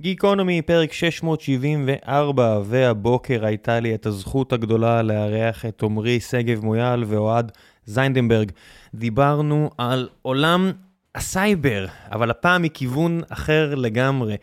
גיקונומי, 0.00 0.62
פרק 0.62 0.92
674, 0.92 2.60
והבוקר 2.64 3.44
הייתה 3.44 3.80
לי 3.80 3.94
את 3.94 4.06
הזכות 4.06 4.52
הגדולה 4.52 5.02
לארח 5.02 5.66
את 5.66 5.82
עמרי 5.82 6.20
שגב 6.20 6.64
מויאל 6.64 7.04
ואוהד 7.04 7.52
זיידנברג. 7.86 8.52
דיברנו 8.94 9.70
על 9.78 10.08
עולם 10.22 10.72
הסייבר, 11.14 11.86
אבל 12.12 12.30
הפעם 12.30 12.62
מכיוון 12.62 13.20
אחר 13.28 13.74
לגמרי. 13.74 14.36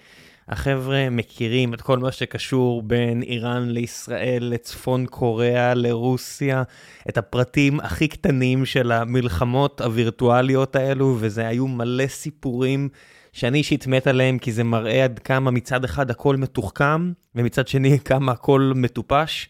החבר'ה 0.49 1.10
מכירים 1.10 1.74
את 1.74 1.81
כל 1.81 1.99
מה 1.99 2.12
שקשור 2.12 2.81
בין 2.81 3.22
איראן 3.22 3.69
לישראל, 3.69 4.44
לצפון 4.44 5.06
קוריאה, 5.06 5.74
לרוסיה, 5.74 6.63
את 7.10 7.17
הפרטים 7.17 7.79
הכי 7.79 8.08
קטנים 8.08 8.65
של 8.65 8.92
המלחמות 8.92 9.81
הווירטואליות 9.81 10.76
האלו, 10.76 11.15
וזה 11.19 11.47
היו 11.47 11.67
מלא 11.67 12.08
סיפורים 12.08 12.90
שאני 13.36 13.58
אישית 13.58 13.88
מת 13.88 14.08
עליהם, 14.08 14.38
כי 14.38 14.52
זה 14.52 14.63
מראה 14.63 15.04
עד 15.04 15.20
כמה 15.20 15.52
מצד 15.52 15.84
אחד 15.84 16.12
הכל 16.12 16.35
מתוחכם, 16.35 17.12
ומצד 17.35 17.67
שני 17.67 17.99
כמה 18.05 18.31
הכל 18.31 18.71
מטופש, 18.75 19.49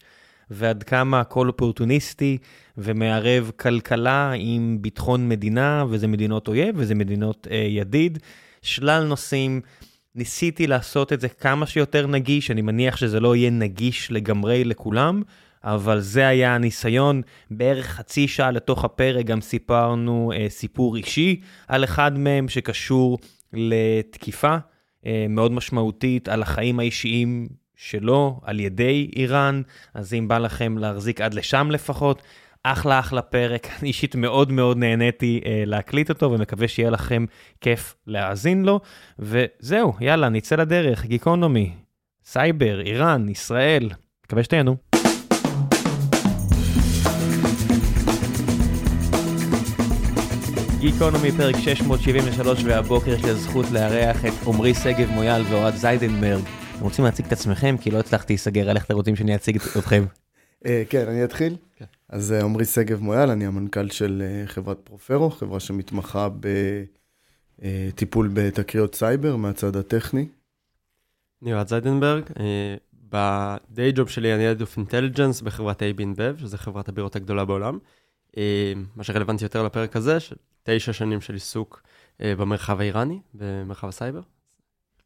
ועד 0.50 0.82
כמה 0.82 1.20
הכל 1.20 1.48
אופורטוניסטי, 1.48 2.38
ומערב 2.78 3.50
כלכלה 3.56 4.32
עם 4.36 4.78
ביטחון 4.80 5.28
מדינה, 5.28 5.84
וזה 5.90 6.06
מדינות 6.06 6.48
אויב, 6.48 6.74
וזה 6.78 6.94
מדינות 6.94 7.46
אה, 7.50 7.56
ידיד, 7.56 8.18
שלל 8.62 9.04
נושאים. 9.04 9.60
ניסיתי 10.14 10.66
לעשות 10.66 11.12
את 11.12 11.20
זה 11.20 11.28
כמה 11.28 11.66
שיותר 11.66 12.06
נגיש, 12.06 12.50
אני 12.50 12.62
מניח 12.62 12.96
שזה 12.96 13.20
לא 13.20 13.36
יהיה 13.36 13.50
נגיש 13.50 14.12
לגמרי 14.12 14.64
לכולם, 14.64 15.22
אבל 15.64 16.00
זה 16.00 16.26
היה 16.26 16.54
הניסיון. 16.54 17.22
בערך 17.50 17.86
חצי 17.86 18.28
שעה 18.28 18.50
לתוך 18.50 18.84
הפרק 18.84 19.26
גם 19.26 19.40
סיפרנו 19.40 20.32
אה, 20.34 20.46
סיפור 20.48 20.96
אישי 20.96 21.40
על 21.68 21.84
אחד 21.84 22.18
מהם 22.18 22.48
שקשור 22.48 23.18
לתקיפה 23.52 24.56
אה, 25.06 25.26
מאוד 25.28 25.52
משמעותית 25.52 26.28
על 26.28 26.42
החיים 26.42 26.80
האישיים 26.80 27.48
שלו 27.76 28.40
על 28.42 28.60
ידי 28.60 29.10
איראן, 29.16 29.62
אז 29.94 30.14
אם 30.14 30.28
בא 30.28 30.38
לכם 30.38 30.78
להחזיק 30.78 31.20
עד 31.20 31.34
לשם 31.34 31.70
לפחות, 31.70 32.22
אחלה 32.62 32.98
אחלה 32.98 33.22
פרק, 33.22 33.66
אני 33.80 33.88
אישית 33.88 34.14
מאוד 34.14 34.52
מאוד 34.52 34.76
נהניתי 34.76 35.40
אה, 35.46 35.62
להקליט 35.66 36.08
אותו 36.08 36.32
ומקווה 36.32 36.68
שיהיה 36.68 36.90
לכם 36.90 37.24
כיף 37.60 37.94
להאזין 38.06 38.64
לו. 38.64 38.80
וזהו, 39.18 39.92
יאללה, 40.00 40.28
נצא 40.28 40.56
לדרך, 40.56 41.04
גיקונומי, 41.06 41.72
סייבר, 42.24 42.80
איראן, 42.80 43.28
ישראל, 43.28 43.90
מקווה 44.26 44.42
שתהנו. 44.42 44.76
גיקונומי 50.92 51.32
פרק 51.32 51.56
673 51.56 52.64
והבוקר 52.64 53.10
יש 53.10 53.24
לי 53.24 53.30
הזכות 53.30 53.66
לארח 53.72 54.24
את 54.24 54.32
עמרי 54.46 54.74
שגב 54.74 55.10
מויאל 55.10 55.42
ואוהד 55.42 55.74
זיידנברג. 55.74 56.44
אתם 56.76 56.84
רוצים 56.84 57.04
להציג 57.04 57.26
את 57.26 57.32
עצמכם? 57.32 57.76
כי 57.80 57.90
לא 57.90 57.98
הצלחתי 57.98 58.32
להיסגר 58.32 58.70
על 58.70 58.76
איך 58.76 58.84
אתם 58.84 58.94
רוצים 58.94 59.16
שאני 59.16 59.34
אציג 59.34 59.56
אתכם. 59.78 60.04
כן, 60.88 61.08
אני 61.08 61.24
אתחיל. 61.24 61.56
אז 62.08 62.32
עמרי 62.32 62.64
שגב 62.64 63.02
מויאל, 63.02 63.30
אני 63.30 63.46
המנכ"ל 63.46 63.90
של 63.90 64.22
חברת 64.46 64.78
Profero, 64.84 65.30
חברה 65.30 65.60
שמתמחה 65.60 66.28
בטיפול 67.58 68.30
בתקריות 68.32 68.94
סייבר 68.94 69.36
מהצד 69.36 69.76
הטכני. 69.76 70.28
אני 71.42 71.54
אוהד 71.54 71.68
זיידנברג, 71.68 72.24
ב-day 73.12 73.96
job 73.96 74.08
שלי 74.08 74.34
אני 74.34 74.52
Head 74.52 74.62
of 74.62 74.78
Intelligence 74.78 75.44
בחברת 75.44 75.82
AB 75.82 76.00
InBev, 76.00 76.40
שזו 76.40 76.56
חברת 76.56 76.88
הבירות 76.88 77.16
הגדולה 77.16 77.44
בעולם. 77.44 77.78
מה 78.96 79.04
שרלוונטי 79.04 79.44
יותר 79.44 79.62
לפרק 79.62 79.96
הזה, 79.96 80.18
תשע 80.62 80.92
שנים 80.92 81.20
של 81.20 81.34
עיסוק 81.34 81.82
במרחב 82.20 82.80
האיראני, 82.80 83.20
במרחב 83.34 83.88
הסייבר. 83.88 84.20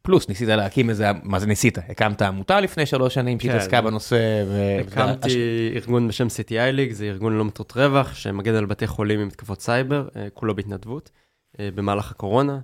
פלוס 0.01 0.29
ניסית 0.29 0.47
להקים 0.47 0.89
איזה, 0.89 1.11
מה 1.23 1.39
זה 1.39 1.47
ניסית? 1.47 1.77
הקמת 1.77 2.21
עמותה 2.21 2.59
לפני 2.59 2.85
שלוש 2.85 3.13
שנים 3.13 3.39
שהתעסקה 3.39 3.81
בנושא. 3.81 4.43
הקמתי 4.87 5.71
ארגון 5.75 6.07
בשם 6.07 6.27
CTI 6.27 6.75
League, 6.75 6.93
זה 6.93 7.05
ארגון 7.05 7.33
ללא 7.33 7.45
מטרות 7.45 7.71
רווח, 7.75 8.15
שמגן 8.15 8.55
על 8.55 8.65
בתי 8.65 8.87
חולים 8.87 9.19
עם 9.19 9.27
מתקפות 9.27 9.61
סייבר, 9.61 10.07
כולו 10.33 10.55
בהתנדבות, 10.55 11.11
במהלך 11.59 12.11
הקורונה, 12.11 12.59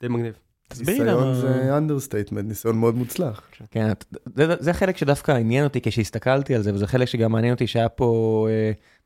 די 0.00 0.08
מגניב. 0.08 0.34
ניסיון 0.78 1.34
זה 1.34 1.76
understatement, 1.76 2.48
ניסיון 2.48 2.78
מאוד 2.78 2.94
מוצלח. 2.94 3.42
כן, 3.70 3.92
זה 4.36 4.72
חלק 4.72 4.96
שדווקא 4.96 5.32
עניין 5.32 5.64
אותי 5.64 5.80
כשהסתכלתי 5.80 6.54
על 6.54 6.62
זה, 6.62 6.74
וזה 6.74 6.86
חלק 6.86 7.08
שגם 7.08 7.32
מעניין 7.32 7.54
אותי 7.54 7.66
שהיה 7.66 7.88
פה, 7.88 8.48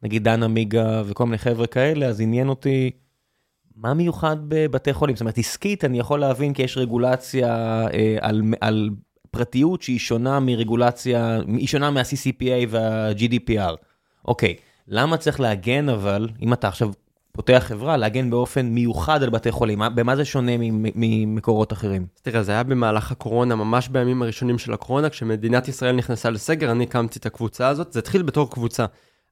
נגיד 0.04 0.24
דן 0.24 0.42
עמיגה 0.42 1.02
וכל 1.06 1.24
מיני 1.24 1.38
חבר'ה 1.38 1.66
כאלה, 1.66 2.06
אז 2.06 2.20
עניין 2.20 2.48
אותי. 2.48 2.90
מה 3.76 3.94
מיוחד 3.94 4.36
בבתי 4.48 4.92
חולים? 4.92 5.16
זאת 5.16 5.20
אומרת, 5.20 5.38
עסקית 5.38 5.84
אני 5.84 5.98
יכול 5.98 6.20
להבין 6.20 6.52
כי 6.52 6.62
יש 6.62 6.78
רגולציה 6.78 7.48
אה, 7.92 8.16
על, 8.20 8.42
על 8.60 8.90
פרטיות 9.30 9.82
שהיא 9.82 9.98
שונה 9.98 10.40
מרגולציה, 10.40 11.40
היא 11.46 11.66
שונה 11.66 11.90
מה-CCPA 11.90 12.66
וה-GDPR. 12.68 13.76
אוקיי, 14.24 14.54
למה 14.88 15.16
צריך 15.16 15.40
להגן 15.40 15.88
אבל, 15.88 16.28
אם 16.42 16.52
אתה 16.52 16.68
עכשיו 16.68 16.90
פותח 17.32 17.64
חברה, 17.66 17.96
להגן 17.96 18.30
באופן 18.30 18.66
מיוחד 18.66 19.22
על 19.22 19.30
בתי 19.30 19.50
חולים? 19.50 19.82
במה 19.94 20.16
זה 20.16 20.24
שונה 20.24 20.52
ממקורות 20.94 21.72
אחרים? 21.72 22.06
תראה, 22.22 22.42
זה 22.42 22.52
היה 22.52 22.62
במהלך 22.62 23.12
הקורונה, 23.12 23.54
ממש 23.54 23.88
בימים 23.88 24.22
הראשונים 24.22 24.58
של 24.58 24.72
הקורונה, 24.72 25.08
כשמדינת 25.08 25.68
ישראל 25.68 25.96
נכנסה 25.96 26.30
לסגר, 26.30 26.70
אני 26.70 26.84
הקמתי 26.84 27.18
את 27.18 27.26
הקבוצה 27.26 27.68
הזאת, 27.68 27.92
זה 27.92 27.98
התחיל 27.98 28.22
בתור 28.22 28.50
קבוצה. 28.50 28.84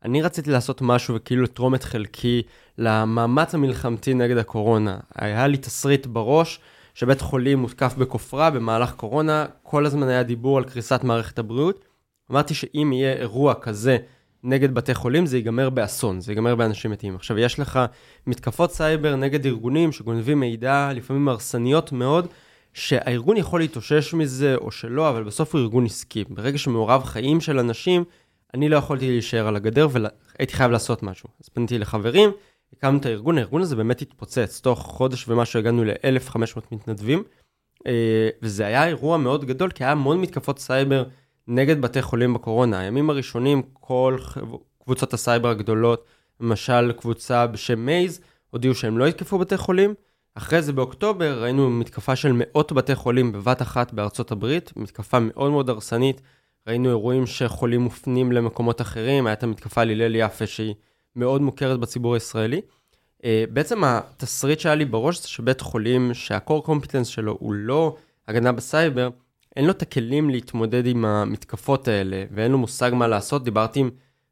אני 0.04 0.22
רציתי 0.22 0.50
לעשות 0.50 0.82
משהו 0.82 1.14
וכאילו 1.14 1.42
לתרום 1.42 1.74
את 1.74 1.84
חלקי 1.84 2.42
למאמץ 2.78 3.54
המלחמתי 3.54 4.14
נגד 4.14 4.36
הקורונה. 4.36 4.96
היה 5.14 5.46
לי 5.46 5.56
תסריט 5.56 6.06
בראש 6.06 6.60
שבית 6.94 7.20
חולים 7.20 7.58
מותקף 7.58 7.94
בכופרה 7.98 8.50
במהלך 8.50 8.92
קורונה, 8.92 9.46
כל 9.62 9.86
הזמן 9.86 10.08
היה 10.08 10.22
דיבור 10.22 10.58
על 10.58 10.64
קריסת 10.64 11.00
מערכת 11.04 11.38
הבריאות. 11.38 11.84
אמרתי 12.30 12.54
שאם 12.54 12.90
יהיה 12.92 13.12
אירוע 13.12 13.54
כזה 13.54 13.96
נגד 14.44 14.74
בתי 14.74 14.94
חולים, 14.94 15.26
זה 15.26 15.36
ייגמר 15.36 15.70
באסון, 15.70 16.20
זה 16.20 16.32
ייגמר 16.32 16.54
באנשים 16.54 16.90
מתים. 16.90 17.14
עכשיו, 17.14 17.38
יש 17.38 17.58
לך 17.58 17.80
מתקפות 18.26 18.72
סייבר 18.72 19.16
נגד 19.16 19.46
ארגונים 19.46 19.92
שגונבים 19.92 20.40
מידע, 20.40 20.90
לפעמים 20.94 21.28
הרסניות 21.28 21.92
מאוד, 21.92 22.26
שהארגון 22.74 23.36
יכול 23.36 23.60
להתאושש 23.60 24.14
מזה 24.14 24.54
או 24.56 24.70
שלא, 24.70 25.08
אבל 25.08 25.24
בסוף 25.24 25.54
הוא 25.54 25.62
ארגון 25.62 25.84
עסקי. 25.84 26.24
ברגע 26.28 26.58
שמעורב 26.58 27.04
חיים 27.04 27.40
של 27.40 27.58
אנשים, 27.58 28.04
אני 28.54 28.68
לא 28.68 28.76
יכולתי 28.76 29.10
להישאר 29.10 29.48
על 29.48 29.56
הגדר 29.56 29.88
והייתי 29.92 30.54
חייב 30.54 30.70
לעשות 30.70 31.02
משהו. 31.02 31.28
אז 31.42 31.48
פניתי 31.48 31.78
לחברים, 31.78 32.30
הקמנו 32.72 32.98
את 32.98 33.06
הארגון, 33.06 33.38
הארגון 33.38 33.62
הזה 33.62 33.76
באמת 33.76 34.02
התפוצץ, 34.02 34.60
תוך 34.60 34.78
חודש 34.78 35.28
ומשהו 35.28 35.58
הגענו 35.58 35.84
ל-1,500 35.84 36.60
מתנדבים, 36.72 37.22
וזה 38.42 38.66
היה 38.66 38.86
אירוע 38.86 39.16
מאוד 39.16 39.44
גדול, 39.44 39.70
כי 39.70 39.84
היה 39.84 39.92
המון 39.92 40.20
מתקפות 40.20 40.58
סייבר 40.58 41.04
נגד 41.48 41.80
בתי 41.80 42.02
חולים 42.02 42.34
בקורונה. 42.34 42.78
הימים 42.78 43.10
הראשונים, 43.10 43.62
כל 43.72 44.18
קבוצות 44.84 45.14
הסייבר 45.14 45.48
הגדולות, 45.48 46.04
למשל 46.40 46.92
קבוצה 46.92 47.46
בשם 47.46 47.78
Maze, 47.78 48.20
הודיעו 48.50 48.74
שהם 48.74 48.98
לא 48.98 49.08
יתקפו 49.08 49.38
בתי 49.38 49.56
חולים. 49.56 49.94
אחרי 50.34 50.62
זה 50.62 50.72
באוקטובר 50.72 51.42
ראינו 51.42 51.70
מתקפה 51.70 52.16
של 52.16 52.32
מאות 52.34 52.72
בתי 52.72 52.94
חולים 52.94 53.32
בבת 53.32 53.62
אחת 53.62 53.92
בארצות 53.92 54.32
הברית, 54.32 54.72
מתקפה 54.76 55.18
מאוד 55.20 55.50
מאוד 55.50 55.70
הרסנית. 55.70 56.20
ראינו 56.66 56.88
אירועים 56.88 57.26
שחולים 57.26 57.80
מופנים 57.80 58.32
למקומות 58.32 58.80
אחרים, 58.80 59.26
הייתה 59.26 59.46
מתקפה 59.46 59.82
על 59.82 59.90
הלל 59.90 60.16
יפה 60.16 60.46
שהיא 60.46 60.74
מאוד 61.16 61.42
מוכרת 61.42 61.80
בציבור 61.80 62.14
הישראלי. 62.14 62.60
בעצם 63.52 63.84
התסריט 63.84 64.60
שהיה 64.60 64.74
לי 64.74 64.84
בראש 64.84 65.22
זה 65.22 65.28
שבית 65.28 65.60
חולים 65.60 66.14
שה 66.14 66.35
core 66.35 66.64
competence 66.64 67.06
שלו 67.06 67.36
הוא 67.40 67.54
לא 67.54 67.96
הגנה 68.28 68.52
בסייבר, 68.52 69.08
אין 69.56 69.64
לו 69.64 69.70
את 69.70 69.82
הכלים 69.82 70.30
להתמודד 70.30 70.86
עם 70.86 71.04
המתקפות 71.04 71.88
האלה, 71.88 72.24
ואין 72.30 72.52
לו 72.52 72.58
מושג 72.58 72.90
מה 72.94 73.06
לעשות. 73.08 73.44
דיברתי 73.44 73.80
עם 73.80 73.90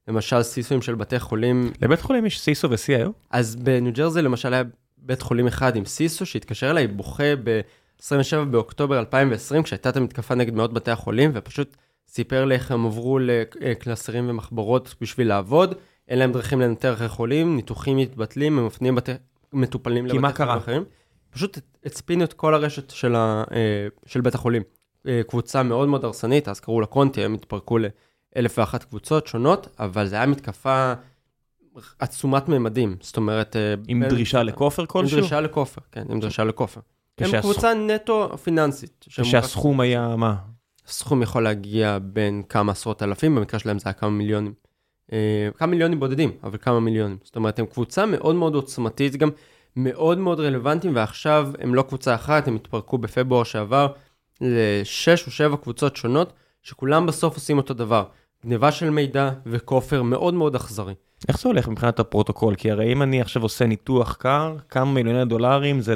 למשל 0.09 0.43
CISO 0.43 0.70
ים 0.70 0.83
של 0.83 0.95
בתי 0.95 1.21
חולים. 1.21 1.73
לבית 1.83 2.01
חולים 2.01 2.27
יש 2.27 2.41
CISO 2.41 2.71
ו-CIO? 2.71 3.11
אז 3.31 3.57
בניו 3.57 3.93
ג'רזי 3.93 4.23
למשל 4.23 4.55
היה 4.55 4.63
בית 4.99 5.23
חולים 5.23 5.47
אחד 5.47 5.77
עם 5.77 5.85
CISO 5.85 6.27
שהתקשר 6.27 6.71
אליי 6.71 6.87
בוכה 6.87 7.37
ב-27 7.45 8.45
באוקטובר 8.51 8.99
2020, 8.99 9.63
כשהייתה 9.63 9.89
את 9.89 9.97
המתקפה 9.97 10.35
נגד 10.35 10.55
מאות 10.55 10.73
בתי 10.73 10.91
החולים, 10.91 11.31
ופשוט 11.35 11.77
סיפר 12.11 12.45
לי 12.45 12.55
איך 12.55 12.71
הם 12.71 12.87
עברו 12.87 13.19
לקלסרים 13.61 14.31
ומחברות 14.31 14.95
בשביל 15.01 15.29
לעבוד, 15.29 15.75
אין 16.09 16.19
להם 16.19 16.33
דרכים 16.33 16.61
לנטר 16.61 16.93
אחרי 16.93 17.09
חולים, 17.09 17.57
ניתוחים 17.57 17.97
מתבטלים, 17.97 18.59
הם 18.59 18.67
מפנים 18.67 18.95
בתי, 18.95 19.13
מטופלים 19.53 20.07
לבתי 20.07 20.37
חולים 20.37 20.57
אחרים. 20.57 20.85
פשוט 21.31 21.59
הצפינו 21.85 22.25
את 22.25 22.33
כל 22.33 22.55
הרשת 22.55 22.91
של, 22.91 23.15
ה, 23.15 23.45
של 24.07 24.21
בית 24.21 24.35
החולים. 24.35 24.63
קבוצה 25.27 25.63
מאוד 25.63 25.89
מאוד 25.89 26.05
הרסנית, 26.05 26.49
אז 26.49 26.61
קראו 26.61 26.81
לה 26.81 26.87
קונטי, 26.87 27.25
הם 27.25 27.35
התפרקו 27.35 27.79
לאלף 27.79 28.59
ואחת 28.59 28.85
קבוצות 28.85 29.27
שונות, 29.27 29.69
אבל 29.79 30.07
זה 30.07 30.17
היה 30.17 30.27
מתקפה 30.27 30.93
עצומת 31.99 32.49
ממדים, 32.49 32.97
זאת 33.01 33.17
אומרת... 33.17 33.57
עם 33.89 34.01
בין... 34.01 34.09
דרישה 34.09 34.43
לכופר 34.43 34.87
כלשהו? 34.87 35.17
עם 35.17 35.21
דרישה 35.21 35.41
לכופר, 35.41 35.81
כן, 35.93 36.05
עם 36.11 36.21
דרישה 36.21 36.45
לכופר. 36.45 36.81
הם 37.19 37.41
קבוצה 37.41 37.75
נטו 37.75 38.39
פיננסית. 38.39 39.05
שהסכום 39.09 39.81
היה 39.81 40.17
מה? 40.17 40.35
הסכום 40.91 41.23
יכול 41.23 41.43
להגיע 41.43 41.99
בין 42.03 42.43
כמה 42.49 42.73
עשרות 42.73 43.03
אלפים, 43.03 43.35
במקרה 43.35 43.61
שלהם 43.61 43.79
זה 43.79 43.83
היה 43.89 43.93
כמה 43.93 44.11
מיליונים. 44.11 44.53
כמה 45.57 45.67
מיליונים 45.67 46.01
בודדים, 46.01 46.31
אבל 46.45 46.59
כמה 46.59 46.81
מיליונים. 46.81 47.17
זאת 47.25 47.37
אומרת, 47.37 47.59
הם 47.59 47.67
קבוצה 47.67 48.07
מאוד 48.07 48.35
מאוד 48.35 48.55
עוצמתית, 48.55 49.17
גם 49.17 49.31
מאוד 49.77 50.19
מאוד 50.19 50.41
רלוונטיים, 50.41 50.97
ועכשיו 50.97 51.51
הם 51.59 51.75
לא 51.75 51.83
קבוצה 51.83 52.15
אחת, 52.15 52.49
הם 52.49 52.57
התפרקו 52.57 52.99
בפברואר 52.99 53.45
שעבר, 53.45 53.87
לשש 54.41 55.27
או 55.27 55.31
שבע 55.31 55.57
קבוצות 55.57 55.97
שונות, 55.97 56.33
שכולם 56.63 57.07
בסוף 57.07 57.35
עושים 57.35 57.59
אותו 57.59 57.75
דבר. 57.75 58.05
גניבה 58.47 58.73
של 58.73 58.91
מידע 58.91 59.31
וכופר 59.47 60.03
מאוד 60.03 60.35
מאוד 60.35 60.55
אכזרי. 60.55 60.95
איך 61.29 61.41
זה 61.41 61.49
הולך 61.49 61.69
מבחינת 61.69 62.01
הפרוטוקול? 62.01 62.55
כי 62.55 62.71
הרי 62.71 62.93
אם 62.93 63.03
אני 63.03 63.21
עכשיו 63.21 63.43
עושה 63.43 63.67
ניתוח 63.67 64.17
קר, 64.17 64.57
כמה 64.69 64.93
מיליוני 64.93 65.25
דולרים. 65.25 65.81
זה 65.81 65.95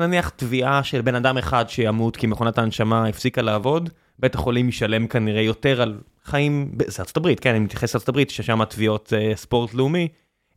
נניח 0.00 0.28
תביעה 0.28 0.82
של 0.82 1.00
בן 1.00 1.14
אדם 1.14 1.38
אחד 1.38 1.68
שימות 1.68 2.16
כי 2.16 2.26
מכונת 2.26 2.58
ההנשמה 2.58 3.06
הפסיקה 3.06 3.42
לעבוד, 3.42 3.90
בית 4.18 4.34
החולים 4.34 4.68
ישלם 4.68 5.06
כנראה 5.06 5.42
יותר 5.42 5.82
על 5.82 6.00
חיים, 6.24 6.72
זה 6.86 7.02
ארצות 7.02 7.16
הברית, 7.16 7.40
כן, 7.40 7.50
אני 7.50 7.58
מתייחס 7.58 7.94
לארצות 7.94 8.08
הברית, 8.08 8.30
ששם 8.30 8.60
התביעות 8.60 9.12
אה, 9.16 9.32
ספורט 9.36 9.74
לאומי. 9.74 10.08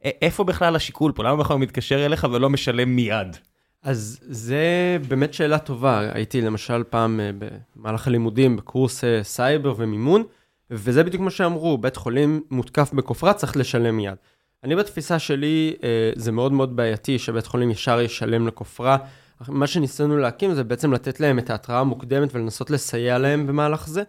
איפה 0.04 0.44
בכלל 0.44 0.76
השיקול 0.76 1.12
פה? 1.12 1.24
למה 1.24 1.36
בכלל 1.36 1.54
הוא 1.54 1.62
מתקשר 1.62 2.06
אליך 2.06 2.28
ולא 2.32 2.50
משלם 2.50 2.96
מיד? 2.96 3.38
אז 3.84 4.20
זה 4.22 4.98
באמת 5.08 5.34
שאלה 5.34 5.60
טובה. 5.60 6.10
הייתי 6.14 6.42
למשל 6.42 6.84
פעם 6.90 7.20
אה, 7.20 7.32
במהלך 7.76 8.08
הלימודים 8.08 8.58
בקורס 8.58 9.04
אה, 9.04 9.24
סייבר 9.24 9.74
ומימון, 9.78 10.24
וזה 10.72 11.04
בדיוק 11.04 11.24
מה 11.24 11.32
שאמרו, 11.32 11.78
בית 11.78 11.96
חולים 11.96 12.42
מותקף 12.52 12.94
בכופרה 12.94 13.34
צריך 13.34 13.58
לשלם 13.58 13.98
מיד. 13.98 14.16
אני 14.64 14.76
בתפיסה 14.76 15.20
שלי, 15.20 15.76
זה 16.16 16.32
מאוד 16.32 16.52
מאוד 16.52 16.76
בעייתי 16.76 17.20
שבית 17.20 17.46
חולים 17.46 17.72
ישר 17.72 18.02
ישלם 18.02 18.48
לכופרה. 18.48 18.98
מה 19.48 19.68
שניסינו 19.68 20.18
להקים 20.18 20.54
זה 20.54 20.64
בעצם 20.64 20.94
לתת 20.94 21.20
להם 21.20 21.40
את 21.40 21.50
ההתראה 21.50 21.80
המוקדמת 21.80 22.36
ולנסות 22.36 22.70
לסייע 22.70 23.18
להם 23.18 23.48
במהלך 23.48 23.88
זה. 23.88 24.04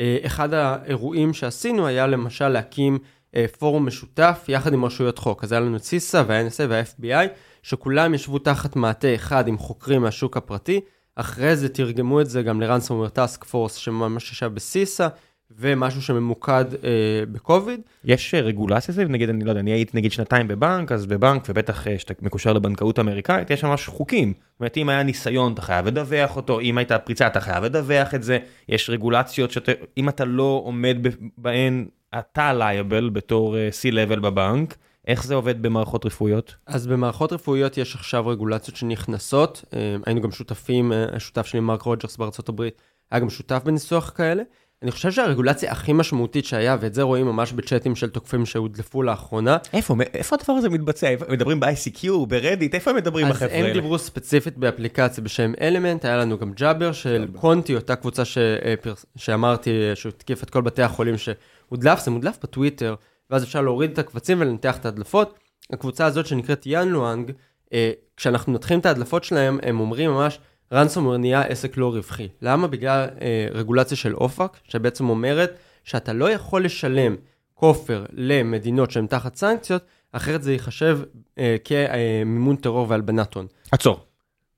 אה, 0.00 0.18
אחד 0.26 0.54
האירועים 0.54 1.32
שעשינו 1.32 1.86
היה 1.86 2.06
למשל 2.06 2.48
להקים 2.48 2.98
אה, 3.36 3.46
פורום 3.58 3.86
משותף 3.86 4.44
יחד 4.48 4.72
עם 4.72 4.84
רשויות 4.84 5.18
חוק. 5.18 5.44
אז 5.44 5.52
היה 5.52 5.60
לנו 5.60 5.76
את 5.76 5.84
סיסה 5.84 6.22
וה-NSA 6.26 6.62
וה-FBI, 6.68 7.28
שכולם 7.62 8.14
ישבו 8.14 8.38
תחת 8.38 8.76
מעטה 8.76 9.14
אחד 9.14 9.48
עם 9.48 9.58
חוקרים 9.58 10.02
מהשוק 10.02 10.36
הפרטי. 10.36 10.80
אחרי 11.16 11.56
זה 11.56 11.68
תרגמו 11.68 12.20
את 12.20 12.30
זה 12.30 12.42
גם 12.42 12.60
ל-Ransomware 12.60 13.16
Task 13.16 13.44
Force 13.52 13.72
שממש 13.72 14.32
ישב 14.32 14.54
בסיסה, 14.54 15.08
ומשהו 15.50 16.02
שממוקד 16.02 16.64
אה, 16.84 16.90
בקוביד. 17.32 17.80
יש 18.04 18.34
אה, 18.34 18.40
רגולציה 18.40 18.94
סביב, 18.94 19.08
נגיד, 19.08 19.28
אני 19.28 19.44
לא 19.44 19.50
יודע, 19.50 19.60
אני 19.60 19.70
הייתי 19.70 19.96
נגיד 19.96 20.12
שנתיים 20.12 20.48
בבנק, 20.48 20.92
אז 20.92 21.06
בבנק, 21.06 21.46
ובטח 21.48 21.86
אה, 21.86 21.98
שאתה 21.98 22.14
מקושר 22.22 22.52
לבנקאות 22.52 22.98
אמריקאית, 22.98 23.50
יש 23.50 23.64
ממש 23.64 23.86
חוקים. 23.86 24.32
זאת 24.32 24.60
אומרת, 24.60 24.76
אם 24.76 24.88
היה 24.88 25.02
ניסיון, 25.02 25.52
אתה 25.52 25.62
חייב 25.62 25.86
לדווח 25.86 26.36
אותו, 26.36 26.60
אם 26.60 26.78
הייתה 26.78 26.98
פריצה, 26.98 27.26
אתה 27.26 27.40
חייב 27.40 27.64
לדווח 27.64 28.14
את 28.14 28.22
זה, 28.22 28.38
יש 28.68 28.90
רגולציות 28.90 29.50
שאם 29.50 30.08
אתה 30.08 30.24
לא 30.24 30.62
עומד 30.64 30.96
בהן, 31.38 31.86
אתה 32.18 32.52
liable 32.52 33.08
בתור 33.08 33.56
אה, 33.56 33.68
C-Level 33.68 34.20
בבנק. 34.20 34.76
איך 35.06 35.24
זה 35.24 35.34
עובד 35.34 35.62
במערכות 35.62 36.06
רפואיות? 36.06 36.54
אז 36.66 36.86
במערכות 36.86 37.32
רפואיות 37.32 37.78
יש 37.78 37.94
עכשיו 37.94 38.26
רגולציות 38.26 38.76
שנכנסות, 38.76 39.64
היינו 40.06 40.20
גם 40.20 40.30
שותפים, 40.30 40.92
השותף 41.12 41.46
שלי 41.46 41.60
מרק 41.60 41.82
רוג'רס 41.82 42.16
בארצות 42.16 42.48
הברית, 42.48 42.82
היה 43.10 43.20
גם 43.20 43.30
שותף 43.30 43.62
בניסוח 43.64 44.12
כאלה. 44.16 44.42
אני 44.82 44.90
חושב 44.90 45.12
שהרגולציה 45.12 45.72
הכי 45.72 45.92
משמעותית 45.92 46.44
שהיה, 46.44 46.76
ואת 46.80 46.94
זה 46.94 47.02
רואים 47.02 47.26
ממש 47.26 47.52
בצ'אטים 47.52 47.96
של 47.96 48.10
תוקפים 48.10 48.46
שהודלפו 48.46 49.02
לאחרונה. 49.02 49.56
איפה, 49.72 49.94
איפה 50.14 50.36
הדבר 50.40 50.52
הזה 50.52 50.68
מתבצע? 50.68 51.14
מדברים 51.28 51.60
ב-ICQ, 51.60 52.08
ברדיט, 52.28 52.74
איפה 52.74 52.90
הם 52.90 52.96
מדברים 52.96 53.28
בחבר'ה 53.28 53.50
האלה? 53.52 53.60
אז 53.60 53.66
הם 53.66 53.72
דיברו 53.72 53.98
ספציפית 53.98 54.58
באפליקציה 54.58 55.24
בשם 55.24 55.52
אלמנט, 55.60 56.04
היה 56.04 56.16
לנו 56.16 56.38
גם 56.38 56.52
ג'אבר 56.52 56.92
של 56.92 57.26
קונטי, 57.36 57.74
אותה 57.74 57.96
קבוצה 57.96 58.24
שפרס, 58.24 59.06
שאמרתי, 59.16 59.70
שהוא 59.94 60.12
תקיף 60.12 60.42
את 60.42 60.50
כל 60.50 60.60
בתי 60.60 60.82
החולים 60.82 61.14
שהודלף, 61.18 62.04
זה 62.04 62.10
מודלף 62.10 62.38
בטוויטר, 62.42 62.94
ואז 63.30 63.44
אפשר 63.44 63.60
להוריד 63.60 63.90
את 63.90 63.98
הקבצים 63.98 64.40
ולנתח 64.40 64.76
את 64.76 64.84
ההדלפות. 64.84 65.38
הקבוצה 65.72 66.06
הזאת 66.06 66.26
שנקראת 66.26 66.66
יאנלואנג, 66.66 67.32
אה, 67.72 67.90
כשאנחנו 68.16 68.52
מנתחים 68.52 68.78
את 68.78 68.86
ההדלפות 68.86 69.24
שלהם, 69.24 69.58
הם 69.62 69.80
אומרים 69.80 70.10
ממש, 70.10 70.38
רנסומר 70.72 71.16
נהיה 71.16 71.42
עסק 71.42 71.76
לא 71.76 71.94
רווחי. 71.94 72.28
למה? 72.42 72.66
בגלל 72.66 73.08
אה, 73.20 73.48
רגולציה 73.52 73.96
של 73.96 74.14
אופק, 74.14 74.56
שבעצם 74.68 75.08
אומרת 75.08 75.58
שאתה 75.84 76.12
לא 76.12 76.30
יכול 76.30 76.64
לשלם 76.64 77.16
כופר 77.54 78.04
למדינות 78.12 78.90
שהן 78.90 79.06
תחת 79.06 79.36
סנקציות, 79.36 79.84
אחרת 80.12 80.42
זה 80.42 80.52
ייחשב 80.52 80.98
אה, 81.38 81.56
כמימון 81.64 82.56
טרור 82.56 82.86
והלבנת 82.88 83.34
הון. 83.34 83.46
עצור, 83.72 84.00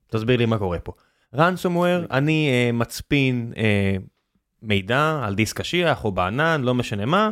תסביר 0.07 0.37
לי 0.37 0.45
מה 0.45 0.57
קורה 0.57 0.79
פה. 0.79 0.91
רנסומוור, 1.35 2.05
אני 2.11 2.49
אה, 2.49 2.71
מצפין 2.71 3.53
אה, 3.57 3.95
מידע 4.61 5.21
על 5.23 5.35
דיסק 5.35 5.57
קשיח 5.57 6.05
או 6.05 6.11
בענן, 6.11 6.61
לא 6.61 6.73
משנה 6.73 7.05
מה, 7.05 7.31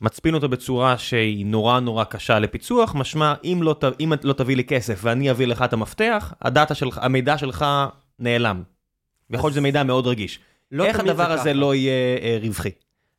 מצפין 0.00 0.34
אותו 0.34 0.48
בצורה 0.48 0.98
שהיא 0.98 1.46
נורא 1.46 1.80
נורא 1.80 2.04
קשה 2.04 2.38
לפיצוח, 2.38 2.94
משמע 2.94 3.34
אם 3.44 3.60
לא, 3.62 3.76
אם 4.00 4.12
לא 4.22 4.32
תביא 4.32 4.56
לי 4.56 4.64
כסף 4.64 5.00
ואני 5.02 5.30
אביא 5.30 5.46
לך 5.46 5.62
את 5.62 5.72
המפתח, 5.72 6.34
הדאטה 6.42 6.74
שלך, 6.74 6.98
המידע 7.02 7.38
שלך 7.38 7.64
נעלם. 8.22 8.62
ויכול 9.30 9.48
להיות 9.48 9.52
שזה 9.52 9.60
מידע 9.60 9.82
מאוד 9.82 10.06
רגיש. 10.06 10.40
לא 10.72 10.84
איך 10.84 11.00
הדבר 11.00 11.32
הזה 11.32 11.42
ככה. 11.42 11.52
לא 11.52 11.74
יהיה 11.74 12.18
אה, 12.22 12.38
רווחי? 12.42 12.70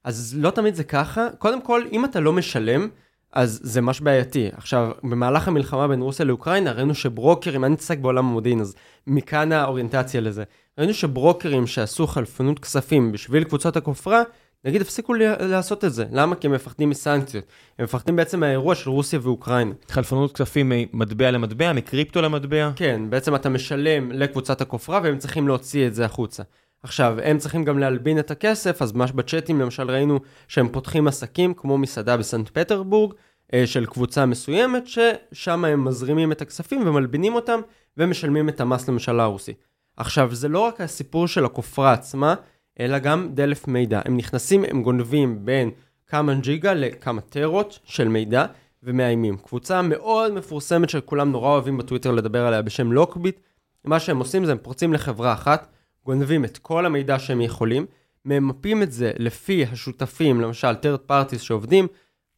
אז 0.03 0.35
לא 0.37 0.49
תמיד 0.49 0.75
זה 0.75 0.83
ככה. 0.83 1.27
קודם 1.37 1.61
כל, 1.61 1.83
אם 1.91 2.05
אתה 2.05 2.19
לא 2.19 2.33
משלם, 2.33 2.89
אז 3.33 3.59
זה 3.63 3.81
ממש 3.81 4.01
בעייתי. 4.01 4.49
עכשיו, 4.53 4.91
במהלך 5.03 5.47
המלחמה 5.47 5.87
בין 5.87 6.01
רוסיה 6.01 6.25
לאוקראינה, 6.25 6.71
ראינו 6.71 6.95
שברוקרים, 6.95 7.63
אני 7.63 7.73
מתעסק 7.73 7.97
בעולם 7.99 8.25
המודיעין, 8.25 8.61
אז 8.61 8.75
מכאן 9.07 9.51
האוריינטציה 9.51 10.21
לזה. 10.21 10.43
ראינו 10.77 10.93
שברוקרים 10.93 11.67
שעשו 11.67 12.07
חלפנות 12.07 12.59
כספים 12.59 13.11
בשביל 13.11 13.43
קבוצות 13.43 13.77
הכופרה, 13.77 14.23
נגיד 14.65 14.81
הפסיקו 14.81 15.13
לעשות 15.39 15.85
את 15.85 15.93
זה. 15.93 16.05
למה? 16.11 16.35
כי 16.35 16.47
הם 16.47 16.53
מפחדים 16.53 16.89
מסנקציות. 16.89 17.45
הם 17.79 17.83
מפחדים 17.83 18.15
בעצם 18.15 18.39
מהאירוע 18.39 18.75
של 18.75 18.89
רוסיה 18.89 19.19
ואוקראינה. 19.23 19.73
חלפנות 19.89 20.35
כספים 20.35 20.71
ממטבע 20.75 21.31
למטבע, 21.31 21.73
מקריפטו 21.73 22.21
למטבע? 22.21 22.71
כן, 22.75 23.01
בעצם 23.09 23.35
אתה 23.35 23.49
משלם 23.49 24.11
לקבוצת 24.11 24.61
הכופרה 24.61 24.99
והם 25.03 25.17
צריכים 25.17 25.47
להוציא 25.47 25.87
את 25.87 25.95
זה 25.95 26.05
החוצה. 26.05 26.43
עכשיו, 26.83 27.17
הם 27.23 27.37
צריכים 27.37 27.63
גם 27.63 27.79
להלבין 27.79 28.19
את 28.19 28.31
הכסף, 28.31 28.81
אז 28.81 28.91
ממש 28.91 29.11
בצ'אטים 29.11 29.61
למשל 29.61 29.91
ראינו 29.91 30.19
שהם 30.47 30.69
פותחים 30.69 31.07
עסקים 31.07 31.53
כמו 31.53 31.77
מסעדה 31.77 32.17
בסנט 32.17 32.49
פטרבורג 32.49 33.13
אה, 33.53 33.67
של 33.67 33.85
קבוצה 33.85 34.25
מסוימת, 34.25 34.83
ששם 34.87 35.65
הם 35.65 35.83
מזרימים 35.83 36.31
את 36.31 36.41
הכספים 36.41 36.87
ומלבינים 36.87 37.35
אותם 37.35 37.59
ומשלמים 37.97 38.49
את 38.49 38.61
המס 38.61 38.89
למשל 38.89 39.19
הרוסי. 39.19 39.53
עכשיו, 39.97 40.35
זה 40.35 40.47
לא 40.47 40.59
רק 40.59 40.81
הסיפור 40.81 41.27
של 41.27 41.45
הכופרה 41.45 41.93
עצמה, 41.93 42.35
אלא 42.79 42.99
גם 42.99 43.29
דלף 43.33 43.67
מידע. 43.67 44.01
הם 44.05 44.17
נכנסים, 44.17 44.65
הם 44.69 44.83
גונבים 44.83 45.45
בין 45.45 45.71
כמה 46.07 46.33
ג'יגה 46.33 46.73
לכמה 46.73 47.21
טרות 47.21 47.79
של 47.83 48.07
מידע 48.07 48.45
ומאיימים. 48.83 49.37
קבוצה 49.37 49.81
מאוד 49.81 50.33
מפורסמת 50.33 50.89
שכולם 50.89 51.31
נורא 51.31 51.49
אוהבים 51.49 51.77
בטוויטר 51.77 52.11
לדבר 52.11 52.45
עליה 52.45 52.61
בשם 52.61 52.91
לוקביט. 52.91 53.39
מה 53.85 53.99
שהם 53.99 54.19
עושים 54.19 54.45
זה 54.45 54.51
הם 54.51 54.57
פורצים 54.61 54.93
לחברה 54.93 55.33
אחת, 55.33 55.67
גונבים 56.05 56.45
את 56.45 56.57
כל 56.57 56.85
המידע 56.85 57.19
שהם 57.19 57.41
יכולים, 57.41 57.85
ממפים 58.25 58.83
את 58.83 58.91
זה 58.91 59.11
לפי 59.17 59.65
השותפים, 59.71 60.41
למשל 60.41 60.71
third 60.71 61.11
parties 61.11 61.39
שעובדים. 61.39 61.87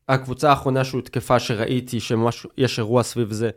הקבוצה 0.10 0.50
האחרונה 0.50 0.84
שהותקפה 0.84 1.40
שראיתי 1.40 2.00
שממש 2.00 2.48
יש 2.58 2.80
אירוע 2.80 3.04
סביב 3.04 3.32
זה, 3.32 3.50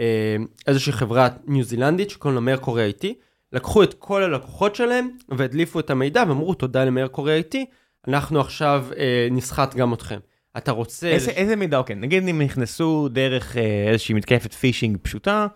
אה, 0.00 0.36
איזושהי 0.66 0.92
חברה 0.92 1.28
ניו 1.46 1.64
זילנדית 1.64 2.10
שקוראים 2.10 2.34
לה 2.34 2.40
מרקורי 2.40 2.82
איי-טי. 2.82 3.14
לקחו 3.52 3.82
את 3.82 3.94
כל 3.94 4.22
הלקוחות 4.22 4.74
שלהם 4.74 5.08
והדליפו 5.28 5.80
את 5.80 5.90
המידע 5.90 6.24
ואמרו 6.28 6.54
תודה 6.54 6.84
למאיר 6.84 7.08
קורי 7.08 7.34
איתי, 7.34 7.66
אנחנו 8.08 8.40
עכשיו 8.40 8.86
אה, 8.96 9.28
נסחט 9.30 9.74
גם 9.74 9.94
אתכם. 9.94 10.18
אתה 10.56 10.72
רוצה... 10.72 11.08
איזה, 11.08 11.30
לש... 11.30 11.36
איזה 11.36 11.56
מידע, 11.56 11.78
אוקיי, 11.78 11.96
נגיד 11.96 12.28
אם 12.28 12.42
נכנסו 12.42 13.08
דרך 13.08 13.56
אה, 13.56 13.88
איזושהי 13.88 14.14
מתקפת 14.14 14.52
פישינג 14.52 14.98
פשוטה 15.02 15.46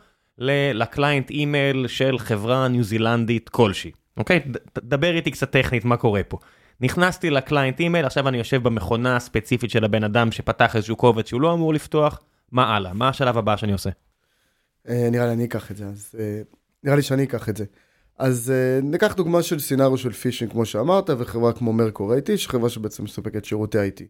ל 0.75 0.83
client 0.83 1.31
אימייל 1.31 1.87
של 1.87 2.19
חברה 2.19 2.69
ניו 2.69 2.83
זילנדית 2.83 3.49
כלשהי, 3.49 3.91
אוקיי? 4.17 4.41
ד, 4.41 4.57
דבר 4.79 5.17
איתי 5.17 5.31
קצת 5.31 5.51
טכנית 5.51 5.85
מה 5.85 5.97
קורה 5.97 6.23
פה. 6.23 6.39
נכנסתי 6.81 7.31
ל 7.31 7.38
client 7.38 7.81
אימייל, 7.81 8.07
עכשיו 8.07 8.29
אני 8.29 8.39
יושב 8.39 8.63
במכונה 8.63 9.17
הספציפית 9.17 9.71
של 9.71 9.85
הבן 9.85 10.05
אדם 10.05 10.33
שפתח 10.33 10.77
איזשהו 10.77 10.97
קובץ 10.97 11.29
שהוא 11.29 11.41
לא 11.41 11.55
אמור 11.55 11.75
לפתוח, 11.75 12.21
מה 12.53 12.77
הלאה? 12.77 12.93
מה 12.93 13.09
השלב 13.09 13.39
הבא 13.39 13.57
שאני 13.57 13.73
עושה? 13.73 13.91
אה, 14.89 15.09
נראה 15.11 15.27
לי 15.27 15.33
אני 15.33 15.45
אקח 15.45 15.71
את 15.71 15.77
זה, 15.77 15.85
אז 15.85 16.15
אה, 16.19 16.41
נראה 16.85 16.97
לי 16.97 17.03
שאני 17.03 17.25
אקח 17.25 17.49
את 17.49 17.57
זה. 17.57 17.65
אז 18.19 18.53
uh, 18.53 18.85
ניקח 18.85 19.15
דוגמה 19.15 19.43
של 19.43 19.59
scenario 19.59 19.97
של 19.97 20.13
פישינג, 20.13 20.51
כמו 20.51 20.65
שאמרת, 20.65 21.11
וחברה 21.19 21.53
כמו 21.53 21.73
Mercury 21.73 22.15
IT, 22.15 22.37
שחברה 22.37 22.69
שבעצם 22.69 23.05
מספקת 23.05 23.45
שירותי 23.45 23.79
IT. 23.79 24.03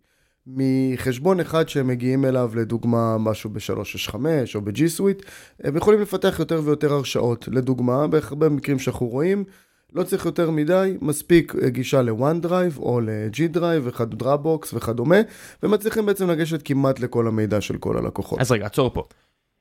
מחשבון 0.47 1.41
אחד 1.41 1.69
שהם 1.69 1.87
מגיעים 1.87 2.25
אליו, 2.25 2.53
לדוגמה, 2.55 3.19
משהו 3.19 3.51
ב-365 3.51 4.15
או 4.55 4.61
ב-G 4.61 4.79
Suite, 4.99 5.25
הם 5.65 5.77
יכולים 5.77 6.01
לפתח 6.01 6.37
יותר 6.39 6.61
ויותר 6.65 6.93
הרשאות. 6.93 7.49
לדוגמה, 7.53 8.07
בהרבה 8.07 8.49
מקרים 8.49 8.79
שאנחנו 8.79 9.07
רואים, 9.07 9.45
לא 9.93 10.03
צריך 10.03 10.27
יותר 10.27 10.51
מדי, 10.51 10.97
מספיק 11.01 11.55
גישה 11.67 12.03
ל-OneDrive 12.03 12.79
או 12.79 13.01
ל-G 13.01 13.57
Drive 13.57 14.01
Dropbox 14.23 14.75
וכדומה, 14.75 15.19
ומצליחים 15.63 16.07
בעצם 16.07 16.31
לגשת 16.31 16.63
כמעט 16.65 17.01
לכל 17.01 17.27
המידע 17.27 17.61
של 17.61 17.77
כל 17.77 17.97
הלקוחות. 17.97 18.41
אז 18.41 18.53
רגע, 18.53 18.67
עצור 18.67 18.95
פה. 18.95 19.05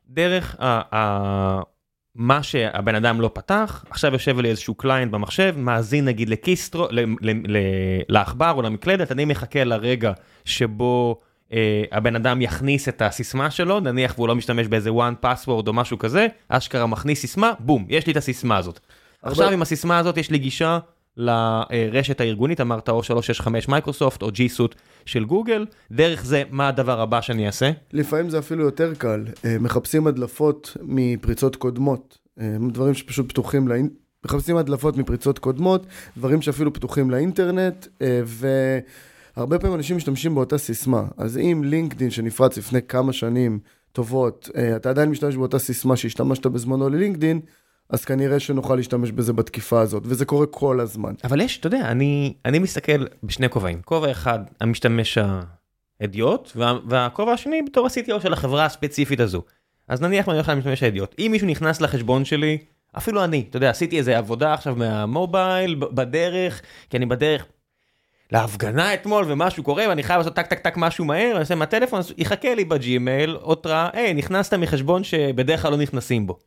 דרך 0.10 0.56
ה... 0.60 1.79
מה 2.20 2.44
שהבן 2.44 2.96
אדם 2.96 3.22
לא 3.22 3.32
פתח, 3.34 3.86
עכשיו 3.90 4.14
יושב 4.14 4.40
לי 4.40 4.50
איזשהו 4.50 4.74
קליינט 4.76 5.12
במחשב, 5.12 5.54
מאזין 5.58 6.06
נגיד 6.06 6.30
לקיסטרו, 6.30 6.88
לעכבר 8.10 8.52
או 8.52 8.62
למקלדת, 8.62 9.12
אני 9.12 9.26
מחכה 9.26 9.64
לרגע 9.64 10.12
שבו 10.46 11.20
אה, 11.54 11.84
הבן 11.92 12.16
אדם 12.16 12.42
יכניס 12.42 12.90
את 12.90 13.02
הסיסמה 13.02 13.52
שלו, 13.52 13.80
נניח 13.80 14.14
והוא 14.18 14.28
לא 14.28 14.36
משתמש 14.36 14.68
באיזה 14.68 14.90
one 14.90 15.26
password 15.26 15.68
או 15.68 15.74
משהו 15.74 15.98
כזה, 15.98 16.28
אשכרה 16.50 16.88
מכניס 16.88 17.20
סיסמה, 17.22 17.52
בום, 17.60 17.86
יש 17.90 18.06
לי 18.08 18.12
את 18.12 18.18
הסיסמה 18.18 18.58
הזאת. 18.58 18.80
עכשיו 19.24 19.44
הרבה- 19.44 19.54
עם 19.54 19.62
הסיסמה 19.62 19.98
הזאת 19.98 20.18
יש 20.18 20.32
לי 20.32 20.38
גישה 20.38 20.80
לרשת 21.20 22.22
הארגונית, 22.22 22.62
אמרת 22.62 22.90
או 22.90 23.04
365 23.04 23.68
מייקרוסופט 23.68 24.22
או 24.22 24.32
ג'י 24.32 24.50
סוט 24.50 24.76
של 25.06 25.26
גוגל, 25.26 25.66
דרך 25.92 26.26
זה 26.26 26.44
מה 26.52 26.68
הדבר 26.68 27.02
הבא 27.02 27.22
שאני 27.22 27.48
אעשה? 27.48 27.72
לפעמים 27.94 28.30
זה 28.30 28.40
אפילו 28.40 28.64
יותר 28.64 28.94
קל. 28.98 29.26
אה, 29.46 29.58
מחפשים 29.60 30.08
הדלפות 30.08 30.78
מפריצות 30.82 31.56
קודמות, 31.56 32.18
אה, 32.40 32.58
דברים 32.72 32.94
שפשוט 32.94 33.30
פתוחים 33.30 33.68
לאינטרנט. 33.68 34.00
מחפשים 34.26 34.58
הדלפות 34.58 34.98
מפריצות 34.98 35.40
קודמות, 35.40 35.86
דברים 36.18 36.42
שאפילו 36.42 36.74
פתוחים 36.74 37.10
לאינטרנט, 37.10 37.88
אה, 38.02 38.22
והרבה 39.36 39.60
פעמים 39.60 39.76
אנשים 39.76 39.98
משתמשים 39.98 40.36
באותה 40.36 40.58
סיסמה. 40.58 41.04
אז 41.18 41.38
אם 41.38 41.62
לינקדאין 41.66 42.10
שנפרץ 42.10 42.58
לפני 42.58 42.82
כמה 42.82 43.14
שנים 43.14 43.60
טובות, 43.92 44.50
אתה 44.76 44.90
עדיין 44.90 45.10
משתמש 45.10 45.36
באותה 45.36 45.60
סיסמה 45.60 45.96
שהשתמשת 45.96 46.46
בזמנו 46.46 46.90
ללינקדאין, 46.90 47.40
אז 47.90 48.06
כנראה 48.06 48.40
שנוכל 48.40 48.76
להשתמש 48.76 49.12
בזה 49.12 49.34
בתקיפה 49.34 49.82
הזאת, 49.82 50.04
וזה 50.06 50.26
קורה 50.26 50.46
כל 50.46 50.80
הזמן. 50.80 51.14
אבל 51.24 51.42
יש, 51.42 51.58
אתה 51.58 51.68
יודע, 51.68 51.82
אני, 51.82 52.34
אני 52.46 52.60
מסתכל 52.60 53.06
בשני 53.24 53.50
כובעים. 53.50 53.82
כובע 53.82 54.12
אחד, 54.12 54.40
המשתמש 54.62 55.18
האדיוט, 56.02 56.52
וה, 56.56 56.74
והכובע 56.88 57.32
השני 57.32 57.62
בתור 57.62 57.86
ה-CTO 57.86 58.22
של 58.22 58.34
החברה 58.34 58.66
הספציפית 58.66 59.20
הזו. 59.20 59.44
אז 59.88 60.02
נניח 60.02 60.30
אני 60.30 60.36
הולך 60.36 60.50
למשתמש 60.50 60.84
האדיוט. 60.84 61.16
אם 61.20 61.28
מישהו 61.32 61.48
נכנס 61.48 61.82
לחשבון 61.82 62.26
שלי, 62.26 62.58
אפילו 62.98 63.24
אני, 63.24 63.46
אתה 63.50 63.58
יודע, 63.58 63.70
עשיתי 63.70 63.98
איזה 63.98 64.18
עבודה 64.18 64.54
עכשיו 64.54 64.76
מהמובייל, 64.76 65.76
בדרך, 65.76 66.62
כי 66.90 66.98
אני 66.98 67.06
בדרך 67.06 67.46
להפגנה 68.32 68.94
אתמול 68.94 69.26
ומשהו 69.28 69.64
קורה 69.64 69.86
ואני 69.90 70.04
חייב 70.04 70.18
לעשות 70.18 70.36
טק 70.36 70.48
טק 70.48 70.60
טק 70.60 70.74
משהו 70.78 71.06
מהר, 71.06 71.32
אני 71.32 71.40
עושה 71.40 71.56
מהטלפון, 71.56 72.00
אז 72.00 72.14
יחכה 72.18 72.56
לי 72.56 72.66
בג'ימייל, 72.66 73.36
התראה, 73.36 73.90
היי, 73.94 74.14
נכנסת 74.14 74.54
מחשבון 74.54 75.04
שבדרך 75.04 75.62
כלל 75.62 75.72
לא 75.72 75.78
נכנסים 75.78 76.28
בו. 76.28 76.40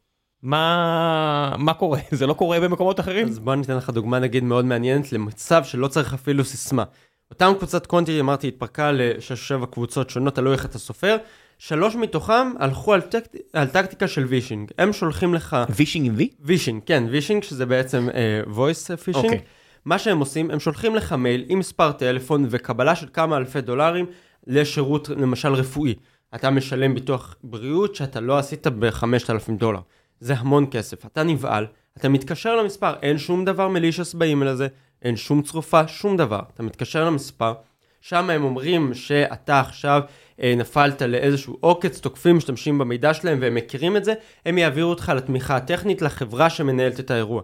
מה, 0.42 1.54
מה 1.58 1.74
קורה? 1.74 1.98
זה 2.18 2.26
לא 2.26 2.34
קורה 2.34 2.60
במקומות 2.60 3.00
אחרים? 3.00 3.28
אז 3.28 3.38
בוא 3.38 3.54
ניתן 3.54 3.76
לך 3.76 3.90
דוגמה 3.90 4.18
נגיד 4.18 4.44
מאוד 4.44 4.64
מעניינת 4.64 5.12
למצב 5.12 5.64
שלא 5.64 5.88
צריך 5.88 6.14
אפילו 6.14 6.44
סיסמה. 6.44 6.84
אותם 7.30 7.52
קבוצת 7.58 7.86
Conti, 7.86 8.20
אמרתי, 8.20 8.48
התפרקה 8.48 8.92
לשש-שבע 8.92 9.66
קבוצות 9.66 10.10
שונות, 10.10 10.34
תלוי 10.34 10.52
איך 10.52 10.64
אתה 10.64 10.78
סופר. 10.78 11.16
שלוש 11.58 11.96
מתוכם 11.96 12.52
הלכו 12.58 12.94
על, 12.94 13.00
טק... 13.00 13.24
על 13.52 13.66
טקטיקה 13.66 14.08
של 14.08 14.24
vishing. 14.24 14.70
הם 14.78 14.92
שולחים 14.92 15.34
לך 15.34 15.56
vishing 15.76 16.06
עם 16.06 16.14
V? 16.16 16.28
vishing, 16.40 16.82
כן, 16.86 17.04
vishing 17.10 17.42
שזה 17.42 17.66
בעצם 17.66 18.08
uh, 18.08 18.48
voice 18.56 18.96
פישינג. 18.96 19.24
אוקיי. 19.24 19.40
מה 19.84 19.98
שהם 19.98 20.18
עושים, 20.18 20.50
הם 20.50 20.60
שולחים 20.60 20.94
לך 20.94 21.12
מייל 21.12 21.44
עם 21.48 21.58
מספר 21.58 21.92
טלפון 21.92 22.46
וקבלה 22.50 22.94
של 22.94 23.06
כמה 23.12 23.36
אלפי 23.36 23.60
דולרים 23.60 24.06
לשירות 24.46 25.08
למשל 25.08 25.52
רפואי. 25.52 25.94
אתה 26.34 26.50
משלם 26.50 26.94
ביטוח 26.94 27.36
בריאות 27.44 27.94
שאתה 27.94 28.20
לא 28.20 28.38
עשית 28.38 28.66
ב-5,000 28.66 29.52
דולר. 29.58 29.80
זה 30.22 30.34
המון 30.34 30.66
כסף. 30.70 31.06
אתה 31.06 31.22
נבהל, 31.22 31.66
אתה 31.98 32.08
מתקשר 32.08 32.56
למספר, 32.56 32.94
אין 33.02 33.18
שום 33.18 33.44
דבר 33.44 33.68
malicious 33.68 34.14
באימייל 34.14 34.48
הזה, 34.48 34.66
אין 35.02 35.16
שום 35.16 35.42
צרופה, 35.42 35.88
שום 35.88 36.16
דבר. 36.16 36.40
אתה 36.54 36.62
מתקשר 36.62 37.04
למספר, 37.04 37.52
שם 38.00 38.30
הם 38.30 38.44
אומרים 38.44 38.94
שאתה 38.94 39.60
עכשיו 39.60 40.02
אה, 40.42 40.54
נפלת 40.56 41.02
לאיזשהו 41.02 41.56
עוקץ, 41.60 42.00
תוקפים, 42.00 42.36
משתמשים 42.36 42.78
במידע 42.78 43.14
שלהם 43.14 43.38
והם 43.40 43.54
מכירים 43.54 43.96
את 43.96 44.04
זה, 44.04 44.14
הם 44.46 44.58
יעבירו 44.58 44.90
אותך 44.90 45.12
לתמיכה 45.16 45.56
הטכנית 45.56 46.02
לחברה 46.02 46.50
שמנהלת 46.50 47.00
את 47.00 47.10
האירוע. 47.10 47.42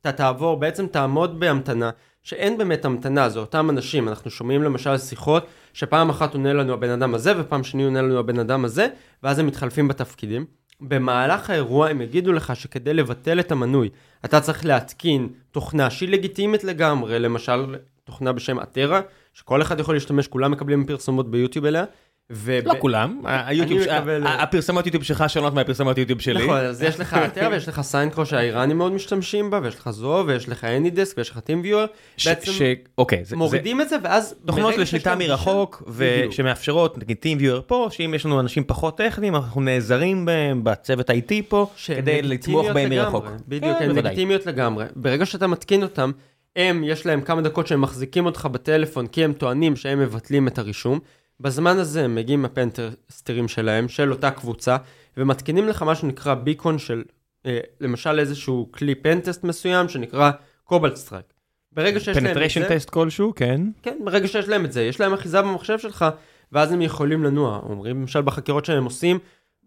אתה 0.00 0.12
תעבור, 0.12 0.56
בעצם 0.56 0.86
תעמוד 0.86 1.40
בהמתנה, 1.40 1.90
שאין 2.22 2.58
באמת 2.58 2.84
המתנה, 2.84 3.28
זה 3.28 3.38
אותם 3.38 3.70
אנשים. 3.70 4.08
אנחנו 4.08 4.30
שומעים 4.30 4.62
למשל 4.62 4.98
שיחות 4.98 5.46
שפעם 5.72 6.10
אחת 6.10 6.34
עונה 6.34 6.52
לנו 6.52 6.72
הבן 6.72 6.90
אדם 6.90 7.14
הזה 7.14 7.32
ופעם 7.40 7.64
שני 7.64 7.84
עונה 7.84 8.02
לנו 8.02 8.18
הבן 8.18 8.38
אדם 8.38 8.64
הזה, 8.64 8.88
ואז 9.22 9.38
הם 9.38 9.46
מתחלפים 9.46 9.88
בתפקידים. 9.88 10.44
במהלך 10.80 11.50
האירוע 11.50 11.88
הם 11.88 12.00
יגידו 12.00 12.32
לך 12.32 12.56
שכדי 12.56 12.94
לבטל 12.94 13.40
את 13.40 13.52
המנוי, 13.52 13.88
אתה 14.24 14.40
צריך 14.40 14.64
להתקין 14.64 15.28
תוכנה 15.50 15.90
שהיא 15.90 16.08
לגיטימית 16.08 16.64
לגמרי, 16.64 17.18
למשל 17.18 17.76
תוכנה 18.04 18.32
בשם 18.32 18.60
אתרה, 18.60 19.00
שכל 19.32 19.62
אחד 19.62 19.80
יכול 19.80 19.94
להשתמש, 19.94 20.28
כולם 20.28 20.50
מקבלים 20.50 20.86
פרסומות 20.86 21.30
ביוטיוב 21.30 21.64
אליה. 21.64 21.84
וב... 22.30 22.50
לא 22.64 22.74
כולם, 22.78 23.20
היוטיוב, 23.24 23.80
אני 23.82 23.98
מקבל- 23.98 24.26
הפרסמות 24.26 24.86
יוטיוב 24.86 25.04
שלך 25.04 25.24
שונות 25.28 25.54
מהפרסמות 25.54 25.98
יוטיוב 25.98 26.20
שלי. 26.20 26.44
נכון, 26.44 26.56
אז 26.56 26.82
יש 26.82 27.00
לך 27.00 27.14
אתר 27.26 27.48
ויש 27.52 27.68
לך 27.68 27.80
סיינקרו 27.80 28.26
שהאיראנים 28.26 28.78
מאוד 28.78 28.92
משתמשים 28.92 29.50
בה, 29.50 29.60
ויש 29.62 29.74
לך 29.74 29.90
זו, 29.90 30.24
ויש 30.26 30.48
לך 30.48 30.64
אנידסק, 30.64 31.18
ויש 31.18 31.30
לך 31.30 31.38
טימביואר. 31.38 31.86
ש- 32.16 32.28
בעצם 32.28 32.52
ש- 32.52 32.62
אוקיי, 32.98 33.18
זה- 33.24 33.30
זה 33.30 33.36
מורידים 33.36 33.80
את 33.80 33.88
זה, 33.88 33.96
ואז... 34.02 34.34
תוכנות 34.46 34.76
לשליטה 34.76 35.16
מרחוק, 35.16 35.82
בדיוק. 35.86 36.32
שמאפשרות, 36.32 36.98
נגיד 36.98 37.16
TeamViewer 37.24 37.60
פה, 37.66 37.88
שאם 37.90 38.12
יש 38.14 38.26
לנו 38.26 38.40
אנשים 38.40 38.64
פחות 38.66 38.96
טכניים, 38.98 39.34
אנחנו 39.36 39.60
נעזרים 39.60 40.24
בהם, 40.24 40.64
בצוות 40.64 41.10
IT 41.10 41.14
פה, 41.48 41.66
שהן 41.76 41.96
כדי 41.96 42.22
לתמוך 42.22 42.66
בהם. 42.68 42.90
מרחוק. 42.90 43.24
בדיוק, 43.48 43.78
כן, 43.78 43.84
הן 43.84 43.88
בוודאי. 43.88 44.12
לגיטימיות 44.12 44.46
לגמרי. 44.46 44.84
ברגע 44.96 45.26
שאתה 45.26 45.46
מתקין 45.46 45.82
אותם, 45.82 46.10
הם, 46.56 46.84
יש 46.84 47.06
להם 47.06 47.20
כמה 47.20 47.42
דקות 47.42 47.66
שהם 47.66 47.80
מחזיקים 47.80 48.26
אותך 48.26 48.48
בטלפון, 48.52 49.06
כי 49.06 49.24
הם 49.24 49.32
טוענים 49.32 49.76
שהם 49.76 49.98
מבטלים 50.00 50.48
את 50.48 50.58
הרישום. 50.58 50.98
בזמן 51.40 51.78
הזה 51.78 52.04
הם 52.04 52.14
מגיעים 52.14 52.44
ה 52.44 52.53
pentester 52.53 53.31
ים 53.31 53.48
שלהם, 53.48 53.88
של 53.88 54.12
אותה 54.12 54.30
קבוצה, 54.30 54.76
ומתקינים 55.16 55.68
לך 55.68 55.82
מה 55.82 55.94
שנקרא 55.94 56.34
beacon 56.34 56.78
של, 56.78 57.02
אה, 57.46 57.58
למשל 57.80 58.18
איזשהו 58.18 58.68
כלי 58.72 58.94
pentest 58.94 59.44
מסוים, 59.44 59.88
שנקרא 59.88 60.30
Cobalt 60.64 60.96
Strike. 60.96 61.26
ברגע 61.72 62.00
שיש 62.00 62.16
להם 62.16 62.36
את 62.44 62.50
זה, 62.50 62.68
טסט 62.68 62.90
כלשהו, 62.90 63.32
כן. 63.36 63.60
כן, 63.82 63.98
ברגע 64.04 64.28
שיש 64.28 64.48
להם 64.48 64.64
את 64.64 64.72
זה, 64.72 64.82
יש 64.82 65.00
להם 65.00 65.12
אחיזה 65.12 65.42
במחשב 65.42 65.78
שלך, 65.78 66.04
ואז 66.52 66.72
הם 66.72 66.82
יכולים 66.82 67.24
לנוע. 67.24 67.60
אומרים, 67.62 68.00
למשל 68.00 68.22
בחקירות 68.22 68.64
שהם 68.64 68.84
עושים, 68.84 69.18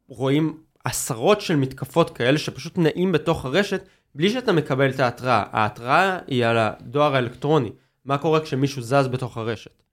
רואים 0.07 0.57
עשרות 0.85 1.41
של 1.41 1.55
מתקפות 1.55 2.09
כאלה 2.09 2.37
שפשוט 2.37 2.77
נעים 2.77 3.11
בתוך 3.11 3.45
הרשת, 3.45 3.87
בלי 4.15 4.29
שאתה 4.29 4.51
מקבל 4.51 4.89
את 4.89 4.99
ההתראה. 4.99 5.43
ההתראה 5.51 6.19
היא 6.27 6.45
על 6.45 6.57
הדואר 6.57 7.15
האלקטרוני. 7.15 7.71
מה 8.05 8.17
קורה 8.17 8.39
כשמישהו 8.39 8.81
זז 8.81 9.07
בתוך 9.11 9.37
הרשת? 9.37 9.83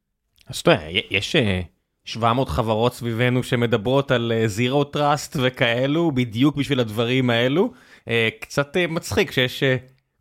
אז 0.48 0.56
אתה 0.56 0.70
יודע, 0.70 0.82
יש 1.10 1.36
אה, 1.36 1.60
700 2.04 2.48
חברות 2.48 2.94
סביבנו 2.94 3.42
שמדברות 3.42 4.10
על 4.10 4.32
zero 4.46 4.84
trust 4.84 5.36
וכאלו, 5.40 6.12
בדיוק 6.12 6.56
בשביל 6.56 6.80
הדברים 6.80 7.30
האלו. 7.30 7.72
אה, 8.08 8.28
קצת 8.40 8.76
אה, 8.76 8.86
מצחיק 8.86 9.30
שיש 9.30 9.62
אה, 9.62 9.76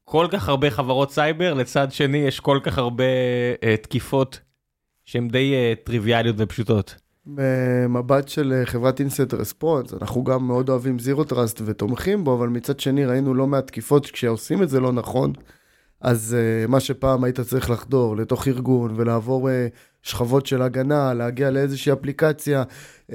כל 0.05 0.27
כך 0.31 0.49
הרבה 0.49 0.69
חברות 0.69 1.11
סייבר, 1.11 1.53
מצד 1.53 1.91
שני 1.91 2.17
יש 2.17 2.39
כל 2.39 2.59
כך 2.63 2.77
הרבה 2.77 3.03
אה, 3.63 3.77
תקיפות 3.77 4.39
שהן 5.05 5.27
די 5.27 5.53
אה, 5.53 5.73
טריוויאליות 5.83 6.35
ופשוטות. 6.39 6.95
במבט 7.25 8.27
של 8.27 8.53
אה, 8.53 8.65
חברת 8.65 8.99
incident 9.00 9.33
response, 9.33 9.93
אנחנו 9.93 10.23
גם 10.23 10.47
מאוד 10.47 10.69
אוהבים 10.69 10.99
zero 11.00 11.23
trust 11.23 11.62
ותומכים 11.65 12.23
בו, 12.23 12.35
אבל 12.35 12.47
מצד 12.47 12.79
שני 12.79 13.05
ראינו 13.05 13.33
לא 13.33 13.47
מעט 13.47 13.67
תקיפות 13.67 14.05
כשעושים 14.05 14.63
את 14.63 14.69
זה 14.69 14.79
לא 14.79 14.91
נכון, 14.91 15.33
אז 16.01 16.35
uh, 16.35 16.71
מה 16.71 16.79
שפעם 16.79 17.23
היית 17.23 17.39
צריך 17.39 17.69
לחדור 17.69 18.17
לתוך 18.17 18.47
ארגון 18.47 18.93
ולעבור 18.95 19.49
uh, 19.49 19.51
שכבות 20.03 20.45
של 20.45 20.62
הגנה, 20.62 21.13
להגיע 21.13 21.51
לאיזושהי 21.51 21.93
אפליקציה, 21.93 22.63
uh, 22.63 23.13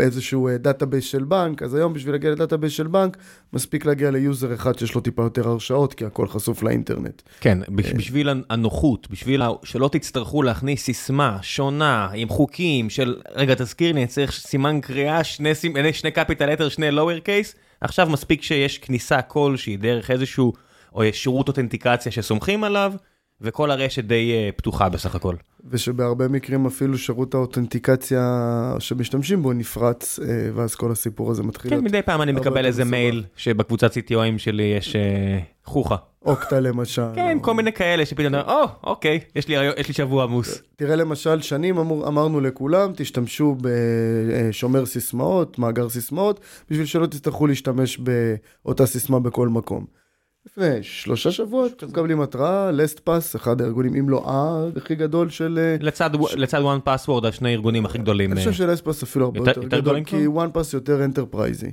איזשהו 0.00 0.48
database 0.58 1.04
של 1.04 1.24
בנק, 1.24 1.62
אז 1.62 1.74
היום 1.74 1.92
בשביל 1.92 2.14
להגיע 2.14 2.30
ל 2.30 2.35
database 2.35 2.72
של 2.72 2.86
בנק, 2.86 3.16
מספיק 3.52 3.84
להגיע 3.84 4.10
ליוזר 4.10 4.54
אחד 4.54 4.78
שיש 4.78 4.94
לו 4.94 5.00
טיפה 5.00 5.22
יותר 5.22 5.48
הרשאות, 5.48 5.94
כי 5.94 6.04
הכל 6.04 6.28
חשוף 6.28 6.62
לאינטרנט. 6.62 7.22
כן, 7.40 7.58
בש- 7.68 7.92
בשביל 7.92 8.28
הנוחות, 8.50 9.10
בשביל 9.10 9.42
שלא 9.64 9.88
תצטרכו 9.92 10.42
להכניס 10.42 10.84
סיסמה 10.84 11.38
שונה 11.42 12.08
עם 12.14 12.28
חוקים 12.28 12.90
של, 12.90 13.20
רגע 13.34 13.54
תזכיר 13.54 13.92
לי, 13.92 14.00
אני 14.00 14.06
צריך 14.06 14.32
סימן 14.32 14.80
קריאה, 14.80 15.24
שני, 15.24 15.54
שני 15.92 16.10
capital 16.14 16.58
letter, 16.58 16.70
שני 16.70 16.90
lower 16.90 17.24
case, 17.24 17.56
עכשיו 17.80 18.08
מספיק 18.10 18.42
שיש 18.42 18.78
כניסה 18.78 19.22
כלשהי 19.22 19.76
דרך 19.76 20.10
איזשהו 20.10 20.52
או 20.94 21.02
שירות 21.12 21.48
אותנטיקציה 21.48 22.12
שסומכים 22.12 22.64
עליו, 22.64 22.92
וכל 23.40 23.70
הרשת 23.70 24.04
די 24.04 24.32
אה, 24.32 24.50
פתוחה 24.56 24.88
בסך 24.88 25.14
הכל. 25.14 25.34
ושבהרבה 25.70 26.28
מקרים 26.28 26.66
אפילו 26.66 26.98
שירות 26.98 27.34
האותנטיקציה 27.34 28.74
שמשתמשים 28.78 29.42
בו 29.42 29.52
נפרץ, 29.52 30.18
אה, 30.18 30.26
ואז 30.54 30.74
כל 30.74 30.92
הסיפור 30.92 31.30
הזה 31.30 31.42
מתחיל 31.42 31.70
כן. 31.70 31.84
מדי 31.84 32.02
פעם 32.02 32.22
אני 32.22 32.32
מקבל 32.32 32.66
איזה 32.66 32.82
מסובך. 32.84 32.90
מייל 32.98 33.24
שבקבוצת 33.36 33.92
CTOים 33.92 34.38
שלי 34.38 34.62
יש 34.62 34.96
אה, 34.96 35.38
חוכה. 35.64 35.96
אוקטה 36.24 36.60
למשל. 36.60 37.02
כן, 37.14 37.36
או- 37.38 37.42
כל 37.42 37.54
מיני 37.54 37.72
כאלה 37.72 38.06
שפתאום, 38.06 38.34
או, 38.34 38.64
אוקיי, 38.84 39.20
יש 39.36 39.48
לי 39.48 39.54
יש 39.76 39.88
לי 39.88 39.94
שבוע 39.94 40.24
עמוס. 40.24 40.62
תראה 40.76 40.96
למשל, 40.96 41.42
שנים 41.42 41.78
אמור, 41.78 42.08
אמרנו 42.08 42.40
לכולם, 42.40 42.92
תשתמשו 42.96 43.56
בשומר 43.60 44.86
סיסמאות, 44.86 45.58
מאגר 45.58 45.88
סיסמאות, 45.88 46.40
בשביל 46.70 46.86
שלא 46.86 47.06
תצטרכו 47.06 47.46
להשתמש 47.46 47.98
באותה 48.64 48.86
סיסמה 48.86 49.20
בכל 49.20 49.48
מקום. 49.48 49.84
לפני 50.48 50.82
שלושה 50.82 51.30
שבועות 51.30 51.84
מקבלים 51.84 52.20
התראה, 52.20 52.70
LastPass, 52.70 53.36
אחד 53.36 53.60
הארגונים, 53.60 53.94
אם 53.94 54.08
לא 54.08 54.24
הכי 54.76 54.94
גדול 54.94 55.28
של... 55.30 55.58
אה, 55.62 55.76
לצד 55.80 56.10
לצד 56.36 56.60
one 56.60 56.88
password, 56.88 57.26
השני 57.26 57.48
הארגונים 57.48 57.84
הכי 57.86 57.98
גדולים. 57.98 58.32
אני 58.32 58.40
אה, 58.40 58.44
חושב 58.46 58.64
שלסט 58.64 58.84
פאס 58.84 59.02
אפילו 59.02 59.24
הרבה 59.24 59.38
יותר- 59.38 59.62
גדול, 59.64 60.04
כי 60.04 60.26
OnePass 60.26 60.72
יותר 60.74 61.04
enterprise 61.04 61.59
י, 61.59 61.70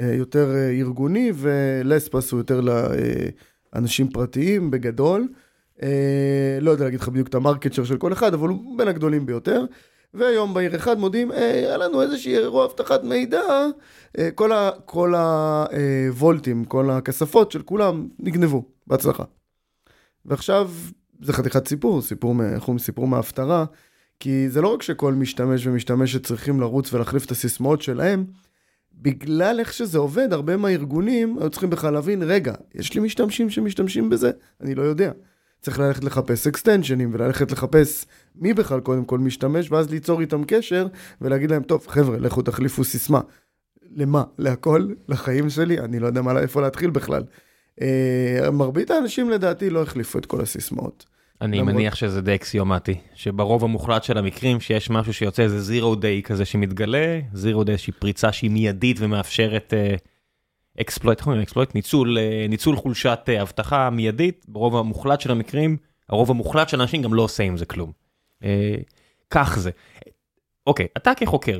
אה, 0.00 0.14
יותר 0.14 0.50
ארגוני, 0.80 1.32
ו 1.34 2.08
LastPass 2.08 2.32
הוא 2.32 2.40
יותר 2.40 2.60
לאנשים 3.74 4.08
פרטיים 4.08 4.70
בגדול. 4.70 5.28
לא 6.60 6.70
יודע 6.70 6.84
להגיד 6.84 7.00
לך 7.00 7.08
בדיוק 7.08 7.28
את 7.28 7.34
ה 7.34 7.39
market 7.39 7.72
של 7.72 7.96
כל 7.96 8.12
אחד, 8.12 8.34
אבל 8.34 8.48
הוא 8.48 8.78
בין 8.78 8.88
הגדולים 8.88 9.26
ביותר. 9.26 9.64
ויום 10.14 10.54
בהיר 10.54 10.76
אחד 10.76 10.98
מודיעים, 10.98 11.30
"היי, 11.30 11.66
היה 11.66 11.76
לנו 11.76 12.02
איזשהי 12.02 12.38
אירוע 12.38 12.64
אבטחת 12.64 13.04
מידע, 13.04 13.42
אה, 14.18 14.30
כל, 14.30 14.52
ה, 14.52 14.70
כל 14.84 15.14
הוולטים, 15.14 16.64
כל 16.64 16.90
הכספות 16.90 17.52
של 17.52 17.62
כולם 17.62 18.08
נגנבו, 18.18 18.64
בהצלחה. 18.86 19.24
ועכשיו, 20.24 20.70
זה 21.22 21.32
חתיכת 21.32 21.68
סיפור, 21.68 22.02
סיפור, 22.02 22.30
אומרים, 22.30 22.78
סיפור 22.78 23.06
מההפטרה, 23.06 23.64
כי 24.20 24.48
זה 24.48 24.60
לא 24.60 24.74
רק 24.74 24.82
שכל 24.82 25.14
משתמש 25.14 25.66
ומשתמשת 25.66 26.26
צריכים 26.26 26.60
לרוץ 26.60 26.92
ולהחליף 26.92 27.26
את 27.26 27.30
הסיסמאות 27.30 27.82
שלהם, 27.82 28.24
בגלל 28.94 29.60
איך 29.60 29.72
שזה 29.72 29.98
עובד, 29.98 30.32
הרבה 30.32 30.56
מהארגונים 30.56 31.38
היו 31.40 31.50
צריכים 31.50 31.70
בכלל 31.70 31.92
להבין, 31.92 32.22
רגע, 32.22 32.54
יש 32.74 32.94
לי 32.94 33.00
משתמשים 33.00 33.50
שמשתמשים 33.50 34.10
בזה? 34.10 34.30
אני 34.60 34.74
לא 34.74 34.82
יודע. 34.82 35.12
צריך 35.62 35.78
ללכת 35.78 36.04
לחפש 36.04 36.46
אקסטנשנים 36.46 37.10
וללכת 37.12 37.52
לחפש 37.52 38.06
מי 38.36 38.54
בכלל 38.54 38.80
קודם 38.80 39.04
כל 39.04 39.18
משתמש, 39.18 39.70
ואז 39.70 39.90
ליצור 39.90 40.20
איתם 40.20 40.42
קשר 40.46 40.86
ולהגיד 41.20 41.50
להם, 41.50 41.62
טוב, 41.62 41.86
חבר'ה, 41.88 42.18
לכו 42.18 42.42
תחליפו 42.42 42.84
סיסמה. 42.84 43.20
למה? 43.96 44.22
להכל? 44.38 44.86
לחיים 45.08 45.50
שלי? 45.50 45.78
אני 45.78 45.98
לא 45.98 46.06
יודע 46.06 46.22
מה, 46.22 46.38
איפה 46.40 46.60
להתחיל 46.60 46.90
בכלל. 46.90 47.22
אה, 47.82 48.50
מרבית 48.52 48.90
האנשים 48.90 49.30
לדעתי 49.30 49.70
לא 49.70 49.82
החליפו 49.82 50.18
את 50.18 50.26
כל 50.26 50.40
הסיסמאות. 50.40 51.06
אני 51.40 51.58
למרות- 51.58 51.74
מניח 51.74 51.94
שזה 51.94 52.20
די 52.20 52.34
אקסיומטי, 52.34 52.94
שברוב 53.14 53.64
המוחלט 53.64 54.04
של 54.04 54.18
המקרים 54.18 54.60
שיש 54.60 54.90
משהו 54.90 55.12
שיוצא 55.14 55.42
איזה 55.42 55.60
זירו 55.60 55.94
דיי 55.94 56.22
כזה 56.22 56.44
שמתגלה, 56.44 57.20
זירו 57.32 57.64
דיי 57.64 57.72
איזושהי 57.72 57.92
פריצה 57.92 58.32
שהיא 58.32 58.50
מיידית 58.50 58.96
ומאפשרת 59.00 59.74
אקספלויט, 60.80 61.18
איך 61.18 61.26
אומרים 61.26 61.42
אקספלויט? 61.42 61.74
ניצול, 61.74 62.18
אה, 62.18 62.46
ניצול 62.48 62.76
חולשת 62.76 63.20
אה, 63.28 63.42
אבטחה 63.42 63.90
מיידית, 63.90 64.44
ברוב 64.48 64.76
המוחלט 64.76 65.20
של 65.20 65.30
המקרים, 65.30 65.76
הרוב 66.08 66.30
המוחלט 66.30 66.68
של 66.68 66.80
האנשים 66.80 67.02
גם 67.02 67.14
לא 67.14 67.22
עושה 67.22 67.42
עם 67.42 67.56
זה 67.56 67.66
כלום. 67.66 67.92
אה, 68.44 68.74
כך 69.30 69.58
זה. 69.58 69.70
אוקיי, 70.66 70.86
אתה 70.96 71.14
כחוקר, 71.14 71.58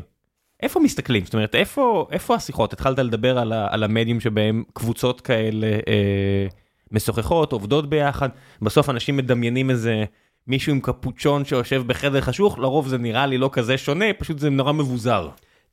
איפה 0.62 0.80
מסתכלים? 0.80 1.24
זאת 1.24 1.34
אומרת, 1.34 1.54
איפה, 1.54 2.06
איפה 2.10 2.34
השיחות? 2.34 2.72
התחלת 2.72 2.98
לדבר 2.98 3.38
על, 3.38 3.52
ה, 3.52 3.66
על 3.70 3.82
המדיום 3.82 4.20
שבהם 4.20 4.64
קבוצות 4.72 5.20
כאלה 5.20 5.66
אה, 5.66 6.46
משוחחות, 6.90 7.52
עובדות 7.52 7.90
ביחד, 7.90 8.28
בסוף 8.62 8.90
אנשים 8.90 9.16
מדמיינים 9.16 9.70
איזה 9.70 10.04
מישהו 10.46 10.72
עם 10.72 10.80
קפוצ'ון 10.80 11.44
שיושב 11.44 11.82
בחדר 11.86 12.20
חשוך, 12.20 12.58
לרוב 12.58 12.88
זה 12.88 12.98
נראה 12.98 13.26
לי 13.26 13.38
לא 13.38 13.50
כזה 13.52 13.78
שונה, 13.78 14.04
פשוט 14.18 14.38
זה 14.38 14.50
נורא 14.50 14.72
מבוזר. 14.72 15.28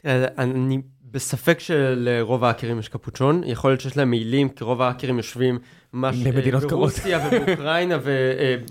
אני 0.06 0.78
בספק 1.12 1.60
שלרוב 1.60 2.44
ההאקרים 2.44 2.80
יש 2.80 2.90
קפוצ'ון, 2.90 3.42
יכול 3.46 3.72
להיות 3.72 3.82
שיש 3.82 3.98
להם 3.98 4.10
מעילים, 4.10 4.50
כי 4.50 4.64
רוב 4.64 4.82
ההאקרים 4.82 5.18
יושבים 5.18 5.60
ממש 5.94 6.16
אה. 6.26 6.60
ברוסיה 6.70 7.28
ובאוקראינה, 7.28 7.98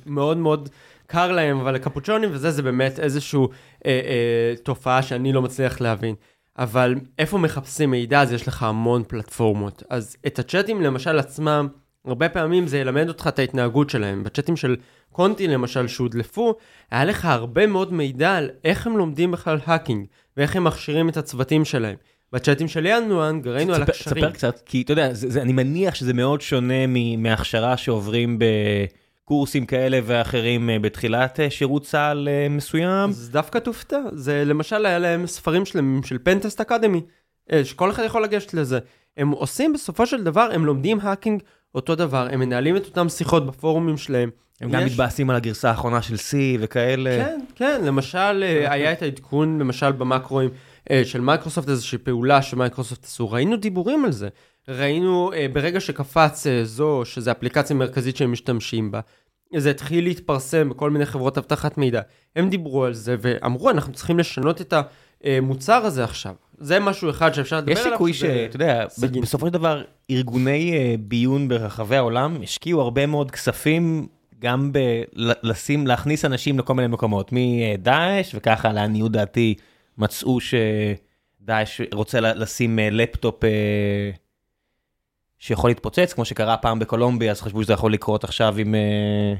ומאוד 0.06 0.36
מאוד 0.36 0.68
קר 1.06 1.32
להם, 1.32 1.60
אבל 1.60 1.76
הקפוצ'ונים 1.76 2.30
וזה, 2.32 2.50
זה 2.50 2.62
באמת 2.62 3.00
איזושהי 3.00 3.40
אה, 3.40 3.46
אה, 3.86 4.54
תופעה 4.62 5.02
שאני 5.02 5.32
לא 5.32 5.42
מצליח 5.42 5.80
להבין. 5.80 6.14
אבל 6.58 6.94
איפה 7.18 7.38
מחפשים 7.38 7.90
מידע, 7.90 8.22
אז 8.22 8.32
יש 8.32 8.48
לך 8.48 8.62
המון 8.62 9.02
פלטפורמות. 9.08 9.82
אז 9.90 10.16
את 10.26 10.38
הצ'אטים 10.38 10.82
למשל 10.82 11.18
עצמם, 11.18 11.68
הרבה 12.04 12.28
פעמים 12.28 12.66
זה 12.66 12.78
ילמד 12.78 13.08
אותך 13.08 13.26
את 13.28 13.38
ההתנהגות 13.38 13.90
שלהם. 13.90 14.22
בצ'אטים 14.24 14.56
של 14.56 14.76
קונטי 15.12 15.46
למשל 15.46 15.88
שהודלפו, 15.88 16.54
היה 16.90 17.04
לך 17.04 17.24
הרבה 17.24 17.66
מאוד 17.66 17.92
מידע 17.92 18.36
על 18.36 18.50
איך 18.64 18.86
הם 18.86 18.96
לומדים 18.96 19.30
בכלל 19.30 19.58
hacking, 19.64 20.06
ואיך 20.36 20.56
הם 20.56 20.64
מכשירים 20.64 21.08
את 21.08 21.16
הצוותים 21.16 21.64
שלהם. 21.64 21.96
בצ'אטים 22.32 22.68
של 22.68 22.86
ינואנג 22.86 23.48
ראינו 23.48 23.74
על 23.74 23.82
הקשרים. 23.82 24.24
תספר 24.24 24.30
קצת, 24.30 24.60
כי 24.66 24.82
אתה 24.82 24.92
יודע, 24.92 25.12
זה, 25.14 25.30
זה, 25.30 25.42
אני 25.42 25.52
מניח 25.52 25.94
שזה 25.94 26.12
מאוד 26.12 26.40
שונה 26.40 26.86
מהכשרה 27.18 27.76
שעוברים 27.76 28.38
בקורסים 29.24 29.66
כאלה 29.66 29.98
ואחרים 30.04 30.70
אה, 30.70 30.78
בתחילת 30.78 31.40
אה, 31.40 31.50
שירות 31.50 31.82
צה"ל 31.84 32.28
אה, 32.28 32.46
מסוים. 32.50 33.08
אז 33.10 33.30
דווקא 33.30 33.58
תופתע, 33.58 33.98
זה 34.12 34.42
למשל 34.46 34.86
היה 34.86 34.98
להם 34.98 35.26
ספרים 35.26 35.64
שלמים 35.64 36.02
של 36.02 36.18
Pentest 36.22 36.60
Academy, 36.60 37.00
שכל 37.64 37.90
אחד 37.90 38.02
יכול 38.06 38.22
לגשת 38.24 38.54
לזה. 38.54 38.78
הם 39.16 39.30
עושים 39.30 39.72
בסופו 39.72 40.06
של 40.06 40.24
דבר, 40.24 40.48
הם 40.52 40.64
לומדים 40.66 40.98
hacking 41.02 41.42
אותו 41.74 41.94
דבר, 41.94 42.28
הם 42.30 42.40
מנהלים 42.40 42.76
את 42.76 42.86
אותם 42.86 43.08
שיחות 43.08 43.46
בפורומים 43.46 43.96
שלהם. 43.96 44.30
הם 44.60 44.70
גם 44.70 44.86
יש- 44.86 44.92
מתבאסים 44.92 45.30
על 45.30 45.36
הגרסה 45.36 45.68
האחרונה 45.70 46.02
של 46.02 46.14
C 46.14 46.34
וכאלה. 46.60 47.10
כן, 47.24 47.40
כן, 47.54 47.80
למשל 47.84 48.44
אה, 48.46 48.72
היה 48.72 48.92
את 48.92 49.02
העדכון, 49.02 49.58
למשל 49.58 49.92
במקרואים 49.92 50.50
של 51.04 51.20
מייקרוסופט, 51.20 51.68
איזושהי 51.68 51.98
פעולה 51.98 52.42
שמייקרוסופט 52.42 53.04
עשו, 53.04 53.30
ראינו 53.30 53.56
דיבורים 53.56 54.04
על 54.04 54.12
זה. 54.12 54.28
ראינו 54.68 55.32
אה, 55.32 55.46
ברגע 55.52 55.80
שקפץ 55.80 56.46
אה, 56.46 56.64
זו, 56.64 57.02
שזו 57.04 57.30
אפליקציה 57.30 57.76
מרכזית 57.76 58.16
שהם 58.16 58.32
משתמשים 58.32 58.90
בה, 58.90 59.00
זה 59.56 59.70
התחיל 59.70 60.04
להתפרסם 60.04 60.68
בכל 60.68 60.90
מיני 60.90 61.06
חברות 61.06 61.38
אבטחת 61.38 61.78
מידע. 61.78 62.00
הם 62.36 62.50
דיברו 62.50 62.84
על 62.84 62.94
זה 62.94 63.16
ואמרו, 63.20 63.70
אנחנו 63.70 63.92
צריכים 63.92 64.18
לשנות 64.18 64.60
את 64.60 64.74
המוצר 65.24 65.74
הזה 65.74 66.04
עכשיו. 66.04 66.34
זה 66.58 66.80
משהו 66.80 67.10
אחד 67.10 67.34
שאפשר 67.34 67.56
לדבר 67.56 67.72
יש 67.72 67.78
עליו. 67.78 67.92
סיכוי 67.92 68.12
שזה 68.12 68.28
שאתה 68.28 68.56
יודע, 68.56 68.84
סיגינט. 68.88 69.24
בסופו 69.24 69.46
של 69.46 69.52
דבר 69.52 69.82
ארגוני 70.10 70.72
אה, 70.72 70.94
ביון 71.00 71.48
ברחבי 71.48 71.96
העולם 71.96 72.36
השקיעו 72.42 72.80
הרבה 72.80 73.06
מאוד 73.06 73.30
כספים 73.30 74.06
גם 74.38 74.72
בלשים, 74.72 75.86
להכניס 75.86 76.24
אנשים 76.24 76.58
לכל 76.58 76.74
מיני 76.74 76.88
מקומות, 76.88 77.30
מדאעש 77.32 78.34
וככה 78.34 78.72
לעניות 78.72 79.12
דעתי 79.12 79.54
מצאו 79.98 80.38
שדאעש 80.40 81.80
רוצה 81.92 82.20
לשים 82.20 82.78
אה, 82.78 82.90
לפטופ 82.90 83.44
אה, 83.44 84.10
שיכול 85.38 85.70
להתפוצץ, 85.70 86.12
כמו 86.12 86.24
שקרה 86.24 86.56
פעם 86.56 86.78
בקולומביה, 86.78 87.30
אז 87.30 87.40
חשבו 87.40 87.62
שזה 87.62 87.72
יכול 87.72 87.92
לקרות 87.92 88.24
עכשיו 88.24 88.54
עם, 88.58 88.74
אה, 88.74 89.34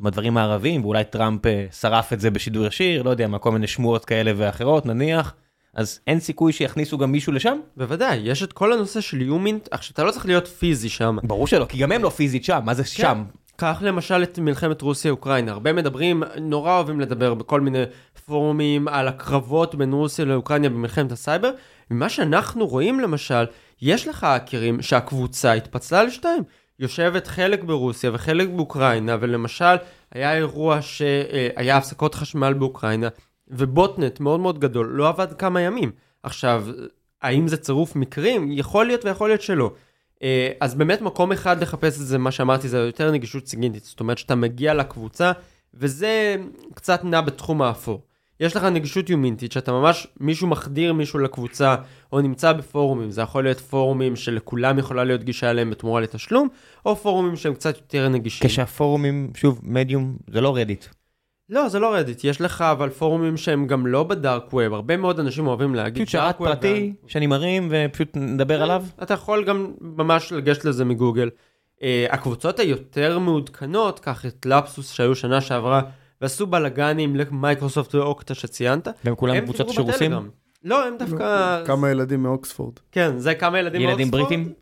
עם 0.00 0.06
הדברים 0.06 0.36
הערבים, 0.36 0.84
ואולי 0.84 1.04
טראמפ 1.04 1.40
שרף 1.80 2.12
את 2.12 2.20
זה 2.20 2.30
בשידור 2.30 2.66
ישיר, 2.66 3.02
לא 3.02 3.10
יודע 3.10 3.28
מה, 3.28 3.38
כל 3.38 3.52
מיני 3.52 3.66
שמועות 3.66 4.04
כאלה 4.04 4.32
ואחרות 4.36 4.86
נניח. 4.86 5.34
אז 5.74 6.00
אין 6.06 6.20
סיכוי 6.20 6.52
שיכניסו 6.52 6.98
גם 6.98 7.12
מישהו 7.12 7.32
לשם? 7.32 7.58
בוודאי, 7.76 8.16
יש 8.16 8.42
את 8.42 8.52
כל 8.52 8.72
הנושא 8.72 9.00
של 9.00 9.22
HUMINT, 9.22 9.68
עכשיו 9.70 9.92
אתה 9.92 10.04
לא 10.04 10.10
צריך 10.10 10.26
להיות 10.26 10.46
פיזי 10.48 10.88
שם. 10.88 11.16
ברור 11.22 11.46
שלא, 11.46 11.64
כי 11.64 11.78
גם 11.78 11.92
הם 11.92 12.02
לא 12.02 12.08
פיזית 12.08 12.44
שם, 12.44 12.60
מה 12.64 12.74
זה 12.74 12.84
שם? 12.84 13.24
קח 13.60 13.78
למשל 13.82 14.22
את 14.22 14.38
מלחמת 14.38 14.82
רוסיה-אוקראינה, 14.82 15.52
הרבה 15.52 15.72
מדברים, 15.72 16.22
נורא 16.40 16.72
אוהבים 16.72 17.00
לדבר 17.00 17.34
בכל 17.34 17.60
מיני 17.60 17.82
פורומים 18.26 18.88
על 18.88 19.08
הקרבות 19.08 19.74
בין 19.74 19.92
רוסיה 19.92 20.24
לאוקראינה 20.24 20.68
במלחמת 20.68 21.12
הסייבר. 21.12 21.50
ממה 21.90 22.08
שאנחנו 22.08 22.66
רואים 22.66 23.00
למשל, 23.00 23.44
יש 23.82 24.08
לך 24.08 24.24
האקרים 24.24 24.82
שהקבוצה 24.82 25.52
התפצלה 25.52 26.02
לשתיים. 26.02 26.42
יושבת 26.78 27.26
חלק 27.26 27.64
ברוסיה 27.64 28.10
וחלק 28.14 28.48
באוקראינה, 28.48 29.16
ולמשל 29.20 29.76
היה 30.12 30.34
אירוע 30.36 30.82
שהיה 30.82 31.76
הפסקות 31.76 32.14
חשמל 32.14 32.52
באוקראינה, 32.52 33.08
ובוטנט 33.48 34.20
מאוד 34.20 34.40
מאוד 34.40 34.58
גדול 34.58 34.86
לא 34.86 35.08
עבד 35.08 35.32
כמה 35.32 35.60
ימים. 35.60 35.90
עכשיו, 36.22 36.64
האם 37.22 37.48
זה 37.48 37.56
צירוף 37.56 37.96
מקרים? 37.96 38.52
יכול 38.52 38.86
להיות 38.86 39.04
ויכול 39.04 39.28
להיות 39.28 39.42
שלא. 39.42 39.72
אה, 40.22 40.50
אז 40.60 40.74
באמת 40.74 41.00
מקום 41.00 41.32
אחד 41.32 41.62
לחפש 41.62 42.00
את 42.00 42.06
זה, 42.06 42.18
מה 42.18 42.30
שאמרתי, 42.30 42.68
זה 42.68 42.78
יותר 42.78 43.10
נגישות 43.10 43.46
סיגינטית. 43.46 43.84
זאת 43.84 44.00
אומרת 44.00 44.18
שאתה 44.18 44.34
מגיע 44.34 44.74
לקבוצה, 44.74 45.32
וזה 45.74 46.36
קצת 46.74 47.04
נע 47.04 47.20
בתחום 47.20 47.62
האפור. 47.62 48.02
יש 48.40 48.56
לך 48.56 48.64
נגישות 48.64 49.10
יומינטית, 49.10 49.52
שאתה 49.52 49.72
ממש, 49.72 50.06
מישהו 50.20 50.48
מחדיר 50.48 50.92
מישהו 50.92 51.18
לקבוצה, 51.18 51.76
או 52.12 52.20
נמצא 52.20 52.52
בפורומים, 52.52 53.10
זה 53.10 53.22
יכול 53.22 53.44
להיות 53.44 53.60
פורומים 53.60 54.16
שלכולם 54.16 54.78
יכולה 54.78 55.04
להיות 55.04 55.24
גישה 55.24 55.50
אליהם 55.50 55.70
בתמורה 55.70 56.00
לתשלום, 56.00 56.48
או 56.86 56.96
פורומים 56.96 57.36
שהם 57.36 57.54
קצת 57.54 57.76
יותר 57.76 58.08
נגישים. 58.08 58.48
כשהפורומים, 58.48 59.30
שוב, 59.36 59.60
מדיום, 59.62 60.16
זה 60.30 60.40
לא 60.40 60.56
רדיט. 60.56 60.84
לא, 61.50 61.68
זה 61.68 61.78
לא 61.78 61.94
רדיט, 61.94 62.24
יש 62.24 62.40
לך 62.40 62.60
אבל 62.60 62.90
פורומים 62.90 63.36
שהם 63.36 63.66
גם 63.66 63.86
לא 63.86 64.02
בדארק 64.02 64.52
ווב, 64.52 64.74
הרבה 64.74 64.96
מאוד 64.96 65.20
אנשים 65.20 65.46
אוהבים 65.46 65.74
להגיד 65.74 66.06
פשוט 66.06 66.12
שרת 66.12 66.36
dark 66.36 66.42
web, 66.42 66.44
פרטי 66.44 66.92
שאני 67.06 67.26
מרים 67.26 67.68
ופשוט 67.70 68.08
נדבר 68.16 68.62
עליו. 68.62 68.84
אתה 69.02 69.14
יכול 69.14 69.44
גם 69.44 69.72
ממש 69.80 70.32
לגשת 70.32 70.64
לזה 70.64 70.84
מגוגל. 70.84 71.30
Uh, 71.76 71.80
הקבוצות 72.10 72.58
היותר 72.58 73.18
מעודכנות, 73.18 74.00
קח 74.00 74.26
את 74.26 74.46
לפסוס 74.46 74.92
שהיו 74.92 75.14
שנה 75.14 75.40
שעברה, 75.40 75.82
ועשו 76.20 76.46
בלאגנים 76.46 77.16
למייקרוסופט 77.16 77.94
ואוקטה 77.94 78.34
שציינת. 78.34 78.88
והם 79.04 79.14
כולם 79.14 79.34
הם 79.34 79.44
קבוצות 79.44 79.68
דיברו 79.68 79.74
שרוסים? 79.74 80.10
בטלגרם. 80.10 80.28
לא, 80.64 80.86
הם 80.86 80.94
דווקא... 80.98 81.64
כמה 81.64 81.90
ילדים 81.90 82.22
מאוקספורד. 82.22 82.72
כן, 82.92 83.18
זה 83.18 83.34
כמה 83.34 83.58
ילדים 83.58 83.80
ילדים 83.80 84.08
מאוקספורד. 84.10 84.22
בריטים? 84.22 84.52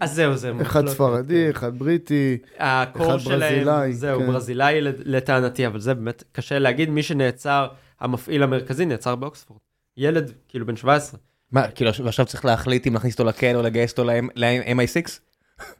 אז 0.00 0.14
זהו, 0.14 0.36
זה... 0.36 0.50
אחד 0.50 0.60
מחלוקת. 0.60 0.88
ספרדי, 0.88 1.50
אחד 1.50 1.78
בריטי. 1.78 2.38
אחד 2.56 2.86
ברזילאי, 3.24 3.92
זהו, 3.92 4.20
כן. 4.20 4.26
ברזילאי 4.26 4.80
לטענתי, 4.82 5.66
אבל 5.66 5.80
זה 5.80 5.94
באמת 5.94 6.24
קשה 6.32 6.58
להגיד, 6.58 6.90
מי 6.90 7.02
שנעצר, 7.02 7.66
המפעיל 8.00 8.42
המרכזי 8.42 8.86
נעצר 8.86 9.16
באוקספורד. 9.16 9.60
ילד, 9.96 10.32
כאילו 10.48 10.66
בן 10.66 10.76
17. 10.76 11.20
מה, 11.52 11.68
כאילו 11.68 11.90
ועכשיו 12.04 12.26
צריך 12.26 12.44
להחליט 12.44 12.86
אם 12.86 12.94
להכניס 12.94 13.14
אותו 13.14 13.24
לכלא 13.24 13.54
או 13.54 13.62
לגייס 13.62 13.90
אותו 13.90 14.04
ל-MI6? 14.04 15.10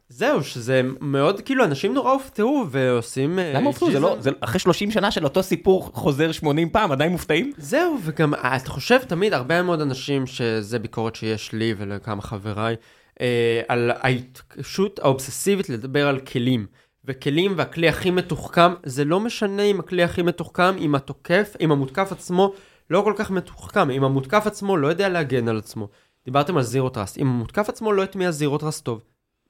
זהו, 0.09 0.43
שזה 0.43 0.81
מאוד, 0.99 1.41
כאילו, 1.41 1.65
אנשים 1.65 1.93
נורא 1.93 2.11
הופתעו 2.11 2.65
ועושים... 2.71 3.39
אה, 3.39 3.53
למה 3.53 3.65
הופתעו? 3.67 3.91
זה 3.91 3.99
לא. 3.99 4.17
זה 4.19 4.29
אחרי 4.41 4.59
30 4.59 4.91
שנה 4.91 5.11
של 5.11 5.23
אותו 5.23 5.43
סיפור 5.43 5.91
חוזר 5.93 6.31
80 6.31 6.69
פעם, 6.69 6.91
עדיין 6.91 7.11
מופתעים? 7.11 7.51
זהו, 7.57 7.97
וגם 8.03 8.33
אה, 8.33 8.55
אתה 8.55 8.69
חושב 8.69 8.97
תמיד, 8.97 9.33
הרבה 9.33 9.61
מאוד 9.61 9.81
אנשים, 9.81 10.27
שזה 10.27 10.79
ביקורת 10.79 11.15
שיש 11.15 11.53
לי 11.53 11.73
ולכמה 11.77 12.21
חבריי, 12.21 12.75
על 13.67 13.91
ההתעקשות 13.95 14.99
האובססיבית 14.99 15.69
לדבר 15.69 16.07
על 16.07 16.19
כלים. 16.19 16.65
וכלים 17.05 17.53
והכלי 17.57 17.89
הכי 17.89 18.11
מתוחכם, 18.11 18.73
זה 18.83 19.05
לא 19.05 19.19
משנה 19.19 19.63
אם 19.63 19.79
הכלי 19.79 20.03
הכי 20.03 20.21
מתוחכם, 20.21 20.77
אם 20.77 20.95
התוקף, 20.95 21.55
אם 21.61 21.71
המותקף 21.71 22.11
עצמו 22.11 22.53
לא 22.89 23.01
כל 23.01 23.13
כך 23.15 23.31
מתוחכם. 23.31 23.89
אם 23.89 24.03
המותקף 24.03 24.43
עצמו 24.45 24.77
לא 24.77 24.87
יודע 24.87 25.09
להגן 25.09 25.47
על 25.47 25.57
עצמו, 25.57 25.89
דיברתם 26.25 26.57
על 26.57 26.63
Zero 26.63 26.89
Trust, 26.89 27.17
אם 27.17 27.27
המותקף 27.27 27.69
עצמו 27.69 27.91
לא 27.91 28.03
הטמיע 28.03 28.31
Zero 28.31 28.57
Trust 28.57 28.85
טוב, 28.85 29.03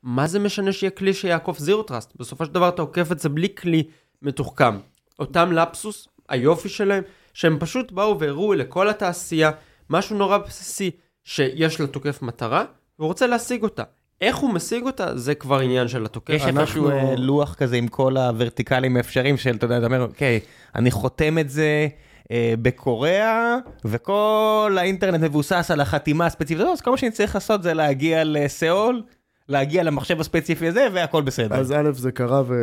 מה 0.04 0.28
זה 0.28 0.40
משנה 0.40 0.72
שיהיה 0.72 0.92
כלי 0.92 1.14
שיעקוף 1.14 1.60
Zero 1.60 1.84
Trust? 1.84 2.14
בסופו 2.16 2.46
של 2.46 2.52
דבר 2.52 2.70
אתה 2.70 2.82
עוקף 2.82 3.12
את 3.12 3.20
זה 3.20 3.30
בלי 3.30 3.56
כלי 3.56 3.84
מתוחכם. 4.22 4.78
אותם 5.20 5.52
לפסוס, 5.52 6.08
היופי 6.30 6.70
שלהם, 6.70 7.04
שהם 7.34 7.60
פשוט 7.60 7.92
באו 7.92 8.20
והראו 8.20 8.54
לכל 8.54 8.90
התעשייה 8.90 9.52
משהו 9.90 10.18
נורא 10.18 10.38
בסיסי, 10.38 10.92
שיש 11.24 11.82
לתוקף 11.82 12.22
מטרה, 12.22 12.66
והוא 13.00 13.08
רוצה 13.08 13.28
להשיג 13.28 13.64
אותה. 13.64 13.84
איך 14.22 14.36
הוא 14.36 14.54
משיג 14.54 14.84
אותה, 14.86 15.18
זה 15.18 15.36
כבר 15.36 15.60
עניין 15.60 15.88
של 15.88 16.06
התוקף. 16.06 16.34
יש 16.34 16.46
איפשהו 16.46 16.90
אנחנו- 16.90 17.10
אה, 17.10 17.16
לוח 17.18 17.56
כזה 17.56 17.76
עם 17.76 17.88
כל 17.88 18.18
הוורטיקלים 18.18 18.98
האפשריים 18.98 19.38
של, 19.38 19.56
אתה 19.56 19.66
יודע, 19.66 19.78
אתה 19.78 19.86
אומר, 19.86 20.02
אוקיי, 20.02 20.40
אני 20.76 20.92
חותם 20.92 21.38
את 21.40 21.50
זה 21.50 21.88
אה, 22.32 22.54
בקוריאה, 22.62 23.56
וכל 23.86 24.78
האינטרנט 24.80 25.22
מבוסס 25.24 25.72
על 25.74 25.82
החתימה 25.82 26.26
הספציפית 26.26 26.62
הזאת, 26.62 26.74
אז 26.74 26.82
כל 26.82 26.92
מה 26.92 26.98
שאני 26.98 27.12
צריך 27.12 27.36
לעשות 27.36 27.64
זה 27.64 27.74
להגיע 27.74 28.24
לסיאול, 28.24 29.02
להגיע 29.50 29.84
למחשב 29.84 30.20
הספציפי 30.20 30.68
הזה, 30.68 30.88
והכל 30.94 31.22
בסדר. 31.22 31.56
אז 31.56 31.72
א', 31.72 31.92
זה 31.94 32.12
קרה 32.12 32.42
ו... 32.48 32.54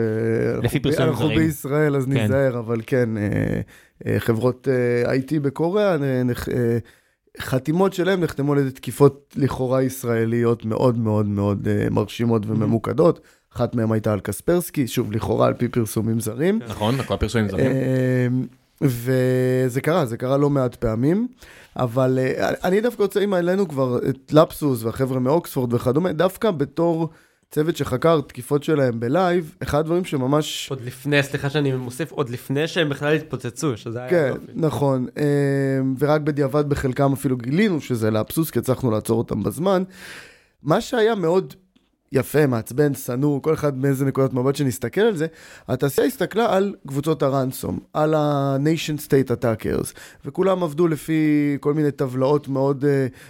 לפי 0.63 0.81
פרסומים 0.81 1.09
אנחנו 1.11 1.25
זרים. 1.27 1.39
בישראל, 1.39 1.97
אז 1.97 2.05
כן. 2.05 2.13
ניזהר, 2.13 2.59
אבל 2.59 2.81
כן, 2.87 3.09
אה, 4.07 4.21
חברות 4.21 4.69
IT 5.07 5.41
בקוריאה, 5.43 5.93
אה, 5.93 6.23
נח- 6.23 6.49
אה, 6.49 6.79
חתימות 7.39 7.93
שלהם 7.93 8.21
נחתמו 8.21 8.53
על 8.53 8.59
ידי 8.59 8.71
תקיפות 8.71 9.35
לכאורה 9.37 9.83
ישראליות 9.83 10.65
מאוד 10.65 10.99
מאוד 10.99 11.27
מאוד 11.27 11.69
אה, 11.69 11.91
מרשימות 11.91 12.43
וממוקדות. 12.47 13.21
אחת 13.55 13.75
מהן 13.75 13.93
הייתה 13.93 14.13
על 14.13 14.21
קספרסקי, 14.21 14.89
שוב, 14.89 15.13
לכאורה 15.13 15.47
על 15.47 15.55
פי 15.55 15.69
פרסומים 15.69 16.21
זרים. 16.21 16.61
נכון, 16.69 17.01
הכל 17.01 17.17
פרסומים 17.17 17.49
זרים. 17.49 17.67
אמ, 17.71 18.47
וזה 18.81 19.81
קרה, 19.81 20.07
זה 20.07 20.17
קרה 20.17 20.37
לא 20.37 20.51
מעט 20.51 20.75
פעמים, 20.75 21.29
אבל 21.77 22.19
אה, 22.19 22.51
אני 22.65 22.81
דווקא 22.81 23.03
רוצה, 23.03 23.21
אם 23.21 23.35
העלינו 23.35 23.69
כבר 23.69 23.99
את 24.09 24.33
לפסוס 24.33 24.85
והחבר'ה 24.85 25.21
מאוקספורד 25.21 25.75
וכדומה, 25.75 26.13
דווקא 26.13 26.51
בתור 26.51 27.11
צוות 27.51 27.77
שחקר 27.77 28.21
תקיפות 28.21 28.63
שלהם 28.63 29.01
בלייב, 29.01 29.55
אחד 29.63 29.79
הדברים 29.79 30.05
שממש... 30.05 30.71
עוד 30.71 30.81
לפני, 30.81 31.23
סליחה 31.23 31.51
שאני 31.51 31.73
מוסיף, 31.73 32.13
עוד 32.13 32.31
לפני 32.31 32.69
שהם 32.69 32.89
בכלל 32.89 33.15
התפוצצו, 33.15 33.77
שזה 33.77 33.99
היה 34.01 34.11
כן. 34.11 34.33
נכון, 34.55 35.07
אמ, 35.17 35.95
ורק 35.99 36.21
בדיעבד 36.21 36.69
בחלקם 36.69 37.13
אפילו 37.13 37.37
גילינו 37.37 37.81
שזה 37.81 38.11
לפסוס, 38.11 38.51
כי 38.51 38.59
הצלחנו 38.59 38.91
לעצור 38.91 39.19
אותם 39.19 39.43
בזמן. 39.43 39.83
מה 40.63 40.81
שהיה 40.81 41.15
מאוד 41.15 41.55
יפה, 42.13 42.47
מעצבן, 42.47 42.95
שנוא, 42.95 43.43
כל 43.43 43.55
אחד 43.55 43.79
מאיזה 43.79 44.05
נקודת 44.05 44.33
מבט 44.33 44.57
שנסתכל 44.57 45.01
על 45.01 45.17
זה, 45.17 45.27
התעשייה 45.69 46.07
הסתכלה 46.07 46.57
על 46.57 46.75
קבוצות 46.87 47.23
הרנסום, 47.23 47.79
על 47.93 48.15
ה-nation 48.15 49.01
state 49.07 49.31
attackers, 49.31 49.93
וכולם 50.25 50.63
עבדו 50.63 50.89
לפי 50.89 51.57
כל 51.61 51.75
מיני 51.75 51.91
טבלאות 51.91 52.49
מאוד 52.49 52.85
uh, 52.85 52.87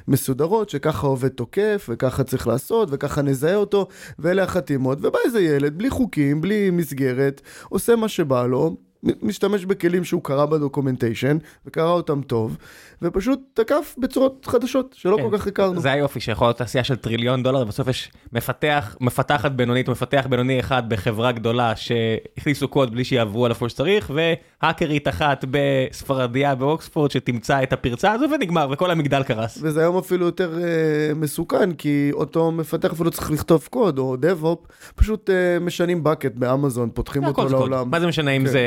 מסודרות, 0.09 0.71
שככה 0.71 1.07
עובד 1.07 1.29
תוקף, 1.29 1.87
וככה 1.89 2.25
צריך 2.25 2.47
לעשות, 2.47 2.89
וככה 2.93 3.23
נזהה 3.23 3.57
אותו, 3.57 3.89
ואלה 4.19 4.43
החתימות, 4.43 4.99
ובא 5.03 5.19
איזה 5.25 5.41
ילד, 5.41 5.79
בלי 5.79 5.91
חוקים, 5.91 6.41
בלי 6.41 6.71
מסגרת, 6.71 7.41
עושה 7.69 7.97
מה 7.97 8.09
שבא 8.09 8.47
לו, 8.47 8.77
משתמש 9.23 9.65
בכלים 9.65 10.05
שהוא 10.05 10.23
קרא 10.23 10.47
בדוקומנטיישן, 10.47 11.39
וקרא 11.67 11.91
אותם 11.91 12.23
טוב, 12.23 12.57
ופשוט 13.03 13.41
תקף 13.55 13.95
בצורות 13.99 14.47
חדשות, 14.47 14.95
שלא 14.99 15.17
כן. 15.17 15.23
כל 15.31 15.39
כך 15.39 15.47
הכרנו. 15.47 15.81
זה 15.81 15.93
היופי 15.93 16.21
שיכול 16.21 16.47
להיות 16.47 16.57
תעשייה 16.57 16.85
של 16.85 16.97
טריליון 16.97 17.43
דולר, 17.43 17.63
ובסוף 17.63 17.89
יש 17.89 18.13
מפתח, 18.33 18.97
מפתחת 19.01 19.53
בינונית 19.53 19.89
או 19.89 19.93
מפתח 19.93 20.27
בינוני 20.31 20.61
אחד 20.61 20.89
בחברה 20.89 21.33
גדולה 21.33 21.77
שהכניסו 21.77 22.69
קוד 22.69 22.93
בלי 22.93 23.05
שיעברו 23.05 23.45
על 23.45 23.51
איפה 23.51 23.69
שצריך, 23.69 24.11
והאקרית 24.15 25.09
אחת 25.09 25.45
בספרדיה 25.51 26.55
באוקספורד 26.55 27.11
שתמצא 27.11 27.63
את 27.63 27.73
הפרצה 27.73 28.13
הזו 28.13 28.27
ונגמר, 28.35 28.69
וכל 28.71 28.91
המגדל 28.91 29.23
קרס. 29.23 29.59
וזה 29.63 29.81
היום 29.81 29.97
אפילו 29.97 30.27
יותר 30.27 30.59
uh, 30.59 31.15
מסוכן, 31.15 31.73
כי 31.73 32.11
אותו 32.13 32.51
מפתח 32.51 32.93
אפילו 32.93 33.11
צריך 33.11 33.31
לכתוב 33.31 33.69
קוד, 33.71 33.99
או 33.99 34.17
DevOps, 34.23 34.93
פשוט 34.95 35.31
uh, 35.31 35.63
משנים 35.63 36.03
bucket 36.07 36.39
באמזון, 36.39 36.91
פותחים 36.95 37.25
אותו 37.25 37.43
קוד. 37.43 37.51
לעולם. 37.51 37.91
מה 37.91 38.01
זה 38.01 38.07
משנה 38.07 38.31
אם 38.31 38.45
כן. 38.45 38.51
זה 38.51 38.61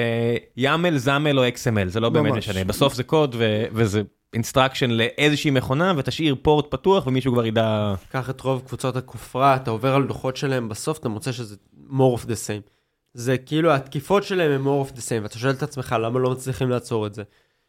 YAML, 0.60 1.06
ZAML 1.06 1.38
או 1.38 1.48
XML, 1.48 1.88
זה 1.88 2.00
לא 2.00 2.10
באמת 2.10 2.32
ממש. 2.32 2.50
משנה. 2.50 2.63
בסוף 2.63 2.93
זה 2.93 3.04
קוד 3.04 3.36
ו- 3.38 3.65
וזה 3.72 4.02
instruction 4.34 4.91
לאיזושהי 4.91 5.52
מכונה, 5.52 5.93
ותשאיר 5.98 6.36
פורט 6.41 6.65
פתוח 6.72 7.08
ומישהו 7.08 7.34
כבר 7.34 7.46
ידע... 7.46 7.93
קח 8.12 8.30
את 8.30 8.41
רוב 8.41 8.62
קבוצות 8.67 8.96
הכופרה, 8.96 9.56
אתה 9.56 9.72
עובר 9.72 9.96
על 9.96 10.04
דוחות 10.08 10.38
שלהם, 10.38 10.69
בסוף 10.69 10.98
אתה 10.98 11.10
מוצא 11.10 11.32
שזה 11.32 11.56
more 11.89 12.17
of 12.19 12.26
the 12.26 12.36
same. 12.48 12.69
זה 13.13 13.38
כאילו, 13.38 13.74
התקיפות 13.74 14.24
שלהם 14.24 14.52
הם 14.52 14.67
more 14.67 14.88
of 14.88 14.93
the 14.93 15.02
same, 15.02 15.24
ואתה 15.24 15.38
שואל 15.39 15.54
את 15.54 15.63
עצמך, 15.63 15.96
למה 16.00 16.19
לא 16.19 16.32
מצליחים 16.32 16.69
לעצור 16.69 17.08
את 17.08 17.13
זה? 17.13 17.24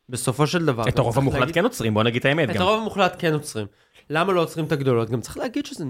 בסופו 0.09 0.47
של 0.47 0.65
דבר... 0.67 0.89
את 0.89 0.99
הרוב 0.99 1.19
המוחלט 1.19 1.41
להגיד- 1.41 1.55
כן 1.55 1.65
עוצרים, 1.65 1.95
בוא 1.95 2.03
נגיד 2.03 2.21
את 2.21 2.25
האמת 2.27 2.51
את 2.51 2.55
גם. 2.55 2.63
הרוב 2.63 2.81
המוחלט 2.81 3.17
כן 3.19 3.33
עוצרים. 3.33 3.67
למה 4.11 4.33
לא 4.33 4.41
עוצרים 4.43 4.67
את 4.67 4.73
הגדולות? 4.73 5.11
גם 5.11 5.21
צריך 5.21 5.37
להגיד 5.37 5.67
שזה 5.67 5.85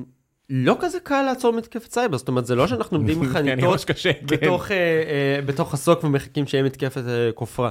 לא 0.51 0.77
כזה 0.81 1.01
קל 1.01 1.23
לעצור 1.23 1.53
מתקפת 1.53 1.91
סייבר, 1.93 2.17
זאת 2.17 2.29
אומרת, 2.29 2.47
זה 2.47 2.55
לא 2.55 2.67
שאנחנו 2.67 2.97
עומדים 2.97 3.21
כן, 3.25 3.33
חניתות 3.33 3.85
כן. 4.03 4.13
בתוך, 4.27 4.71
אה, 4.71 4.77
אה, 4.77 5.43
בתוך 5.47 5.75
ה 5.75 5.82
SOC 5.82 6.05
ומחכים 6.05 6.47
שיהיה 6.47 6.65
מתקפת 6.65 7.03
אה, 7.09 7.31
כופרה. 7.35 7.71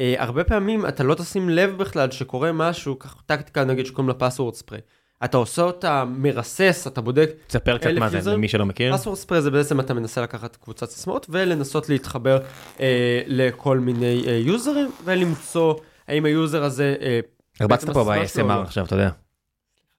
אה, 0.00 0.14
הרבה 0.18 0.44
פעמים 0.44 0.86
אתה 0.86 1.02
לא 1.02 1.14
תשים 1.14 1.48
לב 1.48 1.76
בכלל 1.78 2.10
שקורה 2.10 2.52
משהו, 2.52 2.96
קח 2.96 3.22
טקטיקה 3.26 3.64
נגיד 3.64 3.86
שקוראים 3.86 4.08
לה 4.08 4.14
password 4.14 4.54
spray. 4.54 4.78
אתה 5.24 5.36
עושה 5.36 5.62
אותה 5.62 6.04
מרסס, 6.04 6.86
אתה 6.86 7.00
בודק, 7.00 7.30
תספר 7.46 7.78
קצת 7.78 7.90
מה 7.98 8.08
זה? 8.08 8.32
למי 8.32 8.48
שלא 8.48 8.66
מכיר. 8.66 8.96
password 8.96 9.18
spray 9.18 9.42
זה 9.42 9.50
בעצם 9.50 9.80
אתה 9.80 9.94
מנסה 9.94 10.22
לקחת 10.22 10.56
קבוצת 10.56 10.90
סיסמאות 10.90 11.26
ולנסות 11.30 11.88
להתחבר 11.88 12.38
אה, 12.80 13.22
לכל 13.26 13.78
מיני 13.78 14.24
אה, 14.26 14.32
יוזרים 14.32 14.90
ולמצוא 15.04 15.74
האם 16.08 16.24
ה 16.24 16.32
user 16.32 16.64
הזה... 16.64 16.96
אה, 17.00 17.20
הרבצת 17.60 17.90
פה 17.90 18.04
ב-ASMR 18.04 18.42
לא. 18.42 18.52
עכשיו, 18.52 18.84
אתה 18.84 18.94
יודע. 18.94 19.10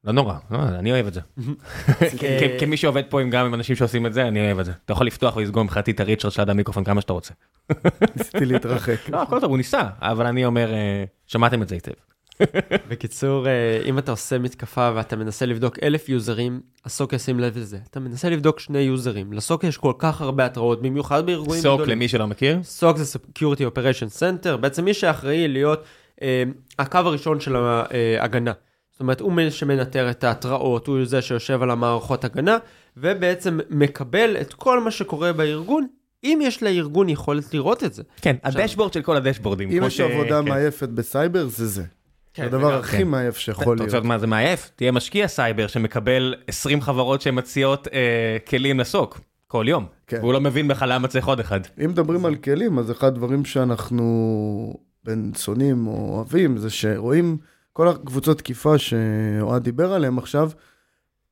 לא 0.03 0.11
נורא, 0.11 0.33
לא, 0.51 0.57
אני 0.57 0.91
אוהב 0.91 1.07
את 1.07 1.13
זה. 1.13 1.21
כמי 2.59 2.77
שעובד 2.77 3.03
פה 3.09 3.19
גם 3.31 3.45
עם 3.45 3.53
אנשים 3.53 3.75
שעושים 3.75 4.05
את 4.05 4.13
זה, 4.13 4.27
אני 4.27 4.45
אוהב 4.45 4.59
את 4.59 4.65
זה. 4.65 4.71
אתה 4.85 4.93
יכול 4.93 5.07
לפתוח 5.07 5.35
ולסגור 5.35 5.63
מבחינתי 5.63 5.91
את 5.91 5.99
הריצ'רץ' 5.99 6.31
של 6.31 6.49
המיקרופון 6.49 6.83
כמה 6.83 7.01
שאתה 7.01 7.13
רוצה. 7.13 7.33
ניסיתי 8.17 8.45
להתרחק. 8.45 9.09
לא, 9.09 9.21
הכל 9.21 9.39
טוב, 9.39 9.49
הוא 9.49 9.57
ניסה, 9.57 9.81
אבל 9.99 10.25
אני 10.25 10.45
אומר, 10.45 10.73
אה, 10.73 11.03
שמעתם 11.27 11.61
את 11.61 11.69
זה 11.69 11.75
היטב. 11.75 11.91
בקיצור, 12.89 13.47
אה, 13.47 13.81
אם 13.85 13.97
אתה 13.97 14.11
עושה 14.11 14.39
מתקפה 14.39 14.91
ואתה 14.95 15.15
מנסה 15.15 15.45
לבדוק 15.45 15.79
אלף 15.83 16.09
יוזרים, 16.09 16.61
ה 16.85 16.92
SOC 16.92 17.13
ישים 17.13 17.39
לב 17.39 17.57
לזה. 17.57 17.77
אתה 17.89 17.99
מנסה 17.99 18.29
לבדוק 18.29 18.59
שני 18.59 18.79
יוזרים. 18.79 19.33
ל 19.33 19.41
SOC 19.41 19.63
יש 19.63 19.77
כל 19.77 19.93
כך 19.97 20.21
הרבה 20.21 20.45
התראות, 20.45 20.81
במיוחד 20.81 21.25
בארגונים 21.25 21.61
SOC 21.61 21.75
גדולים. 21.75 21.97
למי 21.97 22.07
שלא 22.07 22.27
מכיר. 22.27 22.59
SOC 22.63 22.97
זה 22.97 23.19
Security 23.19 23.75
Operation 23.75 24.19
Center, 24.19 24.57
בעצם 24.57 24.85
מי 24.85 24.93
שאחראי 24.93 25.47
להיות 25.47 25.83
אה, 26.21 26.43
הקו 26.79 26.97
הראשון 26.97 27.39
של 27.39 27.55
ההגנה. 27.55 28.51
זאת 28.91 28.99
אומרת, 28.99 29.21
הוא 29.21 29.31
מי 29.33 29.51
שמנטר 29.51 30.09
את 30.11 30.23
ההתראות, 30.23 30.87
הוא 30.87 31.05
זה 31.05 31.21
שיושב 31.21 31.61
על 31.61 31.71
המערכות 31.71 32.23
הגנה, 32.25 32.57
ובעצם 32.97 33.59
מקבל 33.69 34.37
את 34.41 34.53
כל 34.53 34.79
מה 34.83 34.91
שקורה 34.91 35.33
בארגון, 35.33 35.87
אם 36.23 36.39
יש 36.43 36.63
לארגון 36.63 37.09
יכולת 37.09 37.53
לראות 37.53 37.83
את 37.83 37.93
זה. 37.93 38.03
כן, 38.21 38.35
עכשיו- 38.43 38.61
ה 38.61 38.64
dashboard 38.64 38.93
של 38.93 39.01
כל 39.01 39.15
הדשבורדים. 39.15 39.69
אם 39.71 39.83
יש 39.87 39.97
ש- 39.97 39.99
עבודה 39.99 40.41
כן. 40.43 40.49
מעייפת 40.49 40.89
בסייבר, 40.89 41.47
זה 41.47 41.67
זה. 41.67 41.83
כן, 42.33 42.41
זה 42.43 42.47
הדבר. 42.57 42.79
הכי 42.79 42.97
כן. 42.97 43.07
מעייף 43.07 43.33
אתה 43.33 43.39
שיכול 43.39 43.63
רוצה 43.65 43.83
להיות. 43.83 43.89
לדעת 43.93 44.03
מה 44.03 44.17
זה 44.19 44.27
מעייף? 44.27 44.71
תהיה 44.75 44.91
משקיע 44.91 45.27
סייבר 45.27 45.67
שמקבל 45.67 46.35
20 46.47 46.81
חברות 46.81 47.21
שמציעות 47.21 47.87
אה, 47.93 48.37
כלים 48.49 48.79
ל 48.79 48.89
SOC 48.89 49.19
כל 49.47 49.65
יום. 49.67 49.85
כן. 50.07 50.17
והוא 50.21 50.33
לא 50.33 50.41
מבין 50.41 50.67
בכלל 50.67 50.93
למה 50.93 51.07
צריך 51.07 51.27
עוד 51.27 51.39
אחד. 51.39 51.59
אם 51.85 51.89
מדברים 51.89 52.25
על 52.25 52.35
כלים, 52.35 52.79
אז 52.79 52.91
אחד 52.91 53.07
הדברים 53.07 53.45
שאנחנו 53.45 54.73
בין 55.03 55.31
שונאים 55.37 55.87
או 55.87 56.15
אוהבים, 56.15 56.57
זה 56.57 56.69
שרואים 56.69 57.37
כל 57.73 57.87
הקבוצות 57.87 58.37
תקיפה 58.37 58.77
שאוהד 58.77 59.63
דיבר 59.63 59.93
עליהם 59.93 60.17
עכשיו, 60.17 60.51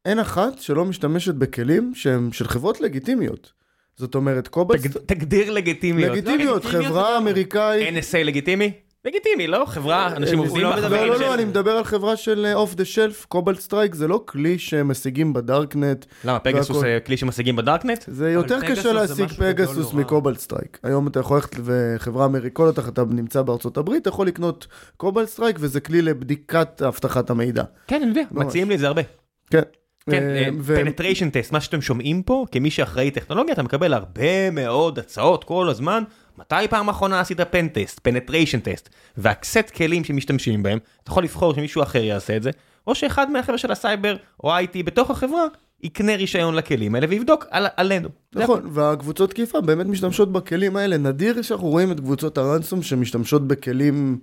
אין 0.06 0.20
אחת 0.20 0.60
שלא 0.60 0.86
משתמשת 0.86 1.36
בכלים 1.36 1.92
שהם 1.96 2.32
של 2.32 2.48
חברות 2.48 2.82
לגיטימיות. 2.82 3.52
זאת 3.96 4.16
אומרת, 4.16 4.48
Cobalt 4.48 4.68
St... 4.68 4.86
תג- 4.86 5.00
תגדיר 5.06 5.52
לגיטימיות. 5.52 6.12
לגיטימיות, 6.12 6.64
לגיטימיות 6.64 6.86
חברה 6.90 7.12
לגמרי. 7.16 7.32
אמריקאית... 7.32 7.98
NSA 7.98 8.18
לגיטימי? 8.18 8.72
לגיטימי, 9.10 9.48
לא? 9.48 9.66
חברה, 9.68 10.16
אנשים 10.16 10.38
הוא 10.38 10.48
עובדים 10.48 10.64
לא 10.64 10.72
בחברה. 10.72 10.88
מדבר 10.88 11.06
לא, 11.06 11.14
לא, 11.14 11.20
לא, 11.20 11.34
אני 11.34 11.46
מדבר 11.46 11.72
על 11.72 11.84
חברה 11.84 12.18
של 12.18 12.52
off 12.54 12.76
the 12.76 12.86
shelf, 12.86 13.26
Cobalt 13.26 13.60
Strike 13.60 13.96
זה 13.96 14.08
לא 14.08 14.24
כלי 14.26 14.60
שהם 14.60 14.88
משיגים 14.88 15.34
בדארקנט, 15.34 16.06
למה, 16.24 16.40
פגסוס. 16.40 16.80
זה 16.80 17.00
כלי 17.06 17.18
שמשיגים 17.18 17.56
בדארקנט? 17.56 18.04
זה 18.08 18.32
יותר 18.32 18.62
קשה 18.62 18.94
להשיג 18.94 19.28
פגסוס. 19.28 19.94
מ 19.94 20.00
Cobalt 20.00 20.40
Strike. 20.40 20.80
היום 20.84 21.08
אתה 21.08 21.20
יכול 21.20 21.38
ללכת 21.38 21.56
וחברה 21.64 22.28
עוד 22.54 22.80
אתה 22.80 23.04
נמצא 23.10 23.42
בארצות 23.42 23.78
הברית, 23.78 24.02
אתה 24.02 24.10
יכול 24.10 24.28
לקנות 24.28 24.68
Cobalt 24.98 25.28
Strike 25.28 25.58
וזה 25.60 25.80
כלי 25.80 26.02
לבדיקת 26.02 26.82
אבטחת 26.88 27.30
המידע. 27.30 27.64
כן, 27.88 28.02
אני 28.02 28.10
יודע. 28.10 28.22
מציעים 28.32 28.70
לי 28.70 28.76
את 28.76 28.80
זה 28.80 28.88
הרבה. 28.88 29.02
כן. 29.50 29.62
כן, 30.10 30.24
אה, 30.24 30.48
ו- 30.60 30.76
penetration 30.76 31.30
test, 31.30 31.52
מה 31.52 31.62
שאתם 31.62 31.82
שומעים 31.82 32.24
פה, 32.24 32.46
כמי 32.52 32.72
שאחראי 32.72 33.12
טכנולוגיה, 33.12 33.54
אתה 33.54 33.64
מקבל 33.64 33.94
הרבה 33.94 34.52
מאוד 34.52 35.00
הצעות 35.00 35.44
כל 35.44 35.70
הזמן. 35.70 36.04
מתי 36.40 36.68
פעם 36.70 36.90
אחרונה 36.90 37.20
עשית 37.20 37.42
pen 37.42 37.68
test, 37.68 38.00
penetration 38.04 38.60
test, 38.60 38.90
וה 39.18 39.38
set 39.38 39.70
כלים 39.76 40.04
שמשתמשים 40.04 40.64
בהם, 40.64 40.80
אתה 41.04 41.12
יכול 41.12 41.24
לבחור 41.24 41.54
שמישהו 41.54 41.84
אחר 41.84 42.04
יעשה 42.04 42.38
את 42.38 42.44
זה, 42.44 42.52
או 42.88 42.96
שאחד 42.96 43.32
מהחבר'ה 43.32 43.58
של 43.58 43.72
הסייבר 43.72 44.16
או 44.44 44.58
IT 44.58 44.84
בתוך 44.86 45.12
החברה 45.12 45.46
יקנה 45.84 46.16
רישיון 46.16 46.56
לכלים 46.56 46.96
האלה 46.96 47.08
ויבדוק 47.10 47.46
על, 47.50 47.66
עלינו. 47.78 48.10
נכון, 48.36 48.70
והקבוצות 48.72 49.30
תקיפה 49.30 49.62
באמת 49.62 49.86
משתמשות 49.86 50.32
בכלים 50.32 50.76
האלה. 50.76 50.98
נדיר 50.98 51.42
שאנחנו 51.42 51.68
רואים 51.68 51.92
את 51.92 52.00
קבוצות 52.00 52.38
הרנסום 52.38 52.82
שמשתמשות 52.82 53.48
בכלים 53.48 54.20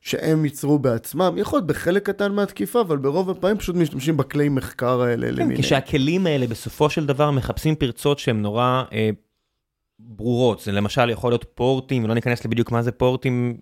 שהם 0.00 0.44
ייצרו 0.44 0.78
בעצמם, 0.78 1.34
יכול 1.36 1.56
להיות 1.56 1.66
בחלק 1.66 2.06
קטן 2.06 2.32
מהתקיפה, 2.32 2.80
אבל 2.80 2.96
ברוב 2.96 3.30
הפעמים 3.30 3.58
פשוט 3.58 3.76
משתמשים 3.76 4.16
בכלי 4.16 4.48
מחקר 4.48 5.00
האלה 5.00 5.26
כן, 5.26 5.34
למיניהם. 5.34 5.62
כשהכלים 5.62 6.26
האלה 6.26 6.46
בסופו 6.46 6.90
של 6.90 7.06
דבר 7.06 7.30
מחפשים 7.30 7.74
פרצות 7.74 8.18
שהן 8.18 8.42
נורא 8.42 8.82
אה, 8.92 9.10
ברורות. 10.04 10.60
זה 10.60 10.72
למשל 10.72 11.10
יכול 11.10 11.32
להיות 11.32 11.44
פורטים, 11.54 12.04
ולא 12.04 12.14
ניכנס 12.14 12.44
לבדיוק 12.44 12.70
מה 12.70 12.82
זה 12.82 12.92
פורטים, 12.92 13.56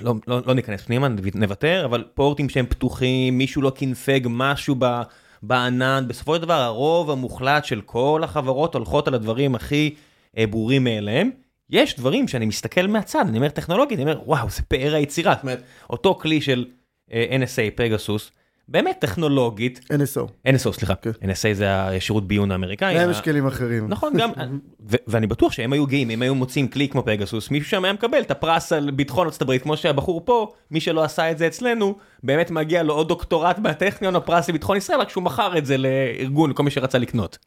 לא, 0.00 0.14
לא, 0.26 0.40
לא 0.46 0.54
ניכנס 0.54 0.82
פנימה, 0.82 1.08
נוותר, 1.34 1.84
אבל 1.84 2.04
פורטים 2.14 2.48
שהם 2.48 2.66
פתוחים, 2.66 3.38
מישהו 3.38 3.62
לא 3.62 3.70
קינפג 3.70 4.20
משהו 4.24 4.76
ב, 4.78 5.02
בענן, 5.42 6.04
בסופו 6.08 6.36
של 6.36 6.42
דבר 6.42 6.60
הרוב 6.60 7.10
המוחלט 7.10 7.64
של 7.64 7.80
כל 7.80 8.20
החברות 8.24 8.74
הולכות 8.74 9.08
על 9.08 9.14
הדברים 9.14 9.54
הכי 9.54 9.94
אה, 10.38 10.46
ברורים 10.46 10.84
מאליהם. 10.84 11.30
יש 11.70 11.96
דברים 11.96 12.28
שאני 12.28 12.46
מסתכל 12.46 12.86
מהצד, 12.86 13.24
אני 13.28 13.36
אומר 13.36 13.48
טכנולוגית, 13.48 13.98
אני 13.98 14.10
אומר 14.10 14.22
וואו 14.26 14.50
זה 14.50 14.62
פאר 14.62 14.94
היצירה, 14.94 15.34
זאת 15.34 15.42
אומרת 15.42 15.62
אותו 15.90 16.14
כלי 16.14 16.40
של 16.40 16.66
אה, 17.12 17.36
NSA 17.42 17.76
פגסוס, 17.76 18.32
באמת 18.68 18.96
טכנולוגית, 19.00 19.80
NSO. 19.92 20.48
NSO 20.48 20.72
סליחה, 20.72 20.94
כן. 20.94 21.10
NSA 21.22 21.52
זה 21.54 21.74
השירות 21.74 22.28
ביון 22.28 22.50
האמריקאי. 22.52 22.94
להם 22.94 23.10
יש 23.10 23.20
כלים 23.20 23.46
אחרים. 23.46 23.88
נכון 23.88 24.12
גם, 24.18 24.30
ו- 24.90 24.96
ואני 25.06 25.26
בטוח 25.26 25.52
שהם 25.52 25.72
היו 25.72 25.86
גאים, 25.86 26.10
אם 26.10 26.22
היו 26.22 26.34
מוצאים 26.34 26.68
כלי 26.68 26.88
כמו 26.88 27.02
פגסוס, 27.06 27.50
מישהו 27.50 27.68
שם 27.70 27.84
היה 27.84 27.92
מקבל 27.92 28.20
את 28.20 28.30
הפרס 28.30 28.72
על 28.72 28.90
ביטחון 28.90 29.26
ארצות 29.26 29.42
הברית, 29.42 29.62
כמו 29.62 29.76
שהבחור 29.76 30.22
פה, 30.24 30.52
מי 30.70 30.80
שלא 30.80 31.04
עשה 31.04 31.30
את 31.30 31.38
זה 31.38 31.46
אצלנו, 31.46 31.94
באמת 32.22 32.50
מגיע 32.50 32.82
לו 32.82 32.94
עוד 32.94 33.08
דוקטורט 33.08 33.58
מהטכניון 33.58 34.16
או 34.16 34.24
פרס 34.26 34.48
לביטחון 34.48 34.76
ישראל, 34.76 35.00
רק 35.00 35.08
שהוא 35.10 35.22
מכר 35.24 35.58
את 35.58 35.66
זה 35.66 35.76
לארגון, 35.76 36.50
לכל 36.50 36.62
מי 36.62 36.70
שרצה 36.70 36.98
לקנות. 36.98 37.38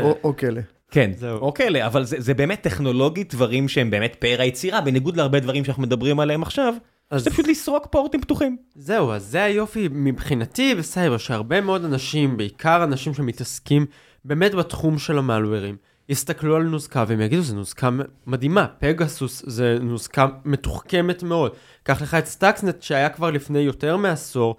או- 0.00 0.18
או 0.24 0.36
כלא. 0.36 0.60
כן, 0.90 1.10
זהו. 1.16 1.38
או 1.38 1.54
כאלה, 1.54 1.86
אבל 1.86 2.04
זה, 2.04 2.16
זה 2.20 2.34
באמת 2.34 2.60
טכנולוגית 2.60 3.34
דברים 3.34 3.68
שהם 3.68 3.90
באמת 3.90 4.16
פאר 4.18 4.40
היצירה, 4.40 4.80
בניגוד 4.80 5.16
להרבה 5.16 5.40
דברים 5.40 5.64
שאנחנו 5.64 5.82
מדברים 5.82 6.20
עליהם 6.20 6.42
עכשיו, 6.42 6.74
אז- 7.12 7.24
זה 7.24 7.30
פשוט 7.30 7.48
לסרוק 7.48 7.86
פורטים 7.90 8.20
פתוחים. 8.20 8.56
זהו, 8.74 9.12
אז 9.12 9.24
זה 9.24 9.42
היופי 9.44 9.88
מבחינתי 9.90 10.74
בסייבר, 10.74 11.16
שהרבה 11.18 11.60
מאוד 11.60 11.84
אנשים, 11.84 12.36
בעיקר 12.36 12.84
אנשים 12.84 13.14
שמתעסקים 13.14 13.86
באמת 14.24 14.54
בתחום 14.54 14.98
של 14.98 15.18
המלוורים, 15.18 15.76
יסתכלו 16.08 16.56
על 16.56 16.62
נוזקה 16.62 17.04
והם 17.08 17.20
יגידו, 17.20 17.42
זו 17.42 17.54
נוזקה 17.54 17.90
מ- 17.90 18.00
מדהימה, 18.26 18.66
פגסוס 18.78 19.42
זה 19.46 19.78
נוזקה 19.80 20.26
מתוחכמת 20.44 21.22
מאוד. 21.22 21.52
קח 21.82 22.02
לך 22.02 22.14
את 22.14 22.26
Stuxnet 22.26 22.82
שהיה 22.82 23.08
כבר 23.08 23.30
לפני 23.30 23.58
יותר 23.58 23.96
מעשור, 23.96 24.56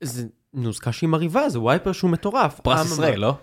זה 0.00 0.26
נוזקה 0.54 0.92
שהיא 0.92 1.08
מרהיבה, 1.08 1.48
זה 1.48 1.60
wiper 1.60 1.92
שהוא 1.92 2.10
מטורף. 2.10 2.60
פרס. 2.60 2.86
ישראל, 2.92 3.20
לא? 3.20 3.34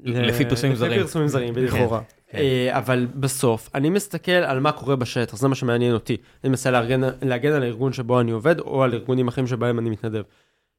לפי 0.00 0.44
פרסומים 0.44 0.76
זרים. 0.76 0.92
לפי 0.92 1.02
פרסומים 1.02 1.28
זרים, 1.28 1.54
בדיוק. 1.54 1.74
לכאורה. 1.74 2.00
כן. 2.32 2.38
אה, 2.38 2.78
אבל 2.78 3.06
בסוף, 3.14 3.70
אני 3.74 3.90
מסתכל 3.90 4.32
על 4.32 4.60
מה 4.60 4.72
קורה 4.72 4.96
בשטח, 4.96 5.36
זה 5.36 5.48
מה 5.48 5.54
שמעניין 5.54 5.94
אותי. 5.94 6.16
אני 6.44 6.50
מנסה 6.50 6.70
לארגן, 6.70 7.00
להגן 7.22 7.52
על 7.52 7.62
הארגון 7.62 7.92
שבו 7.92 8.20
אני 8.20 8.30
עובד, 8.30 8.60
או 8.60 8.82
על 8.82 8.94
ארגונים 8.94 9.28
אחרים 9.28 9.46
שבהם 9.46 9.78
אני 9.78 9.90
מתנדב. 9.90 10.22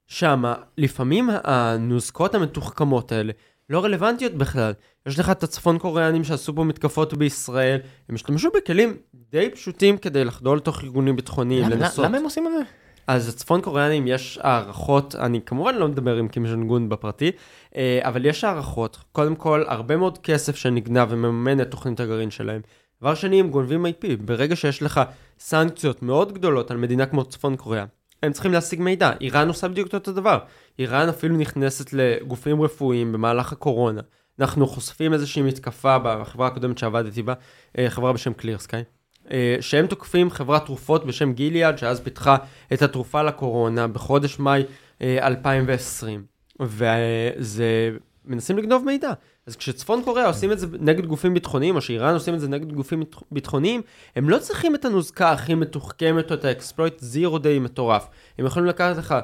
שמה, 0.07 0.53
לפעמים 0.77 1.29
הנוזקות 1.43 2.35
המתוחכמות 2.35 3.11
האלה 3.11 3.33
לא 3.69 3.83
רלוונטיות 3.83 4.33
בכלל. 4.33 4.71
יש 5.07 5.19
לך 5.19 5.29
את 5.29 5.43
הצפון 5.43 5.77
קוריאנים 5.77 6.23
שעשו 6.23 6.55
פה 6.55 6.63
מתקפות 6.63 7.13
בישראל, 7.13 7.79
הם 8.09 8.15
השתמשו 8.15 8.49
בכלים 8.55 8.97
די 9.31 9.49
פשוטים 9.49 9.97
כדי 9.97 10.25
לחדול 10.25 10.57
לתוך 10.57 10.83
ארגונים 10.83 11.15
ביטחוניים, 11.15 11.63
למה- 11.63 11.75
לנסות. 11.75 12.05
למה 12.05 12.17
הם 12.17 12.23
עושים 12.23 12.47
את 12.47 12.51
זה? 12.57 12.63
אז 13.07 13.29
הצפון 13.29 13.61
קוריאנים 13.61 14.07
יש 14.07 14.39
הערכות, 14.41 15.15
אני 15.15 15.41
כמובן 15.45 15.75
לא 15.75 15.87
מדבר 15.87 16.15
עם 16.15 16.27
קים 16.27 16.47
ז'ון 16.47 16.67
גון 16.67 16.89
בפרטי, 16.89 17.31
אה, 17.75 17.99
אבל 18.03 18.25
יש 18.25 18.43
הערכות, 18.43 18.97
קודם 19.11 19.35
כל 19.35 19.63
הרבה 19.67 19.97
מאוד 19.97 20.17
כסף 20.17 20.55
שנגנב 20.55 21.07
ומממן 21.11 21.61
את 21.61 21.71
תוכנית 21.71 21.99
הגרעין 21.99 22.31
שלהם. 22.31 22.61
דבר 23.01 23.15
שני, 23.15 23.39
הם 23.39 23.49
גונבים 23.49 23.85
IP, 23.85 24.05
ברגע 24.25 24.55
שיש 24.55 24.81
לך 24.83 25.01
סנקציות 25.39 26.03
מאוד 26.03 26.33
גדולות 26.33 26.71
על 26.71 26.77
מדינה 26.77 27.05
כמו 27.05 27.25
צפון 27.25 27.55
קוריאה, 27.55 27.85
הם 28.23 28.31
צריכים 28.31 28.53
להשיג 28.53 28.81
מידע, 28.81 29.11
איראן 29.21 29.47
עושה 29.47 29.67
בדיוק 29.67 29.93
אותו 29.93 30.11
דבר. 30.11 30.39
איראן 30.79 31.09
אפילו 31.09 31.37
נכנסת 31.37 31.93
לגופים 31.93 32.61
רפואיים 32.61 33.11
במהלך 33.11 33.51
הקורונה. 33.51 34.01
אנחנו 34.39 34.67
חושפים 34.67 35.13
איזושהי 35.13 35.41
מתקפה 35.41 35.97
בחברה 36.03 36.47
הקודמת 36.47 36.77
שעבדתי 36.77 37.23
בה, 37.23 37.33
אה, 37.77 37.89
חברה 37.89 38.13
בשם 38.13 38.33
קלירסקאי. 38.33 38.83
אה, 39.31 39.55
שהם 39.61 39.87
תוקפים 39.87 40.29
חברת 40.29 40.65
תרופות 40.65 41.05
בשם 41.05 41.33
גיליאד, 41.33 41.77
שאז 41.77 41.99
פיתחה 41.99 42.37
את 42.73 42.81
התרופה 42.81 43.23
לקורונה 43.23 43.87
בחודש 43.87 44.39
מאי 44.39 44.63
אה, 45.01 45.27
2020. 45.27 46.23
וזה, 46.59 47.91
מנסים 48.25 48.57
לגנוב 48.57 48.85
מידע. 48.85 49.11
אז 49.47 49.55
כשצפון 49.55 50.01
קוריאה 50.03 50.27
עושים 50.27 50.51
את 50.51 50.59
זה 50.59 50.67
נגד 50.79 51.05
גופים 51.05 51.33
ביטחוניים, 51.33 51.75
או 51.75 51.81
שאיראן 51.81 52.13
עושים 52.13 52.33
את 52.33 52.39
זה 52.39 52.47
נגד 52.47 52.71
גופים 52.71 53.03
ביטחוניים, 53.31 53.81
הם 54.15 54.29
לא 54.29 54.37
צריכים 54.37 54.75
את 54.75 54.85
הנוזקה 54.85 55.31
הכי 55.31 55.55
מתוחכמת 55.55 56.31
או 56.31 56.35
את 56.35 56.45
האקספלויט 56.45 56.99
זירו 56.99 57.37
דיי 57.37 57.59
מטורף. 57.59 58.07
הם 58.37 58.45
יכולים 58.45 58.69
לקחת 58.69 58.97
לך 58.97 59.15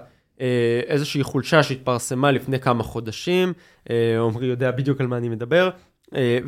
אה, 0.42 0.82
איזושהי 0.88 1.24
חולשה 1.24 1.64
שהתפרסמה 1.64 2.32
לפני 2.32 2.60
כמה 2.60 2.84
חודשים, 2.84 3.54
אה, 3.90 4.20
עמרי 4.20 4.48
יודע 4.48 4.72
בדיוק 4.72 5.02
על 5.02 5.08
מה 5.08 5.18
אני 5.18 5.30
מדבר, 5.30 5.70
אה, 6.16 6.40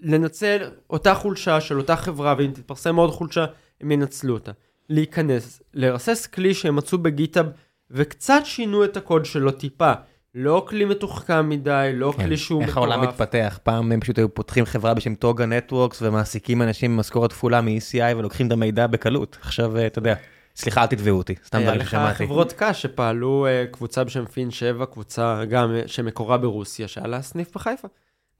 ולנצל 0.00 0.70
אותה 0.90 1.14
חולשה 1.14 1.60
של 1.60 1.78
אותה 1.78 1.96
חברה, 1.96 2.34
ואם 2.38 2.50
תתפרסם 2.54 2.96
עוד 2.96 3.10
חולשה, 3.10 3.46
הם 3.80 3.92
ינצלו 3.92 4.34
אותה. 4.34 4.52
להיכנס, 4.88 5.62
לרסס 5.74 6.26
כלי 6.26 6.54
שהם 6.54 6.76
מצאו 6.76 6.98
בגיטאב, 6.98 7.46
וקצת 7.90 8.40
שינו 8.44 8.84
את 8.84 8.96
הקוד 8.96 9.24
שלו 9.24 9.50
טיפה. 9.50 9.92
לא 10.34 10.66
כלי 10.68 10.84
מתוחכם 10.84 11.48
מדי, 11.48 11.90
לא 11.94 12.12
כן. 12.16 12.24
כלי 12.24 12.36
שהוא 12.36 12.62
איך 12.62 12.70
מטורף. 12.70 12.90
העולם 12.90 13.08
מתפתח? 13.08 13.58
פעם 13.62 13.92
הם 13.92 14.00
פשוט 14.00 14.18
היו 14.18 14.34
פותחים 14.34 14.64
חברה 14.64 14.94
בשם 14.94 15.14
טוגה 15.14 15.46
נטוורקס 15.46 16.02
ומעסיקים 16.02 16.62
אנשים 16.62 16.96
במשכורת 16.96 17.32
כפולה 17.32 17.60
מ-ECI 17.60 18.16
ולוקחים 18.16 18.46
את 18.46 18.52
המידע 18.52 18.86
בקלות. 18.86 19.38
עכשיו, 19.40 19.76
אה, 19.76 19.86
אתה 19.86 19.98
יודע, 19.98 20.14
סליחה, 20.56 20.82
אל 20.82 20.86
תתבעו 20.86 21.18
אותי, 21.18 21.34
סתם 21.44 21.58
היה 21.58 21.66
דברים 21.66 21.80
לך 21.80 21.88
ששמעתי. 21.88 22.26
חברות 22.26 22.54
קש 22.56 22.82
שפעלו 22.82 23.46
אה, 23.46 23.64
קבוצה 23.70 24.04
בשם 24.04 24.26
פין 24.26 24.50
7, 24.50 24.86
קבוצה 24.86 25.44
גם 25.44 25.74
אה, 25.74 25.82
שמקורה 25.86 26.38
ברוסיה, 26.38 26.88
שהיה 26.88 27.06
לה 27.06 27.22
סניף 27.22 27.54
בחיפה. 27.54 27.88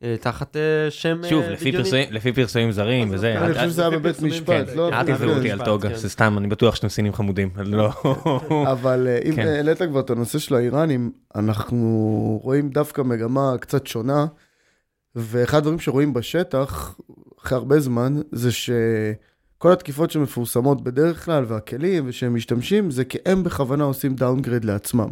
אה, 0.02 0.16
תחת 0.20 0.56
אה, 0.56 0.90
שם 0.90 1.20
אה, 1.24 1.28
שוב, 1.28 1.44
לפי. 1.44 2.32
פרסומים- 2.32 2.72
זרים 2.72 3.08
וזה, 3.10 3.38
אני 3.38 3.54
חושב 3.54 3.68
שזה 3.68 3.82
היה 3.86 3.98
בבית 3.98 4.22
משפט, 4.22 4.68
כן. 4.68 4.76
לא? 4.76 4.88
אל 4.92 5.06
תתבעו 5.06 5.30
אותי 5.30 5.50
על 5.52 5.64
טוגה, 5.64 5.88
כן. 5.88 5.94
זה 5.94 6.08
סתם, 6.08 6.34
אני 6.38 6.46
בטוח 6.48 6.74
שאתם 6.74 6.88
סינים 6.88 7.12
חמודים, 7.12 7.50
לא... 7.64 7.90
אבל 8.72 9.08
אם 9.24 9.36
כן. 9.36 9.46
העלית 9.46 9.82
כבר 9.82 10.00
את 10.00 10.10
הנושא 10.10 10.38
של 10.38 10.54
האיראנים, 10.54 11.10
אנחנו 11.34 11.78
רואים 12.42 12.68
דווקא 12.68 13.02
מגמה 13.02 13.52
קצת 13.60 13.86
שונה, 13.86 14.26
ואחד 15.14 15.58
הדברים 15.58 15.78
שרואים 15.78 16.12
בשטח, 16.14 16.94
אחרי 17.42 17.58
הרבה 17.58 17.80
זמן, 17.80 18.20
זה 18.32 18.52
שכל 18.52 19.72
התקיפות 19.72 20.10
שמפורסמות 20.10 20.82
בדרך 20.82 21.24
כלל, 21.24 21.44
והכלים 21.48 22.04
ושהם 22.06 22.34
משתמשים, 22.34 22.90
זה 22.90 23.04
כי 23.04 23.18
הם 23.26 23.44
בכוונה 23.44 23.84
עושים 23.84 24.14
downgrade 24.14 24.64
לעצמם. 24.64 25.10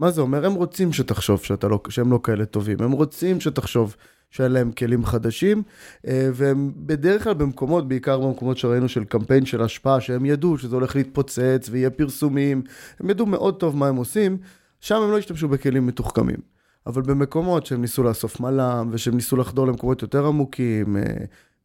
מה 0.00 0.10
זה 0.10 0.20
אומר? 0.20 0.46
הם 0.46 0.52
רוצים 0.54 0.92
שתחשוב 0.92 1.42
שאתה 1.42 1.68
לא, 1.68 1.80
שהם 1.88 2.12
לא 2.12 2.20
כאלה 2.22 2.44
טובים, 2.44 2.76
הם 2.80 2.92
רוצים 2.92 3.40
שתחשוב 3.40 3.96
שאין 4.30 4.52
להם 4.52 4.72
כלים 4.72 5.04
חדשים, 5.04 5.62
אה, 6.06 6.28
והם 6.34 6.72
בדרך 6.76 7.24
כלל 7.24 7.34
במקומות, 7.34 7.88
בעיקר 7.88 8.20
במקומות 8.20 8.58
שראינו 8.58 8.88
של 8.88 9.04
קמפיין 9.04 9.46
של 9.46 9.62
השפעה, 9.62 10.00
שהם 10.00 10.24
ידעו 10.24 10.58
שזה 10.58 10.76
הולך 10.76 10.96
להתפוצץ 10.96 11.68
ויהיה 11.70 11.90
פרסומים, 11.90 12.62
הם 13.00 13.10
ידעו 13.10 13.26
מאוד 13.26 13.56
טוב 13.60 13.76
מה 13.76 13.88
הם 13.88 13.96
עושים, 13.96 14.38
שם 14.80 14.96
הם 14.96 15.10
לא 15.10 15.18
השתמשו 15.18 15.48
בכלים 15.48 15.86
מתוחכמים. 15.86 16.38
אבל 16.86 17.02
במקומות 17.02 17.66
שהם 17.66 17.80
ניסו 17.80 18.02
לאסוף 18.02 18.40
מל"ם, 18.40 18.88
ושהם 18.92 19.14
ניסו 19.14 19.36
לחדור 19.36 19.66
למקומות 19.66 20.02
יותר 20.02 20.26
עמוקים, 20.26 20.96
אה, 20.96 21.02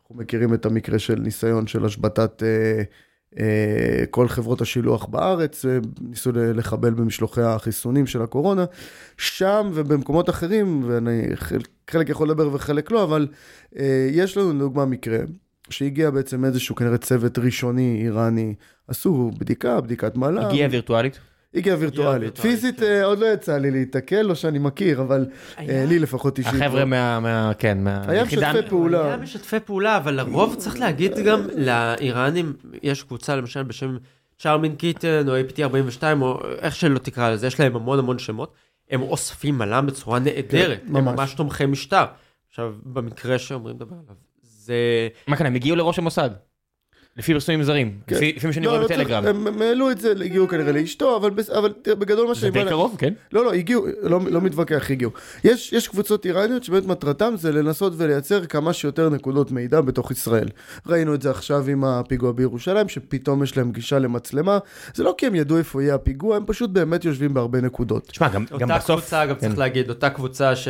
אנחנו 0.01 0.15
מכירים 0.15 0.53
את 0.53 0.65
המקרה 0.65 0.99
של 0.99 1.19
ניסיון 1.19 1.67
של 1.67 1.85
השבתת 1.85 2.43
אה, 2.43 2.83
כל 4.09 4.27
חברות 4.27 4.61
השילוח 4.61 5.05
בארץ, 5.05 5.65
אה, 5.65 5.77
ניסו 6.01 6.31
לחבל 6.33 6.93
במשלוחי 6.93 7.41
החיסונים 7.41 8.07
של 8.07 8.21
הקורונה. 8.21 8.65
שם 9.17 9.71
ובמקומות 9.73 10.29
אחרים, 10.29 10.83
ואני 10.87 11.21
חלק, 11.89 12.09
יכול 12.09 12.29
לדבר 12.29 12.53
וחלק 12.53 12.91
לא, 12.91 13.03
אבל 13.03 13.27
אה, 13.79 14.07
יש 14.11 14.37
לנו 14.37 14.53
לדוגמה 14.53 14.85
מקרה, 14.85 15.17
שהגיע 15.69 16.09
בעצם 16.09 16.45
איזשהו 16.45 16.75
כנראה 16.75 16.97
צוות 16.97 17.39
ראשוני 17.39 18.01
איראני, 18.03 18.55
עשו 18.87 19.31
בדיקה, 19.39 19.81
בדיקת 19.81 20.15
מל"ם. 20.15 20.45
הגיע 20.45 20.67
וירטואלית? 20.71 21.19
הגיע 21.55 21.75
וירטואלית. 21.79 22.21
וירטואלית, 22.21 22.39
פיזית 22.39 22.79
כן. 22.79 22.85
אה, 22.85 23.05
עוד 23.05 23.19
לא 23.19 23.25
יצא 23.25 23.57
לי 23.57 23.71
להיתקל, 23.71 24.21
לא 24.21 24.35
שאני 24.35 24.59
מכיר, 24.59 25.01
אבל 25.01 25.25
אה, 25.59 25.85
לי 25.87 25.99
לפחות 25.99 26.37
אישית. 26.37 26.53
החבר'ה 26.53 26.79
לא. 26.79 26.85
מה... 26.85 27.19
מה- 27.19 27.51
כן, 27.59 27.83
מה... 27.83 28.01
היה 28.07 28.23
משתפי 28.25 28.69
פעולה. 28.69 29.05
היה 29.07 29.17
משתפי 29.17 29.59
פעולה, 29.59 29.97
אבל 29.97 30.13
לרוב 30.13 30.55
צריך 30.55 30.79
להגיד 30.79 31.11
גם 31.25 31.41
לאיראנים, 31.57 32.53
יש 32.83 33.03
קבוצה 33.03 33.35
למשל 33.35 33.63
בשם 33.63 33.97
צ'ארמין 34.39 34.75
קיטן 34.75 35.29
או 35.29 35.33
APT 35.37 35.61
42 35.61 36.21
או 36.21 36.39
איך 36.59 36.75
שלא 36.75 36.99
תקרא 36.99 37.29
לזה, 37.29 37.47
יש 37.47 37.59
להם 37.59 37.75
המון 37.75 37.99
המון 37.99 38.19
שמות. 38.19 38.53
הם 38.89 39.01
אוספים 39.01 39.57
מל"ם 39.57 39.85
בצורה 39.85 40.19
נהדרת, 40.19 40.79
כן, 40.81 40.95
הם 40.97 41.05
ממש. 41.05 41.33
תומכי 41.33 41.65
משטר. 41.65 42.05
עכשיו, 42.49 42.73
במקרה 42.83 43.39
שאומרים 43.39 43.75
לדבר 43.75 43.95
עליו, 43.95 44.15
זה... 44.41 44.75
מה 45.27 45.35
כאן, 45.35 45.45
הם 45.45 45.55
הגיעו 45.55 45.75
לראש 45.75 45.99
המוסד. 45.99 46.29
לפי 47.17 47.33
פרסומים 47.33 47.63
זרים, 47.63 47.97
כן. 48.07 48.15
לפי 48.15 48.47
מה 48.47 48.53
שאני 48.53 48.65
לא, 48.65 48.71
רואה 48.71 48.81
לא 48.81 48.87
צריך- 48.87 48.99
בטלגרם. 48.99 49.25
הם 49.25 49.47
הם 49.47 49.61
העלו 49.61 49.91
את 49.91 49.97
זה, 50.01 50.11
הגיעו 50.11 50.47
כנראה 50.47 50.71
לאשתו, 50.71 51.17
אבל 51.17 51.29
בס- 51.29 51.49
אבל 51.49 51.73
תראה, 51.81 51.95
בגדול 51.95 52.27
מה 52.27 52.33
זה 52.33 52.39
שאני... 52.39 52.51
די 52.51 52.63
בא- 52.63 52.69
קרוב, 52.69 52.95
כן? 52.99 53.13
לא, 53.31 53.45
לא, 53.45 53.53
הגיעו, 53.53 53.85
לא, 54.01 54.19
לא 54.29 54.41
מתווכח, 54.41 54.91
הגיעו. 54.91 55.11
יש, 55.43 55.73
יש 55.73 55.87
קבוצות 55.87 56.25
איראניות 56.25 56.63
שבאמת 56.63 56.85
מטרתם 56.85 57.33
זה 57.37 57.51
לנסות 57.51 57.93
ולייצר 57.97 58.45
כמה 58.45 58.73
שיותר 58.73 59.09
נקודות 59.09 59.51
מידע 59.51 59.81
בתוך 59.81 60.11
ישראל. 60.11 60.47
ראינו 60.87 61.13
את 61.15 61.21
זה 61.21 61.29
עכשיו 61.31 61.65
עם 61.69 61.83
הפיגוע 61.83 62.31
בירושלים, 62.31 62.89
שפתאום 62.89 63.43
יש 63.43 63.57
להם 63.57 63.71
גישה 63.71 63.99
למצלמה. 63.99 64.57
זה 64.93 65.03
לא 65.03 65.15
כי 65.17 65.27
הם 65.27 65.35
ידעו 65.35 65.57
איפה 65.57 65.83
יהיה 65.83 65.95
הפיגוע, 65.95 66.35
הם 66.37 66.43
פשוט 66.47 66.69
באמת 66.69 67.05
יושבים 67.05 67.33
בהרבה 67.33 67.61
נקודות. 67.61 68.07
תשמע, 68.07 68.27
גם 68.27 68.45
גם 68.59 68.61
אותה 68.71 68.77
בסוף... 68.77 68.99
קבוצה, 69.01 69.25
גם 69.25 69.35
כן. 69.35 69.47
צריך 69.47 69.59
להגיד, 69.59 69.89
אותה 69.89 70.09
קבוצה 70.09 70.55
ש... 70.55 70.67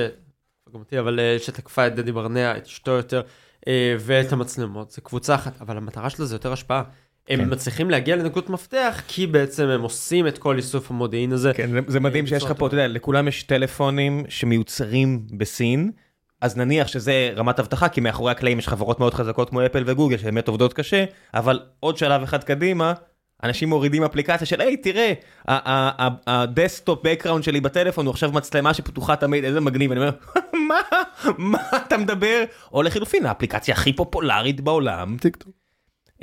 אבל 0.99 1.19
אה, 1.19 1.35
שתקפה 1.39 1.87
את 1.87 1.95
דדי 1.95 2.11
ברנע, 2.11 2.57
את 2.57 2.65
אשתו 2.65 2.91
יותר, 2.91 3.21
ואת 3.99 4.31
המצלמות, 4.33 4.91
זה 4.91 5.01
קבוצה 5.01 5.35
אחת, 5.35 5.61
אבל 5.61 5.77
המטרה 5.77 6.09
שלה 6.09 6.25
זה 6.25 6.35
יותר 6.35 6.53
השפעה. 6.53 6.83
הם 7.29 7.39
כן. 7.39 7.49
מצליחים 7.53 7.89
להגיע 7.89 8.15
לנקודות 8.15 8.49
מפתח, 8.49 9.01
כי 9.07 9.27
בעצם 9.27 9.67
הם 9.67 9.81
עושים 9.81 10.27
את 10.27 10.37
כל 10.37 10.57
איסוף 10.57 10.91
המודיעין 10.91 11.31
הזה. 11.31 11.51
כן, 11.53 11.71
זה- 11.71 11.79
זה 11.87 11.99
מדהים 11.99 12.23
אה, 12.25 12.29
שיש 12.29 12.43
לך 12.43 12.51
פה, 12.57 12.67
אתה 12.67 12.75
יודע, 12.75 12.87
לכולם 12.87 13.27
יש 13.27 13.43
טלפונים 13.43 14.23
שמיוצרים 14.29 15.25
בסין, 15.37 15.91
אז 16.41 16.57
נניח 16.57 16.87
שזה 16.87 17.31
רמת 17.35 17.59
אבטחה, 17.59 17.89
כי 17.89 18.01
מאחורי 18.01 18.31
הקלעים 18.31 18.59
יש 18.59 18.67
חברות 18.67 18.99
מאוד 18.99 19.13
חזקות 19.13 19.49
כמו 19.49 19.65
אפל 19.65 19.83
וגוגל, 19.85 20.17
שבאמת 20.17 20.47
עובדות 20.47 20.73
קשה, 20.73 21.05
אבל 21.33 21.59
עוד 21.79 21.97
שלב 21.97 22.23
אחד 22.23 22.43
קדימה, 22.43 22.93
אנשים 23.45 23.69
מורידים 23.69 24.03
אפליקציה 24.03 24.47
של, 24.47 24.61
היי, 24.61 24.77
תראה, 24.77 25.13
ה 26.27 26.36
desktop 26.36 26.99
background 27.03 27.43
שלי 27.43 27.61
בטלפון 27.61 28.05
הוא 28.05 28.11
עכשיו 28.11 28.31
מצלמה 28.31 28.73
שפתוחה 28.73 29.15
תמיד, 29.15 29.43
איזה 29.43 29.61
מגניב, 29.61 29.91
אני 29.91 29.99
אומר, 29.99 30.11
מה? 30.69 30.81
מה 31.37 31.59
אתה 31.87 31.97
מדבר? 31.97 32.43
או 32.73 32.83
לחילופין, 32.83 33.25
האפליקציה 33.25 33.73
הכי 33.73 33.93
פופולרית 33.93 34.61
בעולם, 34.61 35.17
טיק 35.19 35.35
טוק. 35.35 35.53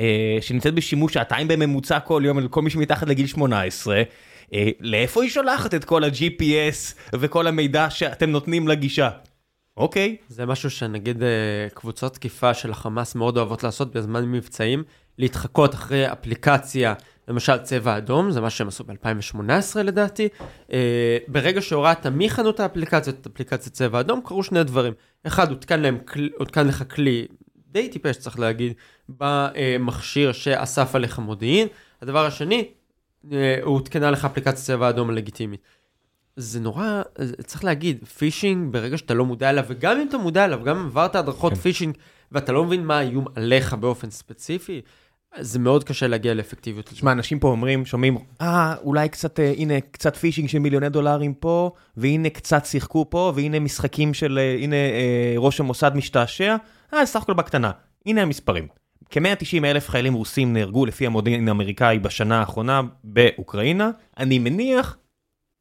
אה, 0.01 0.39
שנמצאת 0.41 0.75
בשימוש 0.75 1.15
שעתיים 1.15 1.49
בממוצע 1.49 2.01
כל 2.01 2.23
יום 2.27 2.39
לכל 2.39 2.63
מי 2.63 2.71
שמתחת 2.71 3.09
לגיל 3.09 3.27
18, 3.27 4.03
אה, 4.55 4.69
לאיפה 4.81 5.23
היא 5.23 5.31
שולחת 5.31 5.75
את 5.75 5.85
כל 5.85 6.05
ה-GPS 6.05 6.95
וכל 7.13 7.47
המידע 7.47 7.91
שאתם 7.91 8.31
נותנים 8.31 8.69
לגישה? 8.69 9.11
אוקיי, 9.77 10.17
זה 10.29 10.47
משהו 10.47 10.71
שנגיד 10.71 11.23
אה, 11.23 11.29
קבוצות 11.75 12.15
תקיפה 12.15 12.55
של 12.55 12.71
החמאס 12.71 13.15
מאוד 13.15 13.37
אוהבות 13.37 13.63
לעשות 13.63 13.93
בזמן 13.93 14.25
מבצעים, 14.25 14.85
להתחקות 15.19 15.75
אחרי 15.75 16.13
אפליקציה, 16.13 16.95
למשל 17.29 17.59
צבע 17.59 17.97
אדום, 17.97 18.31
זה 18.31 18.41
מה 18.41 18.51
שהם 18.51 18.69
עשו 18.69 18.85
ב-2018 18.85 19.83
לדעתי. 19.85 20.29
אה, 20.73 21.19
ברגע 21.29 21.61
שהורדת 21.61 22.07
מחנות 22.07 22.61
האפליקציות 22.61 23.17
את 23.21 23.27
אפליקציית 23.27 23.75
צבע 23.75 24.01
אדום, 24.01 24.21
קרו 24.25 24.43
שני 24.43 24.65
דברים. 24.65 24.93
אחד, 25.27 25.51
הותקן, 25.51 25.81
להם, 25.81 25.99
הותקן 26.39 26.67
לך 26.67 26.85
כלי 26.95 27.27
די 27.73 27.89
טיפש 27.89 28.17
צריך 28.17 28.39
להגיד, 28.39 28.73
במכשיר 29.09 30.33
שאסף 30.33 30.95
עליך 30.95 31.19
מודיעין. 31.19 31.69
הדבר 32.03 32.27
השני, 32.27 32.69
אה, 33.33 33.59
הותקנה 33.63 34.11
לך 34.11 34.25
אפליקציית 34.25 34.57
צבע 34.57 34.89
אדום 34.89 35.11
הלגיטימית. 35.11 35.61
זה 36.37 36.61
נורא, 36.61 37.03
צריך 37.47 37.65
להגיד, 37.65 38.05
פישינג 38.05 38.73
ברגע 38.73 38.99
שאתה 38.99 39.15
לא 39.15 39.25
מודע 39.25 39.51
אליו, 39.51 39.65
וגם 39.69 40.01
אם 40.01 40.09
אתה 40.09 40.19
מודע 40.19 40.45
אליו, 40.45 40.65
גם 40.65 40.79
אם 40.79 40.87
עברת 40.87 41.17
הדרכות 41.17 41.53
כן. 41.53 41.59
פישינג, 41.59 41.97
ואתה 42.33 42.53
לא 42.53 42.65
מבין 42.65 42.87
מה 42.87 42.99
האיום 42.99 43.25
עליך 43.35 43.75
באופן 43.75 44.11
ספציפי, 44.11 44.81
זה 45.41 45.59
מאוד 45.59 45.85
קשה 45.85 46.07
להגיע 46.07 46.35
לאפקטיביות. 46.35 46.87
תשמע, 46.87 47.13
אנשים 47.13 47.39
פה 47.39 47.49
אומרים, 47.49 47.87
שומעים, 47.87 48.19
אה, 48.41 48.75
אולי 48.83 49.09
קצת, 49.09 49.41
אה, 49.41 49.53
הנה, 49.57 49.81
קצת 49.81 50.17
פישינג 50.17 50.49
של 50.49 50.59
מיליוני 50.59 50.89
דולרים 50.89 51.35
פה, 51.35 51.71
והנה 51.97 52.31
קצת 52.31 52.67
שיחקו 52.67 53.11
פה, 53.11 53.33
והנה 53.35 53.61
משחקים 53.61 54.15
של, 54.15 54.39
אה, 54.39 54.57
הנה 54.63 54.77
אה, 54.77 55.35
ראש 55.37 55.61
המוסד 55.61 55.93
משתעשע, 55.95 56.57
אה, 56.95 57.07
סך 57.07 57.23
הכל 57.23 57.33
בקטנה. 57.33 57.71
הנה 58.07 58.23
המספרים. 58.23 58.67
כ-190 59.11 59.65
אלף 59.65 59.89
חיילים 59.89 60.15
רוסים 60.15 60.53
נהרגו 60.53 60.87
לפי 60.87 61.07
המודיעין 61.07 61.49
האמריקאי 61.49 61.99
בשנה 61.99 62.41
האחרונה 62.41 62.81
באוקראינה. 63.05 63.91
אני 64.19 64.39
מניח, 64.39 64.97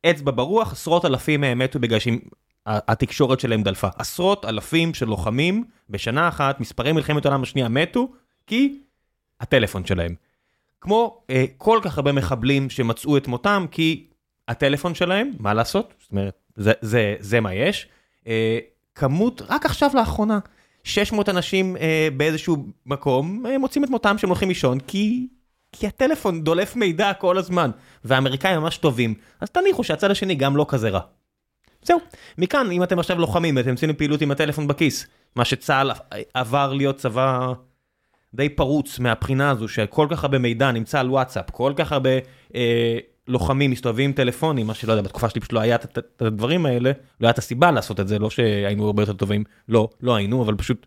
אצבע 0.05 0.31
ברוח, 0.35 0.71
עשרות 0.71 1.05
אלפים 1.05 1.41
מהם 1.41 1.59
מתו 1.59 1.79
בגלל 1.79 1.99
שהתקשורת 1.99 3.39
שלהם 3.39 3.63
דלפה. 3.63 3.87
עשרות 3.97 4.45
אלפים 4.45 4.93
של 4.93 5.05
לוחמים 5.05 5.63
בשנה 5.89 6.27
אחת, 6.27 6.59
מספרי 6.59 6.91
מלחמת 6.91 7.25
העולם 7.25 7.41
השנייה 7.41 7.69
מתו, 7.69 8.11
כי 8.47 8.79
הטלפון 9.41 9.85
שלהם. 9.85 10.15
כמו 10.81 11.21
אה, 11.29 11.45
כל 11.57 11.79
כך 11.81 11.97
הרבה 11.97 12.11
מחבלים 12.11 12.69
שמצאו 12.69 13.17
את 13.17 13.27
מותם, 13.27 13.65
כי 13.71 14.07
הטלפון 14.47 14.95
שלהם, 14.95 15.31
מה 15.39 15.53
לעשות? 15.53 15.93
זאת 15.99 16.11
אומרת, 16.11 16.33
זה, 16.55 16.73
זה, 16.81 17.15
זה 17.19 17.39
מה 17.39 17.53
יש. 17.53 17.87
אה, 18.27 18.59
כמות, 18.95 19.41
רק 19.49 19.65
עכשיו 19.65 19.89
לאחרונה, 19.93 20.39
600 20.83 21.29
אנשים 21.29 21.77
אה, 21.77 22.07
באיזשהו 22.17 22.65
מקום 22.85 23.45
אה, 23.45 23.57
מוצאים 23.57 23.83
את 23.83 23.89
מותם 23.89 24.17
שהם 24.17 24.29
הולכים 24.29 24.49
לישון, 24.49 24.79
כי, 24.79 25.27
כי 25.71 25.87
הטלפון 25.87 26.43
דולף 26.43 26.75
מידע 26.75 27.13
כל 27.13 27.37
הזמן, 27.37 27.71
והאמריקאים 28.03 28.59
ממש 28.59 28.77
טובים, 28.77 29.13
אז 29.41 29.49
תניחו 29.49 29.83
שהצד 29.83 30.11
השני 30.11 30.35
גם 30.35 30.57
לא 30.57 30.65
כזה 30.69 30.89
רע. 30.89 31.01
זהו, 31.83 31.99
מכאן, 32.37 32.71
אם 32.71 32.83
אתם 32.83 32.99
עכשיו 32.99 33.19
לוחמים 33.19 33.55
ואתם 33.55 33.69
יוצאים 33.69 33.89
לפעילות 33.89 34.21
עם 34.21 34.31
הטלפון 34.31 34.67
בכיס, 34.67 35.07
מה 35.35 35.45
שצה"ל 35.45 35.91
עבר 36.33 36.73
להיות 36.73 36.95
צבא 36.95 37.53
די 38.33 38.49
פרוץ 38.49 38.99
מהבחינה 38.99 39.49
הזו 39.49 39.67
שכל 39.67 40.07
כך 40.09 40.23
הרבה 40.23 40.37
מידע 40.39 40.71
נמצא 40.71 40.99
על 40.99 41.09
וואטסאפ, 41.09 41.49
כל 41.49 41.73
כך 41.75 41.91
הרבה 41.91 42.09
אה, 42.55 42.97
לוחמים 43.27 43.71
מסתובבים 43.71 44.05
עם 44.09 44.13
טלפונים, 44.15 44.67
מה 44.67 44.73
שלא 44.73 44.91
יודע, 44.93 45.01
בתקופה 45.03 45.29
שלי 45.29 45.41
פשוט 45.41 45.53
לא 45.53 45.59
היה 45.59 45.75
את- 45.75 46.21
הדברים 46.21 46.65
האלה, 46.65 46.91
לא 47.21 47.27
הייתה 47.27 47.29
את 47.29 47.37
הסיבה 47.37 47.71
לעשות 47.71 47.99
את 47.99 48.07
זה, 48.07 48.19
לא 48.19 48.29
שהיינו 48.29 48.85
הרבה 48.85 49.01
יותר 49.03 49.13
טובים, 49.13 49.43
לא, 49.69 49.89
לא 50.01 50.15
היינו, 50.15 50.43
אבל 50.43 50.55
פשוט 50.55 50.85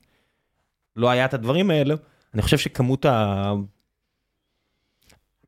לא 0.96 1.10
היה 1.10 1.24
את 1.24 1.34
הדברים 1.34 1.70
האלה. 1.70 1.94
אני 2.34 2.42
חושב 2.42 2.58
שכמות 2.58 3.04
ה... 3.04 3.52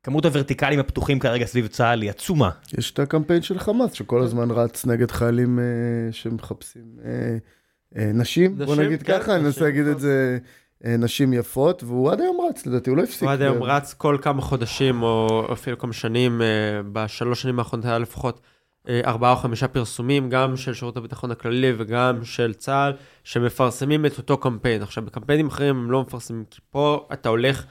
כמות 0.03 0.25
הוורטיקלים 0.25 0.79
הפתוחים 0.79 1.19
כרגע 1.19 1.45
סביב 1.45 1.67
צה"ל 1.67 2.01
היא 2.01 2.09
עצומה. 2.09 2.49
יש 2.77 2.91
את 2.91 2.99
הקמפיין 2.99 3.41
של 3.41 3.59
חמאס, 3.59 3.93
שכל 3.93 4.21
הזמן 4.21 4.51
רץ 4.51 4.85
נגד 4.85 5.11
חיילים 5.11 5.59
אה, 5.59 5.63
שמחפשים 6.11 6.99
אה, 7.05 7.37
אה, 7.97 8.11
נשים, 8.13 8.57
בוא 8.57 8.65
נשים, 8.65 8.85
נגיד 8.85 9.03
כן, 9.03 9.19
ככה, 9.19 9.35
אני 9.35 9.39
אנסה 9.45 9.49
נשים 9.49 9.63
להגיד 9.63 9.81
את 9.85 9.89
יפות. 9.89 10.01
זה, 10.01 10.37
נשים 10.85 11.33
יפות, 11.33 11.83
והוא 11.83 12.11
עד 12.11 12.21
היום 12.21 12.37
רץ, 12.49 12.65
לדעתי, 12.65 12.89
הוא 12.89 12.97
לא 12.97 13.03
הפסיק. 13.03 13.23
הוא 13.23 13.31
עד 13.31 13.41
היום 13.41 13.63
רץ 13.63 13.93
כל 13.93 14.17
כמה 14.21 14.41
חודשים, 14.41 15.03
או 15.03 15.47
אפילו 15.53 15.77
כמה 15.77 15.93
שנים, 15.93 16.41
אה, 16.41 16.47
בשלוש 16.91 17.41
שנים 17.41 17.59
האחרונות 17.59 17.85
היה 17.85 17.97
לפחות 17.99 18.41
אה, 18.89 19.01
ארבעה 19.05 19.31
או 19.31 19.35
חמישה 19.35 19.67
פרסומים, 19.67 20.29
גם 20.29 20.57
של 20.57 20.73
שירות 20.73 20.97
הביטחון 20.97 21.31
הכללי 21.31 21.73
וגם 21.77 22.23
של 22.25 22.53
צה"ל, 22.53 22.93
שמפרסמים 23.23 24.05
את 24.05 24.17
אותו 24.17 24.37
קמפיין. 24.37 24.81
עכשיו, 24.81 25.05
בקמפיינים 25.05 25.47
אחרים 25.47 25.75
הם 25.75 25.91
לא 25.91 26.01
מפרסמים, 26.01 26.43
כי 26.51 26.59
פה 26.69 27.07
אתה 27.13 27.29
הולך 27.29 27.65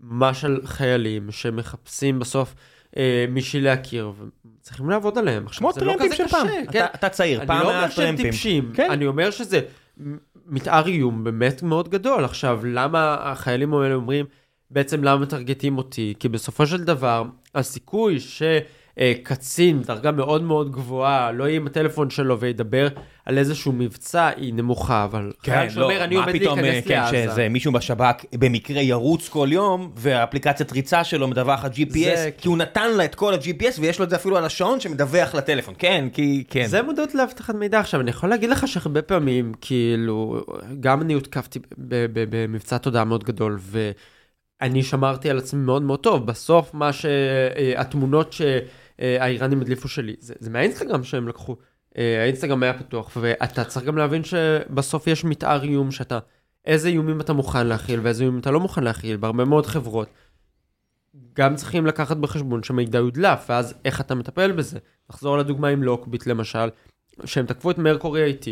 ממש 0.00 0.44
על 0.44 0.60
חיילים 0.64 1.30
שמחפשים 1.30 2.18
בסוף 2.18 2.54
אה, 2.96 3.26
מישהי 3.30 3.60
להכיר, 3.60 4.12
וצריכים 4.60 4.90
לעבוד 4.90 5.18
עליהם. 5.18 5.46
עכשיו, 5.46 5.58
כמו 5.60 5.68
לא 5.68 5.92
טרמפים 5.92 6.06
כזה 6.06 6.16
של 6.16 6.24
קשה, 6.24 6.36
פעם, 6.36 6.46
כן? 6.72 6.84
אתה- 6.84 6.94
אתה 6.94 7.08
צעיר, 7.08 7.38
אני 7.38 7.46
פעם 7.46 7.62
לא 7.62 7.68
היה 7.70 7.78
אומר 7.78 7.90
שהם 7.90 8.06
טרמפים. 8.06 8.24
טיפשים, 8.30 8.70
כן. 8.74 8.90
אני 8.90 9.06
אומר 9.06 9.30
שזה 9.30 9.60
מתאר 10.48 10.86
איום 10.86 11.24
באמת 11.24 11.62
מאוד 11.62 11.88
גדול. 11.88 12.24
עכשיו, 12.24 12.60
למה 12.64 13.16
החיילים 13.20 13.74
האלה 13.74 13.94
אומרים, 13.94 14.26
בעצם 14.70 15.04
למה 15.04 15.20
מטרגטים 15.22 15.78
אותי? 15.78 16.14
כי 16.18 16.28
בסופו 16.28 16.66
של 16.66 16.84
דבר, 16.84 17.24
הסיכוי 17.54 18.20
שקצין, 19.00 19.82
דרגה 19.82 20.10
מאוד 20.12 20.42
מאוד 20.42 20.72
גבוהה, 20.72 21.32
לא 21.32 21.44
יהיה 21.44 21.56
עם 21.56 21.66
הטלפון 21.66 22.10
שלו 22.10 22.40
וידבר 22.40 22.88
על 23.26 23.38
איזשהו 23.38 23.72
מבצע, 23.72 24.30
היא 24.36 24.54
נמוכה, 24.54 25.04
אבל 25.04 25.32
חייל 25.44 25.70
שאומר, 25.70 26.04
אני 26.04 26.14
כן, 26.16 26.20
לא, 26.20 26.20
מה 26.20 26.26
עומד 26.26 26.40
פתאום, 26.40 26.58
להיכנס 26.60 26.88
כן, 26.88 27.00
לעזה. 27.00 27.32
שזה 27.32 27.48
מישהו 27.48 27.72
בשב"כ 27.72 28.24
במקרה 28.34 28.82
ירוץ 28.82 29.28
כל 29.28 29.48
יום, 29.50 29.90
והאפליקציית 29.96 30.72
ריצה 30.72 31.04
שלו 31.04 31.28
מדווחת 31.28 31.72
GPS, 31.74 31.94
זה- 31.94 32.30
כי 32.38 32.48
הוא 32.48 32.58
נתן 32.58 32.90
לה 32.96 33.04
את 33.04 33.14
כל 33.14 33.34
ה-GPS 33.34 33.80
ויש 33.80 33.98
לו 33.98 34.04
את 34.04 34.10
זה 34.10 34.16
אפילו 34.16 34.36
על 34.36 34.44
השעון 34.44 34.80
שמדווח 34.80 35.34
לטלפון, 35.34 35.74
כן, 35.78 36.08
כי, 36.12 36.44
כן. 36.50 36.66
זה 36.66 36.82
מודעות 36.82 37.14
לאבטחת 37.14 37.54
מידע. 37.54 37.80
עכשיו, 37.80 38.00
אני 38.00 38.10
יכול 38.10 38.28
להגיד 38.30 38.50
לך 38.50 38.68
שהרבה 38.68 39.02
פעמים, 39.02 39.52
כאילו, 39.60 40.44
גם 40.80 41.02
אני 41.02 41.14
הותקפתי 41.14 41.58
במבצע 41.78 42.78
תודעה 42.78 43.04
מאוד 43.04 43.24
גדול, 43.24 43.58
ואני 44.60 44.82
שמרתי 44.82 45.30
על 45.30 45.38
עצמי 45.38 45.60
מאוד 45.64 45.82
מאוד 45.82 45.98
טוב. 46.00 46.26
בסוף, 46.26 46.74
מה 46.74 46.90
שהתמונות 46.92 48.32
שהאיראנים 49.00 49.60
הדליפו 49.60 49.88
שלי, 49.88 50.16
זה, 50.18 50.34
זה 50.38 50.50
מהאינסטגרם 50.50 51.04
שהם 51.04 51.28
לקחו. 51.28 51.56
אה, 51.98 52.22
האינסטגרם 52.22 52.62
היה 52.62 52.78
פתוח, 52.78 53.16
ואתה 53.20 53.64
צריך 53.64 53.86
גם 53.86 53.96
להבין 53.96 54.24
שבסוף 54.24 55.06
יש 55.06 55.24
מתאר 55.24 55.62
איום 55.62 55.90
שאתה, 55.90 56.18
איזה 56.64 56.88
איומים 56.88 57.20
אתה 57.20 57.32
מוכן 57.32 57.66
להכיל 57.66 58.00
ואיזה 58.02 58.24
איומים 58.24 58.40
אתה 58.40 58.50
לא 58.50 58.60
מוכן 58.60 58.84
להכיל, 58.84 59.16
בהרבה 59.16 59.44
מאוד 59.44 59.66
חברות. 59.66 60.08
גם 61.34 61.54
צריכים 61.54 61.86
לקחת 61.86 62.16
בחשבון 62.16 62.62
שמידע 62.62 62.98
יודלף, 62.98 63.46
ואז 63.48 63.74
איך 63.84 64.00
אתה 64.00 64.14
מטפל 64.14 64.52
בזה. 64.52 64.78
נחזור 65.10 65.38
לדוגמה 65.38 65.68
עם 65.68 65.82
לוקביט 65.82 66.26
למשל, 66.26 66.68
שהם 67.24 67.46
תקפו 67.46 67.70
את 67.70 67.78
מרקורי 67.78 68.32
IT. 68.32 68.46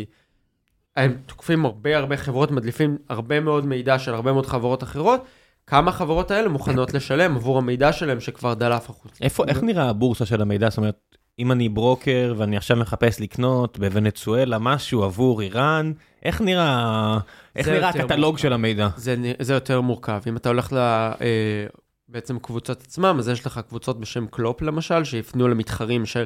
הם 0.95 1.17
תוקפים 1.25 1.65
הרבה 1.65 1.97
הרבה 1.97 2.17
חברות, 2.17 2.51
מדליפים 2.51 2.97
הרבה 3.09 3.39
מאוד 3.39 3.65
מידע 3.65 3.99
של 3.99 4.13
הרבה 4.13 4.33
מאוד 4.33 4.45
חברות 4.45 4.83
אחרות. 4.83 5.25
כמה 5.67 5.89
החברות 5.89 6.31
האלה 6.31 6.49
מוכנות 6.49 6.93
לשלם 6.93 7.35
עבור 7.35 7.57
המידע 7.57 7.93
שלהם 7.93 8.19
שכבר 8.19 8.53
דלף 8.53 8.89
החוצה. 8.89 9.23
איפה, 9.23 9.43
איך 9.47 9.63
נראה 9.63 9.89
הבורסה 9.89 10.25
של 10.25 10.41
המידע? 10.41 10.69
זאת 10.69 10.77
אומרת, 10.77 11.17
אם 11.39 11.51
אני 11.51 11.69
ברוקר 11.69 12.33
ואני 12.37 12.57
עכשיו 12.57 12.77
מחפש 12.77 13.21
לקנות 13.21 13.79
בוונצואלה 13.79 14.59
משהו 14.59 15.03
עבור 15.03 15.41
איראן, 15.41 15.91
איך 16.23 16.41
נראה, 16.41 17.17
איך 17.55 17.67
נראה 17.67 17.89
הקטלוג 17.89 18.19
מורכב. 18.19 18.41
של 18.41 18.53
המידע? 18.53 18.89
זה, 18.95 19.15
זה 19.39 19.53
יותר 19.53 19.81
מורכב. 19.81 20.21
אם 20.27 20.37
אתה 20.37 20.49
הולך 20.49 20.73
ל... 20.73 20.77
אה, 20.77 21.65
בעצם 22.07 22.39
קבוצות 22.39 22.81
עצמם, 22.81 23.15
אז 23.19 23.29
יש 23.29 23.45
לך 23.45 23.59
קבוצות 23.67 23.99
בשם 23.99 24.27
קלופ 24.27 24.61
למשל, 24.61 25.03
שיפנו 25.03 25.47
למתחרים 25.47 26.05
של 26.05 26.23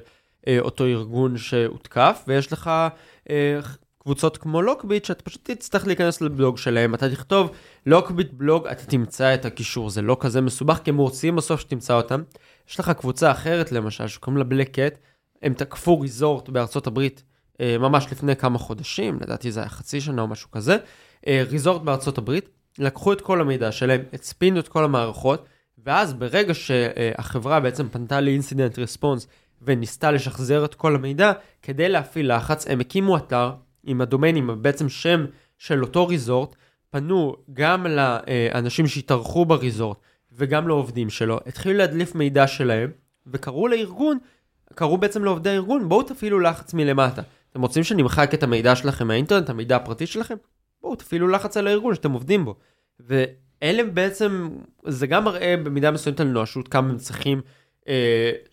אה, 0.47 0.59
אותו 0.59 0.85
ארגון 0.85 1.37
שהותקף, 1.37 2.23
ויש 2.27 2.53
לך 2.53 2.71
אה, 3.29 3.59
קבוצות 4.03 4.37
כמו 4.37 4.61
לוקביט, 4.61 5.05
שאתה 5.05 5.23
פשוט 5.23 5.51
תצטרך 5.51 5.87
להיכנס 5.87 6.21
לבלוג 6.21 6.57
שלהם, 6.57 6.93
אתה 6.93 7.09
תכתוב 7.09 7.51
לוקביט 7.85 8.33
בלוג, 8.33 8.67
אתה 8.67 8.85
תמצא 8.85 9.33
את 9.33 9.45
הקישור, 9.45 9.89
זה 9.89 10.01
לא 10.01 10.17
כזה 10.19 10.41
מסובך, 10.41 10.79
כי 10.83 10.89
הם 10.89 10.97
רוצים 10.97 11.35
בסוף 11.35 11.59
שתמצא 11.59 11.93
אותם. 11.93 12.23
יש 12.69 12.79
לך 12.79 12.89
קבוצה 12.89 13.31
אחרת 13.31 13.71
למשל, 13.71 14.07
שקוראים 14.07 14.37
לה 14.37 14.43
בלק 14.43 14.79
קט, 14.79 14.97
הם 15.41 15.53
תקפו 15.53 15.99
ריזורט 15.99 16.49
בארצות 16.49 16.87
הברית 16.87 17.23
אה, 17.61 17.77
ממש 17.77 18.07
לפני 18.11 18.35
כמה 18.35 18.57
חודשים, 18.57 19.17
לדעתי 19.21 19.51
זה 19.51 19.59
היה 19.59 19.69
חצי 19.69 20.01
שנה 20.01 20.21
או 20.21 20.27
משהו 20.27 20.51
כזה, 20.51 20.77
אה, 21.27 21.43
ריזורט 21.49 21.81
בארצות 21.81 22.17
הברית, 22.17 22.49
לקחו 22.77 23.13
את 23.13 23.21
כל 23.21 23.41
המידע 23.41 23.71
שלהם, 23.71 24.01
הצפינו 24.13 24.59
את 24.59 24.67
כל 24.67 24.83
המערכות, 24.83 25.45
ואז 25.85 26.13
ברגע 26.13 26.53
שהחברה 26.53 27.59
בעצם 27.59 27.89
פנתה 27.89 28.21
לאינסידנט 28.21 28.79
רספונס 28.79 29.27
וניסתה 29.61 30.11
לשחזר 30.11 30.65
את 30.65 30.75
כל 30.75 30.95
המידע, 30.95 31.31
כדי 31.61 31.89
להפעיל 31.89 32.35
לחץ, 32.35 32.67
הם 32.67 32.79
הקימו 32.79 33.17
אתר 33.17 33.51
עם 33.83 34.01
הדומיינים, 34.01 34.49
בעצם 34.61 34.89
שם 34.89 35.25
של 35.57 35.83
אותו 35.83 36.07
ריזורט, 36.07 36.55
פנו 36.89 37.35
גם 37.53 37.85
לאנשים 37.87 38.87
שהתארחו 38.87 39.45
בריזורט 39.45 39.97
וגם 40.31 40.67
לעובדים 40.67 41.09
שלו, 41.09 41.39
התחילו 41.45 41.77
להדליף 41.77 42.15
מידע 42.15 42.47
שלהם, 42.47 42.91
וקראו 43.27 43.67
לארגון, 43.67 44.17
קראו 44.75 44.97
בעצם 44.97 45.23
לעובדי 45.23 45.49
הארגון, 45.49 45.89
בואו 45.89 46.03
תפעילו 46.03 46.39
לחץ 46.39 46.73
מלמטה. 46.73 47.21
אתם 47.51 47.61
רוצים 47.61 47.83
שנמחק 47.83 48.33
את 48.33 48.43
המידע 48.43 48.75
שלכם 48.75 49.07
מהאינטרנט, 49.07 49.49
המידע 49.49 49.75
הפרטי 49.75 50.07
שלכם? 50.07 50.35
בואו 50.81 50.95
תפעילו 50.95 51.27
לחץ 51.27 51.57
על 51.57 51.67
הארגון 51.67 51.95
שאתם 51.95 52.11
עובדים 52.11 52.45
בו. 52.45 52.55
ואלה 52.99 53.83
בעצם, 53.83 54.49
זה 54.87 55.07
גם 55.07 55.23
מראה 55.23 55.55
במידה 55.63 55.91
מסוימת 55.91 56.19
על 56.19 56.27
נואשות 56.27 56.67
כמה 56.67 56.89
הם 56.89 56.97
צריכים 56.97 57.41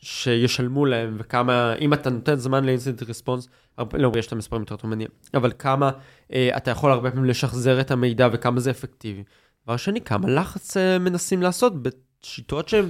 שישלמו 0.00 0.86
להם, 0.86 1.16
וכמה, 1.18 1.74
אם 1.74 1.92
אתה 1.92 2.10
נותן 2.10 2.36
זמן 2.36 2.64
לאינסטנט 2.64 3.02
ריספונס, 3.02 3.48
לא, 3.92 4.12
יש 4.18 4.26
את 4.26 4.32
המספרים 4.32 4.62
יותר 4.62 4.76
טוב 4.76 4.90
ממני, 4.90 5.06
אבל 5.34 5.52
כמה 5.58 5.90
אה, 6.32 6.56
אתה 6.56 6.70
יכול 6.70 6.92
הרבה 6.92 7.10
פעמים 7.10 7.24
לשחזר 7.24 7.80
את 7.80 7.90
המידע 7.90 8.28
וכמה 8.32 8.60
זה 8.60 8.70
אפקטיבי. 8.70 9.22
דבר 9.64 9.76
שני, 9.76 10.00
כמה 10.00 10.28
לחץ 10.28 10.76
אה, 10.76 10.98
מנסים 10.98 11.42
לעשות 11.42 11.72
בשיטות 11.82 12.68
שהן 12.68 12.84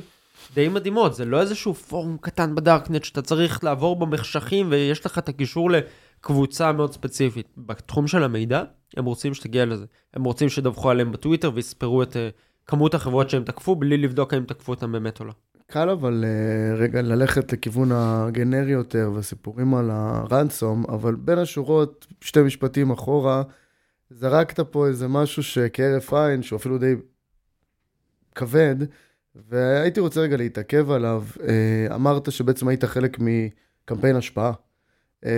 די 0.55 0.69
מדהימות, 0.69 1.15
זה 1.15 1.25
לא 1.25 1.41
איזשהו 1.41 1.75
פורום 1.75 2.17
קטן 2.21 2.55
בדארקנט 2.55 3.05
שאתה 3.05 3.23
צריך 3.23 3.65
לעבור 3.65 3.97
במחשכים 3.97 4.67
ויש 4.71 5.07
לך 5.07 5.19
את 5.19 5.29
הקישור 5.29 5.71
לקבוצה 5.71 6.73
מאוד 6.73 6.93
ספציפית. 6.93 7.49
בתחום 7.57 8.07
של 8.07 8.25
המידע, 8.25 8.63
הם 8.97 9.05
רוצים 9.05 9.35
שתגיע 9.35 9.65
לזה. 9.65 9.85
הם 10.15 10.25
רוצים 10.25 10.49
שדווחו 10.49 10.91
עליהם 10.91 11.13
בטוויטר 11.13 11.51
ויספרו 11.55 12.03
את 12.03 12.13
uh, 12.13 12.19
כמות 12.67 12.95
החברות 12.95 13.31
שהם 13.31 13.45
תקפו, 13.45 13.77
בלי 13.77 13.97
לבדוק 13.97 14.35
האם 14.35 14.45
תקפו 14.45 14.73
אותם 14.73 14.93
באמת 14.93 15.21
או 15.21 15.25
לא. 15.25 15.33
קל 15.67 15.91
אבל 15.91 16.25
uh, 16.25 16.81
רגע 16.81 17.03
ללכת 17.03 17.53
לכיוון 17.53 17.93
הגנרי 17.93 18.71
יותר 18.71 19.11
וסיפורים 19.15 19.75
על 19.75 19.91
הרנסום, 19.91 20.85
אבל 20.89 21.15
בין 21.15 21.39
השורות, 21.39 22.07
שתי 22.21 22.43
משפטים 22.43 22.91
אחורה, 22.91 23.43
זרקת 24.11 24.61
פה 24.61 24.87
איזה 24.87 25.09
משהו 25.09 25.43
שכהרף 25.43 26.13
עין, 26.13 26.43
שהוא 26.43 26.57
אפילו 26.57 26.79
די 26.79 26.95
כבד, 28.35 28.77
והייתי 29.35 30.01
רוצה 30.01 30.21
רגע 30.21 30.37
להתעכב 30.37 30.91
עליו. 30.91 31.25
Uh, 31.35 31.95
אמרת 31.95 32.33
שבעצם 32.33 32.69
היית 32.69 32.85
חלק 32.85 33.19
מקמפיין 33.21 34.17
השפעה. 34.17 34.53
Uh, 35.25 35.29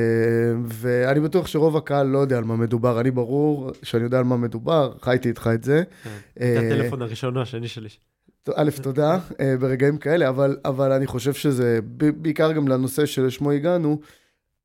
ואני 0.65 1.21
בטוח 1.21 1.47
שרוב 1.47 1.77
הקהל 1.77 2.07
לא 2.07 2.19
יודע 2.19 2.39
על 2.39 2.45
מה 2.45 2.57
מדובר, 2.57 3.01
אני 3.01 3.11
ברור 3.11 3.71
שאני 3.83 4.05
יודע 4.05 4.19
על 4.19 4.25
מה 4.25 4.37
מדובר, 4.37 4.93
חייתי 5.01 5.29
איתך 5.29 5.51
את 5.55 5.65
זה. 5.65 5.83
זה 6.05 6.11
אה, 6.41 6.59
הטלפון 6.59 7.03
הראשון 7.03 7.37
או 7.37 7.43
השני 7.43 7.69
שלי. 7.69 7.89
א', 8.57 8.71
תודה, 8.83 9.19
אה, 9.41 9.55
ברגעים 9.61 9.99
כאלה, 9.99 10.29
אבל, 10.29 10.57
אבל 10.65 10.93
אני 10.93 11.07
חושב 11.07 11.33
שזה, 11.33 11.79
בעיקר 12.17 12.53
גם 12.53 12.69
לנושא 12.69 13.07
שלשמו 13.07 13.51
הגענו, 13.51 14.01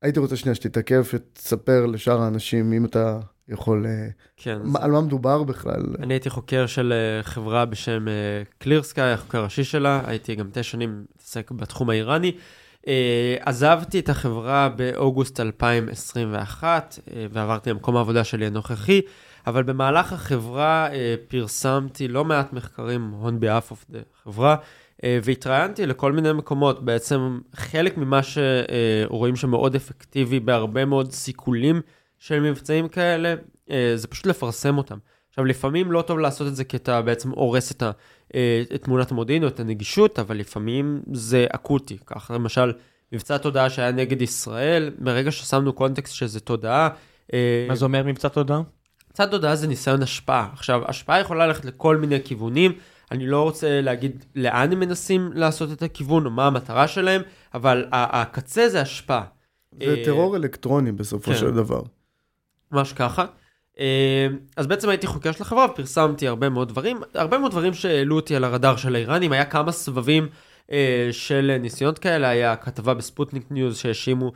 הייתי 0.02 0.20
רוצה 0.20 0.36
שנייה 0.36 0.54
שתתעכב, 0.54 1.04
שתספר 1.04 1.86
לשאר 1.86 2.20
האנשים, 2.22 2.72
אם 2.72 2.84
אתה 2.84 3.18
יכול, 3.48 3.86
אה, 3.86 4.08
כן. 4.36 4.58
מה- 4.64 4.78
על 4.82 4.90
מה 4.90 5.00
מדובר 5.00 5.42
בכלל. 5.42 5.82
אני 6.02 6.14
הייתי 6.14 6.30
חוקר 6.30 6.66
של 6.66 6.92
אה, 6.92 7.22
חברה 7.22 7.64
בשם 7.64 8.04
קליר 8.58 8.82
סקאי, 8.82 9.12
החוקר 9.12 9.38
הראשי 9.38 9.64
שלה, 9.64 10.00
הייתי 10.06 10.34
גם 10.34 10.48
תשע 10.52 10.62
שנים 10.62 11.04
מתעסק 11.14 11.50
בתחום 11.50 11.90
האיראני. 11.90 12.32
עזבתי 13.40 13.98
את 13.98 14.08
החברה 14.08 14.68
באוגוסט 14.68 15.40
2021 15.40 16.98
אה, 17.16 17.26
ועברתי 17.32 17.70
למקום 17.70 17.96
העבודה 17.96 18.24
שלי 18.24 18.46
הנוכחי, 18.46 19.00
אבל 19.46 19.62
במהלך 19.62 20.12
החברה 20.12 20.88
אה, 20.92 21.14
פרסמתי 21.28 22.08
לא 22.08 22.24
מעט 22.24 22.52
מחקרים 22.52 23.14
on 23.24 23.44
behalf 23.44 23.72
of 23.72 23.94
the 23.94 23.98
חברה, 24.22 24.56
אה, 25.04 25.18
והתראיינתי 25.24 25.86
לכל 25.86 26.12
מיני 26.12 26.32
מקומות. 26.32 26.84
בעצם 26.84 27.38
חלק 27.54 27.96
ממה 27.96 28.20
שרואים 28.22 29.36
שמאוד 29.36 29.74
אפקטיבי 29.74 30.40
בהרבה 30.40 30.84
מאוד 30.84 31.12
סיכולים 31.12 31.80
של 32.18 32.40
מבצעים 32.40 32.88
כאלה, 32.88 33.34
אה, 33.70 33.92
זה 33.94 34.08
פשוט 34.08 34.26
לפרסם 34.26 34.78
אותם. 34.78 34.98
עכשיו, 35.28 35.44
לפעמים 35.44 35.92
לא 35.92 36.02
טוב 36.02 36.18
לעשות 36.18 36.48
את 36.48 36.56
זה 36.56 36.64
כי 36.64 36.76
אתה 36.76 37.02
בעצם 37.02 37.30
הורס 37.30 37.72
את, 37.72 37.82
אה, 38.34 38.62
תמונת 38.82 39.10
המודיעין 39.10 39.42
או 39.42 39.48
את 39.48 39.60
הנגישות, 39.60 40.18
אבל 40.18 40.36
לפעמים 40.36 41.02
זה 41.12 41.46
אקוטי. 41.50 41.98
ככה 42.06 42.34
למשל, 42.34 42.72
מבצע 43.12 43.38
תודעה 43.38 43.70
שהיה 43.70 43.92
נגד 43.92 44.22
ישראל, 44.22 44.90
ברגע 44.98 45.30
ששמנו 45.30 45.72
קונטקסט 45.72 46.14
שזה 46.14 46.40
תודעה, 46.40 46.88
אה, 47.32 47.66
מה 47.68 47.74
זה 47.74 47.84
אומר 47.84 48.02
מבצע 48.02 48.28
תודעה? 48.28 48.62
מבצע 49.14 49.26
תודעה 49.26 49.56
זה 49.56 49.66
ניסיון 49.66 50.02
השפעה. 50.02 50.48
עכשיו, 50.52 50.82
השפעה 50.86 51.20
יכולה 51.20 51.46
ללכת 51.46 51.64
לכל 51.64 51.96
מיני 51.96 52.22
כיוונים. 52.24 52.72
אני 53.10 53.26
לא 53.26 53.42
רוצה 53.42 53.80
להגיד 53.80 54.24
לאן 54.34 54.72
הם 54.72 54.80
מנסים 54.80 55.30
לעשות 55.34 55.72
את 55.72 55.82
הכיוון 55.82 56.26
או 56.26 56.30
מה 56.30 56.46
המטרה 56.46 56.88
שלהם, 56.88 57.22
אבל 57.54 57.86
הקצה 57.92 58.68
זה 58.68 58.80
השפעה. 58.80 59.24
זה 59.80 59.94
אה, 59.98 60.04
טרור 60.04 60.36
אלקטרוני 60.36 60.92
בסופו 60.92 61.30
כן. 61.30 61.36
של 61.38 61.50
דבר. 61.50 61.82
ממש 62.72 62.92
ככה. 62.92 63.24
אה, 63.78 64.26
אז 64.56 64.66
בעצם 64.66 64.88
הייתי 64.88 65.06
חוקר 65.06 65.32
של 65.32 65.42
החברה 65.42 65.66
ופרסמתי 65.70 66.28
הרבה 66.28 66.48
מאוד 66.48 66.68
דברים, 66.68 67.00
הרבה 67.14 67.38
מאוד 67.38 67.50
דברים 67.50 67.74
שהעלו 67.74 68.16
אותי 68.16 68.36
על 68.36 68.44
הרדאר 68.44 68.76
של 68.76 68.94
האיראנים, 68.94 69.32
היה 69.32 69.44
כמה 69.44 69.72
סבבים 69.72 70.28
אה, 70.72 71.08
של 71.12 71.56
ניסיונות 71.60 71.98
כאלה, 71.98 72.28
היה 72.28 72.56
כתבה 72.56 72.94
ב 72.94 73.01
Sputnik 73.01 73.46
News 73.50 73.76
שהאשימו 73.76 74.32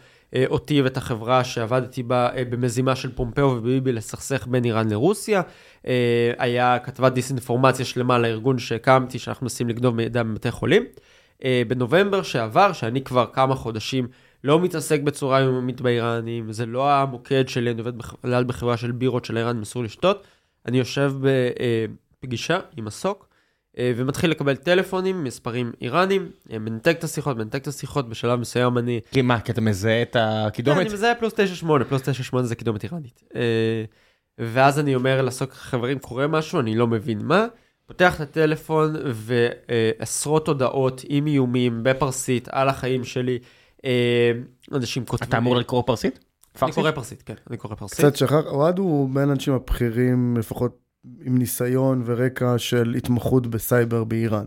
אותי 0.47 0.83
ואת 0.83 0.97
החברה 0.97 1.45
שעבדתי 1.45 2.03
בה 2.03 2.29
אה, 2.37 2.45
במזימה 2.45 2.97
של 2.97 3.12
פומפאו 3.12 3.57
וביבי 3.57 3.93
לסכסך 3.93 4.47
בין 4.47 4.64
איראן 4.64 4.91
לרוסיה, 4.91 5.43
אה, 5.87 6.33
היה 6.39 6.79
כתבת 6.79 7.12
דיסאינפורמציה 7.12 7.85
שלמה 7.85 8.18
לארגון 8.18 8.59
שהקמתי, 8.59 9.18
שאנחנו 9.18 9.45
מנסים 9.45 9.68
לגנוב 9.68 9.95
מידע 9.95 10.22
מבתי 10.22 10.51
חולים. 10.51 10.85
אה, 11.45 11.62
בנובמבר 11.68 12.22
שעבר, 12.22 12.72
שאני 12.72 13.03
כבר 13.03 13.26
כמה 13.33 13.55
חודשים 13.55 14.09
לא 14.45 14.61
מתעסק 14.61 15.01
בצורה 15.01 15.41
יומית 15.41 15.81
באיראנים, 15.81 16.53
זה 16.53 16.66
לא 16.66 16.91
המוקד 16.93 17.49
שלי, 17.49 17.70
אני 17.70 17.79
עובד 17.79 17.99
בכלל 17.99 18.45
בחברה 18.45 18.76
של 18.76 18.93
בירות 18.93 19.24
שלאיראנים, 19.24 19.62
אסור 19.62 19.85
לשתות. 19.85 20.26
אני 20.66 20.79
יושב 20.79 21.12
בפגישה 21.20 22.59
עם 22.76 22.87
הסוק, 22.87 23.28
אה, 23.28 23.28
ומתחיל 23.97 24.31
לקבל 24.31 24.57
טלפונים, 24.57 25.24
מספרים 25.24 25.72
איראנים, 25.81 26.31
אה, 26.53 26.59
מנתק 26.59 26.97
את 26.99 27.05
השיחות, 27.05 27.37
מנתק 27.37 27.62
את 27.62 27.66
השיחות, 27.66 28.09
בשלב 28.09 28.41
מסוים 28.41 28.79
אני... 28.79 29.01
כי 29.11 29.22
מה, 29.22 29.41
כי 29.41 29.53
אתה 29.53 29.61
מזהה 29.61 30.03
את 30.03 30.12
כן, 30.12 30.20
הקידומת? 30.22 30.79
אני 30.79 30.93
מזהה 30.93 31.14
פלוס 31.14 31.33
98, 31.33 31.85
פלוס 31.85 32.03
98 32.03 32.47
זה 32.47 32.55
קידומת 32.55 32.85
איראנית. 32.85 33.22
אה, 33.37 33.85
ואז 34.39 34.79
אני 34.79 34.95
אומר 34.95 35.22
לסוק, 35.22 35.53
חברים, 35.53 35.99
קורה 35.99 36.26
משהו, 36.26 36.61
אני 36.61 36.74
לא 36.74 36.87
מבין 36.87 37.18
מה. 37.22 37.47
פותח 37.87 38.16
את 38.16 38.20
הטלפון 38.20 38.97
ועשרות 39.12 40.49
הודעות 40.49 41.03
עם 41.09 41.26
איומים 41.26 41.81
בפרסית 41.83 42.49
על 42.53 42.68
החיים 42.68 43.05
שלי. 43.05 43.39
אה, 43.85 44.33
אנשים 44.72 45.05
כותבים... 45.05 45.29
אתה 45.29 45.39
אמור 45.39 45.57
לקרוא 45.57 45.83
פרסית? 45.87 46.18
אני? 46.62 46.72
קורא 46.72 46.91
פרסית, 46.91 47.22
כן, 47.22 47.35
אני 47.51 47.57
קורא 47.57 47.74
פרסית. 47.74 47.99
קצת 47.99 48.16
שכח, 48.16 48.47
אוהד 48.47 48.79
הוא 48.79 49.09
בין 49.14 49.29
האנשים 49.29 49.55
הבכירים, 49.55 50.37
לפחות 50.37 50.88
עם 51.24 51.38
ניסיון 51.38 52.03
ורקע 52.07 52.59
של 52.59 52.94
התמחות 52.99 53.46
בסייבר 53.46 54.05
באיראן. 54.05 54.44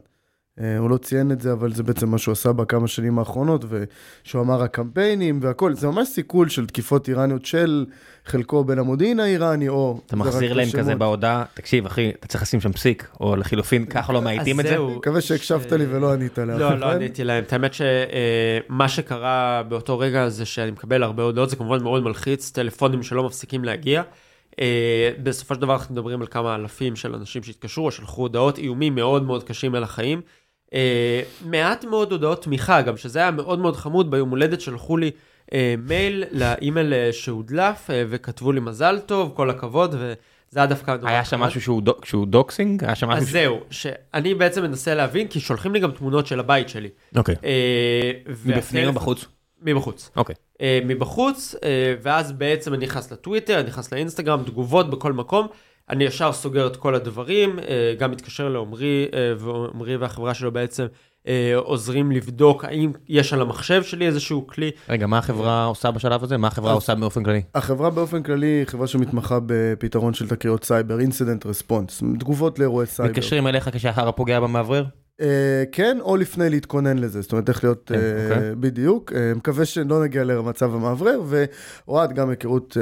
אה, 0.59 0.77
הוא 0.77 0.89
לא 0.89 0.97
ציין 0.97 1.31
את 1.31 1.41
זה, 1.41 1.53
אבל 1.53 1.73
זה 1.73 1.83
בעצם 1.83 2.09
מה 2.09 2.17
שהוא 2.17 2.31
עשה 2.31 2.53
בכמה 2.53 2.87
שנים 2.87 3.19
האחרונות, 3.19 3.65
ושהוא 3.69 4.41
אמר 4.41 4.63
הקמפיינים 4.63 5.39
והכל, 5.41 5.73
זה 5.73 5.87
ממש 5.87 6.07
סיכול 6.07 6.49
של 6.49 6.65
תקיפות 6.65 7.09
איראניות 7.09 7.45
של 7.45 7.85
חלקו 8.25 8.63
בין 8.63 8.79
המודיעין 8.79 9.19
האיראני, 9.19 9.69
או... 9.69 9.99
אתה 10.05 10.15
מחזיר 10.15 10.53
להם. 10.53 10.67
כזה 10.71 10.95
בהודעה, 10.95 11.43
תקשיב 11.53 11.85
אחי, 11.85 12.09
אתה 12.09 12.27
צריך 12.27 12.43
לשים 12.43 12.61
שם 12.61 12.71
פסיק, 12.71 13.07
או 13.19 13.35
לחילופין, 13.35 13.85
ככה 13.85 14.13
לא 14.13 14.21
מאייתים 14.21 14.59
את 14.59 14.65
זה? 14.65 14.71
זהו. 14.71 14.95
מקווה 14.97 15.21
שהקשבת 15.21 15.71
לי 15.71 15.85
ולא 15.89 16.13
ענית 16.13 16.37
לאף 16.37 16.59
לא. 16.59 16.79
לא 16.79 16.91
עניתי 16.91 17.23
להם. 17.23 17.43
את 17.43 17.53
האמת 17.53 17.71
שמה 17.73 18.89
שקרה 18.89 19.63
באותו 19.69 19.99
רגע 19.99 20.29
זה 20.29 20.45
שאני 20.45 20.71
מקבל 20.71 21.03
הרבה 21.03 21.23
הודעות, 21.23 21.49
זה 21.49 21.55
כמובן 21.55 21.83
מאוד 21.83 22.03
מלחיץ, 22.03 22.51
טלפונים 22.51 23.03
שלא 23.03 23.23
מפסיקים 23.23 23.63
להגיע. 23.63 24.03
אה, 24.59 24.65
בסופו 25.23 25.55
של 25.55 25.61
דבר 25.61 25.73
אנחנו 25.73 25.93
מדברים 25.95 26.21
על 26.21 26.27
כמה 26.27 26.55
אלפים 26.55 26.95
של 26.95 27.15
אנשים 27.15 27.43
שהתקשרו 27.43 27.85
או 27.85 27.91
שלחו 27.91 28.21
הודעות, 28.21 28.57
איומים 28.57 28.95
מאוד 28.95 29.23
מאוד 29.23 29.43
קשים 29.43 29.75
על 29.75 29.83
החיים. 29.83 30.21
אה, 30.73 31.21
מעט 31.45 31.85
מאוד 31.85 32.11
הודעות 32.11 32.43
תמיכה, 32.43 32.81
גם 32.81 32.97
שזה 32.97 33.19
היה 33.19 33.31
מאוד 33.31 33.59
מאוד 33.59 33.75
חמוד, 33.75 34.11
ביום 34.11 34.29
הולדת 34.29 34.61
שלחו 34.61 34.97
לי 34.97 35.11
אה, 35.53 35.75
מייל 35.87 36.23
לאימייל 36.31 36.93
שהודלף, 37.11 37.89
אה, 37.89 38.03
וכתבו 38.09 38.51
לי 38.51 38.59
מזל 38.59 38.99
טוב, 38.99 39.31
כל 39.35 39.49
הכבוד, 39.49 39.95
וזה 39.95 40.09
היה 40.59 40.65
דווקא 40.65 40.95
היה 41.03 41.25
שם 41.25 41.35
נחמד. 41.35 41.47
משהו 41.47 41.61
שהוא 41.61 41.81
דוק- 41.81 42.05
שהוא 42.05 42.27
doxxing? 42.27 42.83
היה 42.83 42.95
שם 42.95 43.07
משהו... 43.09 43.21
אז 43.21 43.27
ש- 43.27 43.31
זהו, 43.31 43.59
שאני 43.69 44.33
בעצם 44.35 44.61
מנסה 44.63 44.95
להבין, 44.95 45.27
כי 45.27 45.39
שולחים 45.39 45.73
לי 45.73 45.79
גם 45.79 45.91
תמונות 45.91 46.27
של 46.27 46.39
הבית 46.39 46.69
שלי. 46.69 46.89
אוקיי. 47.15 47.35
אה, 47.43 48.11
מבפנים 48.45 48.87
או 48.87 48.93
בחוץ? 48.93 49.25
מבחוץ. 49.61 50.09
אוקיי. 50.15 50.35
אה, 50.61 50.79
מבחוץ, 50.85 51.55
אה, 51.63 51.69
ואז 52.01 52.31
בעצם 52.31 52.73
אני 52.73 52.85
נכנס 52.85 53.11
לטוויטר, 53.11 53.59
אני 53.59 53.67
נכנס 53.67 53.93
לאינסטגרם, 53.93 54.43
תגובות 54.43 54.89
בכל 54.89 55.13
מקום. 55.13 55.47
אני 55.89 56.03
ישר 56.03 56.31
סוגר 56.31 56.67
את 56.67 56.75
כל 56.75 56.95
הדברים, 56.95 57.59
אה, 57.59 57.93
גם 57.99 58.11
מתקשר 58.11 58.49
לעומרי, 58.49 59.05
אה, 59.13 59.33
ועומרי 59.37 59.97
והחברה 59.97 60.33
שלו 60.33 60.51
בעצם 60.51 60.85
אה, 61.27 61.53
עוזרים 61.55 62.11
לבדוק 62.11 62.65
האם 62.65 62.91
יש 63.09 63.33
על 63.33 63.41
המחשב 63.41 63.83
שלי 63.83 64.07
איזשהו 64.07 64.47
כלי. 64.47 64.71
רגע, 64.89 65.07
מה 65.07 65.17
החברה 65.17 65.65
עושה 65.65 65.91
בשלב 65.91 66.23
הזה? 66.23 66.37
מה 66.37 66.47
החברה 66.47 66.71
אז- 66.71 66.75
עושה 66.75 66.95
באופן 66.95 67.23
כללי? 67.23 67.41
החברה 67.55 67.89
באופן 67.89 68.23
כללי 68.23 68.47
היא 68.47 68.65
חברה 68.65 68.87
שמתמחה 68.87 69.39
בפתרון 69.45 70.13
של 70.13 70.27
תקריות 70.27 70.63
סייבר, 70.63 70.99
incident 70.99 71.45
response, 71.45 72.03
תגובות 72.19 72.59
לאירועי 72.59 72.87
סייבר. 72.87 73.11
מתקשרים 73.11 73.47
אליך 73.47 73.69
כשהחרא 73.73 74.11
פוגע 74.11 74.39
במאוורר? 74.39 74.83
אה, 75.21 75.63
כן, 75.71 75.97
או 76.01 76.17
לפני 76.17 76.49
להתכונן 76.49 76.97
לזה, 76.97 77.21
זאת 77.21 77.31
אומרת, 77.31 77.49
איך 77.49 77.63
להיות 77.63 77.91
כן, 77.93 77.99
אה, 77.99 78.35
אוקיי. 78.35 78.55
בדיוק. 78.55 79.13
אה, 79.13 79.33
מקווה 79.35 79.65
שלא 79.65 80.03
נגיע 80.03 80.23
למצב 80.23 80.75
המאוורר, 80.75 81.21
ואוהד 81.25 82.13
גם 82.13 82.29
היכרות 82.29 82.77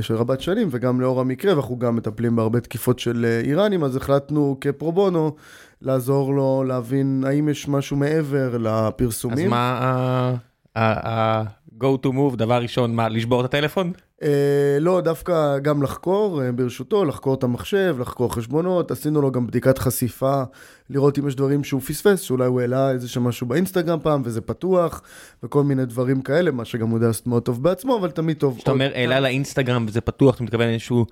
של 0.00 0.14
רבת 0.14 0.40
שנים, 0.40 0.68
וגם 0.70 1.00
לאור 1.00 1.20
המקרה, 1.20 1.52
ואנחנו 1.52 1.78
גם 1.78 1.96
מטפלים 1.96 2.36
בהרבה 2.36 2.60
תקיפות 2.60 2.98
של 2.98 3.26
איראנים, 3.44 3.84
אז 3.84 3.96
החלטנו 3.96 4.56
כפרו 4.60 4.92
בונו 4.92 5.36
לעזור 5.82 6.34
לו 6.34 6.64
להבין 6.66 7.24
האם 7.26 7.48
יש 7.48 7.68
משהו 7.68 7.96
מעבר 7.96 8.54
אז 8.54 8.62
לפרסומים. 8.62 9.50
מה 9.50 10.34
ה-go 11.82 12.06
to 12.06 12.10
move, 12.10 12.36
דבר 12.36 12.62
ראשון, 12.62 12.94
מה, 12.94 13.08
לשבור 13.08 13.40
את 13.40 13.44
הטלפון? 13.44 13.92
אה, 14.22 14.78
לא, 14.80 15.00
דווקא 15.00 15.58
גם 15.58 15.82
לחקור, 15.82 16.42
אה, 16.42 16.52
ברשותו, 16.52 17.04
לחקור 17.04 17.34
את 17.34 17.42
המחשב, 17.42 17.96
לחקור 18.00 18.34
חשבונות, 18.34 18.90
עשינו 18.90 19.22
לו 19.22 19.30
גם 19.30 19.46
בדיקת 19.46 19.78
חשיפה, 19.78 20.42
לראות 20.90 21.18
אם 21.18 21.28
יש 21.28 21.34
דברים 21.34 21.64
שהוא 21.64 21.80
פספס, 21.80 22.20
שאולי 22.20 22.46
הוא 22.46 22.60
העלה 22.60 22.90
איזה 22.90 23.08
שם 23.08 23.24
משהו 23.24 23.46
באינסטגרם 23.46 23.98
פעם, 24.02 24.22
וזה 24.24 24.40
פתוח, 24.40 25.02
וכל 25.42 25.62
מיני 25.62 25.84
דברים 25.86 26.22
כאלה, 26.22 26.50
מה 26.50 26.64
שגם 26.64 26.88
הוא 26.88 26.96
יודע 26.96 27.06
לעשות 27.06 27.26
מאוד 27.26 27.42
טוב 27.42 27.62
בעצמו, 27.62 27.98
אבל 27.98 28.10
תמיד 28.10 28.36
טוב. 28.36 28.56
כשאתה 28.56 28.70
אומר 28.70 28.90
העלה 28.94 29.20
לאינסטגרם 29.20 29.84
וזה 29.88 30.00
פתוח, 30.00 30.34
אתה 30.34 30.44
מתכוון 30.44 30.68
איזשהו 30.68 31.06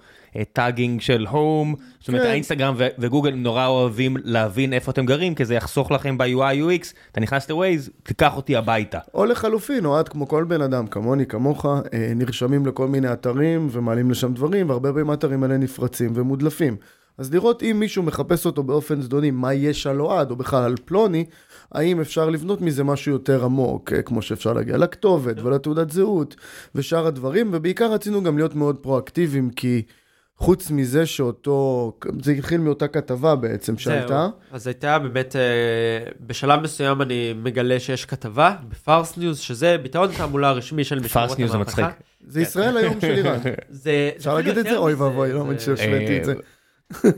טאגינג 0.53 1.01
של 1.01 1.27
הום, 1.27 1.75
זאת 1.99 2.09
אומרת 2.09 2.23
כן. 2.23 2.29
האינסטגרם 2.29 2.75
וגוגל 2.99 3.35
נורא 3.35 3.67
אוהבים 3.67 4.17
להבין 4.25 4.73
איפה 4.73 4.91
אתם 4.91 5.07
גרים, 5.07 5.35
כי 5.35 5.45
זה 5.45 5.55
יחסוך 5.55 5.91
לכם 5.91 6.19
ב-UI 6.19 6.85
UX, 6.85 6.95
אתה 7.13 7.21
נכנס 7.21 7.51
ל-Waze, 7.51 7.91
תיקח 8.03 8.37
אותי 8.37 8.57
הביתה. 8.57 8.99
או 9.15 9.25
לחלופין, 9.25 9.85
או 9.85 10.01
את 10.01 10.09
כמו 10.09 10.29
כל 10.29 10.45
בן 10.45 10.63
אדם, 10.63 10.87
כמוני, 10.87 11.27
כמוך, 11.27 11.67
אה, 11.67 12.13
נרשמים 12.17 12.67
לכל 12.67 12.89
מיני 12.89 13.13
אתרים 13.13 13.69
ומעלים 13.71 14.11
לשם 14.11 14.35
דברים, 14.35 14.69
והרבה 14.69 14.91
פעמים 14.91 15.11
האתרים 15.11 15.43
האלה 15.43 15.57
נפרצים 15.57 16.13
ומודלפים. 16.15 16.77
אז 17.19 17.35
לראות 17.35 17.63
אם 17.63 17.77
מישהו 17.81 18.03
מחפש 18.03 18.47
אותו 18.47 18.63
באופן 18.63 19.01
זדוני, 19.01 19.31
מה 19.31 19.55
יש 19.55 19.87
על 19.87 20.01
אוהד, 20.01 20.31
או 20.31 20.37
בכלל 20.37 20.63
על 20.63 20.75
פלוני, 20.85 21.25
האם 21.73 22.01
אפשר 22.01 22.31
לבנות 22.31 22.61
מזה 22.61 22.85
משהו 22.85 23.13
יותר 23.13 23.45
עמוק, 23.45 23.93
אה, 23.93 24.03
כמו 24.03 24.23
שאפשר 24.23 24.53
להגיע 24.53 24.77
לכתובת 24.77 25.41
ולתעודת 25.41 25.91
זהות 25.91 26.37
ושאר 26.75 27.07
הדברים, 27.07 27.51
ובעיקר 27.53 27.93
רצינו 27.93 28.23
גם 28.23 28.37
להיות 28.37 28.55
מאוד 28.55 28.77
פרואקטיביים, 28.77 29.51
כי 29.51 29.83
חוץ 30.41 30.71
מזה 30.71 31.07
שאותו, 31.07 31.93
זה 32.23 32.33
התחיל 32.33 32.61
מאותה 32.61 32.89
כתבה 32.89 33.37
בעצם 33.37 33.79
שהייתה. 33.79 34.29
אז 34.53 34.67
הייתה 34.67 34.99
באמת, 34.99 35.37
אה, 35.37 35.41
בשלב 36.21 36.61
מסוים 36.61 37.03
אני 37.03 37.35
מגלה 37.43 37.81
שיש 37.81 38.05
כתבה 38.05 38.55
ב 38.69 38.78
Fars 38.78 39.17
News, 39.17 39.39
שזה 39.39 39.77
ביטאון 39.83 40.09
תעמולה 40.17 40.49
הרשמי 40.49 40.85
של 40.85 40.97
משמרות 41.01 41.13
Fars 41.29 41.39
News 41.39 41.51
זה 41.51 41.57
המהפכה. 41.57 41.83
מצחיק. 41.83 42.03
זה 42.27 42.41
ישראל 42.41 42.77
היום 42.77 43.01
של 43.01 43.11
איראן. 43.11 43.39
זה, 43.71 44.11
אפשר 44.17 44.35
להגיד 44.35 44.59
את 44.59 44.65
זה? 44.65 44.77
אוי 44.77 44.95
ואבוי, 44.95 45.33
לא 45.33 45.39
האמת 45.41 45.61
שהשוויתי 45.61 46.19
את 46.19 46.25
זה. 46.25 46.35
אה, 47.05 47.11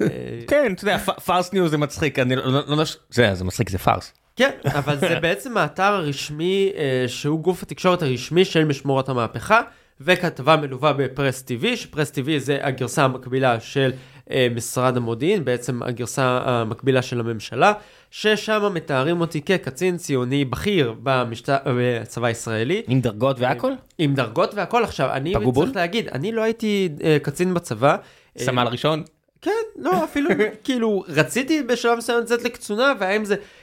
כן, 0.46 0.72
אתה 0.74 0.84
יודע, 0.84 0.98
Fars 0.98 1.52
News 1.52 1.70
זה 1.70 1.78
מצחיק, 1.78 2.18
אני 2.18 2.36
לא 2.36 2.52
לא- 2.52 2.76
לא... 2.76 2.84
זה 3.10 3.34
זה 3.34 3.44
מצחיק, 3.44 3.70
זה 3.70 3.78
פארס. 3.78 4.12
כן, 4.36 4.50
אבל 4.64 4.98
זה 4.98 5.20
בעצם 5.20 5.56
האתר 5.56 5.82
הרשמי, 5.82 6.72
אה, 6.76 7.04
שהוא 7.08 7.40
גוף 7.40 7.62
התקשורת 7.62 8.02
הרשמי 8.02 8.44
של 8.44 8.64
משמרות 8.64 9.08
המהפכה, 9.08 9.60
וכתבה 10.04 10.56
מלווה 10.56 10.92
ב 10.92 11.01
Press 11.01 11.44
TV, 11.48 11.76
ש 11.76 11.86
Press 11.86 12.10
TV 12.10 12.38
זה 12.38 12.58
הגרסה 12.62 13.04
המקבילה 13.04 13.60
של 13.60 13.92
אה, 14.30 14.46
משרד 14.54 14.96
המודיעין, 14.96 15.44
בעצם 15.44 15.82
הגרסה 15.82 16.40
המקבילה 16.44 17.02
של 17.02 17.20
הממשלה, 17.20 17.72
ששם 18.10 18.70
מתארים 18.74 19.20
אותי 19.20 19.40
כקצין 19.42 19.96
ציוני 19.96 20.44
בכיר 20.44 20.94
במשט- 21.02 21.48
בצבא 21.66 22.26
הישראלי, 22.26 22.82
עם 22.88 23.00
דרגות 23.00 23.36
והכל? 23.40 23.72
עם 23.98 24.14
דרגות 24.14 24.54
והכל. 24.54 24.84
עכשיו, 24.84 25.12
אני 25.12 25.34
פגעו 25.34 25.52
בול? 25.52 25.64
צריך 25.64 25.76
להגיד, 25.76 26.08
אני 26.08 26.32
לא 26.32 26.42
הייתי 26.42 26.88
אה, 27.04 27.16
קצין 27.22 27.54
בצבא. 27.54 27.96
אה, 28.38 28.44
סמל 28.44 28.66
ראשון? 28.66 29.02
כן, 29.42 29.50
לא, 29.76 30.04
אפילו, 30.04 30.30
כאילו, 30.64 31.04
רציתי 31.08 31.62
בשלב 31.62 31.98
מסוים 31.98 32.20
לצאת 32.20 32.44
לקצונה, 32.44 32.92
והיה 33.00 33.16
עם 33.16 33.24
זה 33.24 33.34
אה, 33.34 33.40
אה, 33.40 33.61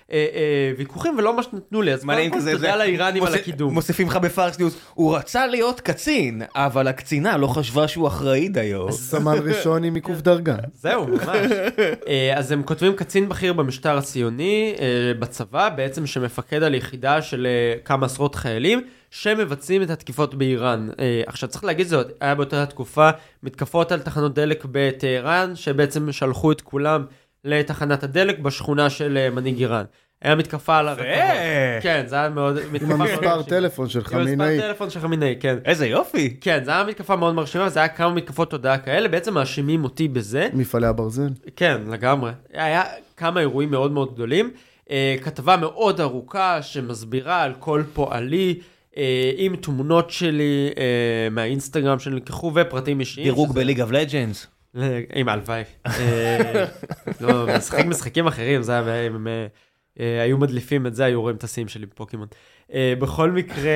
ויכוחים 0.77 1.17
ולא 1.17 1.35
ממש 1.35 1.47
נתנו 1.53 1.81
לי, 1.81 1.93
אז 1.93 2.03
קודם 2.05 2.29
כל 2.29 2.51
תודה 2.51 2.75
לאיראנים 2.75 3.23
על 3.23 3.33
הקידום. 3.33 3.73
מוסיפים 3.73 4.07
לך 4.07 4.15
ב 4.15 4.24
Fars 4.24 4.59
News, 4.59 4.77
הוא 4.93 5.15
רצה 5.15 5.47
להיות 5.47 5.81
קצין, 5.81 6.41
אבל 6.55 6.87
הקצונה 6.87 7.37
לא 7.37 7.47
חשבה 7.47 7.87
שהוא 7.87 8.07
אחראי 8.07 8.49
דיו. 8.49 8.91
סמל 8.91 9.39
ראשון 9.43 9.83
עם 9.83 9.95
עיכוב 9.95 10.21
דרגה. 10.21 10.55
זהו, 10.83 11.07
ממש. 11.07 11.51
אה, 12.07 12.33
אז 12.37 12.51
הם 12.51 12.63
כותבים 12.63 12.95
קצין 12.95 13.29
בכיר 13.29 13.53
במשטר 13.53 13.97
הציוני, 13.97 14.75
אה, 14.79 15.13
בצבא, 15.19 15.69
בעצם 15.69 16.05
שמפקד 16.05 16.63
על 16.63 16.75
יחידה 16.75 17.21
של 17.21 17.47
אה, 17.47 17.79
כמה 17.85 18.05
עשרות 18.05 18.35
חיילים, 18.35 18.81
שמבצעים 19.11 19.81
את 19.81 19.89
התקיפות 19.89 20.35
באיראן. 20.35 20.89
אה, 20.99 21.21
עכשיו 21.27 21.49
צריך 21.49 21.63
להגיד 21.63 21.87
זאת, 21.87 22.07
היה 22.21 22.35
באותה 22.35 22.65
תקופה 22.65 23.09
מתקפות 23.43 23.91
על 23.91 23.99
תחנות 23.99 24.33
דלק 24.33 24.65
בטהרן, 24.71 25.55
שבעצם 25.55 26.11
שלחו 26.11 26.51
את 26.51 26.61
כולם 26.61 27.05
לתחנת 27.45 28.03
הדלק 28.03 28.39
בשכונה 28.39 28.89
של 28.89 29.17
אה, 29.17 29.29
מנהיג 29.29 29.59
איראן. 29.59 29.83
היה 30.21 30.35
מתקפה 30.35 30.77
על 30.77 30.87
הרכבות. 30.87 31.07
כן, 31.81 32.03
זה 32.07 32.15
היה 32.15 32.29
מאוד... 32.29 32.57
עם 32.81 32.91
המספר. 32.91 33.41
טלפון 33.41 33.89
של 33.89 33.99
עם 33.99 34.05
המספר 34.05 34.23
חמינאי. 34.25 34.57
טלפון 34.59 34.89
של 34.89 34.99
חמינאי, 34.99 35.35
כן. 35.39 35.57
איזה 35.65 35.87
יופי. 35.87 36.37
כן, 36.41 36.63
זה 36.63 36.71
היה 36.71 36.83
מתקפה 36.83 37.15
מאוד 37.15 37.35
מרשימה, 37.35 37.65
וזה 37.65 37.79
היה 37.79 37.87
כמה 37.87 38.13
מתקפות 38.13 38.49
תודעה 38.49 38.77
כאלה, 38.77 39.07
בעצם 39.07 39.33
מאשימים 39.33 39.83
אותי 39.83 40.07
בזה. 40.07 40.49
מפעלי 40.53 40.87
הברזל. 40.87 41.29
כן, 41.55 41.81
לגמרי. 41.89 42.31
היה 42.53 42.83
כמה 43.17 43.39
אירועים 43.39 43.71
מאוד 43.71 43.91
מאוד 43.91 44.13
גדולים. 44.13 44.51
אה, 44.91 45.15
כתבה 45.21 45.57
מאוד 45.57 46.01
ארוכה 46.01 46.61
שמסבירה 46.61 47.43
על 47.43 47.53
כל 47.59 47.83
פועלי, 47.93 48.59
אה, 48.97 49.31
עם 49.37 49.55
תמונות 49.55 50.09
שלי 50.09 50.69
מהאינסטגרם 51.31 51.99
שנלקחו 51.99 52.51
ופרטים 52.55 52.99
אישיים. 52.99 53.23
דירוג 53.25 53.53
בליג 53.53 53.81
אוף 53.81 53.91
לג'אנס. 53.91 54.47
אה, 54.77 55.01
עם 55.15 55.29
הלוואי. 55.29 55.63
אה, 55.87 56.65
לא, 57.21 57.57
משחק 57.57 57.85
משחקים 57.85 58.27
אחרים, 58.27 58.61
זה 58.61 58.79
היה, 58.79 59.05
הם 59.05 59.27
אה, 59.27 59.47
אה, 59.99 60.21
היו 60.21 60.37
מדליפים 60.37 60.87
את 60.87 60.95
זה, 60.95 61.05
היו 61.05 61.21
רואים 61.21 61.35
את 61.35 61.43
השיאים 61.43 61.67
שלי 61.67 61.85
בפוקימון. 61.85 62.27
בכל 62.99 63.31
מקרה, 63.31 63.71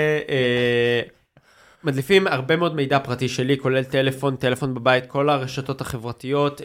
מדליפים 1.83 2.27
הרבה 2.27 2.55
מאוד 2.55 2.75
מידע 2.75 2.99
פרטי 2.99 3.27
שלי, 3.27 3.57
כולל 3.57 3.83
טלפון, 3.83 4.35
טלפון 4.35 4.73
בבית, 4.73 5.05
כל 5.05 5.29
הרשתות 5.29 5.81
החברתיות, 5.81 6.61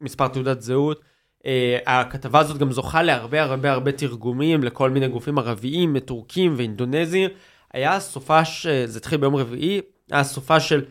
מספר 0.00 0.28
תעודת 0.28 0.60
זהות. 0.60 1.00
Uh, 1.40 1.44
הכתבה 1.86 2.38
הזאת 2.40 2.58
גם 2.58 2.72
זוכה 2.72 3.02
להרבה 3.02 3.42
הרבה 3.42 3.72
הרבה 3.72 3.92
תרגומים 3.92 4.64
לכל 4.64 4.90
מיני 4.90 5.08
גופים 5.08 5.38
ערביים, 5.38 5.98
טורקים 5.98 6.54
ואינדונזיים. 6.56 7.30
היה 7.72 8.00
סופה, 8.00 8.44
ש... 8.44 8.66
זה 8.66 8.98
התחיל 8.98 9.18
ביום 9.18 9.36
רביעי, 9.36 9.80
היה 10.10 10.24
סופה 10.24 10.60
של 10.60 10.84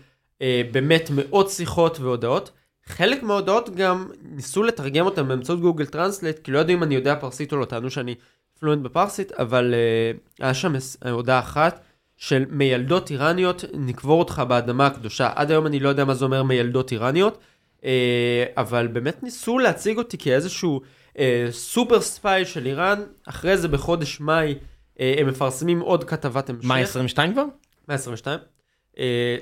באמת 0.72 1.10
מאות 1.16 1.50
שיחות 1.50 2.00
והודעות. 2.00 2.52
חלק 2.86 3.24
מההודעות 3.24 3.76
גם 3.76 4.08
ניסו 4.22 4.64
לתרגם 4.64 5.06
אותם 5.06 5.28
באמצעות 5.28 5.60
Google 5.60 5.86
Translate, 5.86 6.40
כי 6.40 6.52
לא 6.52 6.60
יודעים 6.60 6.78
אם 6.78 6.84
אני 6.84 6.96
יודע 6.96 7.16
פרסית 7.16 7.52
או 7.52 7.58
לא, 7.58 7.66
טענו 7.66 7.90
שאני 7.90 8.16
fluent 8.60 8.82
בפרסית, 8.82 9.32
אבל 9.32 9.74
uh, 9.74 10.44
היה 10.44 10.54
שם 10.54 10.74
הודעה 11.12 11.40
אחת 11.40 11.82
של 12.18 12.46
מיילדות 12.50 13.12
איראניות, 13.12 13.64
נקבור 13.74 14.20
אותך 14.20 14.44
באדמה 14.48 14.88
הקדושה. 14.88 15.30
עד 15.36 15.52
היום 15.52 15.68
אני 15.68 15.80
לא 15.80 15.90
יודע 15.90 16.06
מה 16.06 16.14
זה 16.14 16.26
אומר 16.26 16.44
מיילדות 16.44 16.92
איראניות, 16.92 17.38
אה, 17.86 18.46
אבל 18.58 18.88
באמת 18.88 19.24
ניסו 19.24 19.60
להציג 19.60 19.98
אותי 19.98 20.18
כאיזשהו 20.18 20.82
אה, 21.20 21.48
סופר 21.52 22.02
ספיי 22.02 22.46
של 22.46 22.66
איראן. 22.66 23.02
אחרי 23.28 23.58
זה 23.58 23.68
בחודש 23.68 24.20
מאי 24.20 24.56
אה, 25.00 25.16
הם 25.18 25.28
מפרסמים 25.28 25.80
עוד 25.80 26.04
כתבת 26.04 26.50
המשך. 26.50 26.68
מה, 26.68 26.80
22 26.80 27.34
כבר? 27.34 27.46
122. 27.88 28.40
אה, 28.40 28.46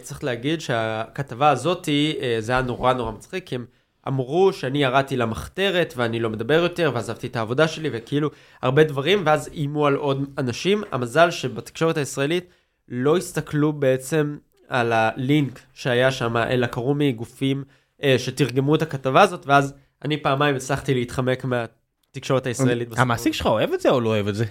צריך 0.02 0.24
להגיד 0.24 0.62
שהכתבה 0.62 1.50
הזאתי, 1.50 2.16
אה, 2.22 2.38
זה 2.40 2.52
היה 2.52 2.62
נורא 2.62 2.94
נורא 2.94 3.12
מצחיק, 3.12 3.46
כי 3.46 3.56
הם 3.56 3.66
אמרו 4.08 4.54
שאני 4.54 4.84
ירדתי 4.84 5.18
למחתרת 5.18 5.94
ואני 5.98 6.20
לא 6.20 6.30
מדבר 6.30 6.54
יותר, 6.54 6.92
ועזבתי 6.94 7.28
את 7.28 7.36
העבודה 7.36 7.68
שלי, 7.68 7.90
וכאילו 7.92 8.30
הרבה 8.62 8.84
דברים, 8.84 9.22
ואז 9.26 9.48
איימו 9.54 9.88
על 9.88 9.96
עוד 9.96 10.26
אנשים. 10.38 10.84
המזל 10.92 11.32
שבתקשורת 11.32 11.98
הישראלית 11.98 12.46
לא 12.88 13.18
הסתכלו 13.18 13.74
בעצם 13.74 14.38
על 14.68 14.94
הלינק 14.94 15.60
שהיה 15.74 16.12
שם, 16.12 16.38
אלא 16.38 16.68
קראו 16.68 16.96
מגופים 16.96 17.64
אה, 18.04 18.16
שתרגמו 18.18 18.76
את 18.76 18.82
הכתבה 18.82 19.22
הזאת, 19.22 19.46
ואז 19.48 19.74
אני 20.06 20.18
פעמיים 20.18 20.56
הצלחתי 20.56 20.94
להתחמק 20.94 21.46
מהתקשורת 21.46 22.48
הישראלית. 22.48 22.90
המעסיק 22.98 23.34
שלך 23.34 23.46
אוהב 23.46 23.74
את 23.74 23.82
זה 23.82 23.90
או 23.90 24.02
לא 24.02 24.10
אוהב 24.10 24.28
את 24.28 24.36
זה? 24.36 24.46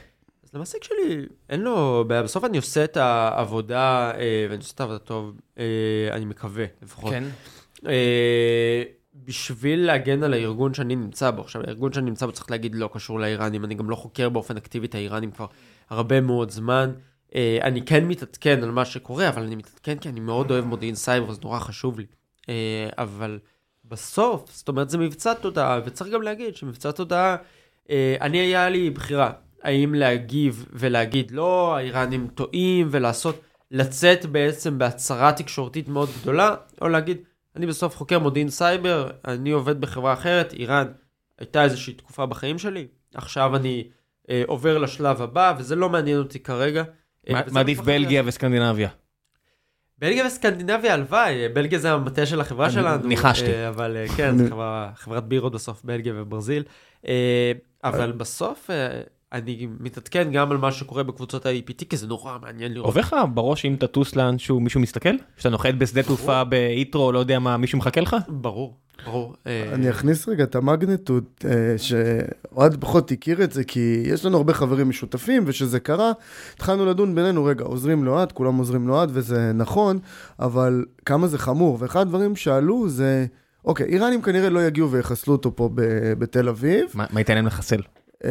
אז 0.49 0.55
למעסיק 0.55 0.85
שלי, 0.85 1.27
אין 1.49 1.61
לו 1.61 2.05
בעיה, 2.07 2.23
בסוף 2.23 2.45
אני 2.45 2.57
עושה 2.57 2.85
את 2.85 2.97
העבודה, 2.97 4.11
אה, 4.15 4.47
ואני 4.51 4.59
עושה 4.59 4.73
את 4.75 4.81
העבודה 4.81 4.99
טוב, 4.99 5.41
אה, 5.59 5.65
אני 6.13 6.25
מקווה, 6.25 6.65
לפחות. 6.83 7.11
כן. 7.11 7.25
אה, 7.87 8.83
בשביל 9.15 9.87
להגן 9.87 10.23
על 10.23 10.35
הארגון 10.35 10.75
שאני 10.75 10.97
נמצא 10.97 11.31
בו. 11.31 11.43
עכשיו, 11.43 11.63
הארגון 11.63 11.93
שאני 11.93 12.07
נמצא 12.07 12.27
בו, 12.27 12.33
צריך 12.33 12.51
להגיד, 12.51 12.75
לא 12.75 12.91
קשור 12.93 13.21
לאיראנים, 13.21 13.65
אני 13.65 13.75
גם 13.75 13.91
לא 13.91 13.97
חוקר 13.97 14.29
באופן 14.29 14.57
אקטיבי 14.57 14.87
את 14.87 14.95
האיראנים 14.95 15.31
כבר 15.31 15.47
הרבה 15.91 16.21
מאוד 16.21 16.51
זמן. 16.51 16.93
אה, 17.35 17.59
אני 17.63 17.83
כן 17.83 18.05
מתעדכן 18.05 18.63
על 18.63 18.71
מה 18.71 18.85
שקורה, 18.85 19.29
אבל 19.29 19.43
אני 19.43 19.57
מתעדכן 19.57 19.99
כי 19.99 20.09
אני 20.09 20.21
מאוד 20.21 20.51
אוהב 20.51 20.65
מודיעין 20.65 20.95
סייבר, 20.95 21.33
זה 21.33 21.41
נורא 21.45 21.59
חשוב 21.59 21.99
לי. 21.99 22.07
אה, 22.49 22.89
אבל 22.99 23.39
בסוף, 23.85 24.51
זאת 24.53 24.69
אומרת, 24.69 24.91
זה 24.91 24.99
מבצע 24.99 25.35
תודעה, 25.35 25.81
וצריך 25.85 26.11
גם 26.11 26.23
להגיד 26.23 26.57
שמבצע 26.57 26.91
תודעה, 26.91 27.37
אה, 27.91 28.17
אני 28.21 28.39
היה 28.39 28.69
לי 28.69 28.91
בחירה, 28.91 29.33
האם 29.63 29.95
להגיב 29.95 30.67
ולהגיד, 30.73 31.31
לא, 31.31 31.77
האיראנים 31.77 32.29
טועים, 32.35 32.89
ולעשות, 32.91 33.41
לצאת 33.71 34.27
בעצם 34.27 34.79
בהצהרה 34.79 35.33
תקשורתית 35.33 35.89
מאוד 35.89 36.09
גדולה, 36.23 36.55
או 36.81 36.89
להגיד, 36.89 37.17
אני 37.57 37.67
בסוף 37.67 37.97
חוקר 37.97 38.19
מודיעין 38.19 38.49
סייבר, 38.51 39.11
אני 39.25 39.51
עובד 39.51 39.81
בחברה 39.81 40.13
אחרת, 40.13 40.53
איראן 40.53 40.87
הייתה 41.39 41.65
איזושהי 41.65 41.93
תקופה 41.95 42.27
בחיים 42.27 42.59
שלי, 42.59 42.87
עכשיו 43.15 43.57
אני 43.57 43.89
אה, 44.31 44.43
עובר 44.47 44.79
לשלב 44.79 45.23
הבא, 45.23 45.55
וזה 45.59 45.77
לא 45.77 45.89
מעניין 45.89 46.19
אותי 46.19 46.39
כרגע. 46.39 46.85
אה, 47.29 47.33
מה- 47.35 47.41
מעדיף 47.53 47.79
לפחות- 47.79 47.87
בלגיה 47.95 48.23
וסקנדינביה. 48.27 48.89
בלגיה 49.99 50.27
וסקנדינביה, 50.27 50.95
הלוואי, 50.95 51.49
בלגיה 51.49 51.79
זה 51.79 51.93
המטה 51.93 52.27
של 52.27 52.41
החברה 52.41 52.67
אני 52.67 52.75
שלנו. 52.75 53.07
ניחשתי. 53.07 53.47
אה, 53.53 53.69
אבל 53.69 53.97
אה, 53.97 54.09
כן, 54.17 54.39
זו 54.49 54.63
חברת 54.95 55.25
בירות 55.25 55.53
בסוף, 55.53 55.85
בלגיה 55.85 56.13
וברזיל. 56.17 56.63
אה, 57.09 57.53
אבל 57.85 58.13
בסוף 58.13 58.71
אה, 58.71 59.01
אני 59.33 59.69
מתעדכן 59.81 60.33
גם 60.33 60.51
על 60.51 60.57
מה 60.57 60.73
שקורה 60.73 61.03
בקבוצות 61.03 61.47
ה-EPT, 61.47 61.85
כי 61.89 61.97
זה 61.97 62.07
נורא 62.07 62.39
מעניין 62.43 62.73
לראות. 62.73 62.87
עובר 62.87 63.01
לך 63.01 63.17
בראש 63.35 63.65
אם 63.65 63.77
תטוס 63.79 64.17
לאנשהו 64.17 64.61
מישהו 64.61 64.81
מסתכל? 64.81 65.15
שאתה 65.37 65.49
נוחת 65.49 65.75
בשדה 65.75 66.03
תעופה 66.03 66.45
בהיטרו, 66.45 67.13
לא 67.13 67.19
יודע 67.19 67.39
מה, 67.39 67.57
מישהו 67.57 67.79
מחכה 67.79 68.01
לך? 68.01 68.17
ברור, 68.29 68.77
ברור. 69.07 69.35
אה, 69.47 69.71
אני 69.75 69.91
אכניס 69.91 70.29
רגע 70.29 70.45
את 70.45 70.55
המגנטוד, 70.55 71.25
אה, 71.45 71.75
שאוהד 71.79 72.77
פחות 72.81 73.11
הכיר 73.11 73.45
את 73.45 73.53
זה, 73.53 73.65
כי 73.65 74.03
יש 74.07 74.25
לנו 74.25 74.37
הרבה 74.37 74.55
חברים 74.55 74.89
משותפים, 74.89 75.45
וכשזה 75.47 75.81
קרה, 75.81 76.13
התחלנו 76.55 76.87
לדון 76.87 77.15
בינינו, 77.15 77.45
רגע, 77.45 77.65
עוזרים 77.65 78.05
לאוהד, 78.05 78.33
כולם 78.33 78.57
עוזרים 78.57 78.89
לאוהד, 78.89 79.11
וזה 79.13 79.53
נכון, 79.55 79.99
אבל 80.41 80.85
כמה 81.05 81.27
זה 81.27 81.39
חמור. 81.39 81.77
ואחד 81.81 82.01
הדברים 82.01 82.37
שעלו 82.37 82.89
זה, 82.89 83.27
אוקיי, 83.65 83.87
איראנים 83.87 84.23
כנראה 84.23 84.51
לא 84.51 84.67
יגיעו 84.67 84.91
ויחסלו 84.91 85.33
אותו 85.33 85.57
פה 85.57 85.71
בתל 86.19 86.49
אביב. 86.49 86.85
מה 86.95 87.07
מה 87.11 87.21
ייתן 87.21 87.35
להם 87.35 87.47
לחסל? 87.47 87.81
אה, 88.25 88.31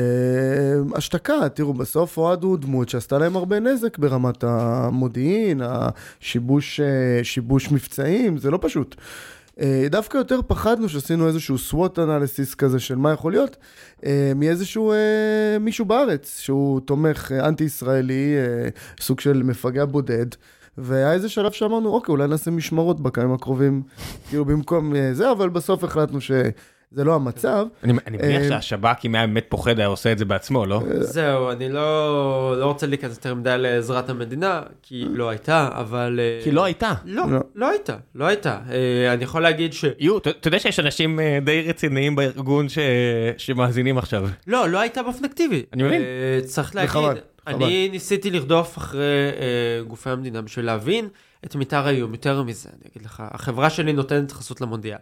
השתקה, 0.95 1.49
תראו, 1.49 1.73
בסוף 1.73 2.17
אוהד 2.17 2.43
הוא 2.43 2.57
דמות 2.57 2.89
שעשתה 2.89 3.17
להם 3.17 3.35
הרבה 3.35 3.59
נזק 3.59 3.97
ברמת 3.97 4.43
המודיעין, 4.43 5.61
השיבוש 5.63 6.79
אה, 6.79 7.23
שיבוש 7.23 7.71
מבצעים, 7.71 8.38
זה 8.38 8.51
לא 8.51 8.59
פשוט. 8.61 8.95
אה, 9.59 9.88
דווקא 9.91 10.17
יותר 10.17 10.39
פחדנו 10.47 10.89
שעשינו 10.89 11.27
איזשהו 11.27 11.55
SWOT 11.71 11.99
אנליסיס 11.99 12.55
כזה 12.55 12.79
של 12.79 12.95
מה 12.95 13.11
יכול 13.11 13.31
להיות, 13.31 13.57
אה, 14.05 14.31
מאיזשהו 14.35 14.93
מישהו 15.59 15.85
בארץ 15.85 16.39
שהוא 16.39 16.79
תומך 16.79 17.31
אנטי-ישראלי, 17.31 18.35
סוג 18.99 19.19
של 19.19 19.43
מפגע 19.43 19.85
בודד. 19.85 20.25
והיה 20.79 21.13
איזה 21.13 21.29
שלב 21.29 21.51
שאמרנו, 21.51 21.89
אוקיי, 21.89 22.13
אולי 22.13 22.27
נעשה 22.27 22.51
משמרות 22.51 23.01
בכמה 23.01 23.33
הקרובים, 23.33 23.83
כאילו 24.29 24.45
במקום 24.45 24.93
זה, 25.13 25.31
אבל 25.31 25.49
בסוף 25.49 25.83
החלטנו 25.83 26.19
שזה 26.93 27.03
לא 27.03 27.15
המצב. 27.15 27.65
אני 27.83 27.93
אני 28.07 28.17
מניח 28.17 28.41
אה, 28.41 28.49
שהשב"כ, 28.49 29.05
אם 29.05 29.15
היה 29.15 29.27
באמת 29.27 29.45
פוחד, 29.49 29.79
היה 29.79 29.88
עושה 29.88 30.11
את 30.11 30.17
זה 30.17 30.25
בעצמו, 30.25 30.65
לא? 30.65 30.81
זהו, 30.99 31.51
אני 31.51 31.69
לא 31.69 32.53
לא 32.59 32.65
רוצה 32.65 32.88
להיכנס 32.88 33.15
יותר 33.15 33.35
מדי 33.35 33.55
לעזרת 33.57 34.09
המדינה, 34.09 34.61
כי 34.81 35.05
לא 35.09 35.29
הייתה, 35.29 35.69
אבל... 35.73 36.19
אה, 36.19 36.39
כי 36.43 36.51
לא 36.51 36.63
הייתה. 36.63 36.93
לא, 37.05 37.31
לא. 37.31 37.39
לא 37.55 37.69
הייתה, 37.69 37.97
לא 38.15 38.25
הייתה. 38.25 38.59
אה, 38.69 39.13
אני 39.13 39.23
יכול 39.23 39.41
להגיד 39.41 39.73
ש... 39.73 39.85
יו, 39.99 40.17
אתה 40.17 40.47
יודע 40.47 40.59
שיש 40.59 40.79
אנשים 40.79 41.19
אה, 41.19 41.39
די 41.45 41.61
רציניים 41.69 42.15
בארגון 42.15 42.69
ש- 42.69 42.79
שמאזינים 43.38 43.97
עכשיו. 43.97 44.27
לא, 44.47 44.69
לא 44.69 44.79
הייתה 44.79 45.03
באופן 45.03 45.25
אקטיבי. 45.25 45.63
אני 45.73 45.83
מבין. 45.83 46.01
אה, 46.01 46.39
צריך 46.45 46.75
להגיד, 46.75 47.01
אני 47.47 47.89
ניסיתי 47.91 48.31
לרדוף 48.31 48.77
אחרי 48.77 49.01
אה, 49.39 49.83
גופי 49.88 50.09
המדינה 50.09 50.41
בשביל 50.41 50.65
להבין 50.65 51.07
את 51.45 51.55
מתאר 51.55 51.88
האיום, 51.88 52.11
יותר 52.13 52.43
מזה, 52.43 52.69
אני 52.73 52.89
אגיד 52.91 53.05
לך. 53.05 53.23
החברה 53.31 53.69
שלי 53.69 53.93
נותנת 53.93 54.31
חסות 54.31 54.61
למונדיאל. 54.61 54.97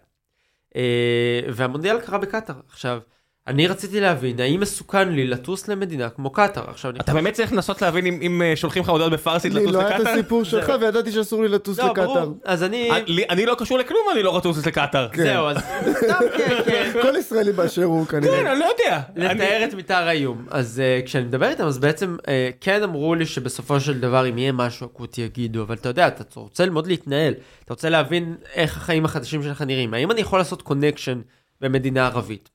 אה, 0.76 1.40
והמונדיאל 1.54 2.02
קרה 2.02 2.18
בקטאר. 2.18 2.56
עכשיו, 2.70 3.00
אני 3.48 3.68
רציתי 3.68 4.00
להבין 4.02 4.40
האם 4.40 4.60
מסוכן 4.60 5.10
לי 5.10 5.28
לטוס 5.28 5.68
למדינה 5.68 6.10
כמו 6.10 6.30
קטאר. 6.30 6.70
עכשיו, 6.70 6.92
אני... 6.92 7.00
אתה 7.00 7.14
באמת 7.14 7.34
צריך 7.34 7.54
לנסות 7.54 7.82
להבין 7.82 8.06
אם- 8.06 8.20
אם 8.22 8.42
אה, 8.42 8.56
שולחים 8.56 8.84
לך 8.84 8.90
הודעות 8.90 9.12
בפרסית 9.12 9.54
לי 9.54 9.62
לטוס 9.62 9.74
לא 9.76 9.80
היה 9.80 9.90
את 9.96 10.00
לקטאר? 10.00 10.14
הסיפור 10.14 10.44
שלך, 10.44 10.72
וידעתי 10.82 11.12
שאסור 11.12 11.42
לי 11.44 11.48
לטוס 11.48 11.80
לא, 11.80 11.86
לקטאר. 11.90 12.32
אז 12.46 12.64
אני... 12.64 12.92
אה, 12.92 12.98
לי- 13.08 13.26
אני 13.30 13.46
לא 13.46 13.56
קשור 13.60 13.78
לכלום, 13.78 14.00
אני 14.14 14.24
לא 14.24 14.30
רוצה 14.30 14.50
לטוס 14.50 14.66
לקטאר. 14.68 15.08
כן. 15.12 15.24
זהו, 15.24 15.48
אז 15.48 15.58
סתם 16.04 16.20
כן, 16.38 16.56
כן. 16.66 16.92
כל 17.02 17.16
ישראלי 17.20 17.52
באשר 17.52 17.84
הוא 17.84 18.06
כן, 18.06 18.22
כנראה. 18.22 18.52
אני 18.52 18.60
לא 18.60 18.66
יודע. 18.66 19.02
לתאר 19.16 19.64
את 19.70 19.74
מתאר 19.74 20.08
האיום. 20.08 20.46
אז 20.52 20.82
uh, 21.02 21.06
כשאני 21.06 21.24
מדבר 21.24 21.50
איתם, 21.50 21.66
אז 21.66 21.78
בעצם 21.78 22.18
כן 22.62 22.84
אמרו 22.84 23.16
לי 23.16 23.26
שבסופו 23.26 23.80
של 23.80 24.00
דבר, 24.00 24.30
אם 24.30 24.38
יהיה 24.38 24.52
משהו 24.52 24.88
אקוטי 24.88 25.22
יגידו, 25.22 25.62
אבל 25.62 25.76
אתה 25.76 25.90
יודע, 25.90 26.08
אתה 26.08 26.40
רוצה 26.40 26.66
ללמוד 26.66 26.88
להתנהל, 26.88 27.34
אתה 27.66 27.74
רוצה 27.74 27.90
להבין 27.90 28.36
איך 28.54 28.78
החיים 28.78 29.06
החדשים 29.06 29.44
שלך 29.44 29.62
נראים. 29.62 29.94
האם 29.94 30.12
אני 30.12 30.22
יכול 30.22 30.40
לעשות 30.40 30.62
connection 30.62 31.22
במדינה 31.62 32.06
ערבית? 32.06 32.55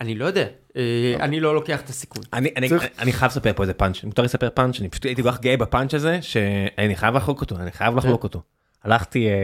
אני 0.00 0.14
לא 0.14 0.24
יודע, 0.24 0.46
uh, 0.68 0.74
אני 1.20 1.40
לא 1.40 1.54
לוקח 1.54 1.80
את 1.80 1.88
הסיכון. 1.88 2.22
אני, 2.32 2.50
אני, 2.56 2.68
צריך- 2.68 2.88
אני 2.98 3.12
חייב 3.12 3.30
לספר 3.30 3.52
פה 3.56 3.62
איזה 3.62 3.74
פאנץ', 3.74 4.04
מותר 4.04 4.22
לי 4.22 4.26
לספר 4.26 4.50
פאנץ', 4.50 4.80
אני 4.80 4.88
פשוט 4.88 5.04
הייתי 5.04 5.22
כל 5.22 5.32
כך 5.32 5.40
גאה 5.40 5.56
בפאנץ' 5.56 5.94
הזה, 5.94 6.22
שאני 6.22 6.96
חייב 6.96 7.14
לחלוק 7.14 7.40
אותו, 7.40 7.56
אני 7.56 7.72
חייב 7.72 7.96
לחלוק 7.96 8.24
אותו. 8.24 8.42
הלכתי, 8.84 9.28
אה, 9.28 9.34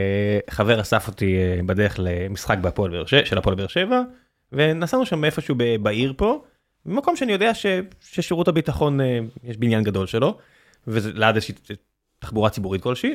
חבר 0.50 0.80
אסף 0.80 1.08
אותי 1.08 1.36
אה, 1.36 1.60
בדרך 1.66 1.96
למשחק 1.98 2.56
של 3.24 3.38
הפועל 3.38 3.56
באר 3.56 3.66
שבע, 3.66 4.02
ונסענו 4.52 5.06
שם 5.06 5.24
איפשהו 5.24 5.54
בעיר 5.82 6.14
פה, 6.16 6.42
במקום 6.86 7.16
שאני 7.16 7.32
יודע 7.32 7.54
ש, 7.54 7.66
ששירות 8.00 8.48
הביטחון, 8.48 9.00
אה, 9.00 9.18
יש 9.44 9.56
בניין 9.56 9.82
גדול 9.84 10.06
שלו, 10.06 10.38
וזה 10.86 11.10
ליד 11.14 11.34
איזושהי 11.34 11.54
תחבורה 12.18 12.50
ציבורית 12.50 12.82
כלשהי, 12.82 13.14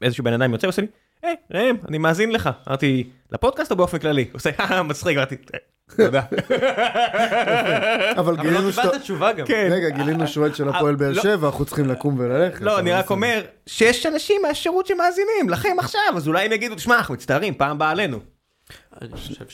ואיזשהו 0.00 0.24
בן 0.24 0.32
אדם 0.32 0.52
יוצא 0.52 0.66
ועושה 0.66 0.82
לי, 0.82 0.88
היי, 1.22 1.34
ראם, 1.50 1.76
אני 1.88 1.98
מאזין 1.98 2.32
לך. 2.32 2.50
אמרתי, 2.68 3.10
לפודקאסט 3.32 3.70
או 3.70 3.76
באופן 3.76 3.98
כללי? 3.98 4.22
הוא 4.22 4.36
עושה, 4.38 4.50
"אה, 4.60 4.82
מצחיק, 4.82 5.16
אמרתי, 5.16 5.36
"אה, 5.54 5.58
תודה. 5.96 6.22
אבל 8.16 8.18
אבל 8.18 8.36
לא 8.36 8.42
גילינו 8.42 8.72
שאתה... 8.72 8.82
קיבלת 8.82 9.00
תשובה 9.02 9.32
גם. 9.32 9.46
כן. 9.46 9.68
רגע, 9.72 9.88
גילינו 9.88 10.26
שועד 10.28 10.54
של 10.54 10.68
הפועל 10.68 10.94
באר 10.94 11.12
לא. 11.12 11.22
שבע, 11.22 11.46
אנחנו 11.46 11.64
צריכים 11.64 11.86
לקום 11.88 12.18
וללכת. 12.18 12.60
לא, 12.60 12.70
אבל 12.72 12.80
אני 12.80 12.92
רק. 12.92 13.10
אומר 13.10 13.40
שיש 13.66 14.06
אנשים 14.06 14.42
מהשירות 14.42 14.86
שמאזינים 14.86 15.48
לכם 15.48 15.76
עכשיו, 15.78 16.00
אז 16.16 16.28
אולי 16.28 16.44
הם 16.46 16.52
יגידו, 16.52 16.74
תשמע, 16.74 16.96
אנחנו 16.98 17.14
מצטערים, 17.14 17.54
פעם 17.54 17.78
באה 17.78 17.90
עלינו. 17.90 18.18
אני 19.02 19.10
חושב 19.12 19.44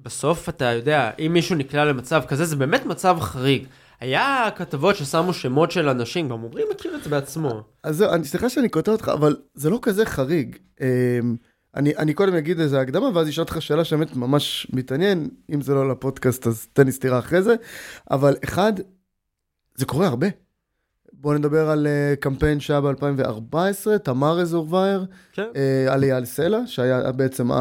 שבסוף 0.00 0.48
אתה 0.48 0.64
יודע, 0.64 1.10
אם 1.18 1.30
מישהו 1.32 1.54
נקלע 1.56 1.84
למצב 1.84 2.22
כזה, 2.28 2.44
זה 2.44 2.56
באמת 2.56 2.86
מצב 2.86 3.16
חריג. 3.20 3.64
היה 4.00 4.48
כתבות 4.56 4.96
ששמו 4.96 5.32
שמות 5.32 5.70
של 5.70 5.88
אנשים, 5.88 6.28
גם 6.28 6.44
עמרי 6.44 6.62
מכיר 6.70 6.96
את 6.96 7.02
זה 7.04 7.10
בעצמו. 7.10 7.62
אז 7.82 7.96
זהו, 7.96 8.12
אני- 8.12 8.24
סליחה 8.24 8.48
שאני 8.48 8.68
קוטע 8.68 8.92
אותך, 8.92 9.08
אבל 9.14 9.36
זה 9.54 9.70
לא 9.70 9.78
כזה 9.82 10.06
חריג. 10.06 10.56
אמ, 10.80 11.36
אני, 11.76 11.96
אני 11.96 12.14
קודם 12.14 12.34
אגיד 12.34 12.60
איזה 12.60 12.80
הקדמה, 12.80 13.08
ואז 13.14 13.28
אשאל 13.28 13.42
אותך 13.42 13.62
שאלה 13.62 13.84
שבאמת 13.84 14.16
ממש 14.16 14.66
מתעניין, 14.72 15.28
אם 15.54 15.60
זה 15.60 15.74
לא 15.74 15.88
לפודקאסט 15.90 16.46
אז 16.46 16.66
תן 16.72 16.86
לי 16.86 16.92
סטירה 16.92 17.18
אחרי 17.18 17.42
זה, 17.42 17.54
אבל 18.10 18.36
אחד, 18.44 18.72
זה 19.74 19.86
קורה 19.86 20.06
הרבה. 20.06 20.26
בואו 21.12 21.38
נדבר 21.38 21.70
על 21.70 21.86
uh, 21.86 22.16
קמפיין 22.20 22.60
שהיה 22.60 22.80
ב-2014, 22.80 23.56
תמר 24.02 24.40
אזורווייר, 24.40 25.06
כן. 25.32 25.46
uh, 25.52 25.92
על 25.92 26.04
אייל 26.04 26.24
סלע, 26.24 26.58
שהיה 26.66 27.12
בעצם, 27.12 27.50
uh, 27.52 27.54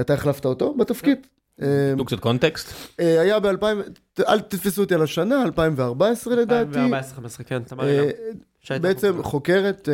אתה 0.00 0.14
החלפת 0.14 0.44
אותו 0.44 0.74
בתפקיד. 0.74 1.18
כן. 1.22 1.28
אה, 1.62 1.66
תנו 1.94 2.04
קצת 2.04 2.20
קונטקסט. 2.20 2.72
אה, 3.00 3.20
היה 3.20 3.40
ב-2000, 3.40 3.64
אל 4.28 4.40
תתפסו 4.40 4.82
אותי 4.82 4.94
על 4.94 5.02
השנה, 5.02 5.42
2014 5.42 6.34
לדעתי. 6.36 6.78
2014-2015, 6.78 7.42
כן, 7.46 7.62
תמר 7.62 7.88
אה, 8.70 8.78
בעצם 8.78 9.22
חוקרת. 9.22 9.88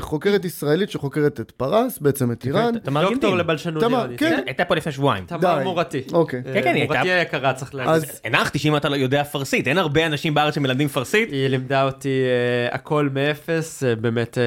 חוקרת, 0.00 0.44
ישראלית 0.44 0.90
שחוקרת 0.90 1.40
את 1.40 1.50
פרס, 1.50 1.98
בעצם 1.98 2.32
את 2.32 2.46
איראן. 2.46 2.78
תמר 2.78 3.00
דוקטור 3.02 3.20
גינדין. 3.20 3.38
לבלשנות 3.38 3.82
תמר, 3.82 3.98
איראנית. 3.98 4.18
כן. 4.20 4.40
הייתה 4.46 4.64
פה 4.64 4.74
לפני 4.74 4.92
שבועיים. 4.92 5.24
תמר. 5.26 5.62
מורתי. 5.64 6.02
אוקיי. 6.12 6.42
כן, 6.44 6.52
כן, 6.62 6.74
היא 6.74 6.82
הייתה- 6.82 6.94
מורתי 6.94 7.10
היקרה, 7.12 7.52
צריך 7.52 7.74
להגיד. 7.74 7.92
אז 7.94 8.20
הנחתי 8.24 8.58
שאם 8.58 8.76
אתה 8.76 8.88
לא 8.88 8.96
יודע 8.96 9.24
פרסית, 9.24 9.68
אין 9.68 9.78
הרבה 9.78 10.06
אנשים 10.06 10.34
בארץ 10.34 10.54
שמלמדים 10.54 10.88
פרסית. 10.88 11.30
היא 11.32 11.48
לימדה 11.48 11.84
אותי 11.84 12.22
הכל 12.70 13.08
מאפס, 13.12 13.82
באמת, 14.00 14.38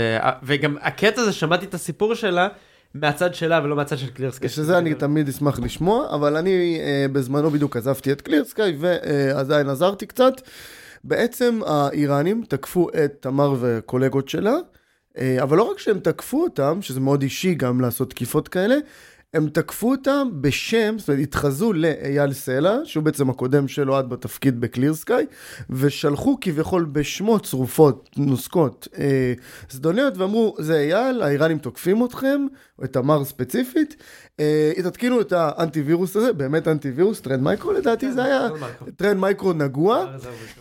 וגם 0.44 0.78
הקטע 0.82 1.22
הזה, 1.22 1.34
שמעתי 1.34 1.66
את 1.66 1.74
הסיפור 1.74 2.16
שלה 2.16 2.48
מהצד 2.94 3.36
שלה 3.36 3.62
ולא 3.64 3.76
מהצד 3.76 3.98
של 3.98 4.10
קלירסקי. 4.10 4.50
שזה 4.50 4.78
אני 4.78 4.94
תמיד 4.94 5.30
אשמח 5.30 5.60
לשמוע, 5.60 6.16
אבל 6.16 6.38
אני 6.38 6.80
אה, 6.80 7.06
בזמנו 7.12 7.50
בדיוק 7.50 7.78
עזבתי 7.78 8.12
את 8.12 8.22
קלירסקאי 8.22 8.76
ועדיין 8.80 9.70
עזרתי 9.70 10.06
קצת. 10.06 10.34
בעצם 11.04 11.60
האיראנים 11.66 12.44
תקפו 12.48 12.88
את 12.90 13.14
תמר 13.20 13.56
וקולגות 13.60 14.30
שלה, 14.30 14.56
אה, 15.18 15.38
אבל 15.44 15.58
לא 15.58 15.64
רק 15.72 15.80
שהם 15.80 16.00
תקפו 16.00 16.44
אותם, 16.44 16.82
שזה 16.82 17.00
מאוד 17.00 17.22
אישי 17.22 17.56
גם 17.56 17.82
לעשות 17.82 18.10
תקיפות 18.10 18.48
כאלה, 18.48 18.76
הם 19.34 19.50
תקפו 19.50 19.92
אותם 19.92 20.28
בשם, 20.42 20.96
זאת 20.98 21.10
אומרת, 21.10 21.24
התחזו 21.24 21.74
לאייל 21.74 22.34
סלע, 22.34 22.78
שהוא 22.84 23.04
בעצם 23.04 23.30
הקודם 23.30 23.68
של 23.68 23.92
אוהד 23.92 24.10
בתפקיד 24.10 24.62
ב 24.62 24.94
ClearSky, 24.94 25.26
ושלחו 25.70 26.38
כביכול 26.42 26.86
בשמו 26.86 27.40
צרופות, 27.40 28.10
נוזקות, 28.18 28.88
אה, 28.98 29.34
זדוניות, 29.70 30.18
ואמרו, 30.18 30.56
זה 30.60 30.80
אייל, 30.80 31.22
האיראנים 31.22 31.58
תוקפים 31.58 32.06
אתכם, 32.06 32.46
או 32.80 32.84
את 32.84 32.94
תמר 32.94 33.26
ספציפית, 33.26 33.96
אה, 34.40 34.72
תתקינו 34.84 35.22
את 35.22 35.34
האנטיווירוס 35.36 36.16
הזה, 36.16 36.34
באמת 36.34 36.68
אנטיווירוס, 36.68 37.22
Trend 37.22 37.42
Micro 37.42 37.72
לדעתי 37.72 38.12
זה 38.12 38.24
היה, 38.24 38.48
Trend 38.96 39.18
Micro. 39.18 39.54
נגוע, 39.54 40.06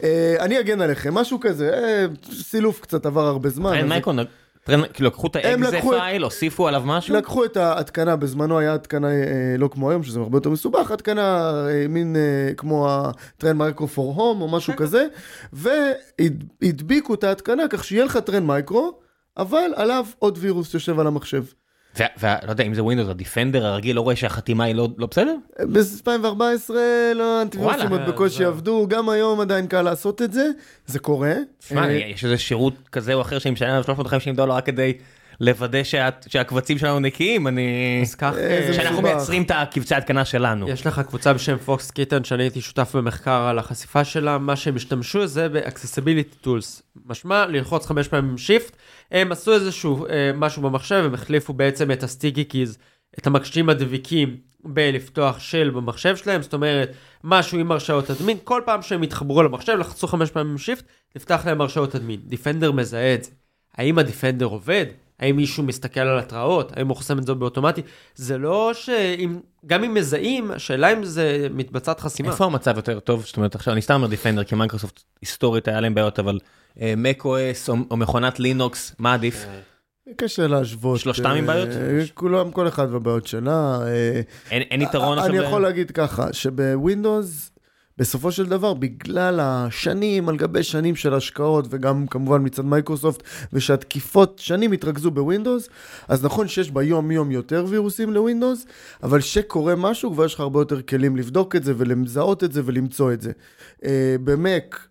אה, 0.02 0.36
אני 0.40 0.60
אגן 0.60 0.80
עליכם, 0.80 1.14
משהו 1.14 1.40
כזה, 1.40 1.70
אה, 1.74 2.06
סילוף 2.32 2.80
קצת 2.80 3.06
עבר 3.06 3.26
הרבה 3.26 3.48
זמן. 3.48 3.72
Trend 3.72 3.88
Micro, 3.88 4.12
כאילו 4.12 4.41
לקחו 5.00 5.26
את 5.26 5.36
הם 5.36 5.62
ה 5.62 5.67
exe 5.67 5.80
file, 5.80 6.22
הוסיפו 6.22 6.68
עליו 6.68 6.82
משהו? 6.86 7.14
לקחו 7.14 7.44
את 7.44 7.56
ההתקנה, 7.56 8.16
בזמנו 8.16 8.58
היה 8.58 8.74
התקנה 8.74 9.10
אה, 9.10 9.54
לא 9.58 9.68
כמו 9.68 9.90
היום, 9.90 10.02
שזה 10.02 10.20
הרבה 10.20 10.36
יותר 10.36 10.50
מסובך, 10.50 10.90
התקנה 10.90 11.52
אה, 11.68 11.88
מין 11.88 12.16
אה, 12.16 12.54
כמו 12.54 12.90
ה 12.90 13.01
Trend 13.01 13.56
Micro 13.56 13.88
for 13.88 14.14
Home 14.14 14.40
או 14.40 14.48
משהו 14.48 14.72
כזה, 14.82 15.06
והדביקו 15.52 17.14
את 17.14 17.24
ההתקנה 17.24 17.68
כך 17.70 17.84
שיהיה 17.84 18.04
לך 18.04 18.16
Trend 18.16 18.46
Micro, 18.46 18.98
אבל 19.36 19.70
עליו 19.76 20.06
עוד 20.18 20.38
וירוס 20.40 20.74
יושב 20.74 21.00
על 21.00 21.06
המחשב. 21.06 21.44
ולא 21.96 22.50
יודע 22.50 22.64
אם 22.64 22.74
זה 22.74 22.82
Windows, 22.82 23.08
ה 23.08 23.15
Defender 23.15 23.66
הרגיל 23.66 23.96
לא 23.96 24.00
רואה 24.00 24.16
שהחתימה 24.16 24.64
היא 24.64 24.74
לא 24.74 24.88
לא 24.98 25.06
בסדר? 25.10 25.34
ב-2014 25.58 26.70
לא 27.14 27.42
אנטיווירוסים 27.42 27.80
וואלה, 27.80 28.04
עוד 28.04 28.14
בקושי 28.14 28.38
זהו. 28.38 28.48
עבדו, 28.48 28.86
גם 28.88 29.08
היום 29.08 29.40
עדיין 29.40 29.66
קל 29.66 29.82
לעשות 29.82 30.22
את 30.22 30.32
זה, 30.32 30.46
זה 30.86 30.98
קורה. 30.98 31.34
תשמע, 31.58 31.84
אה, 31.84 31.92
יש 31.92 32.24
איזה 32.24 32.38
שירות 32.38 32.74
כזה 32.92 33.14
או 33.14 33.20
אחר 33.20 33.38
שאני 33.38 33.52
משלם 33.52 33.70
עליו 33.70 33.84
350 33.84 34.34
דולר 34.34 34.54
רק 34.54 34.66
כדי 34.66 34.92
לוודא 35.42 35.82
שה- 35.84 36.08
שהקבצים 36.26 36.78
שלנו 36.78 37.00
נקיים, 37.00 37.46
אני... 37.46 37.98
אז 38.02 38.14
כך, 38.14 38.34
אה, 38.38 38.64
זה 38.66 38.74
שאנחנו. 38.74 39.02
מייצרים 39.02 39.42
את 39.42 39.50
הקבצי 39.54 39.94
ההתקנה 39.94 40.24
שלנו. 40.24 40.68
יש 40.68 40.86
לך 40.86 41.00
קבוצה 41.08 41.32
בשם 41.32 41.56
Fox 41.56 41.90
Kitten 41.90 42.24
שאני 42.24 42.42
הייתי 42.42 42.60
שותף 42.60 42.96
במחקר 42.96 43.30
על 43.30 43.58
החשיפה 43.58 44.04
שלה, 44.04 44.38
מה 44.38 44.56
שהם 44.56 44.76
השתמשו 44.76 45.26
זה 45.26 45.48
ב-accessibility 45.48 46.46
tools. 46.46 46.82
משמע, 47.06 47.46
ללחוץ 47.46 47.86
חמש 47.86 48.08
פעמים 48.08 48.38
shift, 48.38 48.76
הם 49.10 49.32
עשו 49.32 49.54
איזשהו 49.54 50.06
אה, 50.06 50.30
משהו 50.34 50.62
במחשב, 50.62 51.02
הם 51.06 51.14
החליפו 51.14 51.52
בעצם 51.52 51.90
את 51.90 52.02
ה 52.02 52.08
sticky 52.08 52.44
keys, 52.44 52.78
את 53.18 53.26
המקשים 53.26 53.68
הדביקים 53.68 54.36
בלפתוח 54.64 55.38
של 55.38 55.70
במחשב 55.74 56.16
שלהם, 56.16 56.42
זאת 56.42 56.54
אומרת, 56.54 56.92
משהו 57.24 57.58
עם 57.58 57.72
הרשאות 57.72 58.10
admin, 58.10 58.36
כל 58.44 58.62
פעם 58.64 58.82
שהם 58.82 59.02
התחברו 59.02 59.42
למחשב, 59.42 59.72
לחצו 59.72 60.06
חמש 60.06 60.30
פעמים 60.30 60.58
shift, 60.58 60.84
נפתח 61.16 61.42
להם 61.46 61.60
הרשאות 61.60 61.94
admin. 61.94 62.20
Defender 62.26 62.72
מזהה 62.72 63.14
את 63.14 63.24
זה. 63.24 63.30
האם 63.76 63.98
ה 63.98 64.04
Defender 64.04 64.46
עובד? 64.46 64.86
האם 65.22 65.36
מישהו 65.36 65.62
מסתכל 65.62 66.00
על 66.00 66.18
התראות? 66.18 66.72
האם 66.76 66.88
הוא 66.88 66.96
חוסם 66.96 67.18
את 67.18 67.26
זה 67.26 67.34
באוטומטי? 67.34 67.82
זה 68.14 68.38
לא 68.38 68.70
שאם, 68.74 69.38
גם 69.66 69.84
אם 69.84 69.94
מזהים, 69.94 70.50
השאלה 70.50 70.92
אם 70.92 71.04
זה 71.04 71.48
מתבצעת 71.54 72.00
חסימה. 72.00 72.30
איפה 72.30 72.44
המצב 72.44 72.76
יותר 72.76 73.00
טוב? 73.00 73.24
זאת 73.26 73.36
אומרת, 73.36 73.54
עכשיו 73.54 73.72
אני 73.72 73.82
סתם 73.82 73.94
אומר 73.94 74.06
Defender, 74.06 74.44
כי 74.44 74.54
מייקרוסופט 74.54 75.02
היסטורית 75.20 75.68
היה 75.68 75.80
להם 75.80 75.94
בעיות, 75.94 76.18
אבל 76.18 76.38
macOS 76.76 77.68
או 77.68 77.96
מכונת 77.96 78.40
לינוקס, 78.40 78.94
מה 78.98 79.14
עדיף? 79.14 79.46
קשה 80.16 80.46
להשוות. 80.46 81.00
שלושתם 81.00 81.30
עם 81.30 81.50
אה, 81.50 81.54
בעיות? 81.54 81.68
כולם, 82.14 82.50
כל 82.50 82.68
אחד 82.68 82.86
והבעיות 82.92 83.26
שלה. 83.26 83.78
אה, 83.86 84.20
אין 84.50 84.62
אין 84.62 84.82
יתרון 84.82 85.18
עכשיו? 85.18 85.34
אני 85.34 85.44
יכול 85.44 85.62
להגיד 85.62 85.90
ככה, 85.90 86.32
שב 86.32 86.65
Windows, 86.65 87.50
בסופו 88.02 88.32
של 88.32 88.46
דבר, 88.46 88.74
בגלל 88.74 89.40
השנים 89.42 90.28
על 90.28 90.36
גבי 90.36 90.62
שנים 90.62 90.96
של 90.96 91.14
השקעות, 91.14 91.66
וגם 91.70 92.06
כמובן 92.06 92.44
מצד 92.44 92.64
מייקרוסופט, 92.64 93.22
ושהתקיפות 93.52 94.38
שנים 94.38 94.72
התרכזו 94.72 95.10
ב 95.10 95.17
Windows, 95.17 95.68
אז 96.08 96.24
נכון 96.24 96.48
שיש 96.48 96.70
ביום-יום 96.70 97.30
יותר 97.30 97.64
וירוסים 97.68 98.12
ל 98.12 98.18
Windows, 98.18 98.66
אבל 99.02 99.20
כשקורה 99.20 99.76
משהו, 99.76 100.12
כבר 100.12 100.24
יש 100.24 100.34
לך 100.34 100.40
הרבה 100.40 100.60
יותר 100.60 100.82
כלים 100.82 101.16
לבדוק 101.16 101.56
את 101.56 101.64
זה, 101.64 101.74
ולזהות 101.76 102.44
את 102.44 102.52
זה, 102.52 102.62
ולמצוא 102.64 103.12
את 103.12 103.22
זה. 103.22 103.32
אה, 103.84 104.16
ב 104.24 104.37
Mac, 104.37 104.86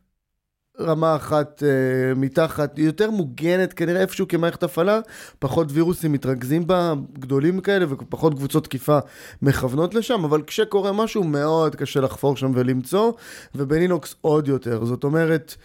רמה 0.81 1.15
אחת 1.15 1.63
אה, 1.63 2.15
מתחת, 2.15 2.77
היא 2.77 2.85
יותר 2.85 3.11
מוגנת 3.11 3.73
כנראה 3.73 4.01
איפשהו 4.01 4.27
כמערכת 4.27 4.63
הפעלה, 4.63 4.99
פחות 5.39 5.67
וירוסים 5.71 6.11
מתרכזים 6.11 6.67
בה, 6.67 6.93
גדולים 7.19 7.59
כאלה, 7.59 7.85
ופחות 7.89 8.33
קבוצות 8.33 8.63
תקיפה 8.63 8.99
מכוונות 9.41 9.95
לשם, 9.95 10.23
אבל 10.23 10.41
כשקורה 10.41 10.91
משהו 10.91 11.23
מאוד 11.23 11.75
קשה 11.75 12.01
לחפור 12.01 12.37
שם 12.37 12.51
ולמצוא, 12.55 13.11
ובלינוקס 13.55 14.15
עוד 14.21 14.47
יותר. 14.47 14.85
זאת 14.85 15.03
אומרת, 15.03 15.55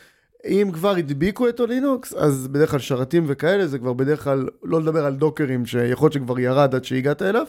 אם 0.47 0.71
כבר 0.73 0.97
הדביקו 0.97 1.49
את 1.49 1.61
הלינוקס, 1.61 2.15
אז 2.15 2.49
בדרך 2.49 2.71
כלל 2.71 2.81
שרתים 2.81 3.25
וכאלה, 3.27 3.67
זה 3.67 3.79
כבר 3.79 3.93
בדרך 3.93 4.25
כלל, 4.25 4.49
לא 4.63 4.81
לדבר 4.81 5.07
על 5.07 5.15
דוקרים, 5.15 5.67
שיכול 5.67 6.07
להיות 6.07 6.13
שכבר 6.13 6.39
ירד 6.39 6.75
עד 6.75 6.85
שהגעת 6.85 7.23
אליו, 7.23 7.47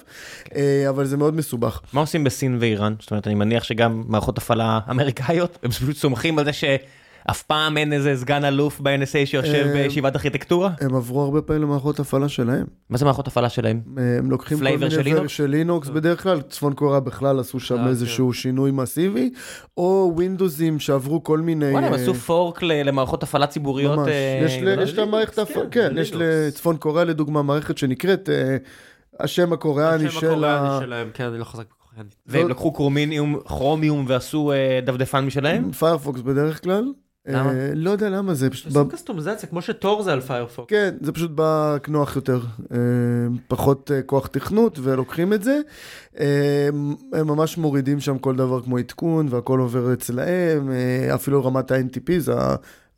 אה, 0.55 0.89
אבל 0.89 1.05
זה 1.05 1.17
מאוד 1.17 1.35
מסובך. 1.35 1.81
מה 1.93 2.01
עושים 2.01 2.23
בסין 2.23 2.57
ואיראן? 2.59 2.93
זאת 2.99 3.11
אומרת, 3.11 3.27
אני 3.27 3.35
מניח 3.35 3.63
שגם 3.63 4.03
מערכות 4.07 4.37
הפעלה 4.37 4.79
אמריקאיות, 4.89 5.57
הם 5.63 5.71
פשוט 5.71 5.95
סומכים 5.95 6.39
על 6.39 6.45
זה 6.45 6.53
שאף 7.27 7.43
פעם 7.43 7.77
אין 7.77 7.93
איזה 7.93 8.15
סגן 8.15 8.45
אלוף 8.45 8.79
ב-NSA 8.81 9.25
שיושב 9.25 9.53
אה, 9.67 9.73
בישיבת 9.73 10.15
ארכיטקטורה? 10.15 10.71
הם 10.81 10.95
עברו 10.95 11.21
הרבה 11.21 11.41
פעמים 11.41 11.61
למערכות 11.61 11.99
הפעלה 11.99 12.29
שלהם. 12.29 12.65
מה 12.89 12.97
זה 12.97 13.05
מערכות 13.05 13.27
הפעלה 13.27 13.49
שלהם? 13.49 13.81
הם 14.19 14.31
לוקחים 14.31 14.57
כל 14.57 14.63
מיני 14.63 14.91
של 14.91 15.01
לינוקס? 15.01 15.21
ור- 15.21 15.27
של 15.27 15.45
לינוקס 15.45 15.87
בדרך 15.89 16.23
כלל, 16.23 16.41
צפון 16.41 16.73
קוריאה 16.73 16.99
בכלל 16.99 17.39
עשו 17.39 17.59
שם 17.59 17.77
אה, 17.77 17.87
איזשהו 17.87 18.33
שינוי 18.33 18.71
מסיבי, 18.71 19.31
או 19.77 20.11
ווינדוסים 20.15 20.79
שעברו 20.79 21.23
כל 21.23 21.39
מיני... 21.39 21.71
וואלה, 21.71 21.87
הם 21.87 21.93
אה, 21.93 21.99
עשו 21.99 22.13
פורק 22.13 22.63
ל- 22.63 22.83
למערכות 22.83 23.23
הפעלה 23.23 23.47
ציבוריות. 23.47 23.97
ממש. 23.99 24.07
אה, 24.07 24.45
יש 24.83 24.93
את 24.93 24.99
המערכת, 24.99 25.39
הפ- 25.39 25.57
כן, 25.71 25.93
יש 25.97 26.11
לצפון 26.15 26.77
קוריאה 26.77 27.05
לדוגמה 27.05 27.41
מערכת 27.41 27.77
שנקראת 27.77 28.29
אה, 28.29 28.57
השם 29.19 29.53
הקוריאני 29.53 30.05
השם 30.07 30.19
של 30.19 30.27
הקוריאני 30.27 30.67
ה... 30.67 30.79
שלהם, 30.81 31.09
כן, 31.13 31.23
אני 31.23 31.39
לא 31.39 31.43
חזק. 31.43 31.65
והם 32.27 32.49
לקחו 32.49 32.73
קרומיניום, 32.73 33.39
כרומיום 33.45 34.05
ועשו 34.07 34.51
אה, 34.51 34.79
דפדפן 34.85 35.25
משלהם? 35.25 35.71
Firefox 35.71 36.21
בדרך 36.21 36.63
כלל. 36.63 36.83
למה? 37.27 37.49
אה, 37.49 37.71
לא 37.75 37.89
יודע 37.89 38.09
למה 38.09 38.33
זה, 38.33 38.49
פשוט... 38.49 38.65
עושים 38.65 38.89
קסטומיזציה, 38.89 39.49
כמו 39.49 39.61
ש 39.61 39.78
Tor 39.78 40.03
זה 40.03 40.13
על 40.13 40.21
Firefox. 40.21 40.69
כן, 40.69 40.95
זה 41.01 41.11
פשוט 41.11 41.31
בא 41.31 41.77
נוח 41.87 42.15
יותר, 42.15 42.39
אה, 42.71 42.77
פחות 43.47 43.91
אה, 43.91 44.01
כוח 44.01 44.27
תכנות 44.27 44.79
ולוקחים 44.81 45.33
את 45.33 45.43
זה. 45.43 45.59
הם 47.13 47.27
ממש 47.27 47.57
מורידים 47.57 47.99
שם 47.99 48.17
כל 48.17 48.35
דבר 48.35 48.61
כמו 48.61 48.77
עדכון 48.77 49.27
והכל 49.29 49.59
עובר 49.59 49.93
אצלהם, 49.93 50.71
אפילו 51.15 51.45
רמת 51.45 51.71
ה-NTP, 51.71 52.11
זה 52.17 52.33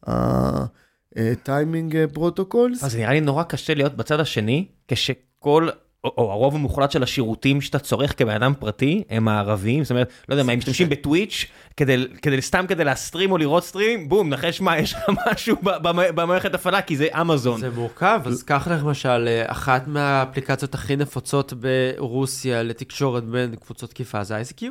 ה-timing 0.08 1.94
protocols. 2.18 2.86
אז 2.86 2.96
נראה 2.96 3.14
לי 3.14 3.22
נורא 3.22 3.44
קשה 3.44 3.74
להיות 3.74 3.96
בצד 3.96 4.20
השני, 4.20 4.66
כשכל, 4.88 5.70
או, 6.04 6.32
הרוב 6.32 6.56
המוחלט 6.56 6.92
של 6.92 7.04
השירותים 7.04 7.62
שאתה 7.62 7.80
צורך 7.80 8.18
כבן 8.18 8.36
אדם 8.36 8.54
פרטי, 8.60 9.04
הם 9.10 9.28
הערבים, 9.28 9.84
זאת 9.84 9.92
אומרת, 9.92 10.12
לא 10.30 10.34
יודע 10.34 10.44
מה, 10.44 10.52
הם 10.52 10.58
משתמשים 10.58 10.90
בטוויץ' 10.90 11.46
כדי, 11.78 12.08
כדי, 12.22 12.42
סתם 12.42 12.66
כדי 12.68 12.84
להסטרים 12.84 13.32
או 13.32 13.38
לראות 13.38 13.64
סטרים, 13.64 14.10
בום, 14.10 14.30
נחש 14.30 14.62
מה, 14.62 14.78
יש 14.78 14.94
לך 14.94 15.00
משהו 15.28 15.56
במערכת 15.92 16.54
הפעלה, 16.54 16.82
כי 16.82 16.98
זה 16.98 17.08
אמזון. 17.22 17.60
זה 17.60 17.70
מורכב, 17.70 18.22
אז 18.26 18.44
קח 18.44 18.68
למשל, 18.72 19.28
אה, 19.28 19.52
אחת 19.52 19.88
מהאפליקציות 19.88 20.74
הכי 20.74 20.96
נפוצות 20.96 21.54
ברוסיה 21.54 22.64
לתקשורת 22.64 23.24
בין 23.24 23.56
קבוצות 23.56 23.90
תקיפה 23.90 24.24
זה 24.24 24.42
ICQ. 24.42 24.64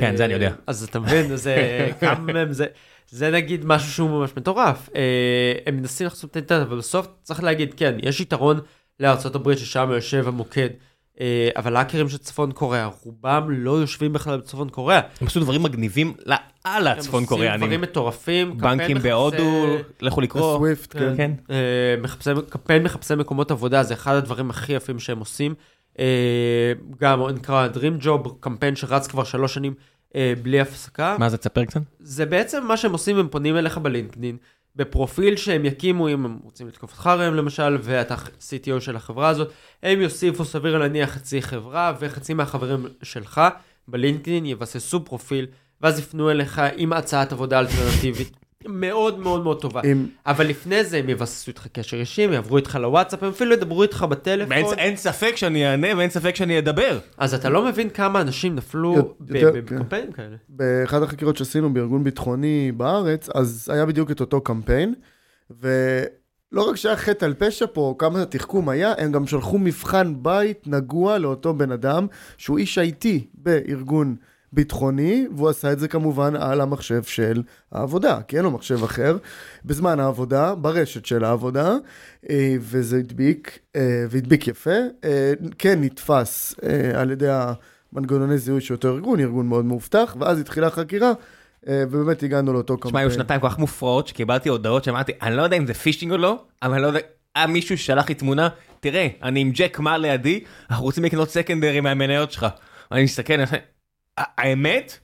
כן, 0.00 0.16
זה 0.16 0.24
אני 0.24 0.32
יודע. 0.32 0.52
אז 0.66 0.84
אתה 0.84 1.00
מבין, 1.00 1.36
זה 1.36 1.56
כמה 2.00 2.32
מהם 2.32 2.52
זה... 2.52 2.66
זה 3.10 3.30
נגיד 3.30 3.64
משהו 3.64 3.92
שהוא 3.92 4.10
ממש 4.10 4.30
מטורף. 4.36 4.88
אה, 4.94 5.52
הם 5.66 5.76
מנסים 5.76 6.06
לחסום 6.06 6.30
את 6.30 6.36
האינטרנט, 6.36 6.66
אבל 6.66 6.78
בסוף 6.78 7.08
צריך 7.22 7.42
להגיד, 7.42 7.74
כן, 7.74 7.96
יש 8.02 8.20
יתרון 8.20 8.60
לארצות 9.00 9.34
הברית 9.34 9.58
ששם 9.58 9.90
יושב 9.92 10.28
המוקד, 10.28 10.68
אה, 11.20 11.48
אבל 11.56 11.76
האקרים 11.76 12.08
של 12.08 12.18
צפון 12.18 12.52
קוריאה, 12.52 12.90
רובם 13.04 13.46
לא 13.50 13.70
יושבים 13.70 14.12
בכלל 14.12 14.38
בצפון 14.38 14.68
קוריאה. 14.68 15.00
הם 15.20 15.26
עשו 15.26 15.40
דברים 15.40 15.62
מגניבים 15.62 16.14
לאללה 16.26 16.96
צפון 16.96 17.24
הם 17.24 17.28
עושים. 17.30 17.56
דברים 17.56 17.80
מטורפים. 17.80 18.58
בנקים 18.58 18.78
קמפיין 18.78 18.98
בהודו, 18.98 19.66
לכו 20.00 20.20
לקרוא. 20.20 20.56
סוויפט, 20.56 20.92
כן. 20.92 21.16
כן. 21.16 21.30
אה, 21.50 21.94
מחפשי, 22.02 22.30
קמפיין 22.48 22.82
מחפשי 22.82 23.14
מקומות 23.14 23.50
עבודה, 23.50 23.82
זה 23.82 23.94
אחד 23.94 24.14
הדברים 24.14 24.50
הכי 24.50 24.72
יפים 24.72 24.98
שהם 24.98 25.18
עושים. 25.18 25.54
אה, 25.98 26.72
גם 27.00 27.28
נקרא 27.28 27.68
Dream 27.74 28.04
Job, 28.04 28.28
קמפיין 28.40 28.76
שרץ 28.76 29.06
כבר 29.06 29.24
שלוש 29.24 29.54
שנים 29.54 29.74
בלי 30.42 30.60
הפסקה. 30.60 31.16
מה 31.18 31.28
זה, 31.28 31.36
תספר 31.36 31.64
קצת? 31.64 31.80
זה 32.00 32.26
בעצם 32.26 32.64
מה 32.66 32.76
שהם 32.76 32.92
עושים, 32.92 33.18
הם 33.18 33.28
פונים 33.28 33.56
אליך 33.56 33.78
בלינקדאין, 33.78 34.36
בפרופיל 34.76 35.36
שהם 35.36 35.64
יקימו, 35.64 36.08
אם 36.08 36.24
הם 36.24 36.38
רוצים 36.42 36.68
לתקוף 36.68 36.90
אותך 36.92 37.06
ראם 37.06 37.34
למשל, 37.34 37.78
ואתה 37.82 38.14
CTO 38.14 38.80
של 38.80 38.96
החברה 38.96 39.28
הזאת, 39.28 39.52
הם 39.82 40.00
יוסיפו 40.00 40.44
סביר 40.44 40.78
להניח 40.78 41.10
חצי 41.10 41.42
חברה, 41.42 41.92
וחצי 42.00 42.34
מהחברים 42.34 42.86
שלך 43.02 43.40
בלינקדאין 43.88 44.46
יבססו 44.46 45.04
פרופיל, 45.04 45.46
ואז 45.80 45.98
יפנו 45.98 46.30
אליך 46.30 46.60
עם 46.76 46.92
הצעת 46.92 47.32
עבודה 47.32 47.60
אלטרנטיבית. 47.60 48.39
מאוד 48.68 49.18
מאוד 49.18 49.42
מאוד 49.42 49.60
טובה. 49.60 49.80
עם- 49.84 50.06
אבל 50.26 50.46
לפני 50.46 50.84
זה 50.84 50.96
הם 50.98 51.08
יבססו 51.08 51.50
איתך 51.50 51.66
קשר 51.66 51.96
אישי, 51.96 52.22
הם 52.24 52.32
יעברו 52.32 52.56
איתך 52.56 52.78
לוואטסאפ, 52.80 53.22
הם 53.22 53.28
אפילו 53.28 53.52
ידברו 53.54 53.82
איתך 53.82 54.02
בטלפון. 54.10 54.52
אין 54.78 54.96
ספק 54.96 55.36
שאני 55.36 55.66
אענה 55.70 55.88
ואין 55.96 56.10
ספק 56.10 56.34
שאני 56.36 56.58
אדבר. 56.58 56.98
אז 57.18 57.34
אתה 57.34 57.48
לא 57.48 57.64
מבין 57.64 57.90
כמה 57.90 58.20
אנשים 58.20 58.54
נפלו 58.54 58.94
יותר- 58.96 59.12
ב- 59.20 59.34
יותר, 59.36 59.60
ב- 59.60 59.68
כן. 59.68 59.76
בקמפיינים 59.76 60.12
כאלה. 60.12 60.36
באחד 60.48 61.02
החקירות 61.02 61.36
שעשינו 61.36 61.74
בארגון 61.74 62.04
ביטחוני 62.04 62.72
בארץ, 62.76 63.28
אז 63.34 63.68
היה 63.72 63.86
בדיוק 63.86 64.10
את 64.10 64.20
אותו 64.20 64.40
קמפיין, 64.40 64.94
לא 66.52 66.68
רק 66.70 66.76
שהיה 66.76 66.96
חטא 66.96 67.24
על 67.24 67.34
פשע 67.38 67.66
פה, 67.72 67.94
כמה 67.98 68.22
התחכום 68.22 68.68
היה, 68.68 68.92
הם 68.98 69.12
גם 69.12 69.26
שלחו 69.26 69.58
מבחן 69.58 70.14
בית 70.22 70.66
נגוע 70.66 71.18
לאותו 71.18 71.54
בן 71.54 71.72
אדם, 71.72 72.06
שהוא 72.36 72.58
איש 72.58 72.78
IT 72.78 73.06
בארגון 73.34 74.16
ביטחוני, 74.52 75.26
והוא 75.36 75.48
עשה 75.48 75.72
את 75.72 75.78
זה 75.78 75.88
כמובן 75.88 76.36
על 76.36 76.60
המחשב 76.60 77.02
של 77.02 77.42
העבודה, 77.72 78.18
כי 78.28 78.36
אין 78.36 78.44
לו 78.44 78.50
מחשב 78.50 78.84
אחר, 78.84 79.16
בזמן 79.64 80.00
העבודה, 80.00 80.54
ברשת 80.54 81.06
של 81.06 81.24
העבודה, 81.24 81.76
אה, 82.30 82.56
וזה 82.60 82.96
הדביק, 82.96 83.58
אה, 83.76 84.04
והדביק 84.10 84.48
יפה. 84.48 84.76
אה, 85.04 85.32
כן 85.58 85.80
נתפס 85.80 86.54
על 86.94 87.10
ידי 87.10 87.28
המנגנוני 87.92 88.38
זיהוי 88.38 88.60
של 88.60 88.74
אותו 88.74 88.88
ארגון, 88.88 89.20
ארגון 89.20 89.46
מאוד 89.46 89.64
מאובטח, 89.64 90.16
ואז 90.20 90.40
התחילה 90.40 90.70
חקירה. 90.70 91.12
ובאמת 91.66 92.22
הגענו 92.22 92.52
לאותו 92.52 92.76
קמפיין. 92.76 92.90
תשמע, 92.90 93.00
היו 93.00 93.10
שנתיים 93.10 93.40
כל 93.40 93.48
כך 93.48 93.58
מופרעות 93.58 94.08
שקיבלתי 94.08 94.48
הודעות 94.48 94.84
שאמרתי, 94.84 95.12
אני 95.22 95.36
לא 95.36 95.42
יודע 95.42 95.56
אם 95.56 95.66
זה 95.66 95.74
פישינג 95.74 96.12
או 96.12 96.18
לא, 96.18 96.42
אבל 96.62 96.72
אני 96.72 96.82
לא 96.82 96.86
יודע, 96.86 96.98
היה 97.34 97.46
מישהו 97.46 97.78
ששלח 97.78 98.08
לי 98.08 98.14
תמונה, 98.14 98.48
תראה, 98.80 99.08
אני 99.22 99.40
עם 99.40 99.50
ג'ק 99.54 99.78
מה 99.78 99.98
לידי, 99.98 100.44
אנחנו 100.70 100.84
רוצים 100.84 101.04
לקנות 101.04 101.30
סקנדרי 101.30 101.80
מהמניות 101.80 102.32
שלך. 102.32 102.46
אני 102.92 103.04
מסתכל, 103.04 103.34
האמת? 104.18 104.98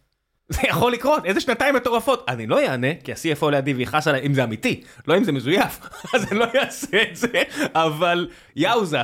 זה 0.48 0.60
יכול 0.68 0.92
לקרות, 0.92 1.24
איזה 1.24 1.40
שנתיים 1.40 1.74
מטורפות. 1.74 2.24
אני 2.28 2.46
לא 2.46 2.60
אענה, 2.66 2.94
כי 3.04 3.12
ה-CFO 3.12 3.50
לידי 3.50 3.74
ויכעס 3.74 4.08
עליי 4.08 4.26
אם 4.26 4.34
זה 4.34 4.44
אמיתי, 4.44 4.80
לא 5.06 5.16
אם 5.16 5.24
זה 5.24 5.32
מזויף, 5.32 5.80
אז 6.14 6.32
אני 6.32 6.38
לא 6.38 6.46
אעשה 6.54 7.02
את 7.02 7.16
זה, 7.16 7.42
אבל 7.74 8.28
יאוזה, 8.56 8.98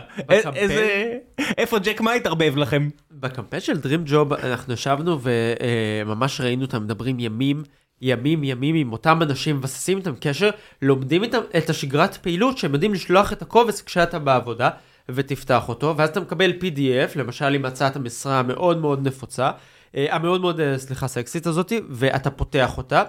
איזה... 0.54 1.18
איפה 1.58 1.78
ג'ק 1.78 2.00
מה 2.00 2.12
התערבב 2.12 2.56
לכם? 2.56 2.88
בקמפיין 3.10 3.60
של 3.62 3.78
Dream 3.82 4.10
Job 4.10 4.34
אנחנו 4.44 4.72
ישבנו 4.72 5.18
וממש 5.22 6.40
ראינו 6.40 6.62
אותם 6.62 6.82
מדברים 6.82 7.20
ימים, 7.20 7.62
ימים 8.00 8.44
ימים 8.44 8.74
עם 8.74 8.92
אותם 8.92 9.22
אנשים, 9.22 9.56
מבססים 9.56 9.98
איתם 9.98 10.14
קשר, 10.20 10.50
לומדים 10.82 11.22
איתם 11.22 11.40
את 11.56 11.70
השגרת 11.70 12.16
פעילות 12.16 12.58
שהם 12.58 12.72
יודעים 12.72 12.94
לשלוח 12.94 13.32
את 13.32 13.42
הקובץ 13.42 13.82
כשאתה 13.82 14.18
בעבודה. 14.18 14.70
ותפתח 15.08 15.68
אותו, 15.68 15.94
ואז 15.96 16.08
אתה 16.08 16.20
מקבל 16.20 16.52
PDF, 16.60 17.18
למשל 17.18 17.54
עם 17.54 17.64
הצעת 17.64 17.96
המשרה 17.96 18.38
המאוד 18.38 18.78
מאוד 18.78 19.06
נפוצה, 19.06 19.46
אה, 19.46 19.52
המאוד 19.94 20.40
מאוד, 20.40 20.60
אה, 20.60 20.78
סליחה, 20.78 21.08
סקסית 21.08 21.46
הזאתי, 21.46 21.80
ואתה 21.90 22.30
פותח 22.30 22.78
אותה. 22.78 23.02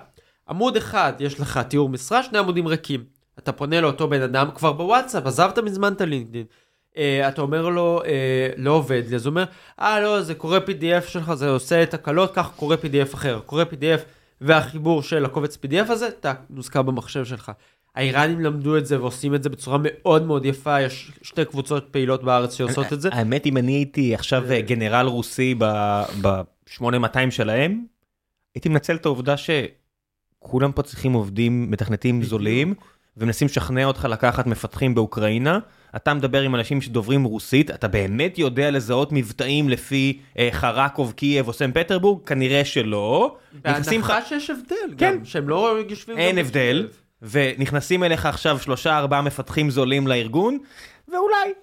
עמוד 0.50 0.78
אחד 0.78 1.14
יש 1.20 1.40
לך 1.40 1.58
תיאור 1.58 1.90
משרה, 1.90 2.24
שני 2.24 2.38
עמודים 2.38 2.68
ריקים. 2.68 3.04
אתה 3.40 3.52
פונה 3.52 3.82
לאותו 3.82 4.08
בן 4.08 4.22
אדם 4.22 4.50
כבר 4.56 4.72
בוואטסאפ, 4.72 5.26
עזבת 5.26 5.60
מזמן 5.60 5.94
את 5.94 6.02
הלינקדאין. 6.02 6.46
Uh, 6.94 6.98
אתה 7.28 7.42
אומר 7.42 7.70
לו, 7.70 8.02
uh, 8.04 8.06
לא 8.58 8.72
עובד 8.72 9.02
לי, 9.10 9.16
אז 9.16 9.26
הוא 9.26 9.32
אומר, 9.32 9.44
אה 9.80 10.00
לא, 10.02 10.22
זה 10.22 10.36
קורא 10.36 10.60
PDF 10.68 11.08
שלך, 11.08 11.34
זה 11.34 11.50
עושה 11.50 11.84
את 11.84 11.94
הקלות, 11.94 12.32
כך 12.34 12.52
קורא 12.56 12.76
PDF 12.76 13.14
אחר. 13.14 13.40
קורא 13.46 13.64
PDF 13.64 14.02
והחיבור 14.42 15.04
של 15.04 15.26
הקובץ 15.26 15.56
PDF 15.56 15.92
הזה, 15.92 16.08
אתה 16.08 16.34
נוזכר 16.50 16.82
במחשב 16.82 17.26
שלך. 17.26 17.52
האיראנים 17.96 18.42
למדו 18.42 18.78
את 18.78 18.86
זה 18.86 19.02
ועושים 19.02 19.36
את 19.36 19.44
זה 19.44 19.50
בצורה 19.50 19.78
מאוד 19.82 20.26
מאוד 20.26 20.46
יפה, 20.46 20.82
יש 20.82 21.12
שתי 21.22 21.46
קבוצות 21.46 21.88
פעילות 21.92 22.24
בארץ 22.24 22.54
שעושות 22.54 22.94
את 22.94 23.02
זה. 23.02 23.10
האמת, 23.12 23.46
אם 23.46 23.58
אני 23.58 23.72
הייתי 23.72 24.16
עכשיו 24.16 24.44
גנרל 24.66 25.08
רוסי 25.08 25.56
ב-8200 26.82 27.32
שלהם, 27.32 27.86
הייתי 28.56 28.70
מנצל 28.70 28.96
את 28.96 29.06
העובדה 29.06 29.36
שכולם 29.38 30.72
פה 30.72 30.84
צריכים 30.84 31.14
עובדים, 31.14 31.72
מתכנתים 31.72 32.24
זולים, 32.24 32.74
ומנסים 33.18 33.48
לשכנע 33.48 33.86
אותך 33.86 34.08
לקחת 34.10 34.48
מפתחים 34.48 34.96
באוקראינה. 34.96 35.60
אתה 35.96 36.14
מדבר 36.14 36.42
עם 36.42 36.56
אנשים 36.56 36.82
שדוברים 36.82 37.24
רוסית, 37.24 37.72
אתה 37.72 37.88
באמת 37.88 38.38
יודע 38.38 38.72
לזהות 38.72 39.10
מבטאים 39.12 39.70
לפי 39.70 40.20
אה, 40.40 40.50
חרקוב, 40.52 41.12
קייב 41.12 41.48
או 41.48 41.54
סן 41.54 41.72
פטרבורג? 41.72 42.24
כנראה 42.26 42.66
שלא. 42.66 43.38
בהנחה 43.54 44.22
שיש 44.22 44.50
הבדל, 44.50 44.96
כן. 44.98 45.18
גם 45.18 45.26
שהם 45.26 45.50
לא 45.50 45.78
יושבים... 45.90 46.18
אין 46.18 46.38
הבדל. 46.38 46.88
ונכנסים 47.22 48.04
אליך 48.04 48.26
עכשיו 48.26 48.60
שלושה 48.60 48.98
ארבעה 48.98 49.22
מפתחים 49.22 49.70
זולים 49.70 50.08
לארגון, 50.08 50.58
ואולי. 51.08 51.54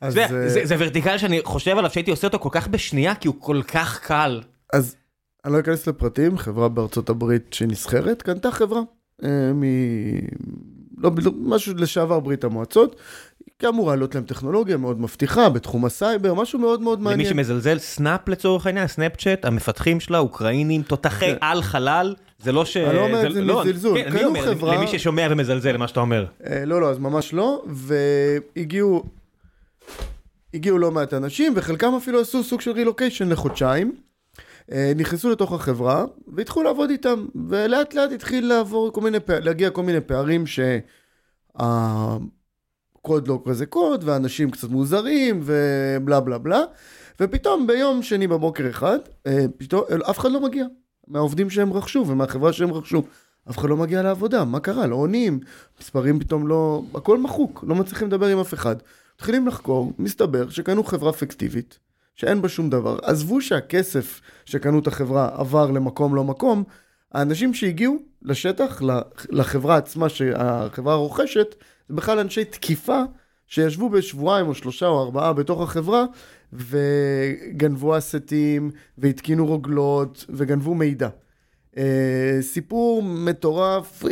אז 0.00 0.18
זה, 0.46 0.76
ורטיקל 0.78 1.18
שאני 1.18 1.40
חושב 1.44 1.78
עליו 1.78 1.90
שהייתי 1.90 2.10
עושה 2.10 2.26
אותו 2.26 2.38
כל 2.38 2.48
כך 2.52 2.68
בשנייה, 2.68 3.14
כי 3.14 3.28
הוא 3.28 3.36
כל 3.38 3.60
כך 3.62 4.00
קל. 4.00 4.40
אז 4.72 4.96
אני 5.44 5.52
לא 5.52 5.60
אכנס 5.60 5.86
לפרטים, 5.86 6.38
חברה 6.38 6.68
בארצות 6.68 7.10
הברית 7.10 7.52
שנסחרת, 7.52 8.22
קנתה 8.22 8.50
חברה 8.50 8.80
אה, 9.24 9.52
מ... 9.54 9.62
לא, 10.98 11.10
משהו 11.40 11.74
לשעבר 11.76 12.20
ברית 12.20 12.44
המועצות, 12.44 12.96
כי 13.58 13.68
אמורה 13.68 13.96
להיות 13.96 14.14
להם 14.14 14.24
טכנולוגיה 14.24 14.76
מאוד 14.76 15.00
מבטיחה 15.00 15.48
בתחום 15.48 15.84
הסייבר, 15.84 16.34
משהו 16.34 16.58
מאוד 16.58 16.80
מאוד 16.80 17.00
מעניין. 17.00 17.20
למי 17.20 17.28
שמזלזל, 17.28 17.78
Snap 17.78 18.28
לצורך 18.28 18.66
העניין, 18.66 18.86
Snapchat, 18.86 19.44
המפתחים 19.44 20.00
שלה, 20.00 20.18
אוקראינים, 20.18 20.82
תותחי 20.82 21.26
כן. 21.26 21.36
על 21.40 21.62
חלל, 21.62 22.14
זה 22.38 22.52
לא 22.52 22.64
ש... 22.64 22.76
אני 22.76 22.96
לא 22.96 23.04
אומר 23.04 23.26
את 23.26 23.32
זה 23.32 23.40
לא, 23.40 23.60
מזלזול, 23.60 24.02
כן, 24.02 24.10
קנו 24.10 24.34
חברה... 24.44 24.76
למי 24.76 24.86
ששומע 24.86 25.26
ומזלזל 25.30 25.72
למה 25.72 25.88
שאתה 25.88 26.00
אומר. 26.00 26.26
אה, 26.46 26.64
לא, 26.64 26.80
לא, 26.80 26.90
אז 26.90 26.98
ממש 26.98 27.32
לא, 27.32 27.64
והגיעו... 27.66 29.17
הגיעו 30.54 30.78
לא 30.78 30.90
מעט 30.90 31.14
אנשים, 31.14 31.52
וחלקם 31.56 31.94
אפילו 31.94 32.20
עשו 32.20 32.44
סוג 32.44 32.60
של 32.60 32.70
רילוקיישן 32.70 33.28
לחודשיים. 33.28 33.96
אה, 34.72 34.92
נכנסו 34.96 35.30
לתוך 35.30 35.52
החברה, 35.52 36.04
והתחילו 36.26 36.62
לעבוד 36.62 36.90
איתם, 36.90 37.26
ולאט 37.48 37.94
לאט 37.94 38.12
התחיל 38.12 38.48
לעבור 38.48 38.92
כל 38.92 39.00
מיני, 39.00 39.18
להגיע 39.28 39.70
כל 39.70 39.82
מיני 39.82 40.00
פערים 40.00 40.46
שה... 40.46 40.78
קוד 43.02 43.28
לא 43.28 43.42
כזה 43.44 43.66
קוד, 43.66 44.04
ואנשים 44.04 44.50
קצת 44.50 44.68
מוזרים, 44.68 45.40
ובלה 45.44 46.20
בלה 46.20 46.38
בלה, 46.38 46.62
ופתאום 47.20 47.66
ביום 47.66 48.02
שני 48.02 48.26
בבוקר 48.26 48.70
אחד, 48.70 48.98
אה, 49.26 49.44
פתאום 49.56 49.82
אף 50.10 50.18
אחד 50.18 50.32
לא 50.32 50.40
מגיע, 50.40 50.66
מהעובדים 51.06 51.50
שהם 51.50 51.72
רכשו 51.72 52.04
ומהחברה 52.08 52.52
שהם 52.52 52.72
רכשו. 52.72 53.02
אף 53.50 53.58
אחד 53.58 53.68
לא 53.68 53.76
מגיע 53.76 54.02
לעבודה, 54.02 54.44
מה 54.44 54.60
קרה? 54.60 54.86
לא 54.86 54.96
עונים, 54.96 55.40
מספרים 55.80 56.20
פתאום 56.20 56.48
לא... 56.48 56.82
הכל 56.94 57.18
מחוק, 57.18 57.64
לא 57.68 57.74
מצליחים 57.74 58.08
לדבר 58.08 58.26
עם 58.26 58.38
אף 58.38 58.54
אחד. 58.54 58.76
מתחילים 59.20 59.46
לחקור, 59.46 59.92
מסתבר 59.98 60.48
שקנו 60.48 60.84
חברה 60.84 61.12
פיקטיבית, 61.12 61.78
שאין 62.14 62.42
בה 62.42 62.48
שום 62.48 62.70
דבר. 62.70 62.98
עזבו 63.02 63.40
שהכסף 63.40 64.20
שקנו 64.44 64.78
את 64.78 64.86
החברה 64.86 65.30
עבר 65.34 65.70
למקום 65.70 66.14
לא 66.14 66.24
מקום, 66.24 66.64
האנשים 67.12 67.54
שהגיעו 67.54 67.96
לשטח, 68.22 68.82
לחברה 69.30 69.76
עצמה, 69.76 70.08
שהחברה 70.08 70.94
רוכשת, 70.94 71.54
זה 71.88 71.94
בכלל 71.94 72.18
אנשי 72.18 72.44
תקיפה 72.44 73.02
שישבו 73.46 73.88
בשבועיים 73.88 74.48
או 74.48 74.54
שלושה 74.54 74.86
או 74.86 75.02
ארבעה 75.02 75.32
בתוך 75.32 75.60
החברה 75.60 76.04
וגנבו 76.52 77.98
אסטים 77.98 78.70
והתקינו 78.98 79.46
רוגלות 79.46 80.24
וגנבו 80.28 80.74
מידע. 80.74 81.08
Uh, 81.74 81.78
סיפור 82.40 83.02
מטורף, 83.02 84.04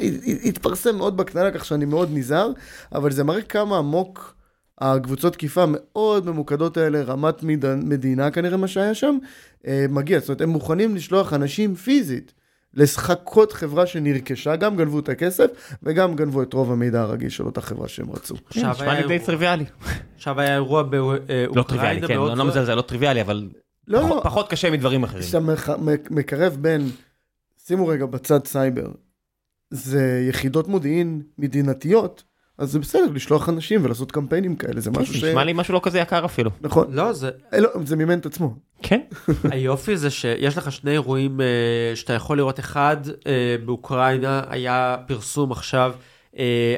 התפרסם 0.44 0.96
מאוד 0.96 1.16
בקטנה 1.16 1.50
כך 1.50 1.64
שאני 1.64 1.84
מאוד 1.84 2.08
נזהר, 2.12 2.50
אבל 2.92 3.12
זה 3.12 3.24
מראה 3.24 3.42
כמה 3.42 3.78
עמוק 3.78 4.35
הקבוצות 4.78 5.32
תקיפה 5.32 5.64
מאוד 5.68 6.26
ממוקדות 6.26 6.76
האלה, 6.76 7.02
רמת 7.02 7.42
מדינה 7.82 8.30
כנראה 8.30 8.56
מה 8.56 8.68
שהיה 8.68 8.94
שם, 8.94 9.18
uh, 9.62 9.66
מגיע. 9.88 10.18
זאת 10.18 10.28
אומרת, 10.28 10.40
הם 10.40 10.48
מוכנים 10.48 10.94
לשלוח 10.96 11.32
אנשים 11.32 11.74
פיזית 11.74 12.32
לחכות 12.74 13.52
חברה 13.52 13.86
שנרכשה, 13.86 14.56
גם 14.56 14.76
גנבו 14.76 14.98
את 14.98 15.08
הכסף 15.08 15.46
וגם 15.82 16.14
גנבו 16.14 16.42
את 16.42 16.52
רוב 16.52 16.72
המידע 16.72 17.00
הרגיש 17.00 17.36
של 17.36 17.46
אותה 17.46 17.60
חברה 17.60 17.88
שהם 17.88 18.10
רצו. 18.10 18.34
נשמע 18.56 19.00
לי 19.00 19.08
די 19.08 19.18
טריוויאלי. 19.18 19.64
עכשיו 20.16 20.40
היה 20.40 20.54
אירוע 20.54 20.82
באוקראינה. 20.82 21.46
לא 21.56 21.62
טריוויאלי, 21.62 22.00
כן, 22.08 22.18
אני 22.18 22.38
לא 22.38 22.44
מזלזל, 22.44 22.74
לא 22.74 22.82
טריוויאלי, 22.82 23.20
אבל 23.20 23.48
לא, 23.88 24.00
לא. 24.00 24.20
פחות 24.24 24.50
קשה 24.50 24.70
מדברים 24.70 25.04
אחרים. 25.04 25.22
כשאתה 25.22 25.38
מקרב 26.10 26.56
בין, 26.60 26.88
שימו 27.66 27.86
רגע 27.86 28.06
בצד 28.06 28.46
סייבר, 28.46 28.90
זה 29.70 30.26
יחידות 30.28 30.68
מודיעין 30.68 31.22
מדינתיות. 31.38 32.24
אז 32.58 32.72
זה 32.72 32.78
בסדר 32.78 33.06
לשלוח 33.14 33.48
אנשים 33.48 33.84
ולעשות 33.84 34.12
קמפיינים 34.12 34.56
כאלה, 34.56 34.80
זה 34.80 34.90
משהו 34.90 35.14
ש... 35.14 35.24
נשמע 35.24 35.44
לי 35.44 35.52
משהו 35.52 35.74
לא 35.74 35.80
כזה 35.82 35.98
יקר 35.98 36.24
אפילו. 36.24 36.50
נכון. 36.60 36.86
לא, 36.90 37.12
זה... 37.12 37.30
אה, 37.52 37.60
לא, 37.60 37.68
זה 37.84 37.96
מימן 37.96 38.18
את 38.18 38.26
עצמו. 38.26 38.54
כן. 38.82 39.00
היופי 39.50 39.96
זה 39.96 40.10
שיש 40.10 40.58
לך 40.58 40.72
שני 40.72 40.90
אירועים 40.90 41.40
אה, 41.40 41.46
שאתה 41.94 42.12
יכול 42.12 42.36
לראות, 42.36 42.60
אחד 42.60 42.96
אה, 43.26 43.56
באוקראינה 43.64 44.42
היה 44.48 44.96
פרסום 45.06 45.52
עכשיו 45.52 45.94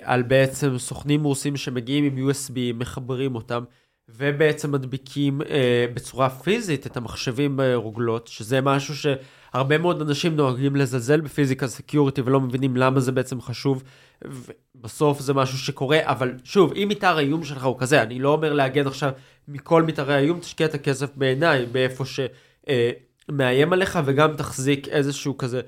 על 0.02 0.22
בעצם 0.22 0.78
סוכנים 0.78 1.24
רוסים 1.24 1.56
שמגיעים 1.56 2.04
עם 2.04 2.30
USB, 2.30 2.54
מחברים 2.74 3.34
אותם. 3.34 3.62
ובעצם 4.08 4.72
מדביקים 4.72 5.42
אה, 5.42 5.86
בצורה 5.94 6.30
פיזית 6.30 6.86
את 6.86 6.96
המחשבים 6.96 7.56
ברוגלות, 7.56 8.26
שזה 8.26 8.60
משהו 8.60 8.94
שהרבה 8.96 9.78
מאוד 9.78 10.00
אנשים 10.00 10.36
נוהגים 10.36 10.76
לזלזל 10.76 11.20
ב 11.20 11.26
physical 11.26 11.68
security 11.68 12.20
ולא 12.20 12.40
מבינים 12.40 12.76
למה 12.76 13.00
זה 13.00 13.12
בעצם 13.12 13.40
חשוב. 13.40 13.82
בסוף 14.74 15.20
זה 15.20 15.34
משהו 15.34 15.58
שקורה, 15.58 15.98
אבל 16.02 16.32
שוב, 16.44 16.72
אם 16.72 16.86
מתאר 16.90 17.16
האיום 17.16 17.44
שלך 17.44 17.64
הוא 17.64 17.78
כזה, 17.78 18.02
אני 18.02 18.18
לא 18.18 18.28
אומר 18.28 18.52
להגן 18.52 18.86
עכשיו 18.86 19.12
מכל 19.48 19.82
מתארי 19.82 20.14
האיום, 20.14 20.40
תשקיע 20.40 20.66
את 20.66 20.74
הכסף 20.74 21.16
בעיניי, 21.16 21.66
באיפה 21.66 22.04
שמאיים 22.04 23.68
אה, 23.68 23.76
עליך, 23.76 23.98
וגם 24.04 24.36
תחזיק 24.36 24.88
איזשהו 24.88 25.38
כזה 25.38 25.60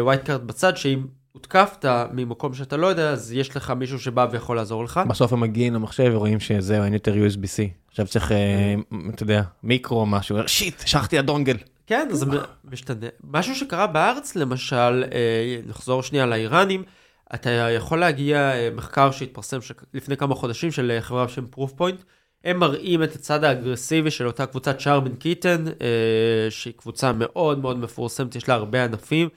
wild 0.00 0.20
אה, 0.20 0.26
card 0.26 0.40
בצד, 0.40 0.76
שאם 0.76 1.06
הותקפת 1.32 1.84
ממקום 2.12 2.54
שאתה 2.54 2.76
לא 2.76 2.86
יודע, 2.86 3.10
אז 3.10 3.32
יש 3.32 3.56
לך 3.56 3.70
מישהו 3.70 3.98
שבא 3.98 4.26
ויכול 4.30 4.56
לעזור 4.56 4.84
לך. 4.84 5.00
בסוף 5.08 5.32
הם 5.32 5.40
מגיעים 5.40 5.74
למחשב 5.74 6.10
ורואים 6.14 6.40
שזהו, 6.40 6.84
אין 6.84 6.94
יותר 6.94 7.12
USB-C. 7.12 7.62
עכשיו 7.88 8.06
צריך, 8.06 8.32
אה, 8.32 8.74
אתה 9.14 9.22
יודע, 9.22 9.42
מיקרו 9.62 10.00
או 10.00 10.06
משהו, 10.06 10.36
shit, 10.46 10.86
שכחתי 10.86 11.18
ה 11.18 11.23
dongle. 11.23 11.56
כן, 11.86 12.08
זה 12.12 12.26
משתנה. 12.64 13.06
משהו 13.24 13.54
שקרה 13.54 13.86
בארץ, 13.86 14.36
למשל, 14.36 15.04
נחזור 15.66 16.02
שנייה 16.02 16.26
לאיראנים, 16.26 16.82
אתה 17.34 17.50
יכול 17.50 18.00
להגיע, 18.00 18.52
אה, 18.54 18.70
מחקר 18.74 19.10
שהתפרסם 19.10 19.60
ש... 19.60 19.72
לפני 19.94 20.16
כמה 20.16 20.34
חודשים 20.34 20.70
של 20.70 20.90
אה, 20.90 21.00
חברה 21.00 21.26
בשם 21.26 21.46
Proofpoint, 21.46 22.02
הם 22.44 22.58
מראים 22.58 23.02
את 23.02 23.14
הצד 23.14 23.44
האגרסיבי 23.44 24.10
של 24.10 24.26
אותה 24.26 24.46
קבוצת 24.46 24.80
שרמן 24.80 25.14
קיטן, 25.14 25.64
אה, 25.68 26.50
שהיא 26.50 26.74
קבוצה 26.76 27.12
מאוד 27.12 27.58
מאוד 27.58 27.78
מפורסמת, 27.78 28.36
יש 28.36 28.48
לה 28.48 28.54
הרבה 28.54 28.84
ענפים. 28.84 29.28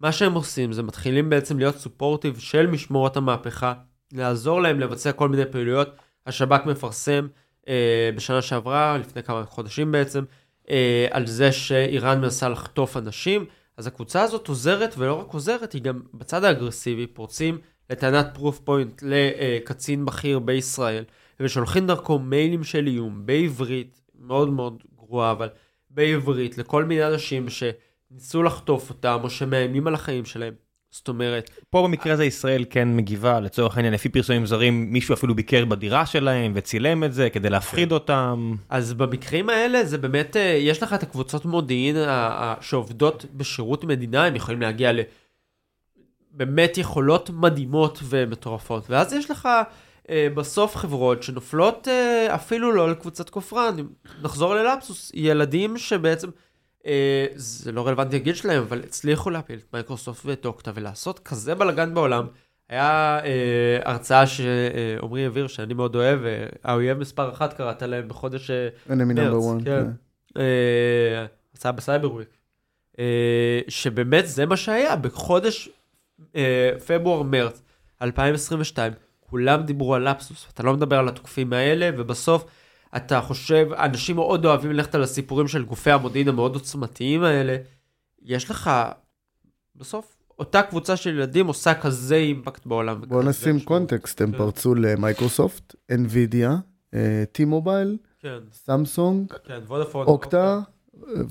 מה 0.00 0.12
שהם 0.12 0.34
עושים 0.34 0.72
זה 0.72 0.82
מתחילים 0.82 1.30
בעצם 1.30 1.58
להיות 1.58 1.76
סופורטיב 1.76 2.38
של 2.38 2.66
משמורת 2.66 3.16
המהפכה, 3.16 3.74
לעזור 4.12 4.62
להם 4.62 4.80
לבצע 4.80 5.12
כל 5.12 5.28
מיני 5.28 5.46
פעילויות. 5.50 5.88
השב"כ 6.26 6.66
מפרסם 6.66 7.26
אה, 7.68 8.10
בשנה 8.16 8.42
שעברה, 8.42 8.98
לפני 8.98 9.22
כמה 9.22 9.44
חודשים 9.44 9.92
בעצם, 9.92 10.24
אה, 10.70 11.06
על 11.10 11.26
זה 11.26 11.52
שאיראן 11.52 12.20
מנסה 12.20 12.48
לחטוף 12.48 12.96
אנשים. 12.96 13.44
אז 13.78 13.86
הקבוצה 13.86 14.22
הזאת 14.22 14.48
עוזרת, 14.48 14.94
ולא 14.98 15.14
רק 15.20 15.32
עוזרת, 15.32 15.72
היא 15.72 15.82
גם 15.82 16.00
בצד 16.14 16.44
האגרסיבי, 16.44 17.06
פורצים 17.06 17.58
לטענת 17.90 18.26
פרוף 18.34 18.58
פוינט 18.58 19.02
לקצין 19.02 20.04
בכיר 20.04 20.38
בישראל, 20.38 21.04
ושולחים 21.40 21.86
דרכו 21.86 22.18
מיילים 22.18 22.64
של 22.64 22.86
איום 22.86 23.26
בעברית, 23.26 24.00
מאוד 24.14 24.48
מאוד 24.48 24.82
גרועה, 24.96 25.30
אבל 25.30 25.48
בעברית, 25.90 26.58
לכל 26.58 26.84
מיני 26.84 27.06
אנשים 27.06 27.46
שניסו 27.48 28.42
לחטוף 28.42 28.90
אותם, 28.90 29.20
או 29.22 29.30
שמאיימים 29.30 29.86
על 29.86 29.94
החיים 29.94 30.24
שלהם. 30.24 30.54
זאת 30.90 31.08
אומרת... 31.08 31.50
פה 31.70 31.82
במקרה 31.82 32.12
הזה 32.12 32.24
ישראל 32.24 32.64
כן 32.70 32.96
מגיבה, 32.96 33.40
לצורך 33.40 33.76
העניין, 33.76 33.94
לפי 33.94 34.08
פרסומים 34.08 34.46
זרים, 34.46 34.92
מישהו 34.92 35.14
אפילו 35.14 35.34
ביקר 35.34 35.64
בדירה 35.64 36.06
שלהם 36.06 36.52
וצילם 36.54 37.04
את 37.04 37.12
זה 37.12 37.30
כדי 37.30 37.50
להפחיד 37.50 37.92
אותם. 37.92 38.54
אז 38.68 38.92
במקרים 38.92 39.48
האלה 39.48 39.84
זה 39.84 39.98
באמת, 39.98 40.36
אה, 40.36 40.42
יש 40.60 40.82
לך 40.82 40.92
את 40.92 41.02
הקבוצות 41.02 41.44
מודיעין 41.44 41.96
שעובדות 42.60 43.24
בשירות 43.34 43.84
מדינה, 43.84 44.24
הם 44.24 44.36
יכולים 44.36 44.60
להגיע 44.60 44.92
ל... 44.92 45.00
באמת 46.30 46.78
יכולות 46.78 47.30
מדהימות 47.30 47.98
ומטורפות. 48.02 48.90
ואז 48.90 49.12
יש 49.12 49.30
לך 49.30 49.48
אה, 50.10 50.28
בסוף 50.34 50.76
חברות 50.76 51.22
שנופלות 51.22 51.88
אה, 51.88 52.34
אפילו 52.34 52.72
לא 52.72 52.90
לקבוצת 52.90 53.30
כופרן. 53.30 53.76
נחזור 54.22 54.54
ללפסוס, 54.54 55.10
ילדים 55.14 55.78
שבעצם, 55.78 56.28
זה 57.34 57.72
לא 57.72 57.86
רלוונטי 57.86 58.16
הגיל 58.16 58.34
שלהם, 58.34 58.62
אבל 58.62 58.82
הצליחו 58.84 59.30
להפיל 59.30 59.58
את 59.58 59.72
מייקרוסופט 59.72 60.26
ואת 60.26 60.46
אוקטה 60.46 60.70
ולעשות 60.74 61.18
כזה 61.18 61.54
בלאגן 61.54 61.94
בעולם. 61.94 62.26
היה 62.68 63.20
אה, 63.24 63.78
הרצאה 63.84 64.26
שעמרי 64.26 65.24
העביר, 65.24 65.46
שאני 65.46 65.74
מאוד 65.74 65.94
אוהב, 65.94 66.24
אה, 66.24 66.46
האויב 66.64 66.98
מספר 66.98 67.32
אחת 67.32 67.52
קראת 67.52 67.82
להם 67.82 68.08
בחודש 68.08 68.50
אה, 68.50 68.68
מרץ. 68.88 69.64
כן. 69.64 69.84
כן. 70.34 70.40
אה, 70.40 71.26
הרצאה 71.52 71.72
ב 71.72 71.79
Cyber 71.79 72.12
Week. 72.12 72.28
אה, 72.98 73.60
שבאמת 73.68 74.28
זה 74.28 74.46
מה 74.46 74.56
שהיה, 74.56 74.96
בחודש 74.96 75.68
אה, 76.36 76.70
פברואר-מרץ 76.86 77.62
2022, 78.02 78.92
כולם 79.20 79.62
דיברו 79.62 79.94
על 79.94 80.10
לפסוס, 80.10 80.46
אתה 80.54 80.62
לא 80.62 80.74
מדבר 80.74 80.98
על 80.98 81.08
התוקפים 81.08 81.52
האלה, 81.52 81.90
ובסוף 81.98 82.44
אתה 82.96 83.20
חושב, 83.20 83.68
אנשים 83.72 84.16
מאוד 84.16 84.44
אוהבים 84.44 84.72
ללכת 84.72 84.94
על 84.94 85.02
הסיפורים 85.02 85.48
של 85.48 85.64
גופי 85.64 85.90
המודיעין 85.90 86.28
המאוד 86.28 86.54
עוצמתיים 86.54 87.22
האלה, 87.22 87.56
יש 88.22 88.50
לך, 88.50 88.70
בסוף, 89.76 90.16
אותה 90.38 90.62
קבוצה 90.62 90.96
של 90.96 91.10
ילדים 91.10 91.46
עושה 91.46 91.74
כזה 91.74 92.16
אימפקט 92.16 92.66
בעולם. 92.66 93.00
בוא 93.08 93.22
נשים 93.22 93.56
משמעות. 93.56 93.68
קונטקסט, 93.68 94.20
הם 94.20 94.32
כן. 94.32 94.38
פרצו 94.38 94.74
ל 94.74 94.83
Microsoft, 94.83 95.74
NVIDIA, 95.92 96.50
T-Mobile, 97.34 98.08
כן, 98.18 98.38
סמסונג, 98.52 99.32
כן. 99.44 99.60
אוקטה, 99.94 100.60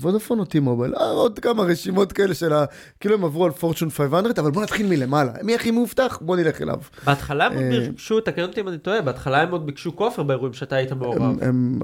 וודאפון 0.00 0.38
או 0.38 0.44
T-Mobile, 0.44 1.00
אה, 1.00 1.10
עוד 1.10 1.38
כמה 1.38 1.62
רשימות 1.62 2.12
כאלה 2.12 2.34
של 2.34 2.52
ה... 2.52 2.64
כאילו 3.00 3.14
הם 3.14 3.24
עברו 3.24 3.44
על 3.44 3.50
פורצ'ון 3.50 3.90
500, 3.90 4.38
אבל 4.38 4.50
בוא 4.50 4.62
נתחיל 4.62 4.86
מלמעלה. 4.86 5.32
מי 5.42 5.54
הכי 5.54 5.70
מאובטח? 5.70 6.18
בוא 6.22 6.36
נלך 6.36 6.62
אליו. 6.62 6.78
בהתחלה 7.06 7.46
הם 7.46 7.52
עוד 7.54 7.62
אה, 7.62 7.80
ביקשו, 7.80 8.20
תקן 8.20 8.42
אותי 8.42 8.60
אם 8.60 8.68
אני 8.68 8.78
טועה, 8.78 9.02
בהתחלה 9.02 9.42
הם 9.42 9.50
עוד 9.50 9.66
ביקשו 9.66 9.96
כופר 9.96 10.22
באירועים 10.22 10.52
שאתה 10.52 10.76
היית 10.76 10.92
מעורב. 10.92 11.22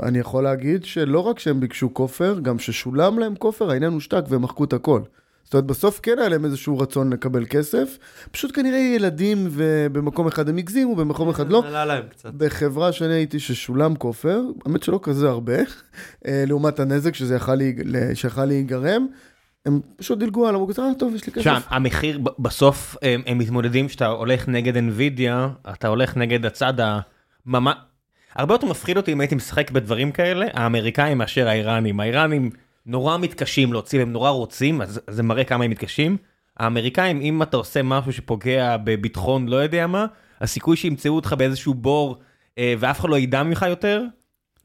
אני 0.02 0.18
יכול 0.18 0.44
להגיד 0.44 0.84
שלא 0.84 1.20
רק 1.20 1.38
שהם 1.38 1.60
ביקשו 1.60 1.94
כופר, 1.94 2.38
גם 2.42 2.58
ששולם 2.58 3.18
להם 3.18 3.34
כופר, 3.34 3.70
העניין 3.70 3.92
הושתק 3.92 4.22
והם 4.28 4.42
מחקו 4.42 4.64
את 4.64 4.72
הכל. 4.72 5.00
זאת 5.44 5.54
אומרת, 5.54 5.66
בסוף 5.66 6.00
כן 6.02 6.18
היה 6.18 6.28
להם 6.28 6.44
איזשהו 6.44 6.78
רצון 6.78 7.12
לקבל 7.12 7.44
כסף, 7.46 7.98
פשוט 8.30 8.56
כנראה 8.56 8.78
ילדים 8.78 9.48
ובמקום 9.50 10.26
אחד 10.26 10.48
הם 10.48 10.56
הגזימו, 10.56 10.96
במקום 10.96 11.28
אחד 11.28 11.50
לא. 11.50 11.62
עלה 11.66 11.84
להם 11.84 12.04
קצת. 12.10 12.30
בחברה 12.34 12.92
שאני 12.92 13.14
הייתי 13.14 13.40
ששולם 13.40 13.94
כופר, 13.94 14.40
האמת 14.66 14.82
שלא 14.82 15.00
כזה 15.02 15.28
הרבה, 15.28 15.56
אה, 16.26 16.44
לעומת 16.46 16.80
הנזק 16.80 17.14
שזה 17.14 17.36
יכל, 17.36 18.44
להיגרם, 18.44 19.06
הם 19.66 19.80
פשוט 19.96 20.18
דילגו 20.18 20.48
עליו, 20.48 20.60
הוא 20.60 20.68
כזה, 20.68 20.82
אה, 20.82 20.94
טוב, 20.98 21.14
יש 21.14 21.26
לי 21.26 21.32
כסף. 21.32 21.44
שם, 21.44 21.60
המחיר, 21.68 22.20
בסוף 22.38 22.96
הם, 23.02 23.22
הם 23.26 23.38
מתמודדים, 23.38 23.88
כשאתה 23.88 24.06
הולך 24.06 24.48
נגד 24.48 24.76
NVIDIA, 24.76 25.70
אתה 25.72 25.88
הולך 25.88 26.16
נגד 26.16 26.46
הצד 26.46 26.74
הממש... 27.46 27.74
הרבה 28.34 28.54
יותר 28.54 28.66
מפחיד 28.66 28.96
אותי 28.96 29.12
אם 29.12 29.20
הייתי 29.20 29.34
משחק 29.34 29.70
בדברים 29.70 30.12
כאלה, 30.12 30.46
האמריקאים 30.52 31.18
מאשר 31.18 31.48
האיראנים. 31.48 32.00
האיראנים 32.00 32.50
נורא 32.86 33.18
מתקשים 33.18 33.72
להוציא, 33.72 34.02
הם 34.02 34.12
נורא 34.12 34.30
רוצים, 34.30 34.82
אז 34.82 35.00
זה 35.10 35.22
מראה 35.22 35.44
כמה 35.44 35.64
הם 35.64 35.70
מתקשים. 35.70 36.16
האמריקאים, 36.56 37.20
אם 37.20 37.42
אתה 37.42 37.56
עושה 37.56 37.82
משהו 37.82 38.12
שפוגע 38.12 38.76
בביטחון 38.76 39.48
לא 39.48 39.56
יודע 39.56 39.86
מה, 39.86 40.06
הסיכוי 40.40 40.76
שימצאו 40.76 41.16
אותך 41.16 41.34
באיזשהו 41.38 41.74
בור 41.74 42.18
אה, 42.58 42.74
ואף 42.78 43.00
אחד 43.00 43.08
לא 43.08 43.18
ידע 43.18 43.42
ממך 43.42 43.66
יותר, 43.68 44.02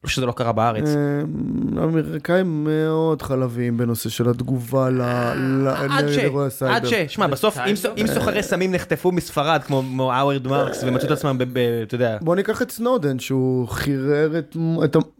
שזה 0.06 0.26
לא 0.26 0.32
קרה 0.32 0.52
בארץ. 0.52 0.88
אה, 0.88 1.82
האמריקאים 1.82 2.64
מאוד 2.64 3.22
חלביים 3.22 3.76
בנושא 3.76 4.08
של 4.08 4.28
התגובה 4.28 4.86
עד 4.86 6.08
ש... 6.08 6.16
לאירועי 6.16 6.44
עד 6.44 6.84
הסייבר. 6.84 6.88
ש... 6.88 6.94
שמע, 7.14 7.26
בסוף, 7.26 7.58
אם 7.96 8.06
סוחרי 8.06 8.42
סמים 8.42 8.72
נחטפו 8.72 9.12
מספרד, 9.12 9.62
כמו 9.66 10.12
האוורד 10.12 10.46
מרקס, 10.46 10.84
ומצאו 10.86 11.06
את 11.06 11.10
עצמם, 11.10 11.38
אתה 11.82 11.94
יודע, 11.94 12.18
בוא 12.20 12.36
ניקח 12.36 12.62
את 12.62 12.70
סנודן, 12.70 13.18
שהוא 13.18 13.68
חירר 13.68 14.38
את, 14.38 14.56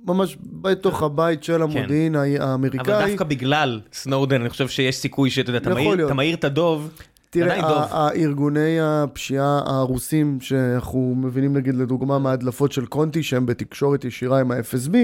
ממש 0.07 0.37
בתוך 0.43 1.03
הבית 1.03 1.45
של 1.45 1.63
המודיעין 1.63 2.13
כן. 2.13 2.19
אבל 2.19 2.51
האמריקאי. 2.51 3.07
דווקא 3.09 3.25
בגלל 3.25 3.81
סנודן, 3.93 4.41
אני 4.41 4.51
חושב 4.51 4.69
שיש 4.69 4.97
סיכוי 4.97 5.31
שאתה 5.31 5.51
יודע. 5.51 5.59
אתה 6.05 6.15
מאיר 6.15 6.35
את 6.35 6.45
הדוב, 6.45 6.91
תראה, 7.33 7.87
הארגוני 7.91 8.81
הפשיעה 8.81 9.61
הרוסים, 9.67 10.41
שאנחנו 10.41 11.15
מבינים 11.17 11.57
נגיד 11.57 11.75
לדוגמה 11.75 12.19
מההדלפות 12.19 12.73
של 12.73 12.87
קונטי, 12.87 13.23
שהם 13.23 13.47
בתקשורת 13.47 14.05
ישירה 14.05 14.41
עם 14.41 14.51
ה-FSB, 14.51 14.95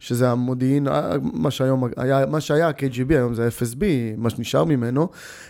שזה 0.00 0.30
המודיעין, 0.30 0.86
מה 1.20 1.50
שהיום 1.50 1.84
היה, 1.96 2.26
מה 2.26 2.40
שהיה 2.40 2.68
ה-KGB, 2.68 3.10
היום 3.10 3.34
זה 3.34 3.44
ה-FSB, 3.44 3.82
מה 4.16 4.30
שנשאר 4.30 4.64
ממנו, 4.64 5.08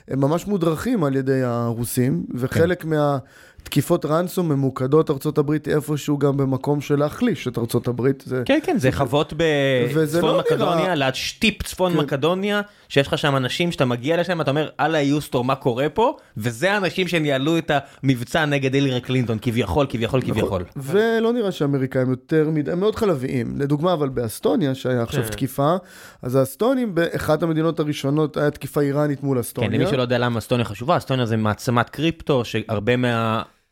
הם 0.08 0.20
ממש 0.20 0.46
מודרכים 0.46 1.04
על 1.04 1.16
ידי 1.16 1.42
הרוסים, 1.42 2.26
וחלק 2.34 2.82
כן. 2.82 2.88
מה... 2.88 3.18
תקיפות 3.66 4.04
רנסום 4.04 4.48
ממוקדות 4.48 5.10
ארצות 5.10 5.38
הברית 5.38 5.68
איפשהו 5.68 6.18
גם 6.18 6.36
במקום 6.36 6.80
של 6.80 6.98
להחליש 6.98 7.48
את 7.48 7.58
ארצות 7.58 7.88
הברית. 7.88 8.22
זה... 8.26 8.42
כן, 8.44 8.58
כן, 8.62 8.78
זה 8.78 8.92
חוות 8.92 9.32
בצפון 9.36 10.34
לא 10.34 10.38
מקדוניה, 10.38 10.84
נראה- 10.84 10.94
ליד 10.94 11.14
שטיפ 11.14 11.62
צפון 11.62 11.92
כן. 11.92 11.98
מקדוניה, 11.98 12.60
שיש 12.88 13.06
לך 13.06 13.18
שם 13.18 13.36
אנשים 13.36 13.72
שאתה 13.72 13.84
מגיע 13.84 14.20
לשם, 14.20 14.40
אתה 14.40 14.50
אומר, 14.50 14.68
אללה 14.80 15.00
יוסטור, 15.00 15.44
מה 15.44 15.54
קורה 15.54 15.88
פה? 15.88 16.16
וזה 16.36 16.72
האנשים 16.72 17.08
שניהלו 17.08 17.58
את 17.58 17.70
המבצע 18.02 18.44
נגד 18.44 18.74
הילרי 18.74 19.00
קלינטון, 19.00 19.38
כביכול, 19.42 19.86
כביכול, 19.88 20.20
כביכול. 20.20 20.64
ולא 20.76 21.32
נראה 21.32 21.52
שהאמריקאים 21.52 22.10
יותר 22.10 22.48
מדי, 22.52 22.70
הם 22.72 22.80
מאוד 22.80 22.96
חלביים. 22.96 23.60
לדוגמה, 23.60 23.92
אבל 23.92 24.08
באסטוניה, 24.08 24.74
שהיה 24.74 25.02
עכשיו 25.02 25.22
כן. 25.22 25.28
תקיפה, 25.30 25.76
אז 26.22 26.34
האסטונים, 26.34 26.94
באחת 26.94 27.42
המדינות 27.42 27.80
הראשונות, 27.80 28.36
היה 28.36 28.50
תקיפה 28.50 28.80
איראנית 28.80 29.22
מול 29.22 29.36
כן, 29.36 29.40
אסטוניה. 29.40 29.70
למי 29.78 29.86
שלא 29.90 30.02
יודע 30.02 30.18
למה 30.18 30.38
אסטוניה 30.38 30.64
חשובה, 30.64 30.96
אסטוניה 30.96 31.26
זה 31.26 31.36
מעצמת 31.36 31.90
קריפטו, 31.90 32.44
שהרבה 32.44 32.92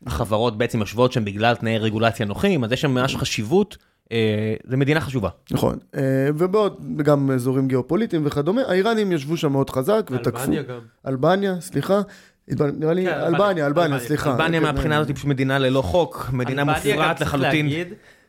מהחברות 0.01 0.57
בעצם 0.57 0.79
יושבות 0.79 1.11
שם 1.11 1.25
בגלל 1.25 1.55
תנאי 1.55 1.77
רגולציה 1.77 2.25
נוחים, 2.25 2.63
אז 2.63 2.71
יש 2.71 2.81
שם 2.81 2.91
ממש 2.91 3.15
חשיבות, 3.15 3.77
אה, 4.11 4.55
זה 4.63 4.77
מדינה 4.77 5.01
חשובה. 5.01 5.29
נכון. 5.51 5.77
אה, 5.95 6.01
ובעוד, 6.37 6.97
גם 6.97 7.31
אזורים 7.31 7.67
גיאופוליטיים 7.67 8.21
וכדומה, 8.25 8.61
האיראנים 8.67 9.11
ישבו 9.11 9.37
שם 9.37 9.51
מאוד 9.51 9.69
חזק 9.69 10.09
ותקפו. 10.11 10.37
אלבניה 10.43 10.61
גם. 10.61 10.79
אלבניה, 11.07 11.61
סליחה. 11.61 12.01
נראה 12.47 12.93
לי, 12.93 13.05
כן, 13.05 13.19
אלבניה, 13.19 13.65
אלבניה. 13.65 13.99
סליחה. 13.99 14.31
אלבניה 14.31 14.59
כן, 14.59 14.65
מהבחינה 14.65 14.97
הזאת 14.97 15.07
היא 15.07 15.15
פשוט 15.15 15.27
מדינה 15.27 15.59
ללא 15.59 15.81
חוק, 15.81 16.29
מדינה 16.33 16.63
מופרעת 16.63 17.21
לחלוטין. 17.21 17.69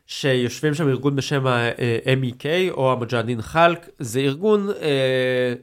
שיושבים 0.07 0.73
שם 0.73 0.87
ארגון 0.87 1.15
בשם 1.15 1.47
ה-MEK 1.47 2.45
או 2.71 2.91
המג'הדין 2.91 3.41
חלק, 3.41 3.89
זה 3.99 4.19
ארגון 4.19 4.69
אה, 4.81 5.53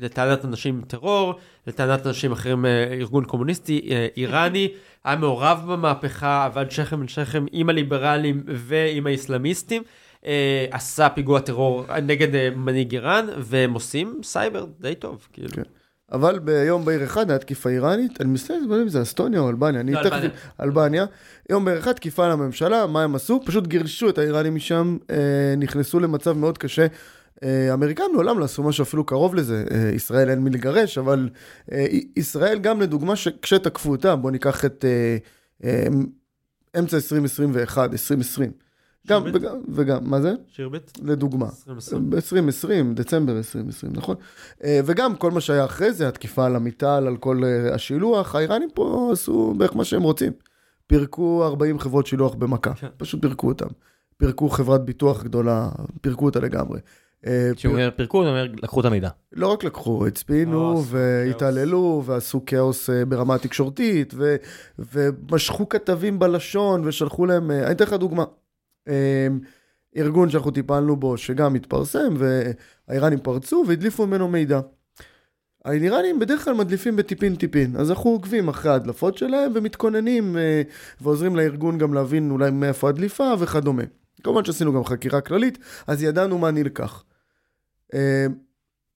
לטענת 0.00 0.44
אנשים 0.44 0.82
טרור, 0.86 1.34
לטענת 1.66 2.06
אנשים 2.06 2.32
אחרים, 2.32 2.66
אה, 2.66 2.84
ארגון 2.92 3.24
קומוניסטי 3.24 3.88
אה, 3.90 4.06
איראני, 4.16 4.68
היה 5.04 5.16
מעורב 5.16 5.62
במהפכה, 5.68 6.44
עבד 6.44 6.70
שכם 6.70 7.02
אל 7.02 7.08
שכם 7.08 7.44
עם 7.52 7.68
הליברלים 7.68 8.42
ועם 8.46 9.06
האסלאמיסטים. 9.06 9.82
אה, 10.26 10.66
עשה 10.70 11.08
פיגוע 11.08 11.40
טרור 11.40 11.84
נגד 12.02 12.54
מנהיג 12.56 12.92
איראן, 12.92 13.26
והם 13.38 13.72
עושים 13.72 14.20
סייבר 14.22 14.66
די 14.80 14.94
טוב, 14.94 15.28
כאילו. 15.32 15.48
כן. 15.48 15.62
אבל 16.12 16.38
ביום 16.38 16.84
בהיר 16.84 17.04
אחד 17.04 17.30
היה 17.30 17.38
תקיפה 17.38 17.70
איראנית, 17.70 18.20
אני 18.20 18.28
מסתכל 18.28 18.54
אם 18.54 18.88
זה 18.88 19.02
אסטוניה 19.02 19.40
או 19.40 19.48
אלבניה, 19.48 19.80
אני 19.80 19.92
תכף... 20.04 20.28
אלבניה. 20.60 21.04
יום 21.50 21.64
בהיר 21.64 21.78
אחד 21.78 21.92
תקיפה 21.92 22.26
על 22.26 22.30
הממשלה, 22.30 22.86
מה 22.86 23.02
הם 23.02 23.14
עשו? 23.14 23.40
פשוט 23.44 23.66
גירשו 23.66 24.08
את 24.08 24.18
האיראנים 24.18 24.54
משם, 24.54 24.96
נכנסו 25.56 26.00
למצב 26.00 26.32
מאוד 26.32 26.58
קשה. 26.58 26.86
אה, 27.42 27.70
האמריקאים 27.70 28.10
לעולם 28.12 28.38
לא 28.38 28.44
עשו 28.44 28.62
משהו 28.62 28.82
אפילו 28.82 29.04
קרוב 29.04 29.34
לזה. 29.34 29.64
אה, 29.70 29.90
ישראל 29.94 30.30
אין 30.30 30.38
מי 30.38 30.50
לגרש, 30.50 30.98
אבל 30.98 31.28
אה, 31.72 31.86
ישראל 32.16 32.58
גם 32.58 32.80
לדוגמה, 32.80 33.14
כשתקפו 33.42 33.90
אותם, 33.90 34.18
בואו 34.22 34.32
ניקח 34.32 34.64
את 34.64 34.84
אה, 34.84 35.16
אה, 35.64 35.86
אמצע 36.78 36.96
2021, 36.96 37.92
2020. 37.92 38.50
גם, 39.06 39.22
וגם, 39.34 39.56
וגם, 39.68 40.10
מה 40.10 40.20
זה? 40.20 40.34
שירביט? 40.48 40.98
לדוגמה. 41.02 41.46
2020. 41.46 42.10
ב-2020, 42.10 42.94
דצמבר 42.94 43.36
2020, 43.36 43.92
נכון? 43.96 44.16
אה, 44.64 44.80
וגם 44.84 45.16
כל 45.16 45.30
מה 45.30 45.40
שהיה 45.40 45.64
אחרי 45.64 45.92
זה, 45.92 46.08
התקיפה 46.08 46.46
על 46.46 46.56
עמיטל, 46.56 47.04
על 47.06 47.16
כל 47.16 47.44
אה, 47.44 47.74
השילוח, 47.74 48.34
האיראנים 48.34 48.68
פה 48.74 49.10
עשו 49.12 49.54
בערך 49.58 49.76
מה 49.76 49.84
שהם 49.84 50.02
רוצים. 50.02 50.32
פירקו 50.86 51.44
40 51.44 51.78
חברות 51.78 52.06
שילוח 52.06 52.34
במכה, 52.34 52.74
כן. 52.74 52.88
פשוט 52.96 53.20
פירקו 53.22 53.48
אותם. 53.48 53.68
פירקו 54.16 54.48
חברת 54.48 54.84
ביטוח 54.84 55.22
גדולה, 55.22 55.68
פירקו 56.00 56.24
אותה 56.24 56.40
לגמרי. 56.40 56.80
אה, 57.26 57.50
כשהוא 57.56 57.72
אומר 57.72 57.90
פירקו, 57.96 58.18
הוא 58.18 58.28
אומר 58.28 58.46
לקחו 58.62 58.80
את 58.80 58.84
המידע. 58.84 59.08
לא 59.32 59.46
רק 59.46 59.64
לקחו, 59.64 60.06
הצפינו 60.06 60.78
אה, 60.78 60.82
והתעללו 60.86 62.02
ועשו 62.06 62.42
כאוס 62.46 62.90
אה, 62.90 63.04
ברמה 63.04 63.34
התקשורתית 63.34 64.14
ו- 64.16 64.36
ומשכו 64.78 65.68
כתבים 65.68 66.18
בלשון 66.18 66.82
ושלחו 66.84 67.26
להם, 67.26 67.50
אני 67.50 67.70
אתן 67.70 67.84
לך 67.84 67.92
דוגמה. 67.92 68.24
אה, 68.88 69.28
ארגון 69.96 70.30
שאנחנו 70.30 70.50
טיפלנו 70.50 70.96
בו 70.96 71.16
שגם 71.16 71.54
התפרסם 71.54 72.14
והאיראנים 72.18 73.18
פרצו 73.18 73.64
והדליפו 73.68 74.06
ממנו 74.06 74.28
מידע. 74.28 74.60
האיראנים 75.64 76.18
בדרך 76.18 76.44
כלל 76.44 76.54
מדליפים 76.54 76.96
בטיפין 76.96 77.36
טיפין, 77.36 77.76
אז 77.76 77.90
אנחנו 77.90 78.10
עוקבים 78.10 78.48
אחרי 78.48 78.70
ההדלפות 78.72 79.18
שלהם 79.18 79.52
ומתכוננים 79.54 80.36
ועוזרים 81.00 81.36
לארגון 81.36 81.78
גם 81.78 81.94
להבין 81.94 82.30
אולי 82.30 82.50
מאיפה 82.50 82.88
הדליפה 82.88 83.32
וכדומה. 83.38 83.82
כמובן 84.22 84.44
שעשינו 84.44 84.72
גם 84.72 84.84
חקירה 84.84 85.20
כללית, 85.20 85.58
אז 85.86 86.02
ידענו 86.02 86.38
מה 86.38 86.50
נלקח. 86.50 87.04
אה, 87.94 88.26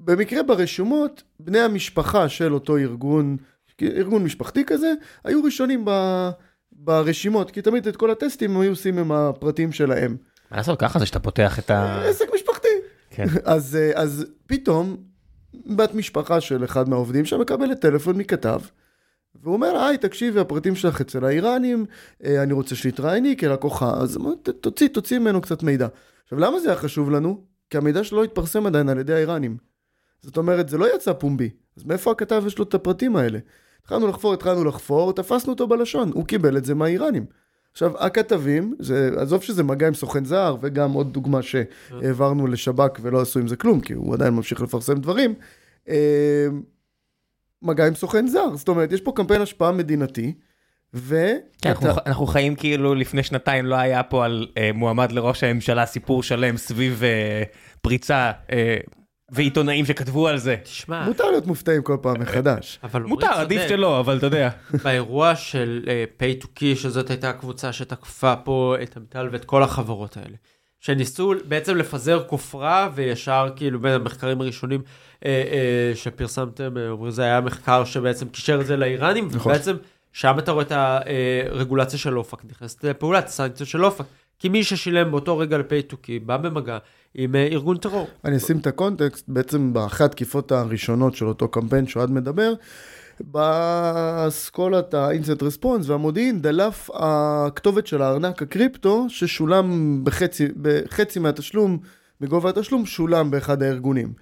במקרה 0.01 0.43
ברשומות, 0.43 1.23
בני 1.41 1.59
המשפחה 1.59 2.29
של 2.29 2.55
אותו 2.55 2.77
ארגון, 2.77 3.37
ארגון 3.83 4.25
משפחתי 4.25 4.65
כזה, 4.67 4.93
היו 5.25 5.45
ראשונים 5.45 5.85
ב, 5.85 5.91
ברשימות, 6.73 7.51
כי 7.51 7.63
תמיד 7.63 7.89
את 7.89 7.97
כל 7.97 8.11
הטסטים 8.11 8.61
היו 8.61 8.71
עושים 8.71 8.99
עם 8.99 9.13
הפרטים 9.13 9.73
שלהם. 9.73 10.17
מה 10.51 10.57
לעשות, 10.57 10.81
ככה 10.81 10.99
זה 10.99 11.07
שאתה 11.07 11.19
פותח 11.19 11.59
את 11.59 11.71
ה... 11.71 12.03
עסק 12.09 12.27
משפחתי. 12.35 12.69
כן. 13.11 13.27
אז, 13.45 13.77
אה, 13.77 13.91
אז 14.03 14.27
פתאום, 14.47 14.97
בת 15.67 15.95
משפחה 15.95 16.41
של 16.41 16.65
אחד 16.65 16.89
מהעובדים 16.89 17.25
שם 17.25 17.41
מקבלת 17.41 17.81
טלפון 17.81 18.17
מכתב, 18.17 18.61
והוא 19.43 19.55
אומר 19.55 19.77
היי, 19.77 19.99
תקשיבי, 19.99 20.41
הפרטים 20.41 20.75
שלך 20.77 21.01
אצל 21.01 21.25
האיראנים, 21.25 21.87
אה, 22.25 22.43
אני 22.43 22.53
רוצה 22.53 22.75
שתתראייני 22.75 23.37
כלקוחה, 23.37 23.93
אז 24.01 24.17
אמר, 24.17 24.31
"ת- 24.43 24.49
תוציא, 24.49 24.89
תוציא 24.89 25.19
ממנו 25.19 25.41
קצת 25.41 25.63
מידע. 25.63 25.89
עכשיו, 26.25 26.39
למה 26.39 26.61
זה 26.61 26.69
היה 26.69 26.79
חשוב 26.79 27.11
לנו? 27.11 27.45
כי 27.71 27.79
המידע 27.79 28.05
שלו 28.05 28.25
התפרסם 28.25 28.67
עדיין 28.67 28.89
על 28.89 28.99
ידי 28.99 29.15
האיראנים. 29.15 29.57
זאת 30.23 30.37
אומרת, 30.37 30.69
זה 30.69 30.79
לא 30.79 30.95
יצא 30.95 31.13
פומבי, 31.13 31.51
אז 31.77 31.85
מאיפה 31.85 32.11
הכתב 32.11 32.43
יש 32.47 32.59
לו 32.59 32.65
את 32.65 32.75
הפרטים 32.75 33.17
האלה? 33.17 33.39
התחלנו 33.81 34.07
לחפור, 34.07 34.35
התחלנו 34.35 34.65
לחפור, 34.65 35.13
תפסנו 35.13 35.53
אותו 35.53 35.67
בלשון, 35.67 36.11
הוא 36.15 36.27
קיבל 36.27 36.57
את 36.57 36.65
זה 36.65 36.75
מהאיראנים. 36.75 37.27
עכשיו, 37.73 37.99
הכתבים, 37.99 38.75
זה, 38.79 39.11
עזוב 39.17 39.43
שזה 39.43 39.63
מגע 39.63 39.87
עם 39.87 39.95
סוכן 39.95 40.25
זר, 40.25 40.57
וגם 40.61 40.93
עוד 40.93 41.13
דוגמה 41.13 41.43
שהעברנו 41.43 42.47
לשב"כ 42.47 42.99
ולא 43.03 43.21
עשו 43.21 43.41
עם 43.41 43.49
זה 43.49 43.57
כלום, 43.57 43.81
כי 43.81 43.93
הוא 43.93 44.15
עדיין 44.15 44.35
ממשיך 44.35 44.61
לפרסם 44.61 44.95
דברים, 44.95 45.35
אה, 45.89 46.47
מגע 47.63 47.87
עם 47.87 47.95
סוכן 47.95 48.27
זר. 48.27 48.57
זאת 48.57 48.69
אומרת, 48.69 48.93
יש 48.93 49.01
פה 49.01 49.13
קמפיין 49.17 49.43
השפעה 49.43 49.73
מדינתי, 49.73 50.35
ו... 50.95 51.17
כן, 51.63 51.69
אנחנו, 51.69 51.89
אנחנו 52.07 52.27
חיים 52.27 52.55
כאילו 52.55 52.95
לפני 52.95 53.23
שנתיים 53.23 53.67
לא 53.67 53.75
היה 53.75 54.03
פה 54.03 54.25
על 54.25 54.47
אה, 54.59 54.71
מועמד 54.75 55.13
לראש 55.13 55.45
הממשלה 55.45 55.87
סיפור 55.87 56.23
שלם 56.23 56.57
סביב 56.57 57.03
אה, 57.05 57.43
פריצה 57.83 58.33
אה, 58.53 58.77
ועיתונאים 59.31 59.87
שכתבו 59.87 60.29
על 60.29 60.39
זה. 60.39 60.57
תשמע, 60.63 61.05
מותר 61.05 61.31
להיות 61.31 61.47
מופתעים 61.47 61.83
כל 61.83 61.97
פעם 62.03 62.21
מחדש. 62.21 62.79
אבל 62.85 63.03
מותר, 63.03 63.27
עדיף. 63.27 63.63
שלא, 63.69 64.01
אבל 64.01 64.19
אתה 64.19 64.27
יודע. 64.27 64.51
באירוע 64.85 65.37
של 65.37 65.85
uh, 65.85 66.23
pay 66.23 66.45
to 66.45 66.47
key, 66.47 66.77
שזאת 66.77 67.11
הייתה 67.11 67.31
הקבוצה 67.31 67.73
שתקפה 67.73 68.37
פה 68.37 68.77
את 68.83 68.97
אמיטל 68.97 69.29
ואת 69.33 69.45
כל 69.45 69.63
החברות 69.63 70.17
האלה, 70.17 70.37
שניסו 70.81 71.33
בעצם 71.45 71.77
לפזר 71.77 72.25
כופרה 72.27 72.89
וישר 72.95 73.49
כאילו 73.57 73.81
בין 73.81 73.93
המחקרים 73.93 74.41
הראשונים 74.41 74.81
uh, 74.81 75.23
uh, 75.23 75.27
שפרסמתם, 75.95 76.75
אומרים 76.89 77.11
זה 77.11 77.23
היה 77.23 77.41
מחקר 77.41 77.85
שבעצם 77.85 78.29
קישר 78.29 78.61
את 78.61 78.67
זה 78.67 78.77
לאיראנים, 78.77 79.29
נכון. 79.33 79.53
ובעצם 79.53 79.77
שם 80.13 80.39
אתה 80.39 80.53
רואה 80.53 80.65
את 80.65 80.73
הרגולציה 81.51 81.99
של 81.99 82.19
אופק 82.19 82.45
נכנסת 82.45 82.85
לפעולה, 82.85 83.19
את 83.19 83.27
הסנקציות 83.27 83.69
של 83.69 83.85
אופק. 83.85 84.05
כי 84.39 84.49
מי 84.49 84.65
ששילם 84.65 85.11
באותו 85.11 85.39
רגע 85.39 85.59
key 85.91 86.09
בא 86.27 86.37
במגע 86.37 86.79
עם 87.15 87.35
uh, 87.35 87.37
ארגון 87.53 87.77
טרור. 87.77 88.09
אני 88.25 88.37
אשים 88.37 88.59
את 88.59 88.67
הקונטקסט, 88.67 89.25
בעצם 89.29 89.73
באחת 89.73 90.05
התקיפות 90.05 90.53
הראשונות 90.53 91.15
של 91.15 91.27
אותו 91.27 91.49
קמפיין 91.49 91.87
שאוהד 91.87 92.11
מדבר, 92.11 92.53
באסכולת 93.21 94.95
ה-instant 94.95 95.43
response 95.43 95.83
והמודיעין 95.83 96.43
דלף 96.43 96.91
הכתובת 96.95 97.87
של 97.87 98.03
הארנק 98.03 98.43
הקריפטו 98.43 99.07
ששולם 99.09 100.01
בחצי, 100.05 100.49
בחצי 100.63 101.19
מהתשלום, 101.19 101.79
מגובה 102.21 102.51
התשלום, 102.51 102.87
שולם 102.87 103.31
באחד 103.31 103.63
הארגונים. 103.63 104.13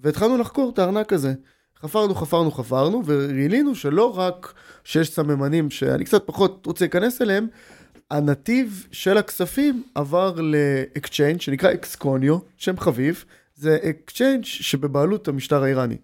והתחלנו 0.00 0.38
לחקור 0.38 0.70
את 0.74 0.78
הארנק 0.78 1.12
הזה. 1.12 1.32
חפרנו, 1.82 2.14
חפרנו, 2.14 2.50
חפרנו, 2.50 3.02
וגילינו 3.06 3.74
שלא 3.74 4.18
רק 4.18 4.54
שיש 4.84 5.10
סממנים 5.10 5.70
שאני 5.70 6.04
קצת 6.04 6.22
פחות 6.26 6.66
רוצה 6.66 6.84
להיכנס 6.84 7.22
אליהם, 7.22 7.46
הנתיב 8.10 8.86
של 8.92 9.18
הכספים 9.18 9.82
עבר 9.94 10.34
ל 10.40 10.51
exchange 10.51 11.40
שנקרא 11.40 11.72
Excoino, 11.72 12.38
שם 12.56 12.78
חביב, 12.78 13.24
זה 13.56 13.78
exchange 13.90 14.44
שבבעלות 14.44 15.28
המשטר 15.28 15.62
האיראני. 15.62 15.96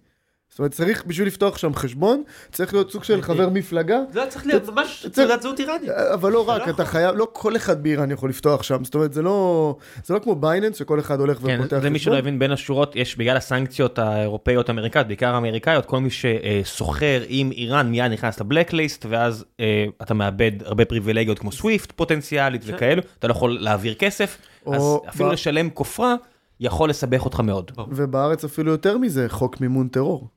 זאת 0.55 0.59
אומרת, 0.59 0.73
צריך, 0.73 1.05
בשביל 1.07 1.27
לפתוח 1.27 1.59
שם 1.59 1.75
חשבון, 1.75 2.23
צריך 2.53 2.75
להיות 2.75 2.91
סוג 2.93 3.05
של 3.05 3.23
חבר 3.23 3.49
מפלגה, 3.49 3.99
זה 4.13 4.21
היה 4.23 4.31
צריך 4.31 4.47
להיות 4.47 4.69
ממש 4.69 5.07
צריך- 5.13 5.27
תעודת 5.29 5.43
זהות 5.43 5.61
איראנית. 5.61 5.89
אבל 5.91 6.33
לא 6.33 6.49
רק, 6.49 6.61
לא 6.61 6.65
אתה 6.65 6.71
יכול. 6.71 6.85
חייב, 6.85 7.17
לא 7.17 7.29
כל 7.33 7.57
אחד 7.57 7.83
באיראן 7.83 8.11
יכול 8.11 8.31
לפתוח 8.31 8.63
שם, 8.63 8.85
זאת 8.85 8.95
אומרת, 8.95 9.13
זה 9.13 9.23
לא, 9.23 9.77
זה 10.05 10.15
לא 10.15 10.19
כמו 10.19 10.35
Binance, 10.35 10.77
שכל 10.77 11.01
אחד 11.01 11.21
הולך 11.21 11.39
כן, 11.39 11.57
ופותח 11.61 11.79
זה 11.79 11.91
מי 11.91 11.99
שלא 11.99 12.03
חשבון. 12.13 12.19
הבין 12.19 12.39
בין 12.39 12.53
השורות, 12.53 12.97
יש 12.97 13.17
בגלל 13.19 13.37
הסנקציות 13.37 13.99
האירופאיות 13.99 14.69
האמריקאיות, 14.69 15.07
בעיקר 15.07 15.35
האמריקאיות, 15.35 15.87
כל 15.87 16.01
מי 16.01 16.09
שסוחר 16.11 17.23
עם 17.29 17.51
איראן 17.53 17.91
מיד 17.91 18.13
נכנס 18.13 18.41
ל 18.41 18.47
blacklist, 18.47 19.07
ואז 19.09 19.45
אה, 19.61 19.85
אתה 20.03 20.15
מאבד 20.15 20.53
הרבה 20.65 20.85
פריבילגיות 20.85 21.39
כמו 21.39 21.53
SWIFT 21.53 21.93
פוטנציאלית. 21.93 22.63
וכאלו, 22.67 23.03
אתה 23.19 23.27
לא 23.27 23.33
יכול 23.33 23.59
להעביר 23.61 23.95
כסף, 23.95 24.39
אז 24.73 24.83
אפילו 25.09 25.33
לשלם 25.33 25.71
כופרה 25.71 26.15
יכול 26.61 26.91
לסבך 26.91 27.25
אותך 27.25 27.41
מאוד. 27.41 27.71
ובארץ 27.89 28.45
אפילו 28.45 28.73
יותר 28.73 28.99
מזה, 28.99 29.27
חוק 29.29 29.61
מימון 29.61 29.89
טרור. 29.89 30.29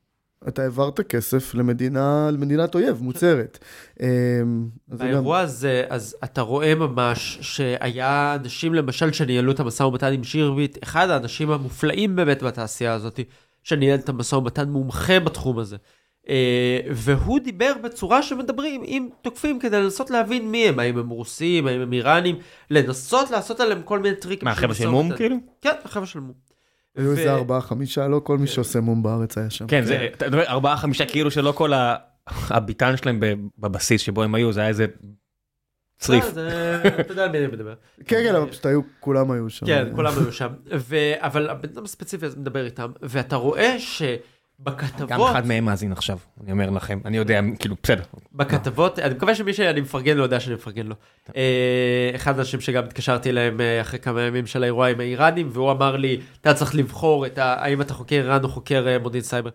אתה 0.48 0.62
העברת 0.62 1.00
כסף 1.00 1.54
למדינה, 1.54 2.30
למדינת 2.32 2.74
אויב, 2.74 3.02
מוצהרת. 3.02 3.58
אמ, 4.00 4.68
באירוע 4.88 5.38
הזה, 5.38 5.84
אז 5.88 6.16
אתה 6.24 6.40
רואה 6.40 6.74
ממש 6.74 7.38
שהיה 7.40 8.36
אנשים 8.40 8.74
למשל 8.74 9.12
שניהלו 9.12 9.52
את 9.52 9.60
המשא 9.60 9.82
ומתן 9.82 10.12
עם 10.12 10.24
שירביט, 10.24 10.78
אחד 10.82 11.10
האנשים 11.10 11.50
המופלאים 11.50 12.16
באמת 12.16 12.42
בתעשייה 12.42 12.94
הזאת, 12.94 13.20
שניהל 13.62 13.98
את 13.98 14.08
המשא 14.08 14.34
ומתן 14.34 14.68
מומחה 14.68 15.20
בתחום 15.20 15.58
הזה. 15.58 15.76
אה, 16.28 16.80
והוא 16.90 17.38
דיבר 17.38 17.72
בצורה 17.82 18.22
שמדברים 18.22 18.82
עם 18.84 19.08
תוקפים 19.22 19.58
כדי 19.58 19.82
לנסות 19.82 20.10
להבין 20.10 20.50
מי 20.50 20.68
הם, 20.68 20.78
האם 20.78 20.98
הם 20.98 21.08
רוסים, 21.08 21.66
האם 21.66 21.80
הם 21.80 21.92
איראנים, 21.92 22.38
לנסות 22.70 23.30
לעשות 23.30 23.60
עליהם 23.60 23.82
כל 23.82 23.98
מיני 23.98 24.16
טריקים. 24.16 24.48
מה, 24.48 24.54
של 24.54 24.58
החבר'ה 24.58 24.74
של 24.74 24.82
משא 24.82 24.90
מום 24.90 25.06
ומתן. 25.06 25.16
כאילו? 25.16 25.36
כן, 25.60 25.74
החבר'ה 25.84 26.06
של 26.06 26.20
מום. 26.20 26.47
היו 26.98 27.10
איזה 27.10 27.32
ארבעה, 27.34 27.60
חמישה, 27.60 28.08
לא 28.08 28.20
כל 28.24 28.38
מי 28.38 28.46
שעושה 28.46 28.80
מום 28.80 29.02
בארץ 29.02 29.38
היה 29.38 29.50
שם. 29.50 29.66
כן, 29.66 29.84
זה, 29.84 30.08
אתה 30.16 30.26
מדבר 30.28 30.42
ארבעה 30.46 30.76
חמישה 30.76 31.06
כאילו 31.06 31.30
שלא 31.30 31.52
כל 31.52 31.72
הביטן 32.26 32.96
שלהם 32.96 33.20
בבסיס 33.58 34.00
שבו 34.00 34.22
הם 34.22 34.34
היו, 34.34 34.52
זה 34.52 34.60
היה 34.60 34.68
איזה 34.68 34.86
צריף. 35.98 36.24
אה, 36.24 36.30
זה- 36.30 36.80
אתה 37.00 37.12
יודע 37.12 37.24
על 37.24 37.30
מי 37.32 37.38
אני 37.38 37.46
מדבר. 37.46 37.74
כן, 38.06 38.16
כן, 38.28 38.34
אבל 38.34 38.50
פשוט 38.50 38.66
היו, 38.66 38.80
כולם 39.00 39.30
היו 39.30 39.50
שם. 39.50 39.66
כן, 39.66 39.88
כולם 39.94 40.12
היו 40.18 40.32
שם. 40.32 40.48
ו- 40.76 40.96
אבל 41.18 41.50
הבן 41.50 41.68
אדם 41.74 41.84
הספציפי 41.84 42.26
הזה 42.26 42.36
מדבר 42.40 42.64
איתם, 42.64 42.90
ואתה 43.02 43.36
רואה 43.36 43.76
שבכתבות, 44.60 45.08
גם 45.08 45.20
אחד 45.20 45.46
מהם 45.46 45.64
מאזין 45.64 45.92
עכשיו, 45.92 46.18
אני 46.42 46.52
אומר 46.52 46.70
לכם, 46.70 46.98
אני 47.04 47.16
יודע, 47.16 47.40
כאילו, 47.58 47.76
בסדר. 47.82 48.02
בכתבות, 48.32 48.98
אני 48.98 49.14
מקווה 49.14 49.34
שמי 49.34 49.54
שאני 49.54 49.80
מפרגן 49.80 50.16
לו 50.16 50.22
יודע 50.22 50.40
שאני 50.40 50.54
מפרגן 50.54 50.86
לו. 50.86 50.94
אה, 51.36 52.10
אחד 52.14 52.38
האנשים 52.38 52.60
שגם 52.60 52.84
התקשרתי 52.84 53.30
אליהם 53.30 53.60
אה, 53.60 53.80
אחרי 53.80 53.98
כמה 53.98 54.22
ימים 54.22 54.46
של 54.46 54.62
האירוע 54.62 54.88
עם 54.88 55.00
האיראנים, 55.00 55.48
והוא 55.52 55.70
אמר 55.70 55.96
לי, 55.96 56.20
אתה 56.40 56.54
צריך 56.54 56.74
לבחור 56.74 57.26
את 57.26 57.38
ה... 57.38 57.54
האם 57.64 57.80
אתה 57.80 57.94
חוקר 57.94 58.16
איראן 58.16 58.44
או 58.44 58.48
חוקר 58.48 58.88
אה, 58.88 58.98
מודיעין 58.98 59.24
סייבר. 59.24 59.50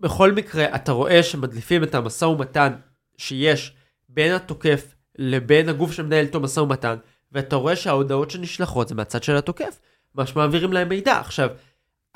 בכל 0.00 0.32
מקרה, 0.32 0.74
אתה 0.74 0.92
רואה 0.92 1.22
שמדליפים 1.22 1.82
את 1.82 1.94
המשא 1.94 2.24
ומתן 2.24 2.72
שיש 3.16 3.74
בין 4.08 4.32
התוקף 4.32 4.94
לבין 5.18 5.68
הגוף 5.68 5.92
שמנהל 5.92 6.24
איתו 6.24 6.40
משא 6.40 6.60
ומתן, 6.60 6.96
ואתה 7.32 7.56
רואה 7.56 7.76
שההודעות 7.76 8.30
שנשלחות 8.30 8.88
זה 8.88 8.94
מהצד 8.94 9.22
של 9.22 9.36
התוקף, 9.36 9.80
מה 10.14 10.26
שמעבירים 10.26 10.72
להם 10.72 10.88
מידע. 10.88 11.18
עכשיו, 11.18 11.50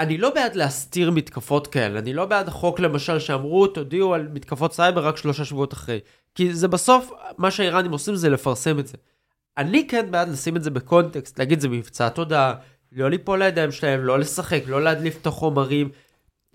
אני 0.01 0.19
לא 0.19 0.35
בעד 0.35 0.57
להסתיר 0.57 1.11
מתקפות 1.11 1.67
כאלה, 1.67 1.99
אני 1.99 2.13
לא 2.13 2.27
בעד 2.27 2.49
החוק 2.49 2.81
למשל 2.81 3.19
שאמרו 3.19 3.67
תודיעו 3.67 4.15
על 4.15 4.29
מתקפות 4.33 4.73
סייבר 4.73 5.07
רק 5.07 5.17
שלושה 5.17 5.45
שבועות 5.45 5.73
אחרי, 5.73 6.01
כי 6.35 6.55
זה 6.55 6.69
בסוף, 6.69 7.11
מה 7.39 7.51
שהאיראנים 7.51 7.93
עושים 7.93 8.17
זה 8.17 8.29
לפרסם 8.29 8.79
את 8.79 8.87
זה. 8.87 8.97
אני 9.59 9.89
כן 9.89 10.11
בעד 10.11 10.29
לשים 10.29 10.57
את 10.57 10.63
זה 10.63 10.71
בקונטקסט, 10.71 11.39
להגיד 11.39 11.61
זה 11.61 11.69
מבצע 11.69 12.09
תודעה, 12.09 12.55
לא 12.93 13.11
ליפול 13.11 13.39
לידיים 13.39 13.73
שלהם, 13.73 14.05
לא 14.05 14.19
לשחק, 14.19 14.63
לא 14.67 14.83
להדליף 14.83 15.19
את 15.21 15.27
החומרים. 15.27 15.91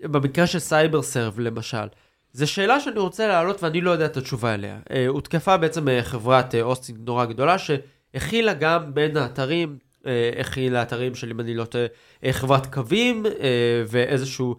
במקרה 0.02 0.46
של 0.46 0.58
CyberServe 0.58 1.40
למשל. 1.40 1.86
זו 2.32 2.46
שאלה 2.46 2.80
שאני 2.80 2.98
רוצה 2.98 3.28
להעלות 3.28 3.62
ואני 3.62 3.80
לא 3.80 3.90
יודע 3.90 4.06
את 4.06 4.16
התשובה 4.16 4.54
אליה. 4.54 4.78
אה, 4.90 5.06
הותקפה 5.06 5.56
בעצם 5.56 5.88
אה, 5.88 6.02
חברת 6.02 6.54
אה, 6.54 6.62
hosting 6.62 6.98
נורא 7.06 7.24
גדולה 7.24 7.56
שהכילה 7.58 8.54
גם 8.54 8.94
בין 8.94 9.16
האתרים, 9.16 9.78
אה, 10.06 10.30
הכילה 10.40 10.82
אתרים 10.82 11.14
של 11.14 11.30
אם 11.30 11.40
אני 11.40 11.54
לא 11.54 11.64
טועה, 11.64 11.86
אה, 12.24 12.32
חברת 12.32 12.66
קווים 12.66 13.26
אה, 13.26 13.82
ואיזשהו 13.86 14.56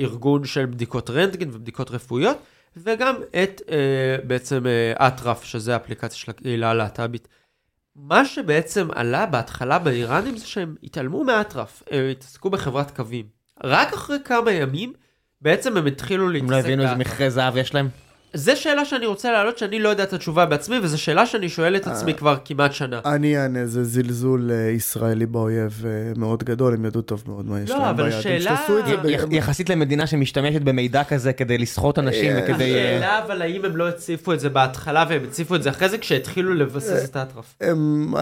ארגון 0.00 0.44
של 0.44 0.66
בדיקות 0.66 1.10
רנטגן 1.10 1.48
ובדיקות 1.52 1.90
רפואיות, 1.90 2.36
וגם 2.76 3.14
את 3.42 3.62
בעצם 4.24 4.64
אטרף, 4.94 5.44
שזה 5.44 5.72
האפליקציה 5.72 6.18
של 6.18 6.30
הקהילה 6.30 6.70
הלהט"בית. 6.70 7.28
מה 7.96 8.24
שבעצם 8.24 8.88
עלה 8.92 9.26
בהתחלה 9.26 9.78
באיראנים 9.78 10.36
זה 10.36 10.46
שהם 10.46 10.74
התעלמו 10.82 11.24
מאטרף, 11.24 11.82
הם 11.90 12.04
התעסקו 12.10 12.50
בחברת 12.50 12.96
קווים. 12.96 13.26
רק 13.64 13.92
אחרי 13.92 14.16
כמה 14.24 14.52
ימים, 14.52 14.92
בעצם 15.40 15.76
הם 15.76 15.86
התחילו 15.86 16.24
הם 16.26 16.32
להתעסק 16.32 16.50
לא 16.50 16.56
הבינו 16.56 16.82
איזה. 16.82 16.94
מכרה 16.94 17.30
זהב 17.30 17.56
יש 17.56 17.74
להם? 17.74 17.88
זו 18.34 18.52
שאלה 18.56 18.84
שאני 18.84 19.06
רוצה 19.06 19.32
להעלות 19.32 19.58
שאני 19.58 19.78
לא 19.80 19.88
יודע 19.88 20.02
את 20.02 20.12
התשובה 20.12 20.46
בעצמי, 20.46 20.76
וזו 20.82 20.98
שאלה 21.02 21.26
שאני 21.26 21.48
שואל 21.48 21.76
את 21.76 21.86
עצמי 21.86 22.14
כבר 22.14 22.36
כמעט 22.44 22.72
שנה. 22.72 23.00
אני 23.04 23.38
אענה, 23.38 23.66
זה 23.66 23.84
זלזול 23.84 24.50
אה, 24.50 24.70
ישראלי 24.70 25.26
באויב 25.26 25.82
אה, 25.86 25.90
מאוד 26.16 26.44
גדול, 26.44 26.74
הם 26.74 26.84
ידעו 26.84 27.02
טוב 27.02 27.22
מאוד 27.26 27.46
מה 27.46 27.60
יש 27.60 27.70
לא, 27.70 27.76
להם 27.78 27.84
אבל 27.86 28.10
ביד. 28.10 28.20
שאלה- 28.20 28.56
י- 28.86 28.96
ב- 28.96 29.06
י- 29.32 29.36
יחסית 29.36 29.70
למדינה 29.70 30.06
שמשתמשת 30.06 30.62
במידע 30.62 31.04
כזה 31.04 31.32
כדי 31.32 31.58
לסחוט 31.58 31.98
אנשים 31.98 32.32
אה, 32.36 32.40
וכדי... 32.44 32.74
אה, 32.74 32.96
השאלה 32.96 33.24
אבל 33.24 33.42
האם 33.42 33.64
הם 33.64 33.76
לא 33.76 33.88
הציפו 33.88 34.32
את 34.32 34.40
זה 34.40 34.48
בהתחלה 34.48 35.04
והם 35.08 35.22
הציפו 35.24 35.54
את 35.54 35.62
זה 35.62 35.70
אחרי 35.70 35.88
זה 35.88 35.98
כשהתחילו 35.98 36.54
לבסס 36.54 37.04
את 37.10 37.16
האטרף. 37.16 37.54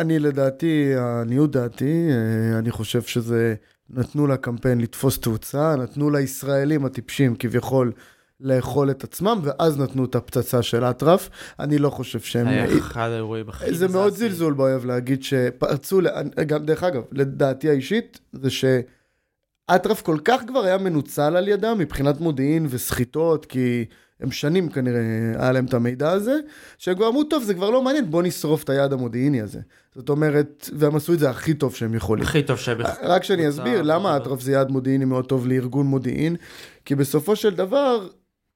אני 0.00 0.18
לדעתי, 0.18 0.92
עניות 1.22 1.50
דעתי, 1.50 2.08
אה, 2.10 2.58
אני 2.58 2.70
חושב 2.70 3.02
שזה, 3.02 3.54
נתנו 3.90 4.26
לקמפיין 4.26 4.80
לתפוס 4.80 5.18
תאוצה, 5.18 5.76
נתנו 5.76 6.10
לישראלים 6.10 6.84
הטיפשים 6.84 7.36
כביכול 7.38 7.92
לאכול 8.40 8.90
את 8.90 9.04
עצמם, 9.04 9.40
ואז 9.42 9.78
נתנו 9.78 10.04
את 10.04 10.14
הפצצה 10.14 10.62
של 10.62 10.84
אטרף. 10.84 11.30
אני 11.60 11.78
לא 11.78 11.90
חושב 11.90 12.20
שהם... 12.20 12.46
היה 12.46 12.78
אחד 12.78 13.08
האירועים 13.08 13.48
הכי 13.48 13.74
זה 13.74 13.88
מאוד. 13.88 14.12
זלזול 14.12 14.52
באוהב 14.52 14.84
להגיד 14.84 15.22
שפרצו, 15.22 16.00
גם 16.46 16.66
דרך 16.66 16.82
אגב, 16.82 17.02
לדעתי 17.12 17.70
האישית, 17.70 18.20
זה 18.32 18.48
שאטרף 18.50 20.02
כל 20.02 20.18
כך 20.24 20.42
כבר 20.46 20.60
היה 20.60 20.78
מנוצל 20.78 21.36
על 21.36 21.48
ידם 21.48 21.76
מבחינת 21.78 22.20
מודיעין 22.20 22.66
וסחיטות, 22.70 23.46
כי 23.46 23.84
הם 24.20 24.30
שנים 24.30 24.68
כנראה 24.68 25.00
היה 25.38 25.52
להם 25.52 25.64
את 25.64 25.74
המידע 25.74 26.10
הזה, 26.10 26.36
שהם 26.78 26.94
כבר 26.94 27.08
אמרו, 27.08 27.24
טוב, 27.24 27.42
זה 27.42 27.54
כבר 27.54 27.70
לא 27.70 27.82
מעניין, 27.82 28.10
בוא 28.10 28.22
נשרוף 28.22 28.64
את 28.64 28.70
היעד 28.70 28.92
המודיעיני 28.92 29.40
הזה. 29.40 29.60
זאת 29.94 30.08
אומרת, 30.08 30.70
והם 30.72 30.96
עשו 30.96 31.12
את 31.12 31.18
זה 31.18 31.30
הכי 31.30 31.54
טוב 31.54 31.74
שהם 31.74 31.94
יכולים. 31.94 32.24
הכי 32.24 32.42
טוב 32.42 32.58
שהם 32.58 32.80
יכולים. 32.80 32.98
רק 33.02 33.24
שאני 33.24 33.48
אסביר 33.48 33.82
למה 33.82 34.16
אטרף 34.16 34.40
זה 34.40 34.52
יעד 34.52 34.70
מודיעיני 34.70 35.04
מאוד 35.04 35.26
טוב 35.26 35.46
לארגון 35.46 35.86
מודיעין, 35.86 36.36
כי 36.84 36.94
בסופו 36.94 37.36
של 37.36 37.54
דבר, 37.54 38.08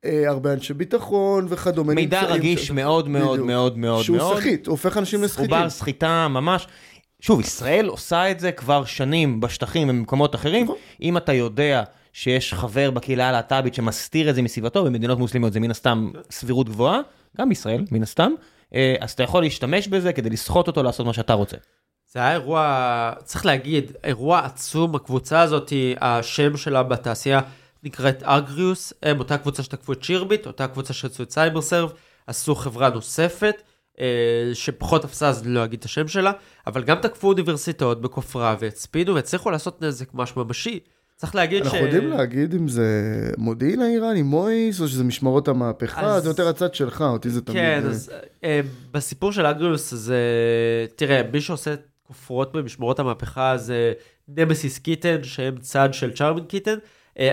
הרבה 0.05 0.53
אנשי 0.53 0.75
ביטחון 0.75 1.47
וכדומה. 1.49 1.95
מידע 1.95 2.23
רגיש 2.23 2.67
שם. 2.67 2.75
מאוד 2.75 3.09
מאוד 3.09 3.33
בדיוק. 3.33 3.47
מאוד 3.47 3.79
מאוד 3.79 4.05
שהוא 4.05 4.17
מאוד. 4.17 4.39
סחיט, 4.39 4.67
הוא 4.67 4.73
הופך 4.73 4.97
אנשים 4.97 5.23
לסחיטים. 5.23 5.55
עובר 5.55 5.71
סחיטה 5.71 6.29
ממש. 6.29 6.67
שוב, 7.21 7.41
ישראל 7.41 7.87
עושה 7.87 8.31
את 8.31 8.41
זה 8.41 8.53
כבר 8.53 8.85
שנים 8.85 9.41
בשטחים 9.41 9.89
ובמקומות 9.89 10.35
אחרים. 10.35 10.65
נכון. 10.65 10.77
אם 11.03 11.17
אתה 11.17 11.33
יודע 11.33 11.83
שיש 12.13 12.55
חבר 12.55 12.91
בקהילה 12.91 13.29
הלהט"בית 13.29 13.75
שמסתיר 13.75 14.31
את 14.31 14.35
זה 14.35 14.43
מסביבתו, 14.43 14.85
במדינות 14.85 15.19
מוסלמיות 15.19 15.53
זה 15.53 15.61
מן 15.61 15.71
הסתם 15.71 16.11
סבירות 16.31 16.69
גבוהה, 16.69 17.01
גם 17.39 17.49
בישראל, 17.49 17.85
מן 17.91 18.03
הסתם, 18.03 18.33
אה, 18.75 18.95
אז 19.01 19.11
אתה 19.11 19.23
יכול 19.23 19.43
להשתמש 19.43 19.89
בזה 19.89 20.13
כדי 20.13 20.31
לסחוט 20.31 20.67
אותו 20.67 20.83
לעשות 20.83 21.07
מה 21.07 21.13
שאתה 21.13 21.33
רוצה. 21.33 21.57
זה 22.13 22.19
היה 22.19 22.33
אירוע, 22.33 23.13
צריך 23.25 23.47
להגיד, 23.47 23.93
אירוע 24.05 24.39
עצום, 24.39 24.95
הקבוצה 24.95 25.41
הזאת, 25.41 25.73
השם 26.01 26.57
שלה 26.57 26.83
בתעשייה 26.83 27.41
נקראת 27.85 28.23
אגריוס, 28.23 28.93
הם 29.03 29.19
אותה 29.19 29.39
קבוצה 29.39 29.63
שתקפו 29.63 29.93
את 29.93 30.05
שירביט, 30.05 30.47
אותה 30.47 30.69
קבוצה 30.69 30.93
שעשו 30.93 31.23
את 31.23 31.31
סייבר 31.31 31.63
סרב, 31.63 31.93
עשו 32.27 32.55
חברה 32.55 32.91
נוספת, 32.91 33.63
אה, 34.01 34.51
שפחות 34.55 35.03
תפסה 35.03 35.29
אז 35.29 35.47
לא 35.47 35.65
אגיד 35.65 35.79
את 35.79 35.85
השם 35.85 36.09
שלה, 36.09 36.33
אבל 36.67 36.83
גם 36.83 36.97
תקפו 37.03 37.29
אוניברסיטאות 37.29 38.01
בכופרה 38.01 38.57
והצפידו 38.61 39.15
והצליחו 39.15 39.51
לעשות 39.51 39.83
נזק 39.83 40.15
ממש 40.15 40.37
ממשי. 40.37 40.81
צריך 41.17 41.35
להגיד 41.35 41.63
אנחנו 41.63 41.79
יודעים 41.79 42.11
להגיד 42.11 42.55
אם 42.55 42.69
זה 42.69 42.91
מודיעין 43.39 43.81
האיראני, 43.81 44.23
מויס, 44.23 44.81
או 44.81 44.89
שזה 44.89 45.05
משמרות 45.05 45.49
המהפכה, 45.49 46.01
אז- 46.01 46.23
זה 46.23 46.29
יותר 46.29 46.49
הצד 46.49 46.75
שלך, 46.75 47.01
אותי 47.03 47.31
זה 47.31 47.41
תמיד... 47.41 47.57
כן, 47.57 47.81
אה, 47.85 47.91
אז 47.91 48.13
אה, 48.45 48.61
בסיפור 48.93 49.33
של 49.33 49.47
אגריוס, 49.47 49.93
אז 49.93 50.11
אה, 50.11 50.87
תראה, 50.97 51.23
מי 51.33 51.41
שעושה 51.41 51.75
כופרות 52.07 52.53
במשמרות 52.53 52.99
המהפכה 52.99 53.57
זה 53.57 53.93
נמסיס 54.29 54.79
קיטן, 54.79 55.23
שהם 55.23 55.57
צד 55.59 55.89
של 55.93 56.13
צ'ארמן 56.13 56.45
קיטן, 56.45 56.79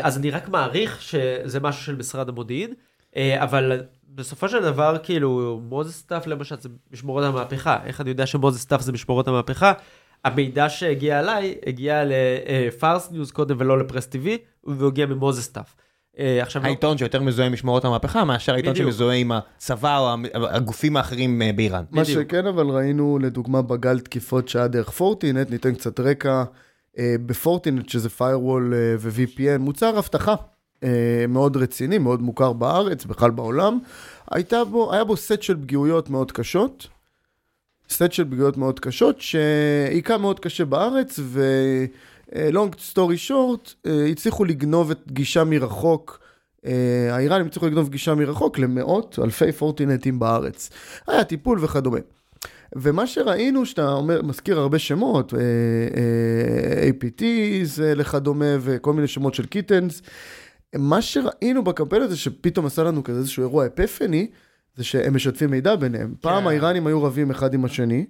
אז 0.01 0.17
אני 0.17 0.31
רק 0.31 0.49
מעריך 0.49 1.01
שזה 1.01 1.59
משהו 1.59 1.83
של 1.83 1.95
משרד 1.95 2.29
המודיעין, 2.29 2.73
אה, 3.15 3.43
אבל 3.43 3.81
בסופו 4.15 4.49
של 4.49 4.61
דבר, 4.61 4.97
כאילו, 5.03 5.61
Moses 5.69 5.97
Staff 5.99 6.27
למשל 6.27 6.55
זה 6.59 6.69
משמרות 6.91 7.23
המהפכה. 7.23 7.77
איך 7.85 8.01
אני 8.01 8.09
יודע 8.09 8.25
ש 8.25 8.35
Moses 8.35 8.61
Staff 8.61 8.81
זה 8.81 8.91
משמרות 8.91 9.27
המהפכה? 9.27 9.73
המידע 10.25 10.69
שהגיע 10.69 11.19
אליי 11.19 11.55
הגיע 11.65 12.03
ל 12.05 12.26
Fars 12.26 13.11
News 13.11 13.31
קודם 13.31 13.55
ולא 13.59 13.79
ל 13.79 13.83
Press 13.83 14.05
TV, 14.05 14.37
והוא 14.63 14.87
הגיע 14.87 15.05
מ 15.05 15.11
Moses 15.11 15.43
Staff. 15.43 15.75
אה, 16.19 16.41
עכשיו, 16.41 16.61
לא- 16.61 16.67
העיתון 16.67 16.97
שיותר 16.97 17.21
מזוהה 17.21 17.47
עם 17.47 17.53
משמרות 17.53 17.85
המהפכה, 17.85 18.23
מאשר 18.23 18.53
העיתון. 18.53 18.75
שמזוהה 18.75 19.15
עם 19.15 19.31
הצבא 19.31 19.99
או 19.99 20.15
הגופים 20.35 20.97
האחרים 20.97 21.41
אה, 21.41 21.53
באיראן. 21.53 21.83
מה 21.91 22.01
בדיוק. 22.03 22.23
שכן, 22.23 22.45
אבל 22.45 22.65
ראינו 22.65 23.19
לדוגמה 23.21 23.61
בגל 23.61 23.99
תקיפות 23.99 24.47
שהיה 24.47 24.67
דרך 24.67 24.89
Fortinet, 24.89 25.49
ניתן 25.49 25.73
קצת 25.73 25.99
רקע. 25.99 26.43
אה, 26.99 27.15
בפורטינט, 27.25 27.89
שזה 27.89 28.09
firewall 28.17 28.73
אה, 28.73 28.95
ו-VPN, 28.99 29.57
מוצר 29.59 29.99
אבטחה 29.99 30.35
אה, 30.83 31.25
מאוד 31.29 31.57
רציני, 31.57 31.97
מאוד 31.97 32.21
מוכר 32.21 32.53
בארץ, 32.53 33.05
בכלל 33.05 33.31
בעולם. 33.31 33.79
הייתה 34.31 34.63
בו, 34.63 34.93
היה 34.93 35.03
בו 35.03 35.17
סט 35.17 35.41
של 35.41 35.61
פגיעויות 35.61 36.09
מאוד 36.09 36.31
קשות. 36.31 36.87
סט 37.89 38.11
של 38.11 38.25
פגיעויות 38.25 38.57
מאוד 38.57 38.79
קשות, 38.79 39.21
שהיכה 39.21 40.17
מאוד 40.17 40.39
קשה 40.39 40.65
בארץ, 40.65 41.19
story 42.93 43.29
short, 43.29 43.73
אה, 43.85 44.05
הצליחו 44.05 44.45
לגנוב 44.45 44.91
את 44.91 45.11
גישה 45.11 45.43
מרחוק. 45.43 46.19
האיראנים 47.11 47.47
הצליחו 47.47 47.67
לגנוב 47.67 47.89
גישה 47.89 48.15
מרחוק 48.15 48.59
למאות, 48.59 49.19
אלפי 49.23 49.51
פורטינטים 49.51 50.19
בארץ. 50.19 50.69
היה 51.07 51.23
טיפול 51.23 51.59
וכדומה. 51.61 51.99
ומה 52.75 53.07
שראינו, 53.07 53.65
שאתה 53.65 53.91
אומר, 53.91 54.21
מזכיר 54.21 54.59
הרבה 54.59 54.79
שמות, 54.79 55.33
אה, 55.33 55.39
אה, 55.39 56.89
APTs 56.89 57.81
אה, 57.83 57.95
וכדומה 57.95 58.55
וכל 58.59 58.93
מיני 58.93 59.07
שמות 59.07 59.33
של 59.33 59.45
kittens, 59.45 60.01
מה 60.75 61.01
שראינו 61.01 61.63
בקמפיין 61.63 62.01
הזה, 62.01 62.17
שפתאום 62.17 62.65
עשה 62.65 62.83
לנו 62.83 63.03
כזה 63.03 63.19
איזשהו 63.19 63.43
אירוע 63.43 63.65
epiphany, 63.65 64.27
זה 64.75 64.83
שהם 64.83 65.15
משתפים 65.15 65.51
מידע 65.51 65.75
ביניהם. 65.75 66.13
פעם 66.21 66.47
האיראנים 66.47 66.87
היו 66.87 67.03
רבים 67.03 67.31
אחד 67.31 67.53
עם 67.53 67.65
השני, 67.65 68.05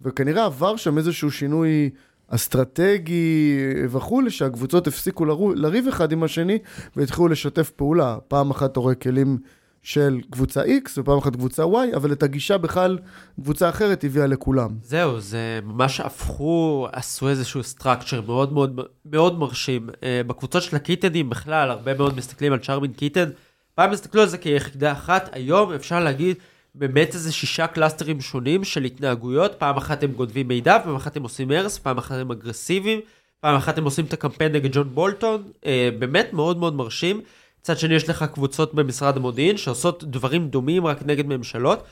וכנראה 0.00 0.44
עבר 0.44 0.76
שם 0.76 0.98
איזשהו 0.98 1.30
שינוי 1.30 1.90
אסטרטגי 2.28 3.58
וכולי, 3.88 4.30
שהקבוצות 4.30 4.86
הפסיקו 4.86 5.24
לריב 5.54 5.88
אחד 5.88 6.12
עם 6.12 6.22
השני, 6.22 6.58
והתחילו 6.96 7.28
לשתף 7.28 7.70
פעולה. 7.70 8.18
פעם 8.28 8.50
אחת 8.50 8.72
אתה 8.72 8.80
רואה 8.80 8.94
כלים 8.94 9.38
של 9.82 10.20
קבוצה 10.30 10.62
X, 10.64 10.90
ופעם 10.98 11.18
אחת 11.18 11.36
קבוצה 11.36 11.62
Y, 11.62 11.96
אבל 11.96 12.12
את 12.12 12.22
הגישה 12.22 12.58
בכלל 12.58 12.98
קבוצה 13.40 13.68
אחרת 13.68 14.04
הביאה 14.04 14.26
לכולם. 14.26 14.70
זהו, 14.82 15.20
זה 15.20 15.60
ממש 15.64 16.00
הפכו, 16.00 16.88
עשו 16.92 17.28
איזשהו 17.28 17.62
structure 17.62 18.20
מאוד 18.20 18.52
מאוד 18.52 18.80
מאוד 19.04 19.38
מרשים. 19.38 19.88
אה, 20.02 20.20
בקבוצות 20.26 20.62
של 20.62 20.76
הקיטנים 20.76 21.30
בכלל, 21.30 21.70
הרבה 21.70 21.94
מאוד 21.94 22.16
מסתכלים 22.16 22.52
על 22.52 22.58
Charming 22.58 22.92
Kitten. 22.92 23.30
פעם 23.74 23.90
הסתכלו 23.90 24.22
על 24.22 24.28
זה 24.28 24.38
כיחידה 24.38 24.92
אחת, 24.92 25.30
היום 25.32 25.72
אפשר 25.72 26.00
להגיד 26.00 26.36
באמת 26.74 27.14
איזה 27.14 27.32
שישה 27.32 27.66
קלאסטרים 27.66 28.20
שונים 28.20 28.64
של 28.64 28.84
התנהגויות. 28.84 29.54
פעם 29.58 29.76
אחת 29.76 30.02
הם 30.02 30.12
גונבים 30.12 30.48
מידע, 30.48 30.78
פעם 30.84 30.96
אחת 30.96 31.16
הם 31.16 31.22
עושים 31.22 31.50
הרס, 31.50 31.78
פעם 31.78 31.98
אחת 31.98 32.16
הם 32.16 32.30
אגרסיביים, 32.30 33.00
פעם 33.40 33.56
אחת 33.56 33.78
הם 33.78 33.84
עושים 33.84 34.04
את 34.04 34.12
הקמפיין 34.12 34.52
נגד 34.52 34.72
ג'ון 34.72 34.94
בולטון. 34.94 35.42
אה, 35.66 35.88
באמת 35.98 36.32
מאוד 36.32 36.58
מאוד 36.58 36.74
מרשים. 36.74 37.20
מצד 37.62 37.78
שני 37.78 37.94
יש 37.94 38.08
לך 38.08 38.24
קבוצות 38.34 38.74
במשרד 38.74 39.16
המודיעין 39.16 39.56
שעושות 39.56 40.04
דברים 40.04 40.48
דומים 40.48 40.86
רק 40.86 41.02
נגד 41.06 41.26
ממשלות. 41.26 41.84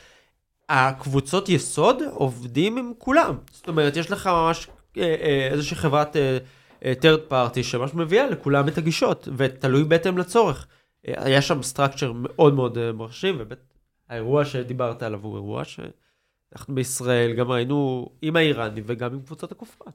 הקבוצות 0.68 1.48
יסוד 1.48 2.02
עובדים 2.10 2.78
עם 2.78 2.92
כולם. 2.98 3.36
זאת 3.52 3.68
אומרת, 3.68 3.96
יש 3.96 4.10
לך 4.10 4.26
ממש 4.26 4.68
אה, 4.98 5.02
אה, 5.02 5.48
איזושהי 5.50 5.76
חברת 5.76 6.16
אה, 6.16 6.92
third 7.00 7.32
party 7.32 7.62
שממש 7.62 7.94
מביאה 7.94 8.26
לכולם 8.26 8.68
את 8.68 8.78
הגישות, 8.78 9.28
ותלוי 9.36 9.84
בהתאם 9.84 10.18
לצורך. 10.18 10.66
היה 11.04 11.42
שם 11.42 11.62
סטרקצ'ר 11.62 12.12
מאוד 12.14 12.54
מאוד 12.54 12.92
מרשים, 12.92 13.34
ובאמת 13.38 13.74
האירוע 14.08 14.44
שדיברת 14.44 15.02
עליו 15.02 15.20
הוא 15.22 15.36
אירוע 15.36 15.62
שאנחנו 15.64 16.74
בישראל 16.74 17.32
גם 17.32 17.50
ראינו 17.50 18.08
עם 18.22 18.36
האיראנים 18.36 18.84
וגם 18.86 19.12
עם 19.12 19.20
קבוצות 19.20 19.52
הכופרה. 19.52 19.92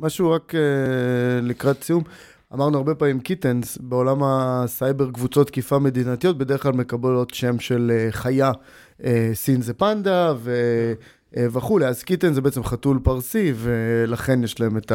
משהו 0.00 0.30
רק 0.30 0.52
לקראת 1.42 1.82
סיום, 1.82 2.04
אמרנו 2.54 2.78
הרבה 2.78 2.94
פעמים 2.94 3.20
Kittens, 3.20 3.78
בעולם 3.80 4.18
הסייבר 4.22 5.10
קבוצות 5.10 5.46
תקיפה 5.46 5.78
מדינתיות 5.78 6.38
בדרך 6.38 6.62
כלל 6.62 6.72
מקבלות 6.72 7.34
שם 7.34 7.60
של 7.60 7.92
אה, 7.94 8.12
חיה, 8.12 8.52
אה, 9.00 9.04
סין 9.34 9.62
זה 9.62 9.74
פנדה 9.74 10.28
אה, 10.28 10.34
וכולי. 11.36 11.86
אז 11.86 12.02
Kitten 12.02 12.32
זה 12.32 12.40
בעצם 12.40 12.64
חתול 12.64 12.98
פרסי, 13.02 13.52
ולכן 13.56 14.44
יש 14.44 14.60
להם 14.60 14.76
את 14.76 14.92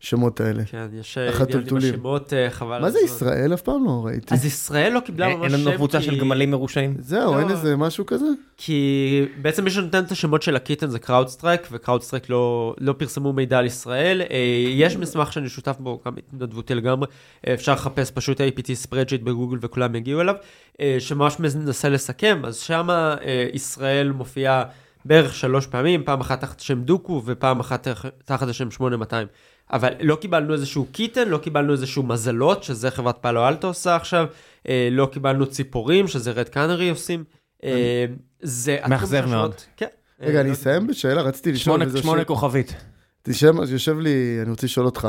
השמות 0.00 0.40
האלה. 0.40 0.64
כן, 0.64 0.86
יש 1.00 1.18
אה, 1.18 1.28
החתולתולים. 1.28 1.94
השמות, 1.94 2.32
אה, 2.32 2.50
חבל. 2.50 2.80
מה 2.80 2.90
זה. 2.90 2.98
ישראל? 3.04 3.54
אף 3.54 3.62
פעם 3.62 3.84
לא 3.84 4.02
ראיתי. 4.04 4.34
אז 4.34 4.44
ישראל 4.44 4.92
לא 4.92 5.00
קיבלה 5.00 5.26
אין 5.26 5.38
ממש 5.38 5.52
אין 5.52 5.60
שם, 5.60 5.66
לנו 5.68 5.76
קבוצה 5.76 5.98
כי- 5.98 6.04
של 6.04 6.18
גמלים 6.20 6.50
מרושעים? 6.50 6.94
זהו, 6.98 7.34
לא. 7.34 7.38
אין 7.40 7.50
איזה 7.50 7.76
משהו 7.76 8.06
כזה? 8.06 8.24
כי 8.56 9.22
בעצם 9.42 9.64
מי 9.64 9.70
שנותן 9.70 10.04
את 10.04 10.10
השמות 10.10 10.42
של 10.42 10.56
ה 10.56 10.60
Kitten 10.60 10.86
זה 10.90 10.98
CrowdStrike, 10.98 11.60
ו 11.72 11.77
CrowdStrike 11.77 12.30
לא, 12.30 12.74
לא 12.80 12.92
פרסמו 12.98 13.32
מידע 13.32 13.58
על 13.58 13.66
ישראל. 13.66 14.22
אה, 14.30 14.36
יש 14.70 14.96
מסמך 14.96 15.32
שאני 15.32 15.48
שותף 15.48 15.76
בו, 15.80 16.00
גם 16.06 16.12
התנדבותי 16.18 16.74
לגמרי, 16.74 17.06
אה, 17.46 17.54
אפשר 17.54 17.72
לחפש 17.72 18.10
פשוט 18.10 18.40
APT 18.40 18.72
ספרדשיט 18.74 19.22
בגוגל 19.22 19.58
וכולם 19.60 19.94
יגיעו 19.94 20.20
אליו, 20.20 20.34
אה, 20.80 20.96
שממש 20.98 21.36
מנסה 21.40 21.88
לסכם, 21.88 22.40
אז 22.44 22.56
שמה 22.56 23.16
אה, 23.24 23.46
ישראל 23.52 24.12
מופיעה 24.12 24.64
בערך 25.06 25.34
שלוש 25.34 25.66
פעמים, 25.66 26.04
פעם 26.04 26.20
אחת 26.20 26.40
תחת 26.40 26.60
השם 26.60 26.82
דוקו 26.82 27.22
ופעם 27.26 27.60
אחת 27.60 27.88
תח- 27.88 28.04
תחת 28.24 28.48
השם 28.48 28.70
8200. 28.70 29.26
אבל 29.72 29.92
לא 30.00 30.16
קיבלנו 30.16 30.52
איזשהו 30.52 30.86
קיטן, 30.92 31.28
לא 31.28 31.38
קיבלנו 31.38 31.72
איזשהו 31.72 32.02
מזלות, 32.02 32.62
שזה 32.62 32.90
חברת 32.90 33.16
פאלו 33.20 33.48
אלטו 33.48 33.66
עושה 33.66 33.96
עכשיו, 33.96 34.26
אה, 34.68 34.88
לא 34.92 35.08
קיבלנו 35.12 35.46
ציפורים, 35.46 36.08
שזה 36.08 36.30
רד 36.30 36.48
קאנרי 36.48 36.88
עושים. 36.90 37.24
אה, 37.64 38.04
זה... 38.42 38.78
מאכזב 38.88 39.24
מאוד. 39.26 39.54
כן. 39.76 39.86
רגע, 40.20 40.34
אה, 40.36 40.40
אני 40.40 40.48
לא- 40.48 40.54
אסיים 40.54 40.86
בשאלה, 40.86 41.22
רציתי 41.22 41.52
לשאול... 41.52 41.80
שמונה- 42.00 42.24
כוכבית. 42.24 42.74
תשב, 43.22 43.52
יושב 43.72 43.98
לי, 43.98 44.38
אני 44.42 44.50
רוצה 44.50 44.66
לשאול 44.66 44.86
אותך. 44.86 45.08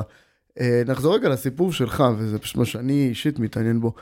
אה, 0.59 0.81
נחזור 0.85 1.15
רגע 1.15 1.29
לסיפור 1.29 1.73
שלך, 1.73 2.03
וזה 2.17 2.39
פשוט 2.39 2.55
מה 2.57 2.65
שאני 2.65 3.07
אישית 3.09 3.39
מתעניין 3.39 3.81
בו. 3.81 3.93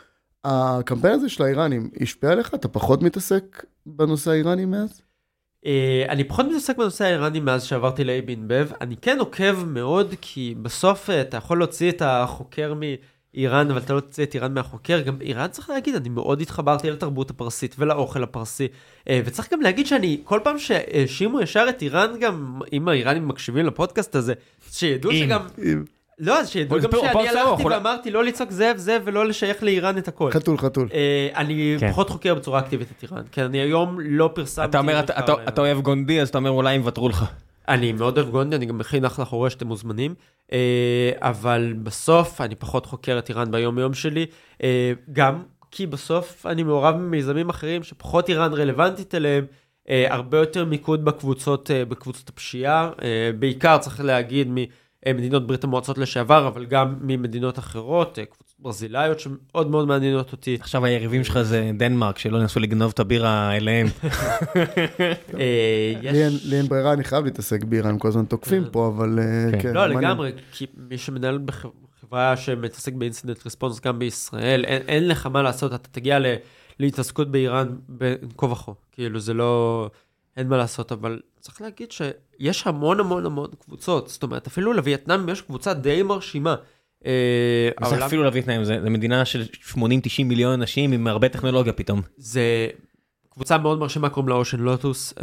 הקמפיין 0.43 1.13
הזה 1.13 1.29
של 1.29 1.43
האיראנים, 1.43 1.89
השפיע 2.01 2.31
עליך? 2.31 2.53
אתה 2.53 2.67
פחות 2.67 3.03
מתעסק 3.03 3.65
בנושא 3.85 4.31
האיראני 4.31 4.65
מאז? 4.65 5.01
אה, 5.65 6.05
אני 6.09 6.23
פחות 6.23 6.45
מתעסק 6.45 6.77
בנושא 6.77 7.05
האיראני 7.05 7.39
מאז 7.39 7.63
שעברתי 7.63 8.03
בב. 8.47 8.71
אני 8.81 8.95
כן 8.97 9.19
עוקב 9.19 9.63
מאוד, 9.63 10.13
כי 10.21 10.55
בסוף 10.61 11.09
אה, 11.09 11.21
אתה 11.21 11.37
יכול 11.37 11.57
להוציא 11.57 11.89
את 11.89 12.01
החוקר 12.05 12.73
מאיראן, 12.73 13.71
אבל 13.71 13.79
אתה 13.79 13.93
לא 13.93 13.99
תוציא 13.99 14.23
את 14.23 14.35
איראן 14.35 14.53
מהחוקר. 14.53 15.01
גם 15.01 15.21
איראן, 15.21 15.47
צריך 15.47 15.69
להגיד, 15.69 15.95
אני 15.95 16.09
מאוד 16.09 16.41
התחברתי 16.41 16.91
לתרבות 16.91 17.29
הפרסית 17.29 17.75
ולאוכל 17.79 18.23
הפרסי. 18.23 18.67
אה, 19.09 19.21
וצריך 19.25 19.53
גם 19.53 19.61
להגיד 19.61 19.87
שאני, 19.87 20.21
כל 20.23 20.39
פעם 20.43 20.59
שהאשימו 20.59 21.41
ישר 21.41 21.65
את 21.69 21.81
איראן, 21.81 22.19
גם 22.19 22.59
אם 22.73 22.87
האיראנים 22.87 23.27
מקשיבים 23.27 23.65
לפודקאסט 23.65 24.15
הזה, 24.15 24.33
שידעו 24.71 25.11
אם. 25.11 25.85
לא, 26.19 26.39
אז 26.39 26.49
שידעו 26.49 26.79
גם 26.79 26.89
שאני 26.91 27.29
הלכתי 27.29 27.63
ואמרתי 27.65 28.11
לא 28.11 28.23
לצעוק 28.23 28.51
זאב 28.51 28.77
זאב 28.77 29.01
ולא 29.05 29.25
לשייך 29.27 29.63
לאיראן 29.63 29.97
את 29.97 30.07
הכל. 30.07 30.31
חתול, 30.31 30.57
חתול. 30.57 30.89
אה, 30.93 31.29
אני 31.35 31.75
כן. 31.79 31.91
פחות 31.91 32.09
חוקר 32.09 32.35
בצורה 32.35 32.59
אקטיבית 32.59 32.87
את 32.97 33.03
איראן, 33.03 33.23
כי 33.31 33.41
אני 33.41 33.57
היום 33.57 33.99
לא 34.03 34.29
פרסמתי... 34.33 34.69
אתה 34.69 34.79
אומר, 34.79 34.99
אתה- 34.99 35.61
אוהב 35.61 35.81
גונדי, 35.81 36.21
אז 36.21 36.29
אתה 36.29 36.37
אומר 36.37 36.49
אולי 36.49 36.75
הם 36.75 36.81
יוותרו 36.81 37.09
לך. 37.09 37.25
אני 37.67 37.91
מאוד 37.93 38.17
אוהב 38.17 38.29
גונדי, 38.29 38.55
אני 38.55 38.65
גם 38.65 38.77
מכין 38.77 39.05
אחלה 39.05 39.25
חורש, 39.25 39.53
שאתם 39.53 39.67
מוזמנים. 39.67 40.15
אה, 40.53 40.57
אבל 41.19 41.73
בסוף 41.83 42.41
אני 42.41 42.55
פחות 42.55 42.85
חוקר 42.85 43.19
את 43.19 43.29
איראן 43.29 43.51
ביום 43.51 43.79
יום 43.79 43.93
שלי, 43.93 44.25
אה, 44.63 44.93
גם 45.13 45.43
כי 45.71 45.87
בסוף 45.87 46.45
אני 46.45 46.63
מעורב 46.63 46.95
במיזמים 46.95 47.49
אחרים 47.49 47.83
שפחות 47.83 48.29
איראן 48.29 48.53
רלוונטית 48.53 49.15
אליהם, 49.15 49.45
אה, 49.89 50.05
הרבה 50.09 50.37
יותר 50.37 50.65
מיקוד 50.65 51.05
בקבוצות, 51.05 51.71
אה, 51.71 51.85
בקבוצות 51.85 52.29
הפשיעה, 52.29 52.89
אה, 53.01 53.29
בעיקר 53.39 53.77
צריך 53.77 54.01
להגיד 54.01 54.47
ממדינות 55.07 55.47
ברית 55.47 55.63
המועצות 55.63 55.97
לשעבר, 55.97 56.47
אבל 56.47 56.65
גם 56.65 56.95
ממדינות 57.01 57.59
אחרות, 57.59 58.19
אה, 58.19 58.25
קבוצות 58.25 58.55
ברזילאיות 58.59 59.19
שמאוד 59.19 59.69
מאוד 59.71 59.87
מעניינות 59.87 60.31
אותי. 60.31 60.57
עכשיו 60.59 60.85
היריבים 60.85 61.23
שלך 61.23 61.41
זה 61.41 61.71
דנמרק, 61.77 62.17
שלא 62.17 62.37
ינסו 62.37 62.59
לגנוב 62.59 62.91
את 62.93 62.99
הבירה 62.99 63.55
אליהם. 63.55 63.87
אה, 65.39 65.93
לי 66.43 66.57
אין- 66.57 66.67
ברירה, 66.67 66.93
אני 66.93 67.03
חייב 67.03 67.25
להתעסק 67.25 67.63
באיראן, 67.63 67.89
הם 67.89 67.99
כל 67.99 68.07
הזמן 68.07 68.25
תוקפים 68.25 68.63
כן. 68.63 68.69
פה, 68.71 68.87
אבל 68.87 69.19
אה, 69.19 69.51
כן. 69.51 69.59
כן. 69.61 69.73
לא. 69.73 69.87
לגמרי, 69.87 70.31
כי 70.51 70.65
מי 70.89 70.97
שמנהל 70.97 71.39
בחברה 71.45 72.37
שמתעסק 72.37 72.93
באינסידנט 72.93 73.45
ריספונס 73.45 73.79
גם 73.79 73.99
בישראל, 73.99 74.65
אין, 74.65 75.07
לך 75.07 75.25
מה 75.25 75.41
לעשות, 75.41 75.73
אתה 75.73 75.89
תגיע 75.91 76.19
ל, 76.19 76.25
להתעסקות 76.79 77.31
באיראן 77.31 77.67
בין 77.89 78.15
כה 78.37 78.45
וכה. 78.45 78.71
כאילו, 78.91 79.19
זה 79.19 79.33
לא... 79.33 79.89
אין 80.37 80.47
מה 80.47 80.57
לעשות, 80.57 80.91
אבל 80.91 81.19
צריך 81.45 81.61
להגיד 81.61 81.91
שיש 81.91 82.67
המון 82.67 82.99
המון 82.99 83.25
המון 83.25 83.49
קבוצות. 83.65 84.07
זאת 84.07 84.23
אומרת, 84.23 84.47
אפילו 84.47 84.73
לווייטנאם 84.73 85.29
יש 85.29 85.41
קבוצה 85.41 85.73
די 85.73 86.03
מרשימה. 86.03 86.55
אה, 87.05 87.69
העולם- 87.77 88.01
אפילו 88.03 88.23
לווייטנאם, 88.23 88.63
זה 88.63 88.81
זה 88.81 88.89
מדינה 88.89 89.25
של 89.25 89.43
80-90 89.61 90.27
מיליון 90.27 90.53
אנשים 90.53 90.91
עם 90.91 91.07
הרבה 91.07 91.29
טכנולוגיה 91.29 91.73
פתאום. 91.73 92.01
זה 92.17 92.67
קבוצה 93.33 93.57
מאוד 93.57 93.79
מרשימה, 93.79 94.09
קוראים 94.09 94.29
לה 94.29 94.35
אושן 94.35 94.59
לוטוס. 94.59 95.13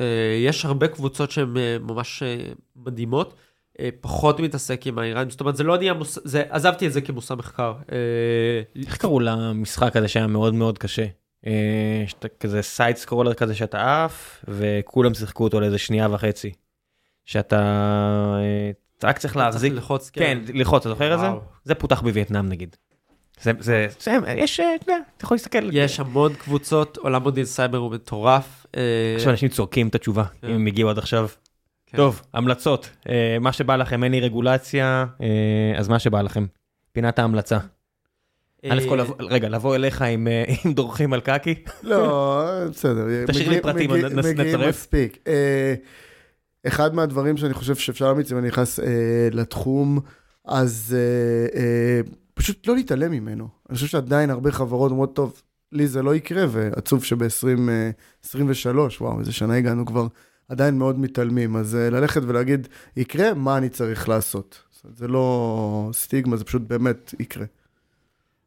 יש 0.46 0.64
הרבה 0.64 0.88
קבוצות 0.88 1.30
שהן 1.30 1.56
אה, 1.56 1.76
ממש 1.80 2.22
אה, 2.22 2.36
מדהימות. 2.76 3.34
אה, 3.80 3.88
פחות 4.00 4.40
מתעסק 4.40 4.86
עם 4.86 4.98
האיראנים, 4.98 5.30
זאת 5.30 5.40
אומרת, 5.40 5.56
זה 5.56 5.64
לא 5.64 5.76
נהיה 5.78 5.92
מושא, 5.94 6.20
זה, 6.24 6.42
עזבתי 6.50 6.86
את 6.86 6.92
זה 6.92 7.00
כמושא 7.00 7.34
מחקר. 7.34 7.74
אה, 7.92 8.82
איך 8.86 8.96
קראו 8.96 9.20
למשחק 9.20 9.96
הזה 9.96 10.08
שהיה 10.08 10.26
מאוד 10.26 10.54
מאוד 10.54 10.78
קשה? 10.78 11.06
אה, 11.46 12.04
שאתה 12.06 12.28
כזה 12.28 12.62
side 12.62 12.96
scroller 12.96 13.34
כזה 13.34 13.54
שאתה 13.54 14.04
עף, 14.04 14.44
וכולם 14.48 15.14
שיחקו 15.14 15.44
אותו 15.44 15.60
לאיזה 15.60 15.78
שנייה 15.78 16.08
וחצי. 16.10 16.52
שאתה 17.24 17.58
אה, 18.40 18.70
רק 19.08 19.18
צריך 19.18 19.36
להחזיק, 19.36 19.60
צריך 19.60 19.74
ללחוץ, 19.74 20.10
כן, 20.10 20.38
ללחוץ, 20.54 20.80
אתה 20.80 20.88
זוכר 20.88 21.14
את 21.14 21.20
זה? 21.20 21.26
זה 21.64 21.74
פותח 21.74 22.00
בווייטנאם 22.00 22.48
נגיד. 22.48 22.76
זה, 23.40 23.52
זה, 23.58 23.86
זה, 23.98 24.18
יש, 24.36 24.60
אה, 24.60 24.74
אתה 24.74 24.84
יודע, 24.84 24.98
אתה 25.16 25.24
יכול 25.24 25.34
להסתכל. 25.34 25.76
יש 25.76 26.00
המון 26.00 26.34
קבוצות, 26.34 26.96
עולם 26.96 27.22
מודיעין 27.22 27.46
סייבר 27.46 27.78
הוא 27.78 27.90
מטורף. 27.90 28.66
עכשיו 29.16 29.30
אנשים 29.30 29.48
צועקים 29.48 29.88
את 29.88 29.94
התשובה, 29.94 30.24
כן. 30.24 30.46
אם 30.48 30.54
הם 30.54 30.66
הגיעו 30.66 30.90
עד 30.90 30.98
עכשיו. 30.98 31.28
כן. 31.86 31.96
טוב, 31.96 32.22
המלצות, 32.34 32.90
מה 33.40 33.52
שבא 33.52 33.76
לכם, 33.76 34.04
אין 34.04 34.12
לי 34.12 34.20
רגולציה, 34.20 35.06
אז 35.76 35.88
מה 35.88 35.98
שבא 35.98 36.22
לכם. 36.22 36.46
פינת 36.92 37.18
ההמלצה. 37.18 37.58
א' 38.70 38.78
אה, 38.80 38.88
כל, 38.88 38.96
לבוא- 38.96 39.14
רגע, 39.20 39.48
לבוא 39.48 39.74
אליך 39.74 40.02
עם 40.02 40.28
אה, 40.28 40.44
עם 40.64 40.72
דורכים 40.72 41.12
על 41.12 41.20
קקי? 41.20 41.54
לא, 41.82 42.42
בסדר. 42.70 43.26
תשאיר 43.26 43.50
לי 43.50 43.60
פרטים, 43.60 43.90
מגיעים 43.90 44.18
נצרף. 44.18 44.68
מספיק. 44.68 45.18
אה, 45.26 45.74
אחד 46.66 46.94
מהדברים 46.94 47.36
שאני 47.36 47.54
חושב 47.54 47.74
שאפשר 47.74 48.08
להמיץ, 48.08 48.32
אם 48.32 48.38
אני 48.38 48.48
נכנס 48.48 48.80
אה, 48.80 48.84
לתחום, 49.32 49.98
אז 50.44 50.96
אה, 50.98 51.60
אה, 51.60 52.00
פשוט 52.34 52.66
לא 52.66 52.74
להתעלם 52.74 53.12
ממנו. 53.12 53.48
אני 53.70 53.74
חושב 53.74 53.86
שעדיין 53.86 54.30
הרבה 54.30 54.52
חברות 54.52 54.90
אומרות, 54.90 55.16
טוב, 55.16 55.42
לי 55.72 55.86
זה 55.86 56.02
לא 56.02 56.14
יקרה, 56.14 56.44
ועצוב 56.50 57.04
שב-2023, 57.04 58.76
וואו, 59.00 59.20
איזה 59.20 59.32
שנה 59.32 59.54
הגענו 59.56 59.86
כבר, 59.86 60.06
עדיין 60.48 60.78
מאוד 60.78 60.98
מתעלמים. 60.98 61.56
אז 61.56 61.74
אה, 61.76 61.90
ללכת 61.90 62.20
ולהגיד, 62.26 62.68
יקרה, 62.96 63.34
מה 63.34 63.56
אני 63.58 63.68
צריך 63.68 64.08
לעשות? 64.08 64.58
זה 64.96 65.08
לא 65.08 65.90
סטיגמה, 65.92 66.36
זה 66.36 66.44
פשוט 66.44 66.62
באמת 66.62 67.14
יקרה. 67.20 67.44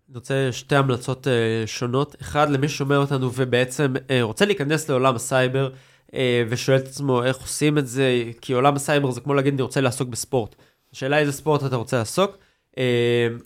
אני 0.09 0.15
רוצה 0.15 0.49
שתי 0.51 0.75
המלצות 0.75 1.27
אה, 1.27 1.67
שונות. 1.67 2.15
אחד, 2.21 2.49
למי 2.49 2.69
ששומע 2.69 2.97
אותנו 2.97 3.31
ובעצם 3.35 3.93
אה, 3.95 4.11
רוצה 4.21 4.45
להיכנס 4.45 4.89
לעולם 4.89 5.15
הסייבר 5.15 5.69
אה, 6.07 6.13
ושואל 6.49 6.77
את 6.77 6.87
עצמו 6.87 7.23
איך 7.23 7.37
עושים 7.37 7.77
את 7.77 7.87
זה, 7.87 8.23
כי 8.41 8.53
עולם 8.53 8.75
הסייבר 8.75 9.11
זה 9.11 9.21
כמו 9.21 9.33
להגיד 9.33 9.53
אני 9.53 9.61
רוצה 9.61 9.81
לעסוק 9.81 10.09
בספורט. 10.09 10.55
השאלה 10.93 11.19
איזה 11.19 11.31
ספורט 11.31 11.65
אתה 11.65 11.75
רוצה 11.75 11.97
לעסוק. 11.97 12.37
Uh, 12.71 12.77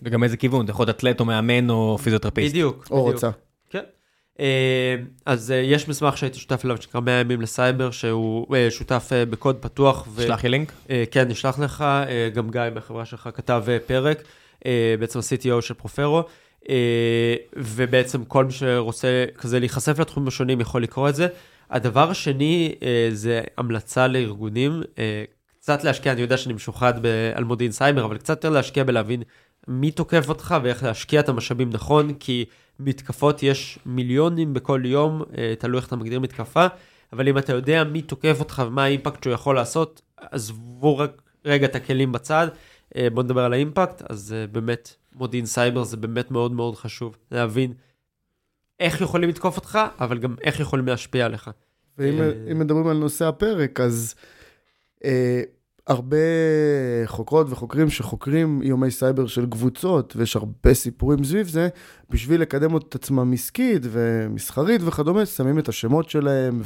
וגם 0.02 0.24
איזה 0.24 0.36
כיוון, 0.36 0.64
אתה 0.64 0.70
יכול 0.70 0.86
להיות 0.86 0.96
אתלט 0.96 1.20
או 1.20 1.24
מאמן 1.24 1.70
או 1.70 1.98
פיזיותרפיסט. 1.98 2.50
בדיוק. 2.50 2.86
או 2.90 3.04
בדיוק. 3.04 3.14
רוצה. 3.14 3.30
כן. 3.70 3.84
אה, 4.40 4.96
אז 5.26 5.50
אה, 5.50 5.56
יש 5.56 5.88
מסמך 5.88 6.18
שהייתי 6.18 6.38
שותף 6.38 6.64
אליו 6.64 6.76
שנקרא 6.82 7.00
100 7.00 7.20
ימים 7.20 7.40
לסייבר, 7.40 7.90
שהוא 7.90 8.56
אה, 8.56 8.70
שותף 8.70 9.08
אה, 9.12 9.26
בקוד 9.26 9.56
פתוח. 9.60 10.08
ו- 10.10 10.22
שלח 10.22 10.44
לי 10.44 10.50
לינק. 10.50 10.72
אה, 10.90 11.04
כן, 11.10 11.28
נשלח 11.28 11.58
לך, 11.58 11.80
אה, 11.82 12.28
גם 12.34 12.50
גיא 12.50 12.60
מהחברה 12.74 13.04
שלך 13.04 13.28
כתב 13.34 13.64
אה, 13.68 13.78
פרק, 13.86 14.22
אה, 14.66 14.94
בעצם 15.00 15.18
ה-CTO 15.18 15.60
של 15.60 15.74
פרופרו, 15.74 16.22
ובעצם 17.56 18.24
כל 18.24 18.44
מי 18.44 18.52
שרוצה 18.52 19.24
כזה 19.38 19.58
להיחשף 19.58 19.98
לתחומים 19.98 20.28
השונים 20.28 20.60
יכול 20.60 20.82
לקרוא 20.82 21.08
את 21.08 21.14
זה. 21.14 21.28
הדבר 21.70 22.10
השני 22.10 22.74
אה, 22.82 23.08
זה 23.12 23.40
המלצה 23.58 24.06
לארגונים, 24.06 24.82
אה, 24.98 25.24
קצת 25.60 25.84
להשקיע, 25.84 26.12
אני 26.12 26.20
יודע 26.20 26.36
שאני 26.36 26.54
משוחד 26.54 26.94
על 27.34 27.44
מודיעין 27.44 27.72
סייבר, 27.72 28.04
אבל 28.04 28.18
קצת 28.18 28.30
יותר 28.36 28.50
להשקיע 28.50 28.84
בלהבין 28.84 29.22
מי 29.68 29.90
תוקף 29.90 30.28
אותך 30.28 30.54
ואיך 30.62 30.82
להשקיע 30.82 31.20
את 31.20 31.28
המשאבים 31.28 31.70
נכון, 31.70 32.14
כי 32.14 32.44
מתקפות 32.80 33.42
יש 33.42 33.78
מיליונים 33.86 34.54
בכל 34.54 34.82
יום, 34.84 35.22
אה, 35.38 35.54
תלוי 35.58 35.78
איך 35.78 35.86
אתה 35.86 35.96
מגדיר 35.96 36.20
מתקפה, 36.20 36.66
אבל 37.12 37.28
אם 37.28 37.38
אתה 37.38 37.52
יודע 37.52 37.84
מי 37.84 38.02
תוקף 38.02 38.36
אותך 38.40 38.62
ומה 38.66 38.84
ה 38.84 38.89
impact 38.89 39.22
שהוא 39.22 39.34
יכול 39.34 39.54
לעשות, 39.54 40.02
עזבו 40.16 40.98
רק 40.98 41.22
רגע 41.44 41.66
את 41.66 41.74
הכלים 41.74 42.12
בצד, 42.12 42.48
אה, 42.96 43.08
בואו 43.10 43.24
נדבר 43.24 43.44
על 43.44 43.52
ה 43.52 43.58
impact, 43.58 44.02
אז 44.08 44.34
אה, 44.38 44.46
באמת, 44.46 44.94
מודיעין 45.14 45.46
סייבר 45.46 45.84
זה 45.84 45.96
באמת 45.96 46.30
מאוד 46.30 46.52
מאוד 46.52 46.76
חשוב 46.76 47.16
להבין 47.30 47.72
איך 48.80 49.00
יכולים 49.00 49.28
לתקוף 49.28 49.56
אותך, 49.56 49.78
אבל 50.00 50.18
גם 50.18 50.34
איך 50.44 50.60
יכולים 50.60 50.86
להשפיע 50.86 51.26
עליך. 51.26 51.50
ואם 51.98 52.20
אה, 52.20 52.54
מדברים 52.54 52.86
על 52.86 52.96
נושא 52.96 53.26
הפרק, 53.26 53.80
אז 53.80 54.14
אה, 55.04 55.42
הרבה 55.86 56.16
חוקרות 57.06 57.46
וחוקרים 57.50 57.90
שחוקרים 57.90 58.62
איומי 58.62 58.90
סייבר 58.90 59.26
של 59.26 59.46
קבוצות, 59.46 60.16
ויש 60.16 60.36
הרבה 60.36 60.74
סיפורים 60.74 61.24
סביב 61.24 61.48
זה, 61.48 61.68
בשביל 62.10 62.40
לקדם 62.40 62.76
את 62.76 62.94
עצמם 62.94 63.32
עסקית 63.32 63.82
ומסחרית 63.84 64.80
וכדומה, 64.84 65.26
שמים 65.26 65.58
את 65.58 65.68
השמות 65.68 66.10
שלהם, 66.10 66.60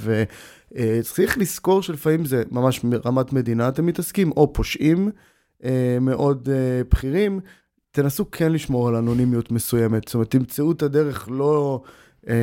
וצריך 0.72 1.38
לזכור 1.38 1.82
שלפעמים 1.82 2.24
זה 2.24 2.42
ממש 2.50 2.80
רמת 3.06 3.32
מדינה 3.32 3.68
אתם 3.68 3.86
מתעסקים, 3.86 4.30
או 4.30 4.52
פושעים 4.52 5.10
אה, 5.64 5.98
מאוד 6.00 6.48
אה, 6.52 6.82
בכירים. 6.90 7.40
תנסו 7.94 8.30
כן 8.30 8.52
לשמור 8.52 8.88
על 8.88 8.94
אנונימיות 8.94 9.52
מסוימת, 9.52 10.08
זאת 10.08 10.14
אומרת, 10.14 10.30
תמצאו 10.30 10.72
את 10.72 10.82
הדרך 10.82 11.28
לא... 11.30 11.82
אה, 12.28 12.34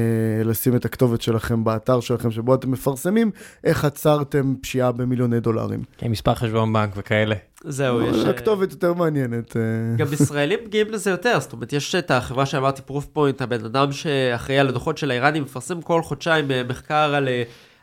לשים 0.46 0.76
את 0.76 0.86
הכתובת 0.86 1.22
שלכם 1.22 1.64
באתר 1.64 2.00
שלכם 2.00 2.32
שבו 2.32 2.56
אתם 2.56 2.72
מפרסמים, 2.72 3.32
איך 3.64 3.86
עצרתם 3.86 4.54
פשיעה 4.62 4.92
במיליוני 4.92 5.40
דולרים. 5.40 5.84
כן, 5.98 6.08
מספר 6.12 6.36
חשבון 6.36 6.74
בנק 6.74 6.90
וכאלה. 6.96 7.36
זהו, 7.64 8.02
יש... 8.02 8.26
הכתובת 8.26 8.72
יותר 8.72 8.94
מעניינת. 8.94 9.58
אה. 9.58 9.62
גם 9.98 10.14
ישראלים 10.14 10.60
מגיעים 10.66 10.92
לזה 10.92 11.10
יותר, 11.10 11.40
זאת 11.40 11.54
אומרת, 11.54 11.74
יש 11.74 11.96
את 11.96 12.12
החברה 12.12 12.46
שאמרתי, 12.46 12.82
פרוף 12.82 13.06
פוינט, 13.06 13.42
הבן 13.42 13.66
אדם 13.66 13.92
שאחראי 13.92 14.60
על 14.60 14.70
הדוחות 14.70 14.98
של 14.98 15.12
האיראנים, 15.12 15.44
מפרסם 15.44 15.82
כל 15.82 16.02
חודשיים 16.02 16.52
אה, 16.52 16.62
מחקר 16.70 17.16
על 17.16 17.30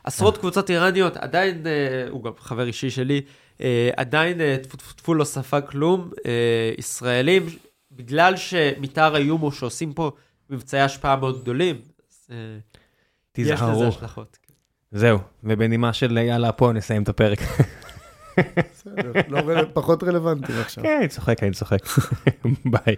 עשרות 0.04 0.38
קבוצות 0.38 0.70
איראניות, 0.70 1.16
עדיין, 1.16 1.62
הוא 2.10 2.24
גם 2.24 2.32
חבר 2.38 2.66
אישי 2.66 2.90
שלי, 2.90 3.20
עדיין 3.96 4.38
טפו 4.62 4.76
טפו 4.76 4.92
טפו 4.92 5.14
לא 5.14 5.24
ספג 5.24 5.60
כלום, 5.68 6.10
ישראלים, 6.78 7.46
בגלל 7.92 8.36
שמתאר 8.36 9.14
האיום 9.14 9.40
הוא 9.40 9.50
שעושים 9.50 9.92
פה 9.92 10.10
מבצעי 10.50 10.80
השפעה 10.80 11.16
מאוד 11.16 11.40
גדולים, 11.40 11.76
אז 12.10 12.26
תזהרו. 13.32 13.70
יש 13.70 13.76
לזה 13.76 13.88
השלכות. 13.88 14.38
כן. 14.42 14.52
זהו, 14.92 15.18
ובנימה 15.44 15.92
של 15.92 16.18
יאללה, 16.18 16.52
פה 16.52 16.72
נסיים 16.72 17.02
את 17.02 17.08
הפרק. 17.08 17.38
בסדר, 18.38 19.12
לא 19.28 19.64
פחות 19.72 20.02
רלוונטי 20.02 20.52
עכשיו. 20.52 20.84
כן, 20.84 20.96
אני 20.98 21.08
צוחק, 21.08 21.42
אני 21.42 21.52
צוחק. 21.52 21.78
ביי. 22.72 22.96